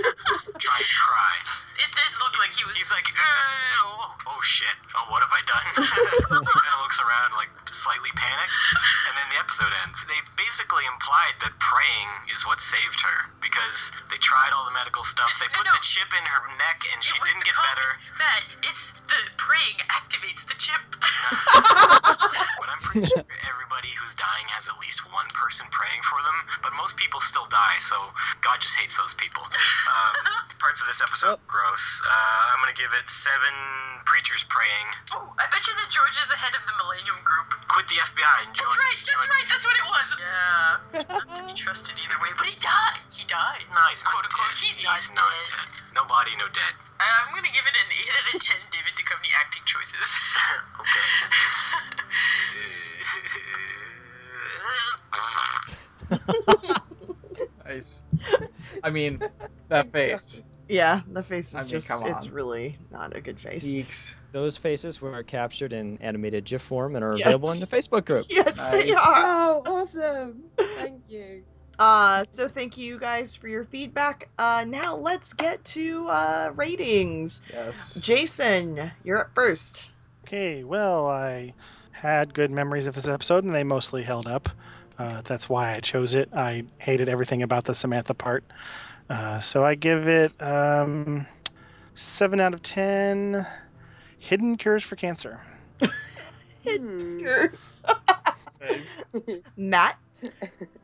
trying 0.60 0.84
to 0.84 0.98
cry. 1.00 1.36
it 1.80 1.88
did 1.96 2.12
look 2.20 2.36
like 2.44 2.52
he 2.52 2.68
was. 2.68 2.76
He's 2.76 2.92
like, 2.92 3.08
"Eh, 3.08 3.88
oh, 3.88 4.36
oh 4.36 4.42
shit, 4.44 4.76
oh 5.00 5.08
what 5.08 5.24
have 5.24 5.32
I 5.32 5.40
done? 5.48 5.68
he 6.44 6.44
kind 6.44 6.76
of 6.76 6.80
looks 6.84 7.00
around 7.00 7.40
like 7.40 7.48
slightly 7.72 8.12
panicked, 8.20 8.60
and 9.08 9.16
then 9.16 9.28
the 9.32 9.40
episode 9.40 9.72
ends. 9.88 10.04
They 10.12 10.20
basically 10.36 10.84
implied 10.92 11.40
that 11.40 11.56
praying 11.64 12.12
is 12.36 12.44
what 12.44 12.60
saved 12.60 13.00
her 13.00 13.32
because 13.40 13.96
they 14.12 14.20
tried 14.20 14.52
all 14.52 14.68
the 14.68 14.76
medical 14.76 15.08
stuff. 15.08 15.32
They 15.40 15.48
put 15.48 15.64
no. 15.64 15.72
the 15.72 15.84
chip 15.88 16.12
in 16.12 16.26
her 16.28 16.44
neck 16.60 16.84
and 16.92 17.00
she 17.00 17.16
didn't 17.24 17.48
get 17.48 17.56
better. 17.56 17.90
Matt, 18.20 18.44
it's 18.68 18.92
the 19.08 19.20
praying 19.40 19.80
activates 19.88 20.49
the 20.50 20.58
chip. 20.58 20.82
But 22.60 22.68
I'm 22.68 22.82
pretty 22.84 23.08
sure 23.08 23.24
everybody 23.48 23.88
who's 23.96 24.12
dying 24.18 24.44
has 24.52 24.68
at 24.68 24.76
least 24.82 25.00
one 25.14 25.30
person 25.32 25.64
praying 25.72 26.02
for 26.10 26.20
them. 26.26 26.38
But 26.66 26.74
most 26.76 26.98
people 27.00 27.22
still 27.24 27.46
die, 27.48 27.78
so 27.80 27.96
God 28.44 28.60
just 28.60 28.76
hates 28.76 28.98
those 29.00 29.14
people. 29.16 29.46
Um, 29.46 30.14
parts 30.64 30.82
of 30.84 30.88
this 30.92 31.00
episode 31.00 31.40
gross. 31.48 31.84
Uh, 32.04 32.52
I'm 32.52 32.60
gonna 32.60 32.76
give 32.76 32.92
it 32.98 33.08
seven 33.08 33.54
preachers 34.10 34.44
praying. 34.52 34.88
oh, 35.16 35.32
I 35.40 35.48
bet 35.54 35.64
you 35.70 35.74
that 35.80 35.88
George 35.94 36.18
is 36.20 36.28
the 36.28 36.36
head 36.36 36.52
of 36.58 36.64
the 36.68 36.76
Millennium 36.84 37.22
Group. 37.24 37.48
Quit 37.72 37.88
the 37.88 38.02
FBI 38.04 38.36
and 38.44 38.52
join. 38.58 38.68
That's 38.68 38.82
right, 38.84 39.00
that's 39.08 39.24
join- 39.24 39.32
right, 39.38 39.48
that's 39.48 39.66
what 39.70 39.78
it 39.80 39.86
was. 39.88 40.08
Yeah. 40.20 40.70
He's 41.00 41.12
not 41.14 41.28
to 41.40 41.44
be 41.48 41.56
trusted 41.56 41.96
either 42.02 42.18
way, 42.20 42.34
but 42.36 42.50
he 42.50 42.58
died. 42.60 43.00
He 43.14 43.24
died. 43.30 43.64
No, 43.72 43.82
he's 43.94 44.02
not 44.04 44.18
Quote 44.20 44.26
unquote, 44.28 44.52
dead. 44.58 44.66
he's 44.66 44.78
not 44.84 45.00
not 45.16 45.30
dead. 45.32 45.54
dead. 45.56 45.70
No 45.96 46.04
body, 46.10 46.34
no 46.36 46.50
dead. 46.52 46.74
Uh, 47.00 47.04
I'm 47.04 47.34
gonna 47.34 47.48
give 47.54 47.64
it 47.66 47.76
an 47.80 47.88
8 47.96 48.12
out 48.12 48.36
of 48.36 48.42
10 48.44 48.58
David 48.72 48.94
Duchovny 49.00 49.32
acting 49.40 49.64
choices. 49.66 50.08
okay. 50.82 51.00
Nice. 57.66 58.04
I 58.84 58.90
mean, 58.90 59.20
that 59.68 59.92
face. 59.92 60.62
Yeah, 60.68 61.02
the 61.08 61.22
face 61.22 61.50
is 61.50 61.56
I 61.56 61.60
mean, 61.62 61.70
just, 61.70 61.88
come 61.88 62.04
it's 62.08 62.30
really 62.30 62.78
not 62.90 63.16
a 63.16 63.22
good 63.22 63.40
face. 63.40 63.64
Geeks. 63.64 64.16
Those 64.32 64.58
faces 64.58 65.00
were 65.00 65.22
captured 65.22 65.72
in 65.72 66.00
animated 66.02 66.46
GIF 66.46 66.64
form 66.64 66.96
and 66.96 67.06
are 67.06 67.16
Yes. 67.16 67.28
available 67.28 67.52
in 67.52 67.60
the 67.60 67.68
Facebook 67.68 68.06
group. 68.06 68.26
Yes, 68.32 68.56
they 68.72 68.88
Nice. 68.88 68.96
are. 68.98 69.24
Oh, 69.26 69.64
awesome! 69.68 70.44
Thank 70.78 71.04
you. 71.10 71.44
Uh, 71.80 72.26
so 72.26 72.50
thank 72.50 72.78
you 72.78 73.00
guys 73.00 73.36
for 73.36 73.48
your 73.48 73.64
feedback. 73.64 74.28
Uh, 74.38 74.66
now 74.68 74.96
let's 74.96 75.32
get 75.34 75.64
to 75.64 76.06
uh, 76.10 76.52
ratings. 76.56 77.42
Yes. 77.52 78.02
Jason, 78.04 78.92
you're 79.06 79.20
up 79.20 79.32
first. 79.34 79.92
Okay, 80.28 80.64
well, 80.66 81.08
I 81.08 81.54
had 81.92 82.34
good 82.34 82.52
memories 82.52 82.86
of 82.86 82.96
this 82.96 83.08
episode, 83.08 83.46
and 83.46 83.56
they 83.56 83.64
mostly 83.64 84.04
held 84.04 84.28
up. 84.28 84.50
Uh, 84.98 85.22
that's 85.24 85.48
why 85.48 85.72
I 85.72 85.76
chose 85.76 86.14
it. 86.14 86.30
I 86.34 86.64
hated 86.78 87.08
everything 87.08 87.44
about 87.44 87.64
the 87.64 87.74
Samantha 87.74 88.14
part. 88.14 88.44
Uh, 89.10 89.40
so 89.40 89.64
I 89.64 89.76
give 89.76 90.10
it 90.10 90.34
um, 90.42 91.26
7 91.96 92.42
out 92.42 92.54
of 92.54 92.62
10 92.62 93.46
hidden 94.20 94.58
cures 94.58 94.84
for 94.84 94.96
cancer. 94.98 95.42
Hmm. 96.68 97.20
Yours. 97.20 97.80
Matt. 99.58 99.98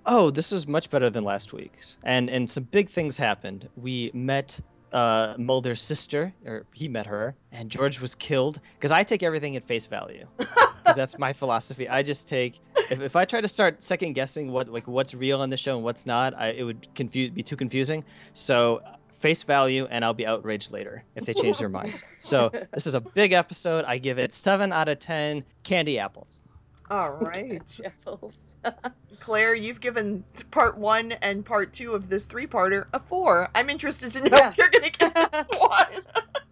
Oh, 0.06 0.30
this 0.30 0.52
was 0.52 0.68
much 0.68 0.90
better 0.90 1.10
than 1.10 1.24
last 1.24 1.52
week's, 1.52 1.98
and 2.04 2.30
and 2.30 2.50
some 2.50 2.64
big 2.66 2.90
things 2.90 3.18
happened. 3.18 3.68
We 3.76 4.12
met 4.14 4.60
uh, 4.94 5.34
Mulder's 5.38 5.82
sister, 5.82 6.32
or 6.46 6.66
he 6.74 6.88
met 6.88 7.06
her, 7.08 7.36
and 7.52 7.72
George 7.72 8.00
was 8.00 8.14
killed. 8.16 8.60
Because 8.74 8.92
I 8.92 9.04
take 9.04 9.24
everything 9.24 9.56
at 9.56 9.64
face 9.64 9.88
value, 9.88 10.28
because 10.38 10.96
that's 10.96 11.18
my 11.18 11.34
philosophy. 11.34 11.90
I 11.90 12.04
just 12.04 12.30
take 12.30 12.60
if, 12.92 13.02
if 13.02 13.16
I 13.16 13.26
try 13.26 13.42
to 13.42 13.48
start 13.48 13.82
second 13.82 14.14
guessing 14.14 14.52
what 14.52 14.70
like 14.70 14.88
what's 14.88 15.16
real 15.16 15.42
on 15.42 15.50
the 15.50 15.58
show 15.58 15.76
and 15.76 15.84
what's 15.84 16.06
not, 16.06 16.34
I, 16.38 16.48
it 16.50 16.64
would 16.64 16.88
confuse 16.94 17.32
be 17.32 17.42
too 17.42 17.56
confusing. 17.56 18.04
So 18.34 18.82
face 19.12 19.44
value, 19.44 19.88
and 19.90 20.06
I'll 20.06 20.14
be 20.14 20.28
outraged 20.28 20.72
later 20.72 21.04
if 21.16 21.26
they 21.26 21.34
change 21.34 21.58
their 21.58 21.70
minds. 21.70 22.04
So 22.20 22.50
this 22.74 22.86
is 22.86 22.94
a 22.94 23.02
big 23.02 23.32
episode. 23.32 23.86
I 23.86 23.98
give 23.98 24.20
it 24.20 24.32
seven 24.34 24.72
out 24.72 24.88
of 24.88 25.00
ten 25.00 25.44
candy 25.64 25.98
apples. 25.98 26.42
All 26.90 27.12
right. 27.22 27.80
Claire, 29.20 29.56
you've 29.56 29.82
given 29.82 30.24
part 30.52 30.78
one 30.78 31.12
and 31.14 31.46
part 31.46 31.74
two 31.74 31.94
of 31.94 32.10
this 32.10 32.26
three 32.26 32.48
parter 32.48 32.86
a 32.94 33.00
four. 33.00 33.50
I'm 33.56 33.70
interested 33.70 34.12
to 34.14 34.30
know 34.30 34.38
Yeah. 34.38 34.50
if 34.50 34.58
you're 34.58 34.70
going 34.70 34.92
to 34.92 35.00
give 35.00 35.14
this 35.32 35.48
one. 35.58 36.04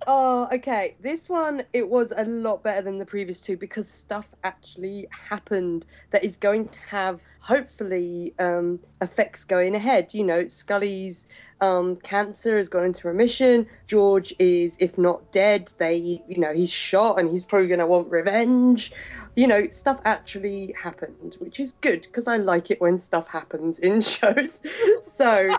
Oh, 0.06 0.50
okay. 0.54 0.96
This 1.00 1.30
one 1.30 1.64
it 1.72 1.88
was 1.88 2.12
a 2.12 2.26
lot 2.26 2.64
better 2.64 2.82
than 2.82 2.98
the 2.98 3.06
previous 3.06 3.40
two 3.40 3.56
because 3.58 3.90
stuff 3.90 4.28
actually 4.44 5.08
happened 5.30 5.86
that 6.12 6.24
is 6.26 6.38
going 6.38 6.66
to 6.68 6.80
have 6.90 7.22
hopefully 7.40 8.34
um, 8.40 8.80
effects 9.02 9.46
going 9.46 9.76
ahead. 9.76 10.14
You 10.14 10.24
know, 10.26 10.48
Scully's 10.48 11.28
um, 11.62 11.96
cancer 11.96 12.58
has 12.58 12.68
gone 12.70 12.84
into 12.86 13.08
remission. 13.08 13.68
George 13.88 14.34
is, 14.40 14.78
if 14.80 14.98
not 14.98 15.32
dead, 15.32 15.72
they, 15.78 15.96
you 15.96 16.38
know, 16.38 16.54
he's 16.54 16.72
shot 16.72 17.20
and 17.20 17.30
he's 17.30 17.46
probably 17.46 17.68
going 17.70 17.80
to 17.80 17.88
want 17.88 18.10
revenge. 18.10 18.92
You 19.36 19.48
know, 19.48 19.68
stuff 19.72 20.00
actually 20.06 20.74
happened, 20.80 21.38
which 21.40 21.60
is 21.60 21.74
good 21.74 22.02
because 22.04 22.28
I 22.28 22.38
like 22.38 22.70
it 22.70 22.80
when 22.80 23.00
stuff 23.00 23.28
happens 23.28 23.80
in 23.80 24.02
shows. 24.16 24.64
so 25.02 25.50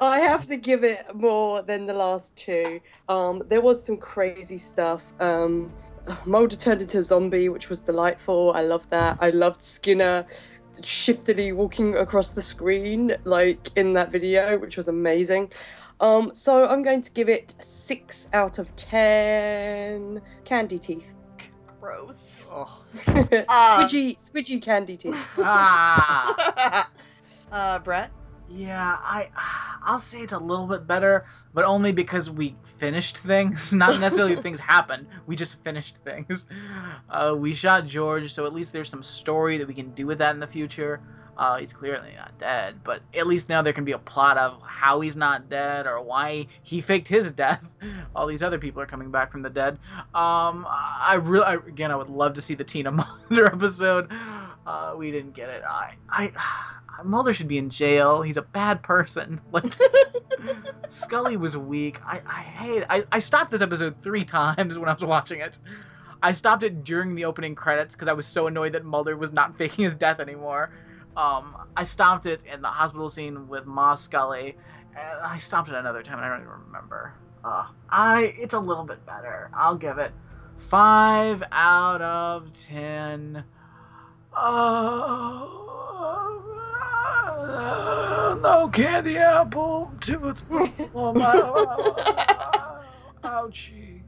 I 0.00 0.20
have 0.20 0.46
to 0.46 0.56
give 0.56 0.84
it 0.84 1.14
more 1.14 1.62
than 1.62 1.86
the 1.86 1.94
last 1.94 2.36
two. 2.36 2.80
Um, 3.08 3.42
there 3.48 3.60
was 3.60 3.82
some 3.82 3.96
crazy 3.96 4.58
stuff. 4.58 5.12
Um, 5.20 5.72
Mulder 6.24 6.56
turned 6.56 6.82
into 6.82 6.98
a 6.98 7.02
zombie, 7.02 7.48
which 7.48 7.68
was 7.68 7.80
delightful. 7.80 8.52
I 8.54 8.62
loved 8.62 8.90
that. 8.90 9.18
I 9.20 9.30
loved 9.30 9.60
Skinner 9.60 10.26
shiftily 10.82 11.52
walking 11.52 11.96
across 11.96 12.32
the 12.32 12.42
screen, 12.42 13.12
like 13.24 13.68
in 13.76 13.94
that 13.94 14.12
video, 14.12 14.58
which 14.58 14.76
was 14.76 14.88
amazing. 14.88 15.50
Um, 16.00 16.34
so 16.34 16.68
I'm 16.68 16.82
going 16.82 17.02
to 17.02 17.12
give 17.12 17.28
it 17.28 17.54
six 17.58 18.28
out 18.32 18.58
of 18.58 18.74
ten 18.76 20.20
candy 20.44 20.78
teeth. 20.78 21.14
Gross. 21.80 22.37
Oh. 22.50 22.82
squidgy, 22.96 24.14
squidgy 24.16 24.62
candy 24.62 24.96
teeth. 24.96 25.18
Ah. 25.38 26.88
uh, 27.52 27.78
Brett? 27.80 28.10
Yeah, 28.50 28.96
I 28.98 29.28
I'll 29.82 30.00
say 30.00 30.20
it's 30.20 30.32
a 30.32 30.38
little 30.38 30.66
bit 30.66 30.86
better, 30.86 31.26
but 31.52 31.64
only 31.64 31.92
because 31.92 32.30
we 32.30 32.56
finished 32.78 33.18
things. 33.18 33.72
Not 33.74 34.00
necessarily 34.00 34.36
things 34.36 34.58
happened. 34.58 35.06
We 35.26 35.36
just 35.36 35.62
finished 35.62 35.98
things. 35.98 36.46
Uh, 37.10 37.34
we 37.36 37.54
shot 37.54 37.86
George, 37.86 38.32
so 38.32 38.46
at 38.46 38.54
least 38.54 38.72
there's 38.72 38.88
some 38.88 39.02
story 39.02 39.58
that 39.58 39.68
we 39.68 39.74
can 39.74 39.90
do 39.90 40.06
with 40.06 40.18
that 40.18 40.34
in 40.34 40.40
the 40.40 40.46
future. 40.46 41.00
Uh, 41.38 41.56
he's 41.58 41.72
clearly 41.72 42.12
not 42.16 42.36
dead, 42.40 42.80
but 42.82 43.00
at 43.14 43.28
least 43.28 43.48
now 43.48 43.62
there 43.62 43.72
can 43.72 43.84
be 43.84 43.92
a 43.92 43.98
plot 43.98 44.36
of 44.36 44.60
how 44.66 45.00
he's 45.00 45.16
not 45.16 45.48
dead 45.48 45.86
or 45.86 46.02
why 46.02 46.48
he 46.64 46.80
faked 46.80 47.06
his 47.06 47.30
death. 47.30 47.64
All 48.16 48.26
these 48.26 48.42
other 48.42 48.58
people 48.58 48.82
are 48.82 48.86
coming 48.86 49.12
back 49.12 49.30
from 49.30 49.42
the 49.42 49.50
dead. 49.50 49.74
Um, 50.14 50.66
I 50.68 51.20
really, 51.22 51.54
again, 51.68 51.92
I 51.92 51.96
would 51.96 52.08
love 52.08 52.34
to 52.34 52.40
see 52.40 52.56
the 52.56 52.64
Teena 52.64 52.92
Mulder 53.30 53.46
episode. 53.46 54.10
Uh, 54.66 54.94
we 54.98 55.12
didn't 55.12 55.34
get 55.34 55.48
it. 55.48 55.62
I, 55.62 55.94
I, 56.08 56.32
Mulder 57.04 57.32
should 57.32 57.46
be 57.46 57.58
in 57.58 57.70
jail. 57.70 58.20
He's 58.20 58.36
a 58.36 58.42
bad 58.42 58.82
person. 58.82 59.40
Like 59.52 59.72
Scully 60.88 61.36
was 61.36 61.56
weak. 61.56 62.00
I, 62.04 62.20
I 62.26 62.40
hate. 62.42 62.84
I, 62.88 63.04
I 63.10 63.18
stopped 63.20 63.50
this 63.50 63.60
episode 63.60 64.02
three 64.02 64.24
times 64.24 64.76
when 64.76 64.88
I 64.88 64.92
was 64.92 65.04
watching 65.04 65.40
it. 65.40 65.58
I 66.22 66.32
stopped 66.32 66.64
it 66.64 66.84
during 66.84 67.14
the 67.14 67.26
opening 67.26 67.54
credits 67.54 67.94
because 67.94 68.08
I 68.08 68.12
was 68.12 68.26
so 68.26 68.48
annoyed 68.48 68.72
that 68.72 68.84
Mulder 68.84 69.16
was 69.16 69.32
not 69.32 69.56
faking 69.56 69.84
his 69.84 69.94
death 69.94 70.20
anymore. 70.20 70.70
Um, 71.18 71.56
I 71.76 71.82
stopped 71.82 72.26
it 72.26 72.44
in 72.44 72.62
the 72.62 72.68
hospital 72.68 73.08
scene 73.08 73.48
with 73.48 73.66
Ma 73.66 73.96
Scully, 73.96 74.56
and 74.96 75.20
I 75.20 75.38
stopped 75.38 75.68
it 75.68 75.74
another 75.74 76.04
time. 76.04 76.18
And 76.18 76.24
I 76.24 76.28
don't 76.28 76.42
even 76.42 76.52
remember. 76.66 77.12
Uh, 77.44 77.66
I 77.90 78.32
it's 78.38 78.54
a 78.54 78.60
little 78.60 78.84
bit 78.84 79.04
better. 79.04 79.50
I'll 79.52 79.74
give 79.74 79.98
it 79.98 80.12
five 80.70 81.42
out 81.50 82.02
of 82.02 82.52
ten. 82.52 83.42
Uh, 84.32 85.46
no 88.40 88.70
candy 88.72 89.16
apple 89.16 89.90
tooth. 90.00 90.44
Oh! 90.94 92.80
Ouchie. 93.24 94.02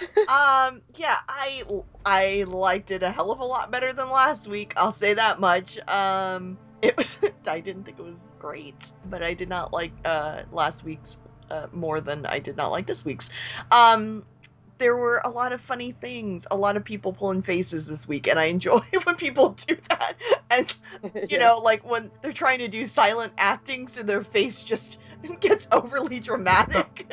um 0.28 0.82
yeah 0.96 1.16
i 1.28 1.62
i 2.04 2.44
liked 2.46 2.90
it 2.90 3.02
a 3.02 3.10
hell 3.10 3.32
of 3.32 3.40
a 3.40 3.44
lot 3.44 3.70
better 3.70 3.92
than 3.92 4.10
last 4.10 4.46
week 4.46 4.72
i'll 4.76 4.92
say 4.92 5.14
that 5.14 5.40
much. 5.40 5.78
Um 5.88 6.58
it 6.82 6.96
was 6.96 7.18
i 7.46 7.60
didn't 7.60 7.84
think 7.84 7.98
it 7.98 8.02
was 8.02 8.34
great 8.38 8.92
but 9.04 9.22
i 9.22 9.34
did 9.34 9.48
not 9.48 9.72
like 9.72 9.94
uh 10.04 10.42
last 10.50 10.84
week's 10.84 11.16
uh, 11.50 11.66
more 11.72 12.00
than 12.00 12.26
i 12.26 12.38
did 12.38 12.56
not 12.56 12.70
like 12.70 12.86
this 12.86 13.04
week's. 13.04 13.30
Um 13.70 14.24
there 14.78 14.96
were 14.96 15.20
a 15.24 15.30
lot 15.30 15.52
of 15.52 15.60
funny 15.60 15.92
things 15.92 16.46
a 16.50 16.56
lot 16.56 16.76
of 16.76 16.84
people 16.84 17.12
pulling 17.12 17.42
faces 17.42 17.86
this 17.86 18.06
week 18.06 18.28
and 18.28 18.38
i 18.38 18.44
enjoy 18.44 18.80
when 19.04 19.16
people 19.16 19.56
do 19.66 19.76
that. 19.88 20.14
And 20.50 20.74
you 21.28 21.38
Yeah. 21.38 21.38
know 21.38 21.58
like 21.58 21.84
when 21.84 22.12
they're 22.22 22.32
trying 22.32 22.60
to 22.60 22.68
do 22.68 22.84
silent 22.86 23.32
acting 23.38 23.88
so 23.88 24.02
their 24.02 24.24
face 24.24 24.62
just 24.62 24.98
gets 25.40 25.66
overly 25.72 26.20
dramatic 26.20 27.06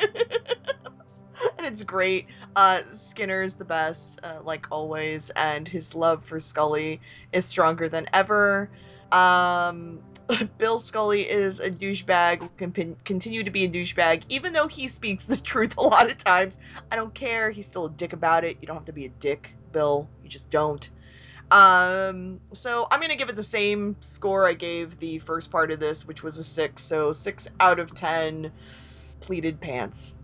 and 1.58 1.66
it's 1.66 1.82
great. 1.82 2.26
Uh 2.54 2.80
skinner 2.92 3.42
is 3.42 3.54
the 3.54 3.64
best 3.64 4.20
uh, 4.22 4.38
like 4.44 4.66
always 4.70 5.30
and 5.36 5.66
his 5.66 5.94
love 5.94 6.24
for 6.24 6.40
scully 6.40 7.00
is 7.32 7.44
stronger 7.44 7.88
than 7.88 8.06
ever. 8.12 8.70
Um 9.12 10.00
bill 10.58 10.78
scully 10.80 11.22
is 11.22 11.60
a 11.60 11.70
douchebag 11.70 12.40
will 12.40 12.50
con- 12.58 12.96
continue 13.04 13.44
to 13.44 13.50
be 13.50 13.64
a 13.64 13.68
douchebag 13.68 14.22
even 14.28 14.52
though 14.52 14.66
he 14.66 14.88
speaks 14.88 15.24
the 15.24 15.36
truth 15.52 15.76
a 15.78 15.82
lot 15.82 16.10
of 16.10 16.18
times. 16.18 16.58
I 16.90 16.96
don't 16.96 17.14
care. 17.14 17.50
He's 17.50 17.66
still 17.66 17.86
a 17.86 17.90
dick 17.90 18.12
about 18.12 18.44
it. 18.44 18.56
You 18.60 18.66
don't 18.66 18.76
have 18.76 18.86
to 18.86 18.92
be 18.92 19.06
a 19.06 19.10
dick 19.20 19.54
bill. 19.72 20.08
You 20.22 20.28
just 20.28 20.50
don't. 20.50 20.88
Um 21.48 22.40
so 22.54 22.88
i'm 22.90 23.00
gonna 23.00 23.14
give 23.14 23.28
it 23.28 23.36
the 23.36 23.42
same 23.44 23.94
score 24.00 24.48
i 24.48 24.52
gave 24.52 24.98
the 24.98 25.20
first 25.20 25.52
part 25.52 25.70
of 25.70 25.78
this 25.78 26.04
which 26.04 26.22
was 26.22 26.38
a 26.38 26.44
six. 26.44 26.82
So 26.82 27.12
six 27.12 27.46
out 27.60 27.78
of 27.78 27.94
ten 27.94 28.50
pleated 29.20 29.60
pants 29.60 30.16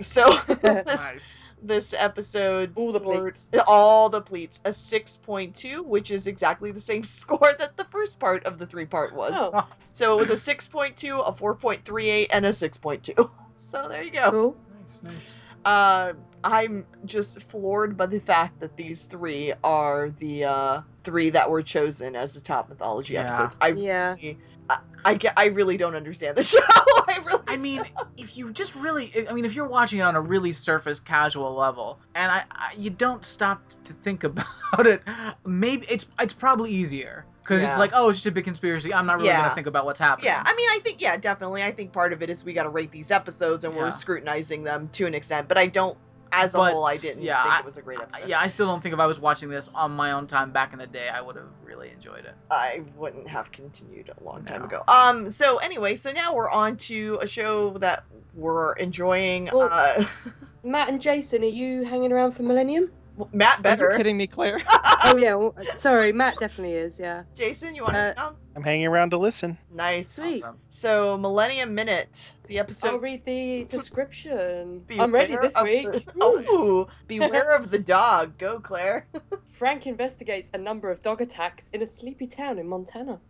so 0.00 0.26
this, 0.62 0.86
Nice. 0.86 1.42
this 1.62 1.94
episode 1.96 2.72
All 2.76 2.92
the 2.92 3.00
pleats. 3.00 3.50
all 3.66 4.08
the 4.08 4.20
pleats 4.20 4.60
a 4.64 4.70
6.2 4.70 5.84
which 5.84 6.10
is 6.10 6.26
exactly 6.26 6.70
the 6.72 6.80
same 6.80 7.04
score 7.18 7.54
that 7.58 7.76
the 7.76 7.84
first 7.90 8.18
part 8.18 8.44
of 8.44 8.58
the 8.58 8.66
three 8.66 8.86
part 8.86 9.14
was 9.14 9.34
Oh, 9.36 9.66
so 9.92 10.14
it 10.14 10.18
was 10.28 10.30
a 10.30 10.36
6.2 10.54 11.20
a 11.26 11.32
4.38 11.32 12.26
and 12.32 12.46
a 12.46 12.50
6.2 12.50 13.30
so 13.56 13.86
there 13.88 14.02
you 14.02 14.12
go 14.12 14.30
cool. 14.30 14.56
Nice, 14.80 15.00
nice. 15.02 15.34
uh, 15.64 16.12
I'm 16.42 16.86
just 17.04 17.42
floored 17.44 17.96
by 17.96 18.06
the 18.06 18.18
fact 18.20 18.60
that 18.60 18.76
these 18.76 19.06
three 19.06 19.52
are 19.62 20.10
the 20.18 20.44
uh, 20.44 20.80
three 21.04 21.30
that 21.30 21.50
were 21.50 21.62
chosen 21.62 22.16
as 22.16 22.32
the 22.32 22.40
top 22.40 22.68
mythology 22.68 23.14
Yeah. 23.14 23.20
episodes. 23.20 23.56
I 23.60 23.68
Yeah. 23.68 24.16
really, 24.16 24.38
I, 24.70 24.78
I 25.04 25.18
I 25.36 25.44
really 25.46 25.76
don't 25.76 25.94
understand 25.96 26.36
the 26.36 26.42
show. 26.52 26.58
I 26.68 27.18
really, 27.24 27.42
I 27.48 27.56
mean, 27.56 27.84
if 28.16 28.36
you 28.36 28.52
just 28.52 28.74
really, 28.74 29.12
I 29.28 29.32
mean, 29.32 29.44
if 29.44 29.54
you're 29.54 29.66
watching 29.68 29.98
it 30.00 30.02
on 30.02 30.14
a 30.16 30.20
really 30.20 30.52
surface 30.52 31.00
casual 31.00 31.54
level, 31.54 31.98
and 32.14 32.30
I, 32.30 32.44
I 32.50 32.72
you 32.76 32.90
don't 32.90 33.24
stop 33.24 33.68
t- 33.68 33.76
to 33.84 33.92
think 33.94 34.24
about 34.24 34.86
it, 34.86 35.02
maybe 35.44 35.86
it's 35.88 36.06
it's 36.20 36.32
probably 36.34 36.70
easier 36.70 37.24
because 37.42 37.62
it's 37.64 37.78
like, 37.78 37.90
oh, 37.94 38.10
it's 38.10 38.18
just 38.18 38.26
a 38.26 38.30
big 38.30 38.44
conspiracy. 38.44 38.94
I'm 38.94 39.06
not 39.06 39.16
really 39.16 39.28
Yeah. 39.28 39.42
gonna 39.42 39.54
think 39.56 39.66
about 39.66 39.84
what's 39.84 39.98
happening. 39.98 40.26
yeah. 40.26 40.42
I 40.46 40.54
mean, 40.54 40.68
I 40.70 40.78
think, 40.84 41.00
yeah, 41.00 41.16
definitely. 41.16 41.64
I 41.64 41.72
think 41.72 41.92
part 41.92 42.12
of 42.12 42.22
it 42.22 42.30
is 42.30 42.44
we 42.44 42.52
got 42.52 42.62
to 42.62 42.68
rate 42.68 42.92
these 42.92 43.10
episodes 43.10 43.64
and 43.64 43.74
Yeah. 43.74 43.80
we're 43.80 43.90
scrutinizing 43.90 44.62
them 44.62 44.88
to 44.92 45.06
an 45.06 45.14
extent. 45.14 45.48
But 45.48 45.58
I 45.58 45.66
don't, 45.66 45.98
as 46.32 46.54
a 46.54 46.58
But, 46.58 46.72
whole, 46.74 46.84
I 46.86 46.96
didn't 46.96 47.22
yeah, 47.22 47.42
think 47.42 47.54
I- 47.54 47.58
it 47.60 47.64
was 47.64 47.76
a 47.76 47.82
great 47.82 48.00
episode. 48.00 48.28
yeah, 48.28 48.40
I 48.40 48.48
still 48.48 48.66
don't 48.66 48.82
think 48.82 48.92
if 48.92 49.00
I 49.00 49.06
was 49.06 49.18
watching 49.20 49.48
this 49.48 49.68
on 49.74 49.90
my 49.92 50.12
own 50.12 50.26
time 50.26 50.52
back 50.52 50.72
in 50.72 50.78
the 50.78 50.86
day, 50.86 51.08
I 51.08 51.20
would 51.20 51.36
have 51.36 51.48
really 51.64 51.90
enjoyed 51.90 52.24
it. 52.24 52.34
I 52.50 52.82
wouldn't 52.96 53.28
have 53.28 53.50
continued 53.52 54.10
a 54.20 54.24
long 54.24 54.44
time 54.44 54.60
No. 54.60 54.66
ago. 54.66 54.82
Um. 54.88 55.30
So 55.30 55.58
anyway, 55.58 55.96
so 55.96 56.12
now 56.12 56.34
we're 56.34 56.50
on 56.50 56.76
to 56.78 57.18
a 57.22 57.26
show 57.26 57.70
that 57.78 58.04
we're 58.34 58.72
enjoying. 58.74 59.50
Well- 59.52 59.68
uh, 59.72 60.04
Matt 60.62 60.90
and 60.90 61.00
Jason, 61.00 61.42
are 61.42 61.46
you 61.46 61.84
hanging 61.84 62.12
around 62.12 62.32
for 62.32 62.42
Millennium? 62.42 62.92
Matt 63.32 63.64
Are 63.66 63.90
you 63.92 63.96
kidding 63.96 64.16
me, 64.16 64.26
Claire? 64.26 64.58
oh 65.04 65.16
yeah. 65.18 65.34
Well, 65.34 65.54
sorry, 65.74 66.12
Matt 66.12 66.36
definitely 66.38 66.74
is. 66.76 66.98
Yeah. 67.00 67.24
Jason, 67.34 67.74
you 67.74 67.82
want 67.82 67.96
Uh, 67.96 68.08
to 68.10 68.14
come? 68.14 68.36
I'm 68.56 68.62
hanging 68.62 68.86
around 68.86 69.10
to 69.10 69.18
listen. 69.18 69.58
Nice. 69.72 70.14
Sweet. 70.14 70.42
Awesome. 70.42 70.58
So 70.70 71.16
Millennium 71.16 71.74
Minute, 71.74 72.32
the 72.46 72.58
episode. 72.58 72.88
I'll 72.88 72.98
read 72.98 73.24
the 73.24 73.64
description. 73.64 74.84
I'm 74.98 75.12
ready 75.14 75.36
this 75.40 75.54
week. 75.62 75.86
the- 75.86 76.22
Ooh, 76.24 76.88
beware 77.06 77.50
of 77.54 77.70
the 77.70 77.78
dog. 77.78 78.38
Go, 78.38 78.60
Claire. 78.60 79.06
Frank 79.48 79.86
investigates 79.86 80.50
a 80.54 80.58
number 80.58 80.90
of 80.90 81.02
dog 81.02 81.20
attacks 81.20 81.68
in 81.72 81.82
a 81.82 81.86
sleepy 81.86 82.26
town 82.26 82.58
in 82.58 82.68
Montana. 82.68 83.20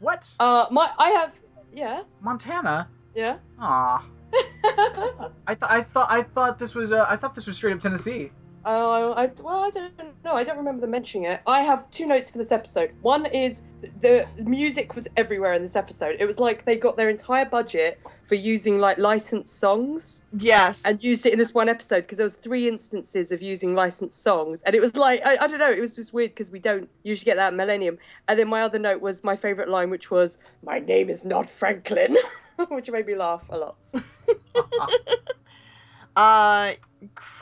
What? 0.00 0.28
Uh, 0.38 0.66
my 0.70 0.88
I 0.98 1.10
have 1.10 1.38
yeah 1.74 2.02
Montana? 2.20 2.88
yeah. 3.14 3.38
Aw. 3.60 4.04
I 5.46 5.54
thought 5.54 5.70
I 5.70 5.82
thought 5.82 6.10
I 6.10 6.22
thought 6.22 6.58
this 6.58 6.74
was 6.74 6.92
uh, 6.92 7.04
I 7.08 7.16
thought 7.16 7.34
this 7.34 7.46
was 7.46 7.56
straight 7.56 7.72
up 7.74 7.80
Tennessee. 7.80 8.30
Oh, 8.70 9.12
I 9.12 9.30
well, 9.42 9.64
I 9.64 9.70
don't 9.70 10.24
know. 10.24 10.34
I 10.34 10.44
don't 10.44 10.58
remember 10.58 10.82
them 10.82 10.90
mentioning 10.90 11.30
it. 11.30 11.40
I 11.46 11.62
have 11.62 11.90
two 11.90 12.06
notes 12.06 12.30
for 12.30 12.36
this 12.36 12.52
episode. 12.52 12.92
One 13.00 13.24
is 13.24 13.62
the 14.02 14.28
music 14.44 14.94
was 14.94 15.08
everywhere 15.16 15.54
in 15.54 15.62
this 15.62 15.74
episode. 15.74 16.16
It 16.20 16.26
was 16.26 16.38
like 16.38 16.66
they 16.66 16.76
got 16.76 16.98
their 16.98 17.08
entire 17.08 17.46
budget 17.46 17.98
for 18.24 18.34
using 18.34 18.78
like 18.78 18.98
licensed 18.98 19.58
songs 19.58 20.22
yes. 20.36 20.82
and 20.84 21.02
used 21.02 21.24
it 21.24 21.32
in 21.32 21.38
this 21.38 21.54
one 21.54 21.70
episode 21.70 22.02
because 22.02 22.18
there 22.18 22.26
was 22.26 22.34
three 22.34 22.68
instances 22.68 23.32
of 23.32 23.40
using 23.40 23.74
licensed 23.74 24.22
songs, 24.22 24.60
and 24.60 24.74
it 24.74 24.80
was 24.80 24.98
like 24.98 25.24
I, 25.24 25.38
I 25.40 25.46
don't 25.46 25.60
know. 25.60 25.70
It 25.70 25.80
was 25.80 25.96
just 25.96 26.12
weird 26.12 26.32
because 26.32 26.50
we 26.50 26.58
don't 26.58 26.90
usually 27.04 27.24
get 27.24 27.36
that 27.36 27.54
at 27.54 27.54
Millennium. 27.54 27.96
And 28.28 28.38
then 28.38 28.48
my 28.48 28.60
other 28.60 28.78
note 28.78 29.00
was 29.00 29.24
my 29.24 29.36
favorite 29.36 29.70
line, 29.70 29.88
which 29.88 30.10
was 30.10 30.36
"My 30.62 30.78
name 30.78 31.08
is 31.08 31.24
not 31.24 31.48
Franklin." 31.48 32.18
which 32.68 32.90
made 32.90 33.06
me 33.06 33.14
laugh 33.14 33.46
a 33.48 33.56
lot. 33.56 33.76
Uh, 36.16 36.72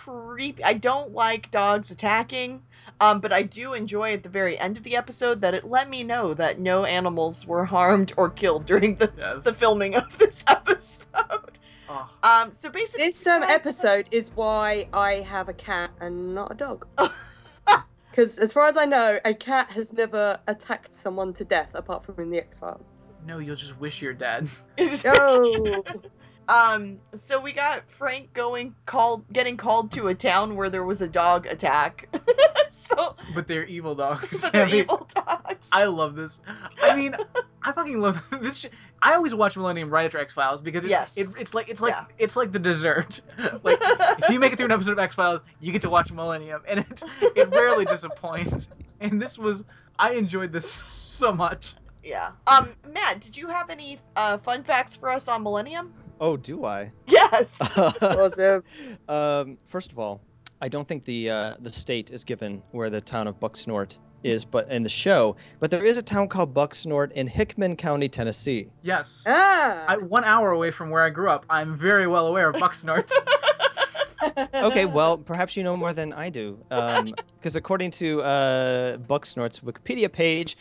creepy. 0.07 0.63
I 0.63 0.75
don't 0.75 1.13
like 1.13 1.51
dogs 1.51 1.91
attacking. 1.91 2.63
Um, 3.01 3.21
but 3.21 3.33
I 3.33 3.43
do 3.43 3.75
enjoy 3.75 4.15
at 4.15 4.23
the 4.23 4.29
very 4.29 4.59
end 4.59 4.79
of 4.79 4.83
the 4.83 4.97
episode 4.97 5.43
that 5.43 5.53
it 5.55 5.65
let 5.65 5.91
me 5.91 6.03
know 6.03 6.33
that 6.35 6.59
no 6.59 6.85
animals 6.85 7.47
were 7.47 7.65
harmed 7.65 8.15
or 8.17 8.31
killed 8.31 8.65
during 8.65 8.97
the, 8.97 9.13
yes. 9.19 9.45
the 9.45 9.53
filming 9.53 9.97
of 9.97 10.19
this 10.19 10.43
episode. 10.47 11.59
Oh. 11.89 12.11
Um, 12.23 12.53
so 12.53 12.71
basically, 12.71 13.07
This 13.07 13.27
um, 13.27 13.43
episode 13.43 14.07
is 14.13 14.31
why 14.35 14.89
I 14.93 15.15
have 15.15 15.49
a 15.49 15.53
cat 15.53 15.91
and 16.01 16.35
not 16.35 16.53
a 16.53 16.55
dog. 16.55 16.87
Because 18.11 18.39
as 18.39 18.51
far 18.51 18.67
as 18.67 18.79
I 18.79 18.87
know, 18.87 19.19
a 19.27 19.35
cat 19.35 19.69
has 19.73 19.93
never 19.93 20.41
attacked 20.47 20.95
someone 20.95 21.35
to 21.35 21.45
death 21.45 21.73
apart 21.75 22.03
from 22.03 22.19
in 22.19 22.31
the 22.31 22.39
X 22.39 22.59
Files. 22.59 22.95
No, 23.27 23.41
you'll 23.41 23.57
just 23.57 23.79
wish 23.79 24.01
you're 24.01 24.15
dead. 24.15 24.49
Oh, 24.79 25.83
Um, 26.49 26.99
so 27.15 27.41
we 27.41 27.53
got 27.53 27.83
Frank 27.99 28.33
going 28.33 28.75
called 28.87 29.25
getting 29.33 29.57
called 29.57 29.93
to 29.93 30.09
a 30.09 30.15
town 30.15 30.55
where 30.57 30.71
there 30.71 30.85
was 30.85 31.01
a 31.03 31.09
dog 31.09 31.47
attack. 31.47 32.09
so 32.73 33.17
But 33.35 33.49
they're 33.49 33.65
evil 33.65 33.95
dogs. 33.95 34.41
so 34.41 34.49
they're 34.51 34.69
evil 34.69 35.09
dogs. 35.15 35.69
I 35.73 35.85
love 35.85 36.15
this. 36.15 36.41
I 36.83 36.95
mean, 36.97 37.17
I 37.63 37.73
fucking 37.73 38.01
love 38.01 38.23
this. 38.41 38.59
Sh- 38.61 38.67
I 39.03 39.15
always 39.15 39.35
watch 39.35 39.57
Millennium 39.57 39.91
right 39.91 40.07
after 40.07 40.19
X 40.19 40.35
Files 40.35 40.63
because 40.63 40.85
it, 40.85 40.89
Yes. 40.91 41.17
it, 41.17 41.27
it's 41.39 41.53
like 41.53 41.69
it's 41.69 41.83
like 41.83 41.93
Yeah. 41.93 42.05
it's 42.19 42.37
like 42.37 42.53
the 42.53 42.59
dessert. 42.61 43.21
like 43.65 43.79
if 43.83 44.29
you 44.31 44.39
make 44.39 44.53
it 44.53 44.57
through 44.57 44.67
an 44.67 44.73
episode 44.73 44.93
of 44.93 44.99
X 45.01 45.15
Files, 45.17 45.41
you 45.61 45.73
get 45.73 45.83
to 45.83 45.91
watch 45.91 46.13
Millennium, 46.13 46.63
and 46.69 46.81
it 46.81 47.03
it 47.35 47.49
rarely 47.51 47.85
disappoints. 47.85 48.71
And 49.01 49.21
this 49.21 49.37
was 49.39 49.65
I 49.99 50.13
enjoyed 50.13 50.53
this 50.53 50.71
so 50.71 51.33
much. 51.33 51.75
yeah. 52.05 52.31
Um, 52.47 52.69
Matt, 52.93 53.21
did 53.21 53.37
you 53.37 53.49
have 53.49 53.69
any 53.69 53.99
uh 54.15 54.39
fun 54.39 54.63
facts 54.63 54.95
for 54.97 55.11
us 55.11 55.27
on 55.29 55.43
Millennium? 55.43 55.93
Oh, 56.21 56.37
do 56.37 56.65
I? 56.65 56.93
Yes. 57.07 57.59
awesome. 58.03 58.63
um, 59.09 59.59
first 59.67 59.93
of 59.93 59.99
all, 59.99 60.21
I 60.61 60.69
don't 60.69 60.87
think 60.89 61.05
the 61.05 61.31
uh, 61.31 61.55
the 61.61 61.71
state 61.73 62.11
is 62.11 62.25
given 62.25 62.63
where 62.71 62.89
the 62.89 63.01
town 63.01 63.27
of 63.27 63.39
Bucksnort 63.39 63.99
is, 64.23 64.45
but 64.45 64.71
in 64.71 64.83
the 64.83 64.89
show. 64.89 65.37
But 65.61 65.71
there 65.71 65.85
is 65.85 65.99
a 65.99 66.03
town 66.03 66.29
called 66.29 66.55
Bucksnort 66.55 67.13
in 67.13 67.27
Hickman 67.27 67.77
County, 67.77 68.09
Tennessee. 68.09 68.69
Yes. 68.83 69.25
Ah. 69.29 69.85
I, 69.89 69.97
one 69.99 70.25
hour 70.25 70.51
away 70.51 70.71
from 70.71 70.91
where 70.91 71.03
I 71.03 71.11
grew 71.11 71.29
up, 71.29 71.45
I'm 71.51 71.77
very 71.77 72.07
well 72.07 72.27
aware 72.27 72.49
of 72.51 72.57
Bucksnort. 72.57 73.11
Okay, 74.23 74.87
well, 74.99 75.19
perhaps 75.19 75.57
you 75.57 75.63
know 75.63 75.77
more 75.77 75.93
than 75.93 76.13
I 76.13 76.31
do, 76.31 76.59
because 76.69 77.57
according 77.57 77.91
to 77.93 78.23
uh, 78.23 78.97
Bucksnort's 78.99 79.61
Wikipedia 79.61 80.11
page, 80.11 80.57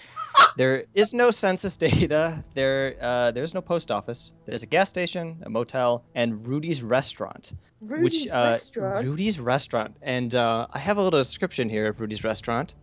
there 0.58 0.86
is 0.94 1.14
no 1.14 1.32
census 1.32 1.78
data. 1.78 2.44
There, 2.54 2.96
uh, 3.02 3.32
there's 3.32 3.54
no 3.54 3.62
post 3.62 3.92
office. 3.92 4.34
There's 4.46 4.64
a 4.64 4.68
gas 4.68 4.90
station, 4.90 5.42
a 5.46 5.50
motel, 5.50 6.04
and 6.16 6.46
Rudy's 6.46 6.84
restaurant. 6.84 7.54
Rudy's 7.82 8.26
which 8.26 8.32
uh, 8.32 8.52
restaurant. 8.52 9.06
Rudy's 9.06 9.40
restaurant, 9.40 9.98
and 10.02 10.34
uh, 10.34 10.68
I 10.72 10.80
have 10.80 10.98
a 10.98 11.02
little 11.02 11.20
description 11.20 11.70
here 11.70 11.88
of 11.88 12.02
Rudy's 12.02 12.24
restaurant. 12.24 12.76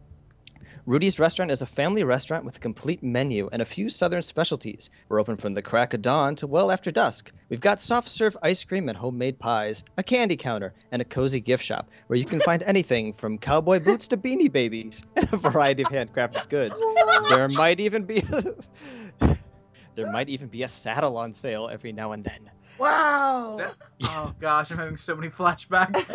Rudy's 0.84 1.20
restaurant 1.20 1.52
is 1.52 1.62
a 1.62 1.66
family 1.66 2.02
restaurant 2.02 2.44
with 2.44 2.56
a 2.56 2.60
complete 2.60 3.04
menu 3.04 3.48
and 3.52 3.62
a 3.62 3.64
few 3.64 3.88
southern 3.88 4.20
specialties. 4.20 4.90
We're 5.08 5.20
open 5.20 5.36
from 5.36 5.54
the 5.54 5.62
crack 5.62 5.94
of 5.94 6.02
dawn 6.02 6.34
to 6.36 6.48
well 6.48 6.72
after 6.72 6.90
dusk. 6.90 7.30
We've 7.48 7.60
got 7.60 7.78
soft 7.78 8.08
serve 8.08 8.36
ice 8.42 8.64
cream 8.64 8.88
and 8.88 8.98
homemade 8.98 9.38
pies, 9.38 9.84
a 9.96 10.02
candy 10.02 10.34
counter, 10.34 10.74
and 10.90 11.00
a 11.00 11.04
cozy 11.04 11.38
gift 11.38 11.64
shop 11.64 11.88
where 12.08 12.18
you 12.18 12.24
can 12.24 12.40
find 12.48 12.64
anything 12.64 13.12
from 13.12 13.38
cowboy 13.38 13.78
boots 13.78 14.08
to 14.08 14.16
beanie 14.16 14.50
babies 14.50 15.04
and 15.16 15.32
a 15.32 15.36
variety 15.36 15.84
of 15.84 15.90
handcrafted 15.90 16.48
goods. 16.48 16.82
There 17.28 17.48
might 17.48 17.78
even 17.78 18.04
be 18.04 18.20
there 19.94 20.10
might 20.10 20.28
even 20.28 20.48
be 20.48 20.64
a 20.64 20.68
saddle 20.68 21.16
on 21.16 21.32
sale 21.32 21.68
every 21.70 21.92
now 21.92 22.10
and 22.10 22.24
then. 22.24 22.50
Wow. 22.82 23.56
That- 23.58 23.76
oh 24.04 24.34
gosh, 24.40 24.70
I'm 24.70 24.78
having 24.78 24.96
so 24.96 25.14
many 25.14 25.28
flashbacks. 25.28 26.04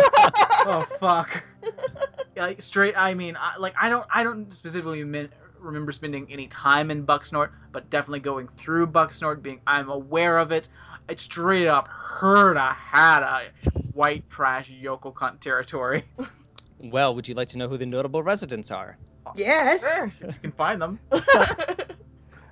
oh 0.66 0.82
fuck. 1.00 1.44
Yeah, 2.36 2.48
like, 2.48 2.62
straight. 2.62 2.96
I 2.98 3.14
mean, 3.14 3.38
I, 3.40 3.58
like 3.58 3.76
I 3.80 3.90
don't, 3.90 4.06
I 4.14 4.24
don't 4.24 4.54
specifically 4.54 5.04
min- 5.04 5.30
remember 5.60 5.92
spending 5.92 6.28
any 6.30 6.48
time 6.48 6.92
in 6.92 7.06
Bucksnort, 7.06 7.50
but 7.72 7.90
definitely 7.90 8.20
going 8.20 8.48
through 8.58 8.88
Bucksnort, 8.88 9.42
being 9.42 9.62
I'm 9.66 9.90
aware 9.90 10.38
of 10.38 10.52
it. 10.52 10.70
I 11.10 11.16
straight 11.16 11.68
up 11.68 11.88
heard 11.88 12.58
I 12.58 12.74
had 12.74 13.24
a 13.24 13.44
white 13.94 14.30
trash 14.30 14.70
yokel 14.70 15.14
cunt 15.14 15.40
territory. 15.40 16.04
Well, 16.80 17.16
would 17.16 17.28
you 17.28 17.34
like 17.34 17.48
to 17.50 17.58
know 17.58 17.68
who 17.68 17.78
the 17.78 17.86
notable 17.86 18.22
residents 18.22 18.70
are? 18.72 18.98
Yes. 19.36 20.22
If 20.22 20.36
you 20.36 20.42
can 20.42 20.52
find 20.52 20.82
them. 20.82 21.00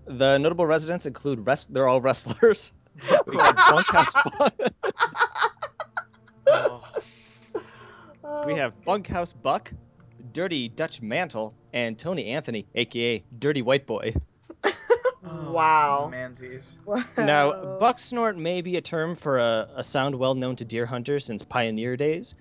The 0.07 0.37
notable 0.37 0.67
residents 0.67 1.05
include 1.05 1.45
rest. 1.47 1.73
They're 1.73 1.87
all 1.87 1.99
wrestlers. 1.99 2.71
We 3.27 3.37
have 3.37 3.55
Bunkhouse. 3.55 4.13
Oh, 6.47 6.83
we 8.45 8.55
have 8.55 8.73
Bunkhouse 8.83 9.33
Buck, 9.33 9.71
Dirty 10.33 10.69
Dutch 10.69 11.01
Mantle, 11.01 11.55
and 11.73 11.97
Tony 11.97 12.27
Anthony, 12.27 12.65
aka 12.75 13.23
Dirty 13.39 13.61
White 13.61 13.85
Boy. 13.85 14.13
oh, 14.63 15.51
Wow. 15.51 16.09
Mansies. 16.11 16.77
Now, 17.17 17.49
Wow. 17.51 17.77
Bucksnort 17.79 18.37
may 18.37 18.61
be 18.61 18.77
a 18.77 18.81
term 18.81 19.15
for 19.15 19.37
a, 19.39 19.67
a 19.75 19.83
sound 19.83 20.15
well 20.15 20.35
known 20.35 20.55
to 20.57 20.65
deer 20.65 20.85
hunters 20.85 21.25
since 21.25 21.43
pioneer 21.43 21.95
days, 21.97 22.33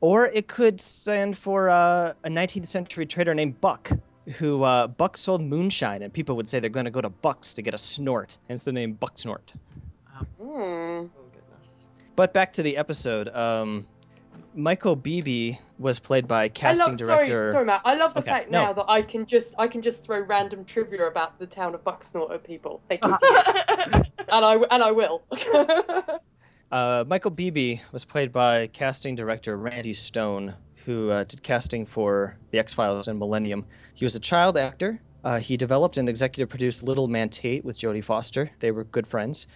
or 0.00 0.26
it 0.26 0.48
could 0.48 0.80
stand 0.80 1.36
for 1.36 1.68
uh, 1.68 2.12
a 2.24 2.28
19th 2.28 2.66
century 2.66 3.06
trader 3.06 3.34
named 3.34 3.60
Buck, 3.60 3.90
who 4.38 4.62
uh, 4.62 4.86
Buck 4.86 5.16
sold 5.16 5.42
moonshine, 5.42 6.02
and 6.02 6.12
people 6.12 6.36
would 6.36 6.48
say 6.48 6.60
they're 6.60 6.70
going 6.70 6.84
to 6.84 6.90
go 6.90 7.00
to 7.00 7.10
Buck's 7.10 7.52
to 7.54 7.62
get 7.62 7.74
a 7.74 7.78
snort, 7.78 8.38
hence 8.48 8.64
the 8.64 8.72
name 8.72 8.94
Bucksnort. 8.94 9.54
Hmm. 10.40 10.44
Oh 10.44 11.08
goodness. 11.32 11.84
But 12.16 12.32
back 12.32 12.52
to 12.54 12.62
the 12.62 12.76
episode. 12.76 13.28
Um, 13.28 13.86
Michael 14.54 14.96
Beebe 14.96 15.54
was 15.78 15.98
played 16.00 16.26
by 16.26 16.48
casting 16.48 16.88
love, 16.88 16.98
director. 16.98 17.46
Sorry, 17.46 17.52
sorry, 17.52 17.64
Matt. 17.66 17.82
I 17.84 17.94
love 17.94 18.14
the 18.14 18.20
Okay, 18.20 18.30
fact 18.30 18.50
no. 18.50 18.62
now 18.64 18.72
that 18.72 18.86
I 18.88 19.02
can 19.02 19.24
just 19.26 19.54
I 19.58 19.68
can 19.68 19.82
just 19.82 20.02
throw 20.02 20.20
random 20.20 20.64
trivia 20.64 21.06
about 21.06 21.38
the 21.38 21.46
town 21.46 21.74
of 21.74 21.84
Bucksnort 21.84 22.32
at 22.32 22.42
people. 22.44 22.80
Thank 22.88 23.04
you 23.04 23.10
to 23.18 23.86
you. 23.94 24.02
and 24.32 24.44
I 24.44 24.54
and 24.70 24.82
I 24.82 24.90
will. 24.90 25.22
Uh, 26.70 27.02
Michael 27.08 27.30
Beebe 27.30 27.78
was 27.92 28.04
played 28.04 28.30
by 28.30 28.66
casting 28.66 29.14
director 29.16 29.56
Randy 29.56 29.94
Stone, 29.94 30.54
who 30.84 31.08
uh, 31.10 31.24
did 31.24 31.42
casting 31.42 31.86
for 31.86 32.36
The 32.50 32.58
X 32.58 32.74
Files 32.74 33.08
and 33.08 33.18
Millennium. 33.18 33.64
He 33.94 34.04
was 34.04 34.16
a 34.16 34.20
child 34.20 34.58
actor. 34.58 35.00
Uh, 35.24 35.38
he 35.38 35.56
developed 35.56 35.96
and 35.96 36.10
executive 36.10 36.50
produced 36.50 36.82
Little 36.82 37.08
Man 37.08 37.30
Tate 37.30 37.64
with 37.64 37.78
Jodie 37.78 38.04
Foster. 38.04 38.50
They 38.58 38.70
were 38.70 38.84
good 38.84 39.06
friends. 39.06 39.46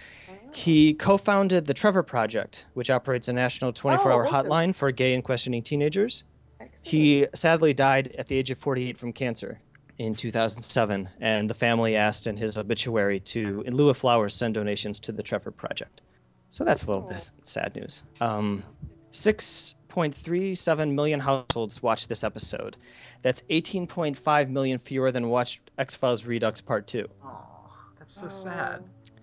He 0.55 0.95
co 0.95 1.17
founded 1.17 1.67
the 1.67 1.75
Trevor 1.75 2.03
Project, 2.03 2.67
which 2.75 2.91
operates 2.91 3.29
a 3.29 3.33
national 3.33 3.73
24 3.73 4.13
hour 4.13 4.27
Oh, 4.27 4.31
awesome. 4.31 4.51
hotline 4.51 4.75
for 4.75 4.91
gay 4.93 5.15
and 5.15 5.25
questioning 5.25 5.63
teenagers. 5.63 6.25
Excellent. 6.61 6.89
He 6.89 7.27
sadly 7.35 7.75
died 7.75 8.15
at 8.19 8.27
the 8.27 8.37
age 8.37 8.51
of 8.51 8.59
48 8.59 8.97
from 8.99 9.13
cancer 9.13 9.61
in 9.99 10.15
2007, 10.15 11.09
and 11.21 11.49
the 11.51 11.55
family 11.55 11.97
asked 11.97 12.27
in 12.27 12.37
his 12.37 12.57
obituary 12.57 13.21
to, 13.21 13.63
in 13.67 13.75
lieu 13.75 13.89
of 13.89 13.97
flowers, 13.97 14.35
send 14.35 14.55
donations 14.55 15.01
to 15.01 15.13
the 15.13 15.23
Trevor 15.23 15.51
Project. 15.51 16.03
So 16.51 16.65
that's 16.65 16.85
a 16.85 16.89
little 16.89 17.09
bit 17.09 17.31
sad 17.43 17.75
news. 17.75 18.03
Um, 18.21 18.63
6.37 19.11 20.95
million 20.95 21.21
households 21.21 21.83
watched 21.83 22.09
this 22.09 22.25
episode. 22.25 22.77
That's 23.23 23.43
18.5 23.43 24.49
million 24.51 24.79
fewer 24.79 25.11
than 25.11 25.29
watched 25.29 25.71
X 25.79 25.95
Files 25.95 26.27
Redux 26.27 26.61
Part 26.61 26.87
2. 26.87 27.09
Oh, 27.25 27.45
that's 27.99 28.15
so 28.15 28.29
sad. 28.29 28.83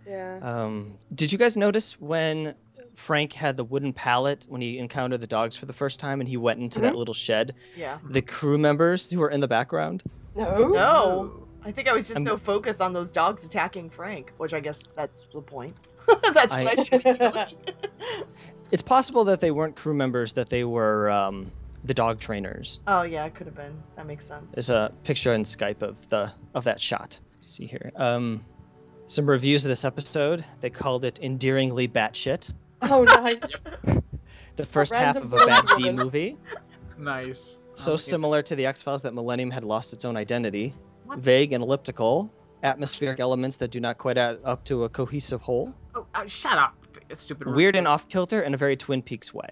Yeah. 0.09 0.39
Um, 0.41 0.97
did 1.13 1.31
you 1.31 1.37
guys 1.37 1.55
notice 1.55 1.99
when 2.01 2.55
Frank 2.95 3.33
had 3.33 3.55
the 3.57 3.63
wooden 3.63 3.93
pallet 3.93 4.45
when 4.49 4.59
he 4.61 4.79
encountered 4.79 5.21
the 5.21 5.27
dogs 5.27 5.55
for 5.55 5.65
the 5.67 5.73
first 5.73 5.99
time 5.99 6.19
and 6.19 6.27
he 6.27 6.35
went 6.37 6.59
into 6.59 6.79
that 6.81 6.95
little 6.95 7.13
shed? 7.13 7.53
Yeah. 7.77 7.99
The 8.09 8.21
crew 8.21 8.57
members 8.57 9.09
who 9.09 9.19
were 9.19 9.29
in 9.29 9.39
the 9.39 9.47
background? 9.47 10.03
No. 10.35 10.67
No. 10.67 11.47
I 11.63 11.71
think 11.71 11.87
I 11.89 11.93
was 11.93 12.07
just 12.07 12.17
I'm- 12.17 12.25
so 12.25 12.37
focused 12.37 12.81
on 12.81 12.93
those 12.93 13.11
dogs 13.11 13.43
attacking 13.43 13.89
Frank, 13.89 14.33
which 14.37 14.53
I 14.53 14.59
guess 14.59 14.79
that's 14.95 15.27
the 15.33 15.41
point. 15.41 15.75
that's 16.33 16.53
I- 16.53 16.63
what 16.63 16.79
I 16.79 16.83
should 16.83 17.03
be 17.03 17.13
doing. 17.13 18.25
It's 18.71 18.81
possible 18.83 19.23
that 19.25 19.39
they 19.41 19.51
weren't 19.51 19.75
crew 19.75 19.93
members, 19.93 20.33
that 20.33 20.49
they 20.49 20.63
were 20.63 21.09
um, 21.09 21.51
the 21.83 21.93
dog 21.93 22.19
trainers. 22.19 22.79
oh 22.87 23.01
yeah, 23.01 23.25
it 23.25 23.33
could 23.35 23.47
have 23.47 23.55
been. 23.55 23.75
That 23.95 24.05
makes 24.05 24.25
sense. 24.25 24.45
There's 24.53 24.69
a 24.69 24.91
picture 25.03 25.33
in 25.33 25.43
Skype 25.43 25.81
of 25.81 26.07
the 26.09 26.31
of 26.53 26.63
that 26.65 26.79
shot. 26.79 27.19
Let's 27.35 27.49
see 27.49 27.65
here. 27.65 27.91
Um, 27.95 28.41
some 29.09 29.27
reviews 29.27 29.65
of 29.65 29.69
this 29.69 29.83
episode. 29.85 30.45
They 30.59 30.69
called 30.69 31.03
it 31.03 31.19
endearingly 31.21 31.87
batshit. 31.87 32.53
Oh, 32.83 33.03
nice. 33.03 33.67
The 34.55 34.65
first 34.65 34.93
half 34.93 35.15
of 35.15 35.31
a 35.31 35.37
bad 35.45 35.63
B 35.77 35.89
movie. 35.89 36.37
Nice. 36.97 37.59
So 37.75 37.93
Oh, 37.93 37.95
similar 37.95 38.41
to 38.41 38.57
the 38.57 38.65
X 38.65 38.83
Files 38.83 39.01
that 39.03 39.13
Millennium 39.13 39.49
had 39.49 39.63
lost 39.63 39.93
its 39.93 40.03
own 40.03 40.17
identity. 40.17 40.73
What? 41.05 41.19
Vague 41.19 41.53
and 41.53 41.63
elliptical. 41.63 42.29
Atmospheric 42.63 43.21
elements 43.21 43.55
that 43.55 43.71
do 43.71 43.79
not 43.79 43.97
quite 43.97 44.17
add 44.17 44.39
up 44.43 44.65
to 44.65 44.83
a 44.83 44.89
cohesive 44.89 45.41
whole. 45.41 45.73
Oh, 45.95 46.05
uh, 46.13 46.27
shut 46.27 46.57
up, 46.57 46.75
stupid. 47.13 47.47
Weird 47.55 47.77
and 47.77 47.87
off 47.87 48.09
kilter 48.09 48.41
in 48.41 48.53
a 48.53 48.57
very 48.57 48.75
Twin 48.75 49.01
Peaks 49.01 49.33
way. 49.33 49.47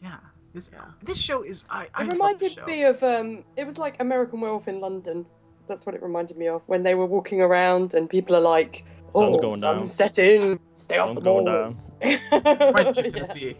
Yeah. 0.00 0.18
This 0.54 0.70
Yeah. 0.72 0.84
this 1.02 1.18
show 1.18 1.42
is 1.42 1.64
I. 1.68 1.88
I 1.96 2.02
It 2.02 2.04
love 2.04 2.12
reminded 2.12 2.66
me 2.68 2.84
of 2.84 3.02
um. 3.02 3.42
It 3.56 3.66
was 3.66 3.78
like 3.78 3.96
American 3.98 4.40
Werewolf 4.40 4.68
in 4.68 4.78
London. 4.80 5.26
That's 5.68 5.84
what 5.86 5.94
it 5.94 6.02
reminded 6.02 6.36
me 6.36 6.48
of 6.48 6.62
when 6.66 6.82
they 6.82 6.94
were 6.94 7.06
walking 7.06 7.40
around 7.40 7.94
and 7.94 8.08
people 8.08 8.36
are 8.36 8.40
like, 8.40 8.84
Sun's 9.14 9.36
oh, 9.38 9.40
going 9.40 9.56
sun's 9.56 9.76
down. 9.78 9.84
setting. 9.84 10.60
Stay 10.74 10.98
off 10.98 11.08
Sun's 11.08 11.18
the 11.18 11.24
going 11.24 11.44
moors. 11.46 11.94
Right 12.02 12.20
to 12.94 13.02
Yeah. 13.02 13.08
Tennessee. 13.08 13.56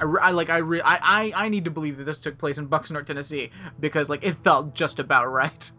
I, 0.00 0.04
re- 0.04 0.20
I 0.22 0.30
like 0.30 0.48
I, 0.48 0.58
re- 0.58 0.80
I 0.82 1.32
I 1.34 1.44
I 1.44 1.48
need 1.48 1.64
to 1.64 1.70
believe 1.70 1.98
that 1.98 2.04
this 2.04 2.20
took 2.20 2.38
place 2.38 2.58
in 2.58 2.68
Bucksnort, 2.68 3.06
Tennessee, 3.06 3.50
because 3.80 4.08
like 4.08 4.24
it 4.24 4.34
felt 4.44 4.74
just 4.74 4.98
about 5.00 5.26
right. 5.30 5.70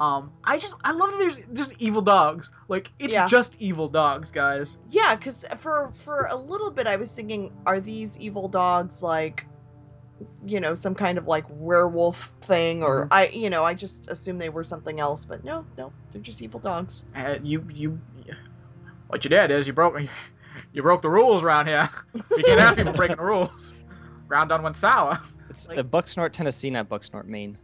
Um, 0.00 0.30
I 0.44 0.58
just 0.58 0.74
I 0.84 0.92
love 0.92 1.10
that 1.10 1.18
there's 1.18 1.40
just 1.54 1.74
evil 1.80 2.02
dogs. 2.02 2.50
Like 2.68 2.92
it's 3.00 3.14
Yeah. 3.14 3.26
just 3.26 3.60
evil 3.60 3.88
dogs, 3.88 4.30
guys. 4.30 4.76
Yeah, 4.90 5.16
because 5.16 5.44
for 5.60 5.92
for 6.04 6.28
a 6.30 6.36
little 6.36 6.70
bit 6.70 6.86
I 6.86 6.96
was 6.96 7.10
thinking, 7.12 7.52
are 7.66 7.80
these 7.80 8.16
evil 8.18 8.48
dogs 8.48 9.02
like, 9.02 9.46
you 10.44 10.60
know, 10.60 10.74
some 10.74 10.94
kind 10.94 11.18
of 11.18 11.26
like 11.26 11.44
werewolf 11.48 12.32
thing, 12.42 12.82
or 12.82 13.04
Mm-hmm. 13.04 13.12
I, 13.14 13.28
you 13.28 13.50
know, 13.50 13.64
I 13.64 13.74
just 13.74 14.10
assumed 14.10 14.40
they 14.40 14.48
were 14.48 14.64
something 14.64 14.98
else, 15.00 15.24
but 15.24 15.44
no, 15.44 15.64
no, 15.76 15.92
they're 16.12 16.20
just 16.22 16.42
evil 16.42 16.60
dogs. 16.60 17.04
Uh, 17.14 17.36
you 17.42 17.64
you 17.72 17.98
what 19.08 19.24
you 19.24 19.30
did 19.30 19.50
is 19.50 19.66
you 19.66 19.72
broke 19.72 20.00
you 20.72 20.82
broke 20.82 21.02
the 21.02 21.10
rules 21.10 21.42
around 21.42 21.66
here. 21.66 21.88
You 22.14 22.42
can't 22.44 22.60
have 22.60 22.76
people 22.76 22.92
breaking 22.92 23.16
the 23.16 23.22
rules. 23.34 23.72
Ground 24.28 24.50
done 24.50 24.62
went 24.62 24.76
sour. 24.76 25.20
It's 25.48 25.68
Like- 25.68 25.78
Bucksnort, 25.90 26.32
Tennessee, 26.32 26.70
not 26.70 26.88
Bucksnort, 26.88 27.24
Maine. 27.24 27.56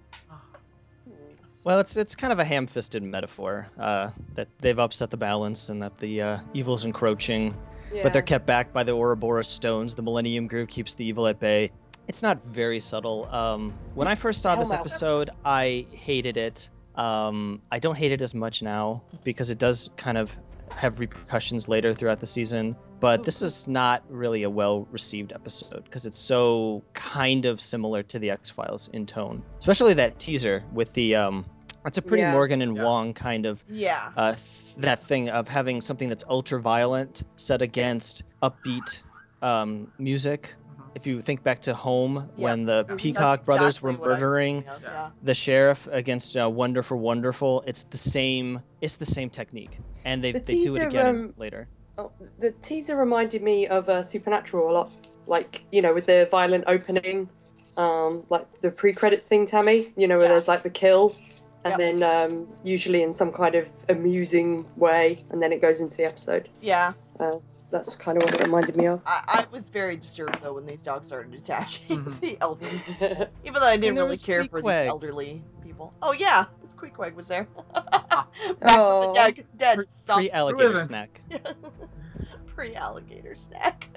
Well, 1.64 1.80
it's 1.80 1.96
it's 1.96 2.14
kind 2.14 2.32
of 2.32 2.38
a 2.38 2.44
ham-fisted 2.44 3.02
metaphor 3.02 3.68
uh, 3.78 4.10
that 4.34 4.48
they've 4.58 4.78
upset 4.78 5.10
the 5.10 5.16
balance 5.16 5.70
and 5.70 5.82
that 5.82 5.96
the 5.98 6.20
uh, 6.20 6.38
evil's 6.52 6.84
encroaching, 6.84 7.56
but 8.02 8.12
they're 8.12 8.20
kept 8.20 8.44
back 8.44 8.72
by 8.74 8.82
the 8.82 8.92
Ouroboros 8.92 9.48
stones. 9.48 9.94
The 9.94 10.02
Millennium 10.02 10.46
Group 10.46 10.68
keeps 10.68 10.92
the 10.94 11.06
evil 11.06 11.26
at 11.26 11.40
bay. 11.40 11.70
It's 12.08 12.22
not 12.22 12.42
very 12.44 12.80
subtle. 12.80 13.26
Um, 13.34 13.72
when 13.94 14.08
I 14.08 14.14
first 14.14 14.42
saw 14.42 14.56
this 14.56 14.72
episode, 14.72 15.30
I 15.44 15.86
hated 15.92 16.36
it. 16.36 16.70
Um, 16.96 17.62
I 17.72 17.78
don't 17.78 17.96
hate 17.96 18.12
it 18.12 18.22
as 18.22 18.34
much 18.34 18.62
now 18.62 19.02
because 19.24 19.50
it 19.50 19.58
does 19.58 19.90
kind 19.96 20.18
of 20.18 20.36
have 20.70 21.00
repercussions 21.00 21.68
later 21.68 21.92
throughout 21.94 22.20
the 22.20 22.26
season. 22.26 22.76
But 23.00 23.24
this 23.24 23.42
is 23.42 23.66
not 23.68 24.02
really 24.08 24.44
a 24.44 24.50
well-received 24.50 25.32
episode 25.32 25.84
because 25.84 26.06
it's 26.06 26.16
so 26.18 26.82
kind 26.94 27.44
of 27.44 27.60
similar 27.60 28.02
to 28.04 28.18
the 28.18 28.30
X 28.30 28.50
Files 28.50 28.88
in 28.92 29.04
tone, 29.06 29.42
especially 29.58 29.94
that 29.94 30.18
teaser 30.18 30.62
with 30.72 30.92
the 30.94 31.14
um. 31.16 31.44
It's 31.86 31.98
a 31.98 32.02
pretty 32.02 32.22
Yeah. 32.22 32.32
Morgan 32.32 32.62
and 32.62 32.76
Yeah. 32.76 32.84
Wong 32.84 33.12
kind 33.12 33.44
of 33.44 33.62
Yeah. 33.68 34.10
uh, 34.16 34.32
th- 34.32 34.76
that 34.76 34.98
thing 35.00 35.28
of 35.28 35.48
having 35.48 35.82
something 35.82 36.08
that's 36.08 36.24
ultra 36.30 36.58
violent 36.60 37.24
set 37.36 37.60
against 37.60 38.22
upbeat 38.42 39.02
um, 39.42 39.92
music. 39.98 40.54
If 40.94 41.06
you 41.06 41.20
think 41.20 41.42
back 41.42 41.60
to 41.62 41.74
Home, 41.74 42.30
when 42.36 42.66
the 42.66 42.84
Peacock 42.96 43.44
brothers 43.44 43.82
were 43.82 43.92
what 43.92 44.10
I 44.10 44.12
was 44.12 44.20
murdering 44.22 44.64
Yeah. 44.82 45.10
the 45.22 45.34
sheriff 45.34 45.88
against 45.90 46.36
uh, 46.36 46.48
Wonderful 46.48 46.98
Wonderful, 46.98 47.64
it's 47.66 47.82
the 47.82 47.98
same. 47.98 48.62
It's 48.80 48.96
the 48.96 49.04
same 49.04 49.28
technique, 49.28 49.78
and 50.04 50.22
they, 50.22 50.32
The 50.32 50.40
they 50.40 50.60
do 50.62 50.76
it 50.76 50.82
again 50.82 51.06
um, 51.06 51.34
later. 51.36 51.68
Oh, 51.98 52.10
the 52.38 52.52
teaser 52.52 52.96
reminded 52.96 53.42
me 53.42 53.66
of 53.66 53.88
uh, 53.88 54.02
Supernatural 54.02 54.70
a 54.70 54.72
lot, 54.72 54.92
like 55.26 55.64
you 55.72 55.82
know, 55.82 55.94
with 55.94 56.06
the 56.06 56.28
violent 56.30 56.64
opening, 56.66 57.28
um, 57.76 58.24
like 58.30 58.46
the 58.60 58.70
pre-credits 58.70 59.26
thing, 59.26 59.46
Tammy. 59.46 59.92
You 59.96 60.06
know, 60.06 60.18
where 60.18 60.26
Yeah. 60.26 60.32
there's 60.32 60.48
like 60.48 60.62
the 60.62 60.70
kill, 60.70 61.14
and 61.64 61.72
Yep. 61.72 61.78
then 61.78 62.02
um, 62.32 62.48
usually 62.62 63.02
in 63.02 63.12
some 63.12 63.32
kind 63.32 63.56
of 63.56 63.68
amusing 63.88 64.64
way, 64.76 65.24
and 65.30 65.42
then 65.42 65.52
it 65.52 65.60
goes 65.60 65.80
into 65.80 65.96
the 65.96 66.04
episode. 66.04 66.48
Yeah. 66.60 66.92
Uh, 67.18 67.38
that's 67.74 67.96
kind 67.96 68.16
of 68.16 68.22
what 68.24 68.34
it 68.34 68.40
reminded 68.40 68.76
me 68.76 68.86
of. 68.86 69.02
I, 69.04 69.22
I 69.26 69.46
was 69.50 69.68
very 69.68 69.96
disturbed 69.96 70.38
though 70.42 70.52
when 70.54 70.64
these 70.64 70.80
dogs 70.80 71.08
started 71.08 71.34
attacking 71.34 72.04
Mhm. 72.04 72.20
the 72.20 72.38
elderly. 72.40 72.80
Even 73.44 73.60
though 73.60 73.66
I 73.66 73.76
didn't 73.76 73.96
really 73.96 74.10
was 74.10 74.22
care 74.22 74.44
for 74.44 74.60
Queequeg. 74.60 74.82
these 74.84 74.88
elderly 74.90 75.42
people. 75.62 75.92
Oh 76.00 76.12
yeah, 76.12 76.44
this 76.62 76.72
Queequeg 76.72 77.14
was 77.14 77.26
there. 77.28 77.48
Back 77.74 78.28
Oh. 78.62 79.12
from 79.12 79.14
the 79.14 79.32
dead, 79.32 79.46
dead 79.56 79.76
Pre- 79.78 79.86
son- 79.92 80.18
Pre-alligator 80.20 80.78
snack. 80.78 81.20
pre-alligator 82.46 83.34
snack. 83.34 83.88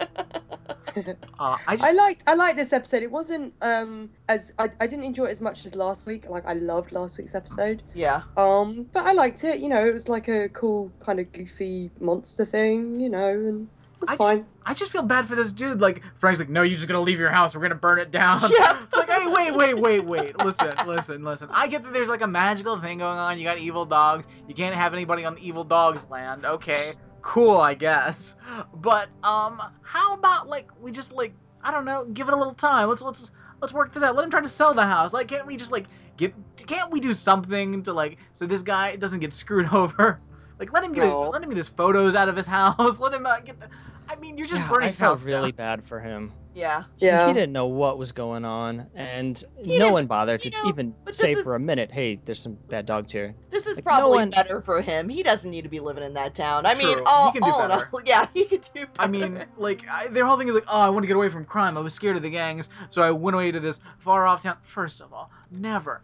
Uh, 1.40 1.58
I 1.68 1.76
just 1.76 1.88
I 1.88 1.92
liked 1.92 2.24
I 2.28 2.34
liked 2.34 2.58
this 2.58 2.74
episode. 2.74 3.04
It 3.04 3.12
wasn't 3.12 3.54
um 3.62 4.10
as 4.28 4.52
I, 4.58 4.70
I 4.80 4.88
didn't 4.88 5.06
enjoy 5.06 5.26
it 5.26 5.32
as 5.32 5.42
much 5.42 5.66
as 5.66 5.76
last 5.76 6.08
week. 6.08 6.30
Like 6.30 6.46
I 6.48 6.54
loved 6.54 6.92
last 6.92 7.18
week's 7.18 7.36
episode. 7.36 7.84
yeah. 7.94 8.24
Um, 8.38 8.88
but 8.94 9.04
I 9.06 9.12
liked 9.14 9.44
it. 9.44 9.60
You 9.60 9.70
know, 9.70 9.86
it 9.86 9.94
was 9.94 10.10
like 10.10 10.28
a 10.28 10.50
cool 10.50 10.92
kind 11.00 11.20
of 11.20 11.32
goofy 11.32 11.92
monster 12.00 12.46
thing. 12.46 13.00
You 13.00 13.10
know, 13.10 13.28
and 13.28 13.68
it 13.96 14.02
was 14.02 14.10
I- 14.12 14.16
fine. 14.16 14.46
I 14.66 14.74
just 14.74 14.92
feel 14.92 15.02
bad 15.04 15.28
for 15.30 15.36
this 15.36 15.52
dude. 15.54 15.80
Like 15.80 16.02
Frank's 16.20 16.40
like, 16.40 16.50
no, 16.50 16.62
you're 16.62 16.76
just 16.76 16.88
gonna 16.90 17.02
leave 17.02 17.20
your 17.20 17.30
house. 17.32 17.56
We're 17.56 17.62
gonna 17.62 17.76
burn 17.76 18.00
it 18.00 18.12
down. 18.12 18.42
Yeah. 18.52 18.78
It's 18.84 18.96
like, 18.98 19.10
hey, 19.10 19.28
wait, 19.28 19.54
wait, 19.54 19.76
wait, 19.78 20.04
wait. 20.04 20.38
Listen, 20.40 20.76
listen, 20.88 21.24
listen. 21.24 21.48
I 21.52 21.68
get 21.68 21.84
that 21.84 21.94
there's 21.94 22.10
like 22.10 22.22
a 22.22 22.28
magical 22.28 22.80
thing 22.82 22.98
going 22.98 23.18
on. 23.18 23.38
You 23.38 23.44
got 23.44 23.60
evil 23.60 23.86
dogs. 23.86 24.28
You 24.48 24.56
can't 24.56 24.76
have 24.76 24.94
anybody 24.94 25.24
on 25.26 25.36
the 25.36 25.48
evil 25.48 25.64
dogs 25.64 26.10
land. 26.10 26.44
Okay, 26.46 26.92
cool, 27.22 27.58
I 27.58 27.74
guess. 27.74 28.36
But 28.74 29.10
um, 29.24 29.62
how 29.82 30.14
about 30.16 30.48
like 30.48 30.70
we 30.82 30.92
just 30.92 31.12
like 31.14 31.34
I 31.62 31.72
don't 31.72 31.86
know, 31.86 32.06
give 32.06 32.28
it 32.28 32.34
a 32.34 32.38
little 32.38 32.54
time. 32.54 32.90
Let's 32.90 33.02
let's 33.02 33.32
let's 33.62 33.74
work 33.74 33.94
this 33.94 34.04
out. 34.04 34.16
Let 34.16 34.24
him 34.26 34.32
try 34.32 34.42
to 34.42 34.50
sell 34.50 34.74
the 34.74 34.86
house. 34.86 35.14
Like, 35.14 35.28
can't 35.28 35.46
we 35.48 35.58
just 35.58 35.72
like 35.72 35.86
get? 36.18 36.34
Can't 36.68 36.92
we 36.92 37.00
do 37.00 37.14
something 37.14 37.84
to 37.84 37.94
like 37.94 38.18
so 38.34 38.46
this 38.46 38.62
guy 38.64 38.96
doesn't 38.96 39.20
get 39.20 39.34
screwed 39.34 39.68
over? 39.74 40.22
Like, 40.60 40.74
let 40.74 40.84
him 40.84 40.94
get 40.94 41.04
his 41.04 41.20
let 41.20 41.42
him 41.44 41.50
get 41.50 41.58
his 41.58 41.70
photos 41.70 42.16
out 42.16 42.30
of 42.30 42.36
his 42.36 42.48
house. 42.58 43.00
Let 43.00 43.14
him 43.14 43.26
uh, 43.26 43.40
get 43.42 43.60
the. 43.60 43.70
I 44.10 44.16
mean, 44.16 44.38
you're 44.38 44.48
just 44.48 44.62
Yeah, 44.62 44.70
burning 44.70 44.90
I 44.90 44.92
felt 44.94 45.24
really 45.24 45.52
down. 45.52 45.52
bad 45.52 45.84
for 45.84 46.00
him. 46.00 46.32
Yeah. 46.58 46.84
He- 47.00 47.06
Yeah. 47.06 47.28
He, 47.28 47.34
didn't 47.34 47.52
know 47.54 47.68
what 47.68 47.98
was 48.00 48.12
going 48.12 48.44
on, 48.44 48.88
and 48.96 49.42
He 49.64 49.78
no 49.78 49.92
one 49.92 50.08
bothered 50.08 50.44
you 50.44 50.50
to 50.52 50.58
know, 50.64 50.70
even 50.70 50.96
say 51.12 51.34
is- 51.34 51.44
for 51.44 51.54
a 51.56 51.60
minute, 51.60 51.92
"Hey, 51.92 52.20
there's 52.26 52.42
some 52.42 52.58
bad 52.68 52.86
dogs 52.88 53.12
here." 53.12 53.36
This 53.52 53.68
is 53.68 53.78
Like, 53.78 53.86
no 53.86 53.92
probably 53.92 54.18
one- 54.18 54.30
better 54.32 54.62
for 54.62 54.82
him. 54.82 55.08
He 55.08 55.22
doesn't 55.22 55.50
need 55.52 55.62
to 55.64 55.70
be 55.70 55.80
living 55.80 56.04
in 56.04 56.14
that 56.16 56.34
town. 56.34 56.66
I 56.66 56.74
mean, 56.74 56.98
True. 56.98 57.04
all, 57.06 57.32
He 57.32 57.40
can 57.40 57.48
do 57.48 57.54
all 57.56 57.68
better. 57.68 57.90
all, 57.94 58.02
yeah, 58.06 58.26
he 58.34 58.46
could 58.46 58.62
do 58.74 58.88
better. 58.88 58.92
I 58.98 59.08
mean, 59.08 59.46
like 59.58 59.88
I, 59.88 60.08
their 60.08 60.26
whole 60.26 60.38
thing 60.38 60.48
is 60.48 60.56
like, 60.56 60.66
oh, 60.68 60.80
I 60.80 60.90
want 60.90 61.04
to 61.04 61.08
get 61.08 61.16
away 61.16 61.30
from 61.30 61.46
crime. 61.46 61.78
I 61.78 61.82
was 61.82 61.94
scared 61.94 62.16
of 62.18 62.24
the 62.24 62.30
gangs, 62.32 62.70
so 62.90 63.04
I 63.04 63.12
went 63.12 63.36
away 63.36 63.52
to 63.52 63.60
this 63.60 63.80
far 64.00 64.26
off 64.26 64.42
town. 64.42 64.58
First 64.64 65.00
of 65.02 65.14
all, 65.14 65.30
never, 65.52 66.02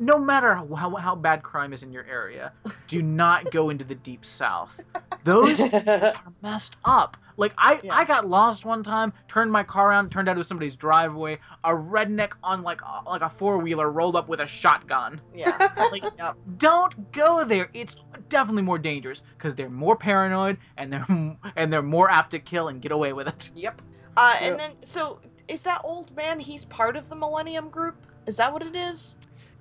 no 0.00 0.18
matter 0.18 0.54
how, 0.54 0.94
how 0.96 1.14
bad 1.14 1.42
crime 1.44 1.72
is 1.72 1.82
in 1.84 1.92
your 1.92 2.04
area, 2.06 2.52
do 2.88 3.02
not 3.02 3.50
go 3.52 3.70
into 3.70 3.84
the 3.84 3.94
deep 3.94 4.24
south. 4.24 4.74
Those 5.22 5.60
are 5.74 6.12
messed 6.42 6.76
up. 6.84 7.16
Like 7.36 7.52
I, 7.58 7.80
Yeah. 7.82 7.94
I 7.94 8.04
got 8.04 8.28
lost 8.28 8.64
one 8.64 8.82
time. 8.82 9.12
Turned 9.28 9.50
my 9.50 9.62
car 9.62 9.90
around. 9.90 10.10
Turned 10.10 10.28
out 10.28 10.36
it 10.36 10.38
was 10.38 10.46
somebody's 10.46 10.76
driveway. 10.76 11.38
A 11.64 11.70
redneck 11.70 12.32
on 12.42 12.62
like 12.62 12.80
a, 12.82 13.02
like 13.08 13.22
a 13.22 13.30
four 13.30 13.58
wheeler 13.58 13.90
rolled 13.90 14.16
up 14.16 14.28
with 14.28 14.40
a 14.40 14.46
shotgun. 14.46 15.20
yeah. 15.34 15.68
Like, 15.90 16.02
Yep. 16.18 16.36
don't 16.58 17.12
go 17.12 17.44
there. 17.44 17.68
It's 17.74 17.96
definitely 18.28 18.62
more 18.62 18.78
dangerous 18.78 19.22
because 19.36 19.54
they're 19.54 19.68
more 19.70 19.96
paranoid 19.96 20.58
and 20.76 20.92
they're 20.92 21.06
and 21.56 21.72
they're 21.72 21.82
more 21.82 22.10
apt 22.10 22.30
to 22.32 22.38
kill 22.38 22.68
and 22.68 22.80
get 22.80 22.92
away 22.92 23.12
with 23.12 23.28
it. 23.28 23.50
Yep. 23.54 23.82
Uh, 24.16 24.36
and 24.42 24.60
then, 24.60 24.70
so 24.82 25.20
is 25.48 25.62
that 25.62 25.80
old 25.84 26.14
man? 26.16 26.38
He's 26.38 26.64
part 26.66 26.96
of 26.96 27.08
the 27.08 27.16
Millennium 27.16 27.68
Group. 27.70 27.96
Is 28.26 28.36
that 28.36 28.52
what 28.52 28.62
it 28.62 28.76
is? 28.76 29.16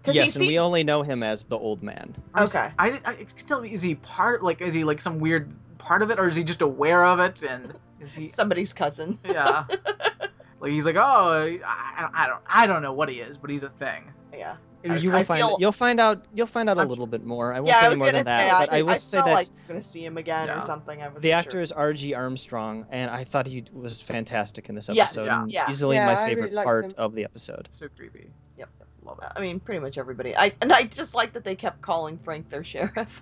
Yes, 0.05 0.33
he 0.33 0.39
and 0.39 0.47
we 0.47 0.59
only 0.59 0.83
know 0.83 1.03
him 1.03 1.21
as 1.21 1.43
the 1.43 1.57
old 1.57 1.83
man. 1.83 2.15
Okay. 2.37 2.71
I 2.79 2.89
didn't. 2.89 3.07
I, 3.07 3.13
can 3.13 3.27
tell 3.47 3.61
me, 3.61 3.71
is 3.71 3.81
he 3.83 3.95
part? 3.95 4.43
Like, 4.43 4.59
is 4.61 4.73
he 4.73 4.83
like 4.83 4.99
some 4.99 5.19
weird 5.19 5.51
part 5.81 6.01
of 6.01 6.11
it, 6.11 6.19
or 6.19 6.27
is 6.27 6.35
he 6.35 6.43
just 6.43 6.61
aware 6.61 7.03
of 7.05 7.19
it? 7.19 7.43
And 7.43 7.73
is 7.99 8.13
he? 8.15 8.27
somebody's 8.41 8.71
cousin. 8.73 9.17
Yeah. 9.25 9.65
like 10.59 10.71
he's 10.71 10.85
like, 10.85 10.95
oh, 10.95 10.99
I, 11.01 11.59
I 11.97 12.01
don't, 12.01 12.15
I 12.15 12.27
don't, 12.27 12.41
I 12.47 12.67
don't 12.67 12.81
know 12.81 12.93
what 12.93 13.09
he 13.09 13.19
is, 13.19 13.37
but 13.37 13.49
he's 13.49 13.63
a 13.63 13.69
thing. 13.69 14.11
Yeah. 14.33 14.55
You 14.83 15.11
will 15.11 15.23
find 15.23 15.41
feel- 15.43 15.57
you'll 15.59 15.71
find 15.71 15.99
out 15.99 16.27
you'll 16.33 16.47
find 16.47 16.67
out 16.67 16.77
a 16.77 16.79
I'm- 16.79 16.89
little 16.89 17.05
bit 17.05 17.23
more. 17.23 17.53
I 17.53 17.59
won't 17.59 17.67
yeah, 17.67 17.81
say 17.81 17.85
I 17.85 17.89
was 17.89 17.99
more 17.99 18.07
gonna 18.07 18.17
than 18.19 18.23
say. 18.25 18.47
that, 18.47 18.53
I, 18.55 18.65
but 18.65 18.73
I 18.73 18.81
will 18.81 18.89
I 18.89 18.93
say 18.95 19.17
felt 19.17 19.27
that 19.27 19.33
like 19.35 19.45
we're 19.67 19.73
gonna 19.75 19.83
see 19.83 20.03
him 20.03 20.17
again 20.17 20.47
Yeah. 20.47 20.57
or 20.57 20.61
something. 20.61 21.03
I 21.03 21.07
was 21.09 21.21
the 21.21 21.33
actor 21.33 21.61
is 21.61 21.71
R.G. 21.71 22.15
Armstrong, 22.15 22.87
and 22.89 23.11
I 23.11 23.23
thought 23.23 23.45
he 23.45 23.63
was 23.73 24.01
fantastic 24.01 24.69
in 24.69 24.75
this 24.75 24.89
Yes, 24.91 25.15
episode. 25.15 25.25
yeah. 25.25 25.41
and 25.43 25.51
yeah. 25.51 25.65
Easily 25.69 25.97
Yeah, 25.97 26.07
my 26.07 26.25
favorite 26.27 26.51
really 26.51 26.63
part 26.63 26.85
him. 26.85 26.91
of 26.97 27.13
the 27.13 27.23
episode. 27.25 27.67
so 27.69 27.87
creepy. 27.95 28.31
Yep. 28.57 28.69
Love 29.03 29.19
it. 29.21 29.29
I 29.35 29.39
mean, 29.39 29.59
pretty 29.59 29.79
much 29.81 29.99
everybody. 29.99 30.35
I 30.35 30.51
and 30.61 30.73
I 30.73 30.83
just 30.85 31.13
like 31.13 31.33
that 31.33 31.43
they 31.43 31.53
kept 31.55 31.81
calling 31.81 32.17
Frank 32.17 32.49
their 32.49 32.63
sheriff. 32.63 33.21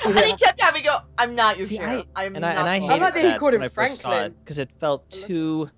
and 0.06 0.18
he 0.20 0.34
kept 0.36 0.60
having 0.60 0.82
to 0.82 0.88
go. 0.88 0.98
I'm 1.18 1.34
not 1.34 1.58
your 1.58 1.66
See, 1.66 1.78
I- 1.78 1.86
sheriff. 1.88 2.06
I, 2.16 2.24
am 2.24 2.36
And 2.36 2.46
I 2.46 2.54
not 2.54 2.60
and 2.60 2.68
I 2.68 2.78
the 2.78 2.84
I 2.84 2.88
hated 2.88 3.02
like 3.02 3.14
that 3.14 3.20
he 3.22 3.28
that 3.30 3.38
called 3.40 3.52
when 3.52 3.60
him 3.62 3.64
I 3.64 3.68
first 3.68 3.98
saw 3.98 4.10
it 4.10 4.12
Franklin. 4.14 4.34
because 4.44 4.58
it 4.58 4.72
felt 4.72 5.10
too 5.10 5.68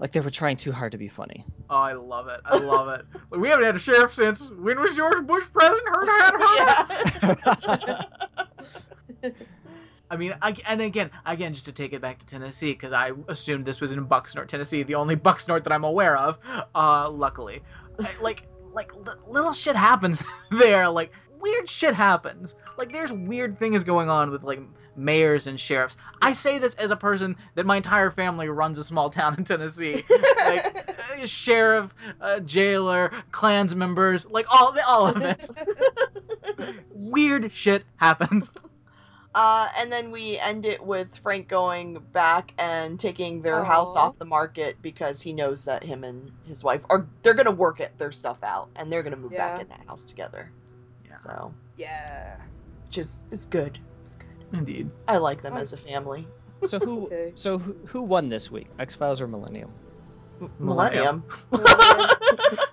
like 0.00 0.10
they 0.12 0.20
were 0.20 0.30
trying 0.30 0.56
too 0.56 0.72
hard 0.72 0.92
to 0.92 0.98
be 0.98 1.08
funny. 1.08 1.44
Oh, 1.70 1.76
I 1.76 1.92
love 1.92 2.28
it. 2.28 2.40
I 2.44 2.56
love 2.58 2.88
it. 2.88 3.04
Like, 3.30 3.40
we 3.40 3.48
haven't 3.48 3.64
had 3.66 3.76
a 3.76 3.78
sheriff 3.78 4.12
since 4.14 4.50
when 4.50 4.80
was 4.80 4.94
George 4.96 5.24
Bush 5.26 5.44
president? 5.52 5.88
Heard 5.94 6.08
that? 6.08 8.02
Heard 8.02 8.04
yeah. 9.22 9.30
I 10.10 10.16
mean, 10.16 10.36
I, 10.40 10.54
and 10.68 10.80
again, 10.80 11.10
again, 11.24 11.52
just 11.52 11.64
to 11.64 11.72
take 11.72 11.92
it 11.92 12.00
back 12.00 12.18
to 12.20 12.26
Tennessee, 12.26 12.72
because 12.72 12.92
I 12.92 13.10
assumed 13.26 13.66
this 13.66 13.80
was 13.80 13.90
in 13.90 14.06
Bucksnort, 14.06 14.46
Tennessee, 14.46 14.84
the 14.84 14.94
only 14.94 15.16
Bucksnort 15.16 15.64
that 15.64 15.72
I'm 15.72 15.82
aware 15.82 16.16
of. 16.16 16.38
Uh, 16.76 17.10
luckily, 17.10 17.60
I- 17.98 18.08
like, 18.20 18.44
like 18.72 18.94
li- 18.94 19.14
little 19.26 19.52
shit 19.52 19.74
happens 19.74 20.22
there. 20.52 20.88
Like 20.88 21.10
weird 21.46 21.68
shit 21.68 21.94
happens. 21.94 22.54
Like 22.76 22.92
there's 22.92 23.12
weird 23.12 23.58
things 23.58 23.84
going 23.84 24.10
on 24.10 24.30
with 24.30 24.42
like 24.42 24.60
mayors 24.96 25.46
and 25.46 25.58
sheriffs. 25.58 25.96
I 26.20 26.32
say 26.32 26.58
this 26.58 26.74
as 26.74 26.90
a 26.90 26.96
person 26.96 27.36
that 27.54 27.66
my 27.66 27.76
entire 27.76 28.10
family 28.10 28.48
runs 28.48 28.78
a 28.78 28.84
small 28.84 29.10
town 29.10 29.36
in 29.38 29.44
Tennessee. 29.44 30.04
like 30.46 30.90
uh, 31.20 31.26
sheriff, 31.26 31.94
uh, 32.20 32.40
jailer, 32.40 33.12
clans 33.30 33.74
members, 33.74 34.28
like 34.30 34.46
all 34.48 34.76
all 34.86 35.06
of 35.06 35.22
it. 35.22 35.48
Weird 36.90 37.52
shit 37.52 37.84
happens. 37.96 38.50
Uh, 39.36 39.68
and 39.78 39.92
then 39.92 40.10
we 40.10 40.38
end 40.38 40.64
it 40.64 40.82
with 40.82 41.14
Frank 41.18 41.46
going 41.46 41.98
back 42.10 42.54
and 42.56 42.98
taking 42.98 43.42
their 43.42 43.62
house 43.62 43.94
off 43.94 44.18
the 44.18 44.24
market 44.24 44.80
because 44.80 45.20
he 45.20 45.34
knows 45.34 45.66
that 45.66 45.84
him 45.84 46.04
and 46.04 46.32
his 46.48 46.64
wife 46.64 46.80
are 46.88 47.06
they're 47.22 47.34
gonna 47.34 47.50
work 47.50 47.78
it 47.78 47.92
their 47.98 48.12
stuff 48.12 48.38
out 48.42 48.70
and 48.76 48.90
they're 48.90 49.02
gonna 49.02 49.14
move 49.14 49.32
back 49.32 49.60
in 49.60 49.68
that 49.68 49.84
house 49.86 50.06
together. 50.06 50.50
Yeah. 51.08 51.16
So, 51.16 51.54
Yeah. 51.76 52.36
which 52.86 52.98
is 52.98 53.24
is 53.30 53.46
good. 53.46 53.78
It's 54.02 54.16
good. 54.16 54.28
Indeed. 54.52 54.90
I 55.08 55.16
like 55.18 55.42
them 55.42 55.56
as 55.56 55.72
a 55.72 55.76
family. 55.76 56.26
So 56.62 56.78
who 56.78 57.08
too. 57.10 57.32
so 57.34 57.58
who, 57.58 57.76
who 57.86 58.02
won 58.02 58.28
this 58.28 58.50
week? 58.50 58.68
X 58.78 58.94
Files 58.94 59.20
or 59.20 59.28
Millennium? 59.28 59.72
M- 60.40 60.50
Millennium. 60.58 61.24
Millennium. 61.50 62.58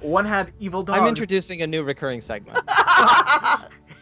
One 0.00 0.24
had 0.24 0.52
evil 0.58 0.82
dogs. 0.82 0.98
I'm 0.98 1.06
introducing 1.08 1.60
a 1.62 1.66
new 1.66 1.82
recurring 1.82 2.20
segment. 2.20 2.58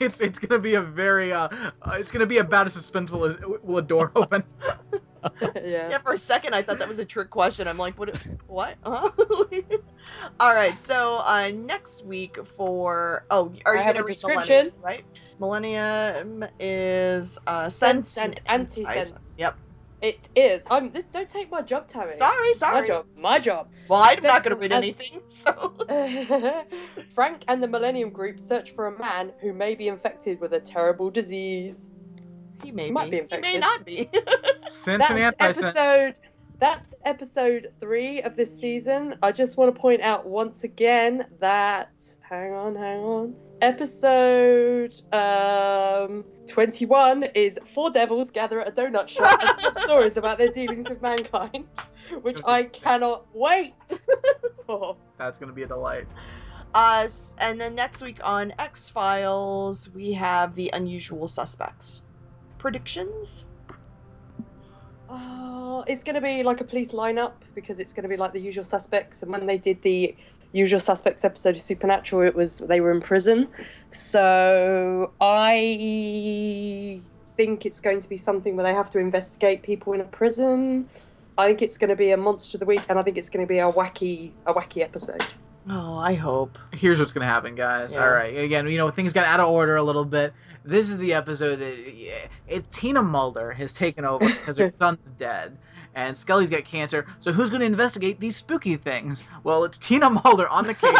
It's 0.01 0.21
it's 0.21 0.39
gonna 0.39 0.61
be 0.61 0.75
a 0.75 0.81
very 0.81 1.33
uh, 1.33 1.49
uh 1.83 1.97
it's 1.99 2.13
gonna 2.13 2.25
be 2.25 2.39
about 2.39 2.67
as 2.67 2.77
suspenseful 2.77 3.27
as 3.27 3.37
will 3.65 3.79
a 3.79 3.83
door 3.83 4.13
open. 4.15 4.45
yeah. 5.57 5.89
Yeah, 5.91 5.99
for 5.99 6.13
a 6.13 6.19
second 6.19 6.55
I 6.55 6.63
thought 6.63 6.79
that 6.81 6.89
was 6.89 6.99
a 6.99 7.05
trick 7.05 7.31
question. 7.31 7.69
I'm 7.69 7.79
like, 7.79 7.99
what? 7.99 8.27
What? 8.47 8.77
Huh? 8.85 9.11
All 10.41 10.55
right. 10.55 10.81
So 10.81 11.19
uh, 11.19 11.51
next 11.55 12.05
week 12.05 12.39
for 12.57 13.25
oh, 13.31 13.53
are 13.65 13.75
I 13.75 13.79
you 13.79 13.85
have 13.85 13.95
gonna 13.95 14.05
a 14.05 14.07
read 14.07 14.15
description. 14.15 14.71
Right? 14.83 15.05
Millennium 15.39 16.45
is 16.59 17.39
uh, 17.47 17.69
sense, 17.69 18.11
Sense 18.11 18.19
and 18.19 18.41
anti 18.47 18.85
anti-sense. 18.85 19.37
Yep. 19.39 19.55
It 20.01 20.29
is. 20.37 20.65
I'm. 20.71 20.93
This, 20.93 21.05
don't 21.05 21.29
take 21.29 21.51
my 21.51 21.63
job, 21.63 21.89
Tammy. 21.89 22.13
Sorry, 22.13 22.55
sorry. 22.55 22.81
My 22.81 22.87
job. 22.87 23.07
My 23.17 23.39
job. 23.41 23.69
Well, 23.89 24.01
I'm 24.05 24.23
not 24.23 24.45
gonna 24.45 24.55
and 24.55 24.63
read 24.63 24.73
anything. 24.73 25.23
So 25.29 25.75
Frank 27.15 27.45
and 27.49 27.61
the 27.61 27.67
Millennium 27.67 28.11
Group 28.11 28.39
search 28.39 28.75
for 28.75 28.87
a 28.87 28.97
man 28.97 29.33
who 29.41 29.53
may 29.53 29.75
be 29.75 29.89
infected 29.89 30.41
with 30.41 30.53
a 30.53 30.61
terrible 30.61 31.11
disease. 31.11 31.91
He 32.63 32.71
may 32.71 32.91
Might 32.91 33.11
be. 33.11 33.21
be 33.21 33.27
He 33.31 33.41
may 33.41 33.59
not 33.59 33.85
be. 33.85 34.09
Sense 34.71 35.11
and 35.11 35.19
That's 35.19 35.41
episode. 35.41 36.15
That's 36.59 36.93
episode 37.05 37.73
three 37.79 38.23
of 38.23 38.35
this 38.35 38.59
season. 38.59 39.15
I 39.23 39.31
just 39.31 39.57
want 39.57 39.73
to 39.75 39.81
point 39.81 40.01
out 40.03 40.27
once 40.27 40.65
again 40.65 41.27
that 41.39 42.03
hang 42.29 42.53
on, 42.53 42.75
hang 42.75 43.01
on. 43.01 43.35
Episode 43.61 44.93
um 45.13 46.25
21 46.49 47.25
is 47.35 47.61
Four 47.75 47.91
Devils 47.91 48.33
gather 48.33 48.61
at 48.61 48.69
a 48.69 48.73
donut 48.73 49.09
shop 49.09 49.41
and 49.41 49.59
swap 49.59 49.77
stories 49.79 50.17
about 50.17 50.39
their 50.39 50.51
dealings 50.51 50.89
with 50.89 51.01
mankind, 51.01 51.67
which 52.23 52.41
I 52.45 52.65
cannot 52.65 53.27
wait 53.33 53.75
for. 54.67 54.97
That's 55.17 55.39
gonna 55.39 55.53
be 55.53 55.63
a 55.63 55.69
delight. 55.69 56.09
Uh, 56.75 57.09
and 57.39 57.61
then 57.61 57.75
next 57.77 58.03
week 58.03 58.19
on 58.23 58.53
X 58.59 58.91
Files, 58.91 59.89
we 59.89 60.13
have 60.15 60.55
the 60.55 60.71
unusual 60.73 61.29
suspects. 61.29 62.03
Predictions? 62.59 63.47
Oh, 65.09 65.85
it's 65.87 66.05
going 66.05 66.17
to 66.17 66.21
be 66.21 66.43
like 66.43 66.61
a 66.61 66.65
police 66.65 66.93
lineup 66.93 67.33
because 67.55 67.81
it's 67.81 67.93
going 67.93 68.03
to 68.03 68.09
be 68.09 68.17
like 68.17 68.33
the 68.33 68.41
usual 68.41 68.65
suspects. 68.65 69.23
And 69.23 69.33
when 69.33 69.47
they 69.47 69.57
did 69.59 69.81
the 69.83 70.15
usual 70.53 70.81
suspects 70.81 71.25
episode 71.25 71.55
of 71.55 71.61
Supernatural, 71.61 72.27
it 72.27 72.35
was 72.35 72.59
they 72.59 72.81
were 72.81 72.91
in 72.91 73.01
prison. 73.01 73.49
So 73.91 75.13
I 75.21 77.01
think 77.37 77.65
it's 77.65 77.81
going 77.81 78.01
to 78.01 78.09
be 78.09 78.17
something 78.17 78.57
where 78.57 78.65
they 78.65 78.75
have 78.75 78.91
to 78.91 78.99
investigate 78.99 79.63
people 79.63 79.93
in 79.95 80.01
a 80.01 80.05
prison. 80.05 80.89
I 81.39 81.47
think 81.47 81.63
it's 81.63 81.79
going 81.79 81.91
to 81.91 81.97
be 81.97 82.11
a 82.11 82.17
monster 82.17 82.57
of 82.57 82.61
the 82.61 82.67
week, 82.67 82.83
and 82.89 82.99
I 82.99 83.03
think 83.03 83.17
it's 83.17 83.31
going 83.31 83.47
to 83.47 83.49
be 83.49 83.61
a 83.61 83.71
wacky, 83.71 84.33
a 84.45 84.53
wacky 84.53 84.83
episode. 84.83 85.25
Oh, 85.71 85.99
I 85.99 86.15
hope. 86.15 86.59
Here's 86.73 86.99
what's 86.99 87.13
gonna 87.13 87.27
happen, 87.27 87.55
guys. 87.55 87.93
Yeah. 87.93 88.03
All 88.03 88.11
right. 88.11 88.39
Again, 88.39 88.69
you 88.69 88.79
know 88.79 88.91
things 88.91 89.13
got 89.13 89.27
out 89.27 89.39
of 89.41 89.49
order 89.49 89.77
a 89.77 89.83
little 89.83 90.05
bit. 90.05 90.33
This 90.65 90.91
is 90.91 90.99
the 90.99 91.15
episode 91.15 91.57
that 91.57 91.95
yeah, 91.95 92.27
it, 92.47 92.71
Teena 92.71 93.05
Mulder 93.05 93.53
has 93.53 93.73
taken 93.73 94.05
over 94.05 94.27
because 94.27 94.59
her 94.59 94.71
son's 94.73 95.11
dead. 95.11 95.59
And 95.99 96.17
Scully's 96.17 96.49
got 96.49 96.65
cancer, 96.65 97.07
so 97.19 97.33
who's 97.33 97.51
going 97.51 97.59
to 97.59 97.67
investigate 97.67 98.21
these 98.21 98.37
spooky 98.37 98.77
things? 98.77 99.25
Well, 99.43 99.65
it's 99.65 99.79
Teena 99.79 100.23
Mulder 100.23 100.47
on 100.47 100.65
the 100.65 100.75
case, 100.75 100.97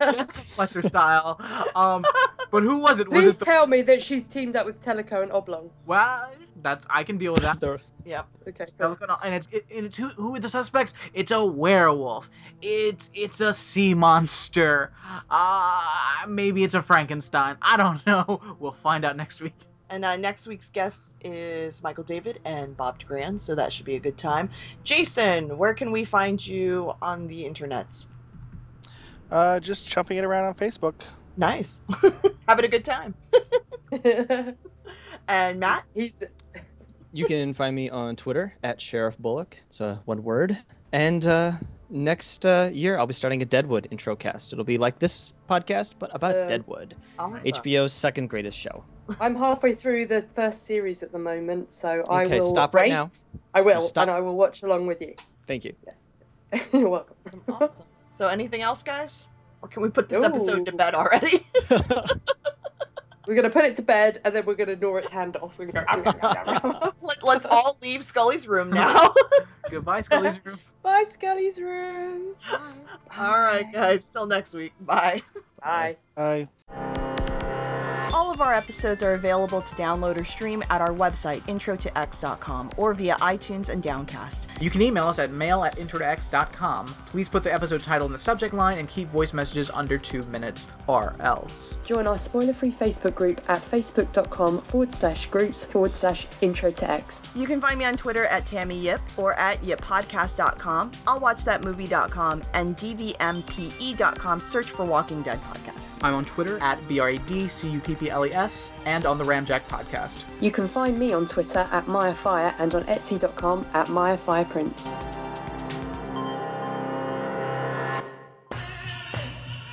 Jessica 0.16 0.40
Fletcher 0.40 0.82
style. 0.82 1.40
Um, 1.76 2.04
but 2.50 2.64
who 2.64 2.78
was 2.78 2.98
it? 2.98 3.08
Was 3.08 3.22
Please 3.22 3.36
it 3.36 3.38
the, 3.38 3.44
tell 3.44 3.68
me 3.68 3.82
that 3.82 4.02
she's 4.02 4.26
teamed 4.26 4.56
up 4.56 4.66
with 4.66 4.80
Teleco 4.80 5.22
and 5.22 5.30
Oblong. 5.30 5.70
well? 5.86 6.28
That's 6.60 6.86
I 6.90 7.04
can 7.04 7.18
deal 7.18 7.32
with 7.32 7.42
that. 7.42 7.60
The- 7.60 7.78
Yep. 8.04 8.26
Okay, 8.48 8.64
cool. 8.80 8.96
And 9.24 9.32
it's 9.32 9.48
it, 9.52 9.64
and 9.72 9.86
it's 9.86 9.96
who, 9.96 10.08
who 10.08 10.34
are 10.34 10.40
the 10.40 10.48
suspects? 10.48 10.94
It's 11.14 11.30
a 11.30 11.44
werewolf. 11.44 12.28
It's 12.60 13.10
it's 13.14 13.40
a 13.40 13.52
sea 13.52 13.94
monster. 13.94 14.92
Uh 15.30 16.26
maybe 16.26 16.64
it's 16.64 16.74
a 16.74 16.82
Frankenstein. 16.82 17.58
I 17.62 17.76
don't 17.76 18.04
know. 18.06 18.40
We'll 18.58 18.72
find 18.72 19.04
out 19.04 19.16
next 19.16 19.40
week. 19.40 19.54
And 19.92 20.06
uh, 20.06 20.16
next 20.16 20.46
week's 20.46 20.70
guest 20.70 21.16
is 21.20 21.82
Michael 21.82 22.04
David 22.04 22.40
and 22.46 22.74
Bob 22.74 22.98
DeGrand, 22.98 23.42
so 23.42 23.54
that 23.54 23.74
should 23.74 23.84
be 23.84 23.96
a 23.96 24.00
good 24.00 24.16
time. 24.16 24.48
Jason, 24.84 25.58
where 25.58 25.74
can 25.74 25.92
we 25.92 26.06
find 26.06 26.44
you 26.44 26.94
on 27.02 27.26
the 27.26 27.44
internets? 27.44 28.06
Uh, 29.30 29.60
just 29.60 29.86
chumping 29.86 30.16
it 30.16 30.24
around 30.24 30.46
on 30.46 30.54
Facebook. 30.54 30.94
Nice. 31.36 31.82
Having 32.48 32.64
a 32.64 32.68
good 32.68 32.84
time. 32.86 33.14
And 35.28 35.60
Matt? 35.60 35.84
He's 35.94 36.24
You 37.12 37.26
can 37.26 37.52
find 37.52 37.76
me 37.76 37.90
on 37.90 38.16
Twitter 38.16 38.54
at 38.62 38.80
Sheriff 38.80 39.18
Bullock. 39.18 39.58
It's 39.66 39.80
uh, 39.80 39.98
one 40.06 40.22
word. 40.22 40.56
And 40.92 41.24
uh, 41.26 41.52
next 41.92 42.44
uh, 42.46 42.70
year, 42.72 42.98
I'll 42.98 43.06
be 43.06 43.12
starting 43.12 43.42
a 43.42 43.44
Deadwood 43.44 43.86
intro 43.90 44.16
cast. 44.16 44.52
It'll 44.52 44.64
be 44.64 44.78
like 44.78 44.98
this 44.98 45.34
podcast, 45.48 45.94
but 45.98 46.10
about 46.16 46.32
So- 46.32 46.48
Deadwood, 46.48 46.94
Awesome. 47.18 47.40
HBO's 47.40 47.92
second 47.92 48.28
greatest 48.30 48.58
show. 48.58 48.82
I'm 49.20 49.34
halfway 49.36 49.74
through 49.74 50.06
the 50.06 50.22
first 50.34 50.64
series 50.64 51.02
at 51.02 51.12
the 51.12 51.18
moment, 51.18 51.72
so 51.72 52.02
I 52.08 52.22
will 52.22 52.26
Okay, 52.26 52.40
stop 52.40 52.74
right 52.74 52.82
rate- 52.84 52.90
now. 52.90 53.10
I 53.52 53.60
will, 53.60 53.80
Stop. 53.82 54.08
and 54.08 54.10
I 54.16 54.20
will 54.20 54.36
watch 54.36 54.62
along 54.62 54.86
with 54.86 55.00
you. 55.02 55.14
Thank 55.46 55.64
you. 55.64 55.74
Yes, 55.84 56.16
yes. 56.20 56.68
You're 56.72 56.88
welcome. 56.88 57.16
Awesome, 57.26 57.42
awesome. 57.48 57.84
So, 58.12 58.28
anything 58.28 58.62
else, 58.62 58.82
guys? 58.82 59.26
Or 59.60 59.68
can 59.68 59.82
we 59.82 59.90
put 59.90 60.08
this 60.08 60.22
episode 60.24 60.66
to 60.66 60.72
bed 60.72 60.94
already? 60.94 61.44
We're 63.32 63.36
gonna 63.36 63.48
put 63.48 63.64
it 63.64 63.76
to 63.76 63.82
bed, 63.82 64.20
and 64.26 64.36
then 64.36 64.44
we're 64.44 64.56
gonna 64.56 64.76
gnaw 64.76 64.96
its 64.96 65.10
hand 65.10 65.38
off. 65.38 65.58
We're 65.58 65.64
gonna 65.64 65.86
Let, 67.00 67.22
let's 67.22 67.46
all 67.46 67.78
leave 67.80 68.04
Scully's 68.04 68.46
room 68.46 68.68
now. 68.68 69.14
Goodbye, 69.70 70.02
Scully's 70.02 70.38
room. 70.44 70.58
Bye, 70.82 71.04
Scully's 71.08 71.58
room. 71.58 72.34
all 73.18 73.40
right, 73.40 73.72
guys. 73.72 74.06
Till 74.10 74.26
next 74.26 74.52
week. 74.52 74.74
Bye. 74.82 75.22
Bye. 75.62 75.96
I 76.14 76.46
All 78.14 78.30
of 78.30 78.42
our 78.42 78.52
episodes 78.52 79.02
are 79.02 79.12
available 79.12 79.62
to 79.62 79.74
download 79.74 80.20
or 80.20 80.24
stream 80.24 80.62
at 80.68 80.82
our 80.82 80.92
website, 80.92 81.40
introtox.com, 81.42 82.72
or 82.76 82.92
via 82.92 83.14
iTunes 83.16 83.70
and 83.70 83.82
Downcast. 83.82 84.44
You 84.60 84.68
can 84.68 84.82
email 84.82 85.08
us 85.08 85.18
at 85.18 85.30
mail 85.30 85.64
at 85.64 85.76
introtox.com. 85.76 86.88
Please 87.06 87.30
put 87.30 87.42
the 87.42 87.52
episode 87.52 87.82
title 87.82 88.06
in 88.06 88.12
the 88.12 88.18
subject 88.18 88.52
line 88.52 88.76
and 88.78 88.86
keep 88.86 89.08
voice 89.08 89.32
messages 89.32 89.70
under 89.70 89.96
two 89.96 90.22
minutes 90.24 90.68
or 90.86 91.14
else. 91.20 91.78
Join 91.86 92.06
our 92.06 92.18
spoiler-free 92.18 92.72
Facebook 92.72 93.14
group 93.14 93.38
at 93.48 93.62
facebook.com 93.62 94.60
forward 94.60 94.92
slash 94.92 95.26
groups 95.26 95.64
forward 95.64 95.94
slash 95.94 96.26
intro 96.42 96.70
to 96.70 96.90
X. 96.90 97.22
You 97.34 97.46
can 97.46 97.62
find 97.62 97.78
me 97.78 97.86
on 97.86 97.96
Twitter 97.96 98.26
at 98.26 98.44
Tammy 98.46 98.78
Yip 98.78 99.00
or 99.16 99.32
at 99.34 99.62
yippodcast.com, 99.62 100.92
I'll 101.06 101.20
watch 101.20 101.44
that 101.46 101.64
movie.com, 101.64 102.42
and 102.52 102.76
dvmpe.com. 102.76 104.40
Search 104.40 104.66
for 104.66 104.84
Walking 104.84 105.22
Dead 105.22 105.40
podcast. 105.42 105.88
I'm 106.02 106.14
on 106.14 106.24
Twitter 106.24 106.58
at 106.62 106.86
B-R-E-D-C-U-P-P-L-E-S 106.88 108.01
E 108.02 108.10
and 108.84 109.06
on 109.06 109.18
the 109.18 109.24
Ramjack 109.24 109.62
podcast. 109.68 110.24
You 110.40 110.50
can 110.50 110.66
find 110.66 110.98
me 110.98 111.12
on 111.12 111.26
Twitter 111.26 111.60
at 111.60 111.86
MayaFire 111.86 112.54
and 112.58 112.74
on 112.74 112.84
Etsy.com 112.84 113.66
at 113.72 113.86
MayaFirePrints. 113.86 114.88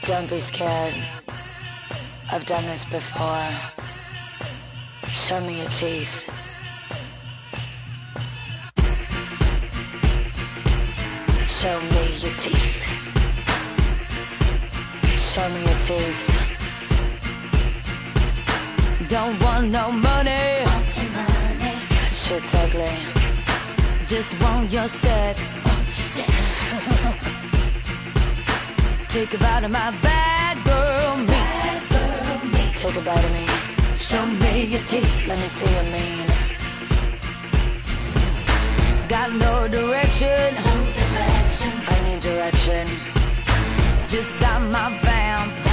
Don't 0.05 0.29
be 0.29 0.39
scared. 0.39 0.95
I've 2.31 2.45
done 2.45 2.63
this 2.65 2.85
before. 2.85 3.49
Show 5.11 5.41
me 5.41 5.57
your 5.59 5.69
teeth. 5.69 6.29
Show 11.47 11.81
me 11.81 12.17
your 12.17 12.33
teeth. 12.37 12.79
Show 15.17 15.49
me 15.49 15.61
your 15.63 15.79
teeth. 15.85 16.38
Don't 19.09 19.41
want 19.41 19.71
no 19.71 19.91
money. 19.91 20.29
That 20.29 20.93
shit's 22.13 22.53
ugly. 22.53 22.93
Just 24.05 24.39
want 24.39 24.71
your 24.71 24.87
sex. 24.87 25.63
Take 29.09 29.33
a 29.33 29.39
bite 29.39 29.63
of 29.63 29.71
my 29.71 29.89
bad 30.03 30.63
girl 30.63 31.17
meat. 31.25 32.77
Take 32.77 32.97
a 32.97 33.01
bite 33.01 33.25
of 33.25 33.31
me. 33.31 33.47
Show 33.97 34.23
me 34.27 34.65
your 34.65 34.83
teeth. 34.83 35.27
Let 35.27 35.39
me 35.39 35.47
see 35.57 35.73
your 35.73 35.85
mean. 35.85 36.27
Got 39.09 39.33
no 39.33 39.67
direction. 39.67 40.55
I 41.87 41.99
need 42.05 42.21
direction. 42.21 42.87
Just 44.09 44.39
got 44.39 44.61
my 44.61 44.91
vamp. 45.01 45.68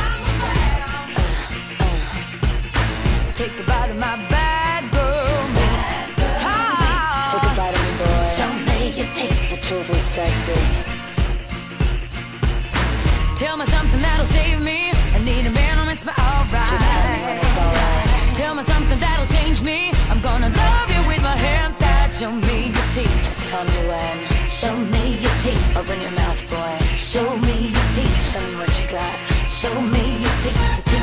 Take 3.37 3.53
a 3.61 3.65
bite 3.65 3.91
of 3.91 3.99
my 3.99 4.17
bad 4.33 4.91
girl 4.97 5.49
meat. 5.53 5.83
Take 6.17 7.45
a 7.45 7.53
bite 7.53 7.77
of 7.77 7.83
me, 7.85 7.93
boy. 8.01 8.25
Show 8.33 8.49
me 8.65 8.79
your 8.97 9.11
teeth. 9.13 9.51
The 9.51 9.59
truth 9.61 9.91
is 9.91 10.05
sexy. 10.17 10.61
Tell 13.37 13.59
me 13.59 13.67
something 13.67 14.01
that'll 14.01 14.25
save 14.25 14.63
me. 14.63 14.89
I 14.89 15.19
need 15.23 15.45
a 15.45 15.51
man 15.51 15.77
who 15.77 15.85
makes 15.85 16.07
me 16.07 16.13
Just 16.17 16.25
tell 16.25 17.05
me 17.13 17.21
when 17.29 17.37
alright. 17.37 17.45
it's 17.45 17.59
alright. 17.61 18.37
Tell 18.41 18.55
me 18.55 18.63
something 18.63 18.99
that'll 19.01 19.27
change 19.27 19.61
me. 19.61 19.93
I'm 20.09 20.23
gonna 20.23 20.49
love 20.49 20.89
you 20.89 21.07
with 21.07 21.21
my 21.21 21.37
hands 21.37 21.77
tied. 21.77 22.15
Show 22.15 22.33
me 22.33 22.73
your 22.73 22.89
teeth. 22.97 23.21
Just 23.21 23.49
tell 23.53 23.65
me 23.69 23.81
when. 23.85 24.49
Show 24.49 24.75
me 24.75 25.05
your 25.21 25.37
teeth. 25.45 25.77
Open 25.77 26.01
your 26.01 26.13
mouth, 26.13 26.41
boy. 26.49 26.75
Show 26.97 27.37
me 27.37 27.69
your 27.69 27.89
teeth. 27.93 28.33
Show 28.33 28.41
me 28.49 28.57
what 28.57 28.73
you 28.81 28.87
got. 28.89 29.15
Show 29.47 29.77
me 29.93 30.05
your 30.25 30.37
teeth. 30.41 30.96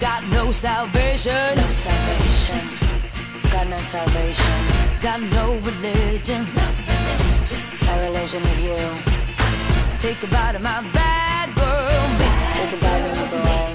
Got 0.00 0.24
no 0.28 0.50
salvation. 0.50 1.56
no 1.56 1.68
salvation. 1.72 2.60
Got 3.52 3.66
no 3.68 3.76
salvation. 3.76 4.54
Got 5.02 5.20
no 5.20 5.58
religion. 5.58 6.46
My 7.84 8.00
religion 8.04 8.42
is 8.42 8.60
you. 8.62 8.78
Take 9.98 10.22
a 10.22 10.26
bite 10.28 10.54
of 10.54 10.62
my 10.62 10.80
bad 10.92 11.54
girl 11.54 12.08
meat. 12.16 12.32
Take 12.56 12.72
a 12.72 12.82
bite 12.82 13.04
of 13.04 13.16
me, 13.18 13.24
boy. 13.28 13.72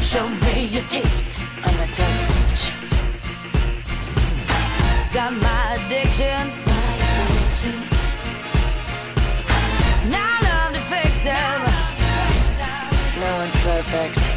Show 0.00 0.28
me 0.28 0.66
your 0.66 0.84
teeth. 0.84 1.26
I'm 1.64 1.74
a 1.74 1.86
tough 1.92 2.16
bitch. 2.30 2.70
Got 5.12 5.32
my 5.32 5.74
addictions. 5.74 6.54
My 6.64 6.94
addictions. 7.26 7.90
And 10.04 10.14
I 10.14 10.38
love 10.46 10.72
to 10.74 10.80
fix 10.82 11.24
them. 11.24 11.58
No 13.18 13.38
one's 13.38 13.56
perfect. 13.56 14.29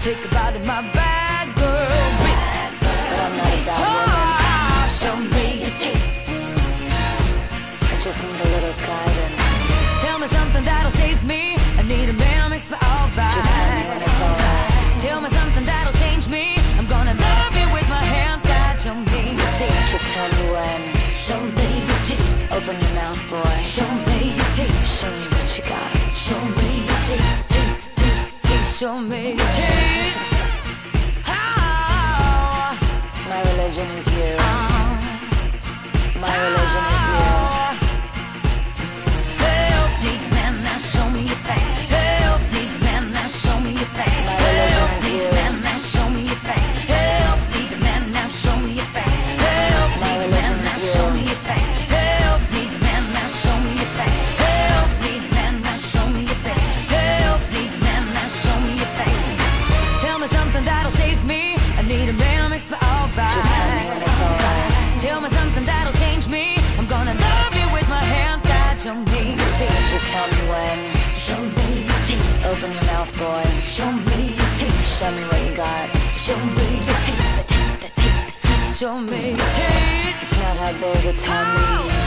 Take 0.00 0.24
a 0.24 0.28
bite 0.28 0.56
of 0.56 0.64
my 0.66 0.80
bad 0.96 1.54
girl 1.60 2.08
meat. 2.24 2.40
But 2.80 3.20
I'm 3.20 3.36
not 3.36 3.52
a 3.52 3.64
bad 3.68 3.84
Ah, 3.84 4.88
show 4.88 5.14
me 5.16 5.60
your 5.60 5.74
teeth. 5.76 6.06
I 7.84 8.00
just 8.00 8.16
need 8.24 8.40
a 8.40 8.48
little 8.48 8.76
guidance. 8.80 10.00
Tell 10.00 10.18
me 10.18 10.26
something 10.28 10.64
that'll 10.64 10.90
save 10.90 11.22
me. 11.22 11.52
I 11.76 11.82
need 11.82 12.08
a 12.08 12.14
man 12.14 12.44
who 12.44 12.48
makes 12.48 12.70
me 12.70 12.76
alright. 12.80 13.34
Just 13.36 13.52
tell 13.52 13.68
me 13.76 13.84
when 13.92 14.00
it's 14.00 14.22
alright. 14.24 15.00
Tell 15.04 15.20
me 15.20 15.28
something 15.36 15.64
that'll 15.68 15.92
change 16.00 16.28
me. 16.28 16.56
I'm 16.80 16.86
gonna 16.88 17.12
love 17.12 17.52
you 17.60 17.68
with 17.76 17.88
my 17.92 18.00
hands 18.00 18.42
tied. 18.48 18.80
Show 18.80 18.94
me 18.96 19.20
your 19.36 19.52
teeth. 19.60 19.84
Just 19.92 20.06
tell 20.16 20.30
me 20.32 20.44
when. 20.48 20.80
Show 21.12 21.40
me 21.44 21.68
your 21.76 22.00
teeth. 22.08 22.52
Open 22.56 22.76
your 22.80 22.94
mouth, 22.96 23.20
boy. 23.28 23.52
Show 23.60 23.90
me 24.08 24.32
your 24.32 24.50
teeth. 24.56 24.80
Show 24.96 25.12
me 25.12 25.26
what 25.28 25.48
you 25.60 25.64
got. 25.68 25.92
Show 26.16 26.40
me 26.56 26.68
your 26.88 27.00
teeth, 27.04 27.49
Show 28.80 28.98
me 28.98 29.32
your 29.32 29.36
teeth. 29.36 30.16
Ah, 31.26 32.72
My 33.28 33.40
religion 33.50 33.88
is 33.98 34.06
you. 34.16 34.36
ah, 34.38 34.96
My 36.18 36.34
religion 36.44 36.59
Show 73.70 73.92
me 73.92 74.34
your 74.34 74.50
teeth. 74.58 74.84
Show 74.98 75.12
me 75.12 75.22
what 75.22 75.48
you 75.48 75.54
got. 75.54 75.88
Show 76.18 76.36
me 76.36 76.66
your 76.88 77.00
teeth. 77.06 77.36
The 77.36 77.44
teeth, 77.46 77.80
the 77.80 78.00
teeth. 78.00 78.76
Show 78.76 78.98
me 78.98 79.28
your 79.28 79.38
teeth. 79.38 80.38
Not 80.40 80.56
how 80.56 80.72
big, 80.72 81.14
how 81.14 81.99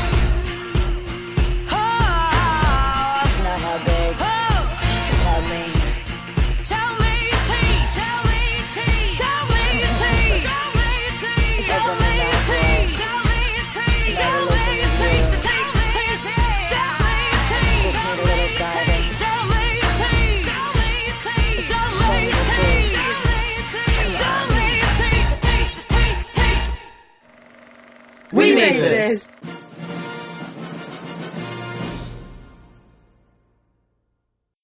on. 28.71 29.32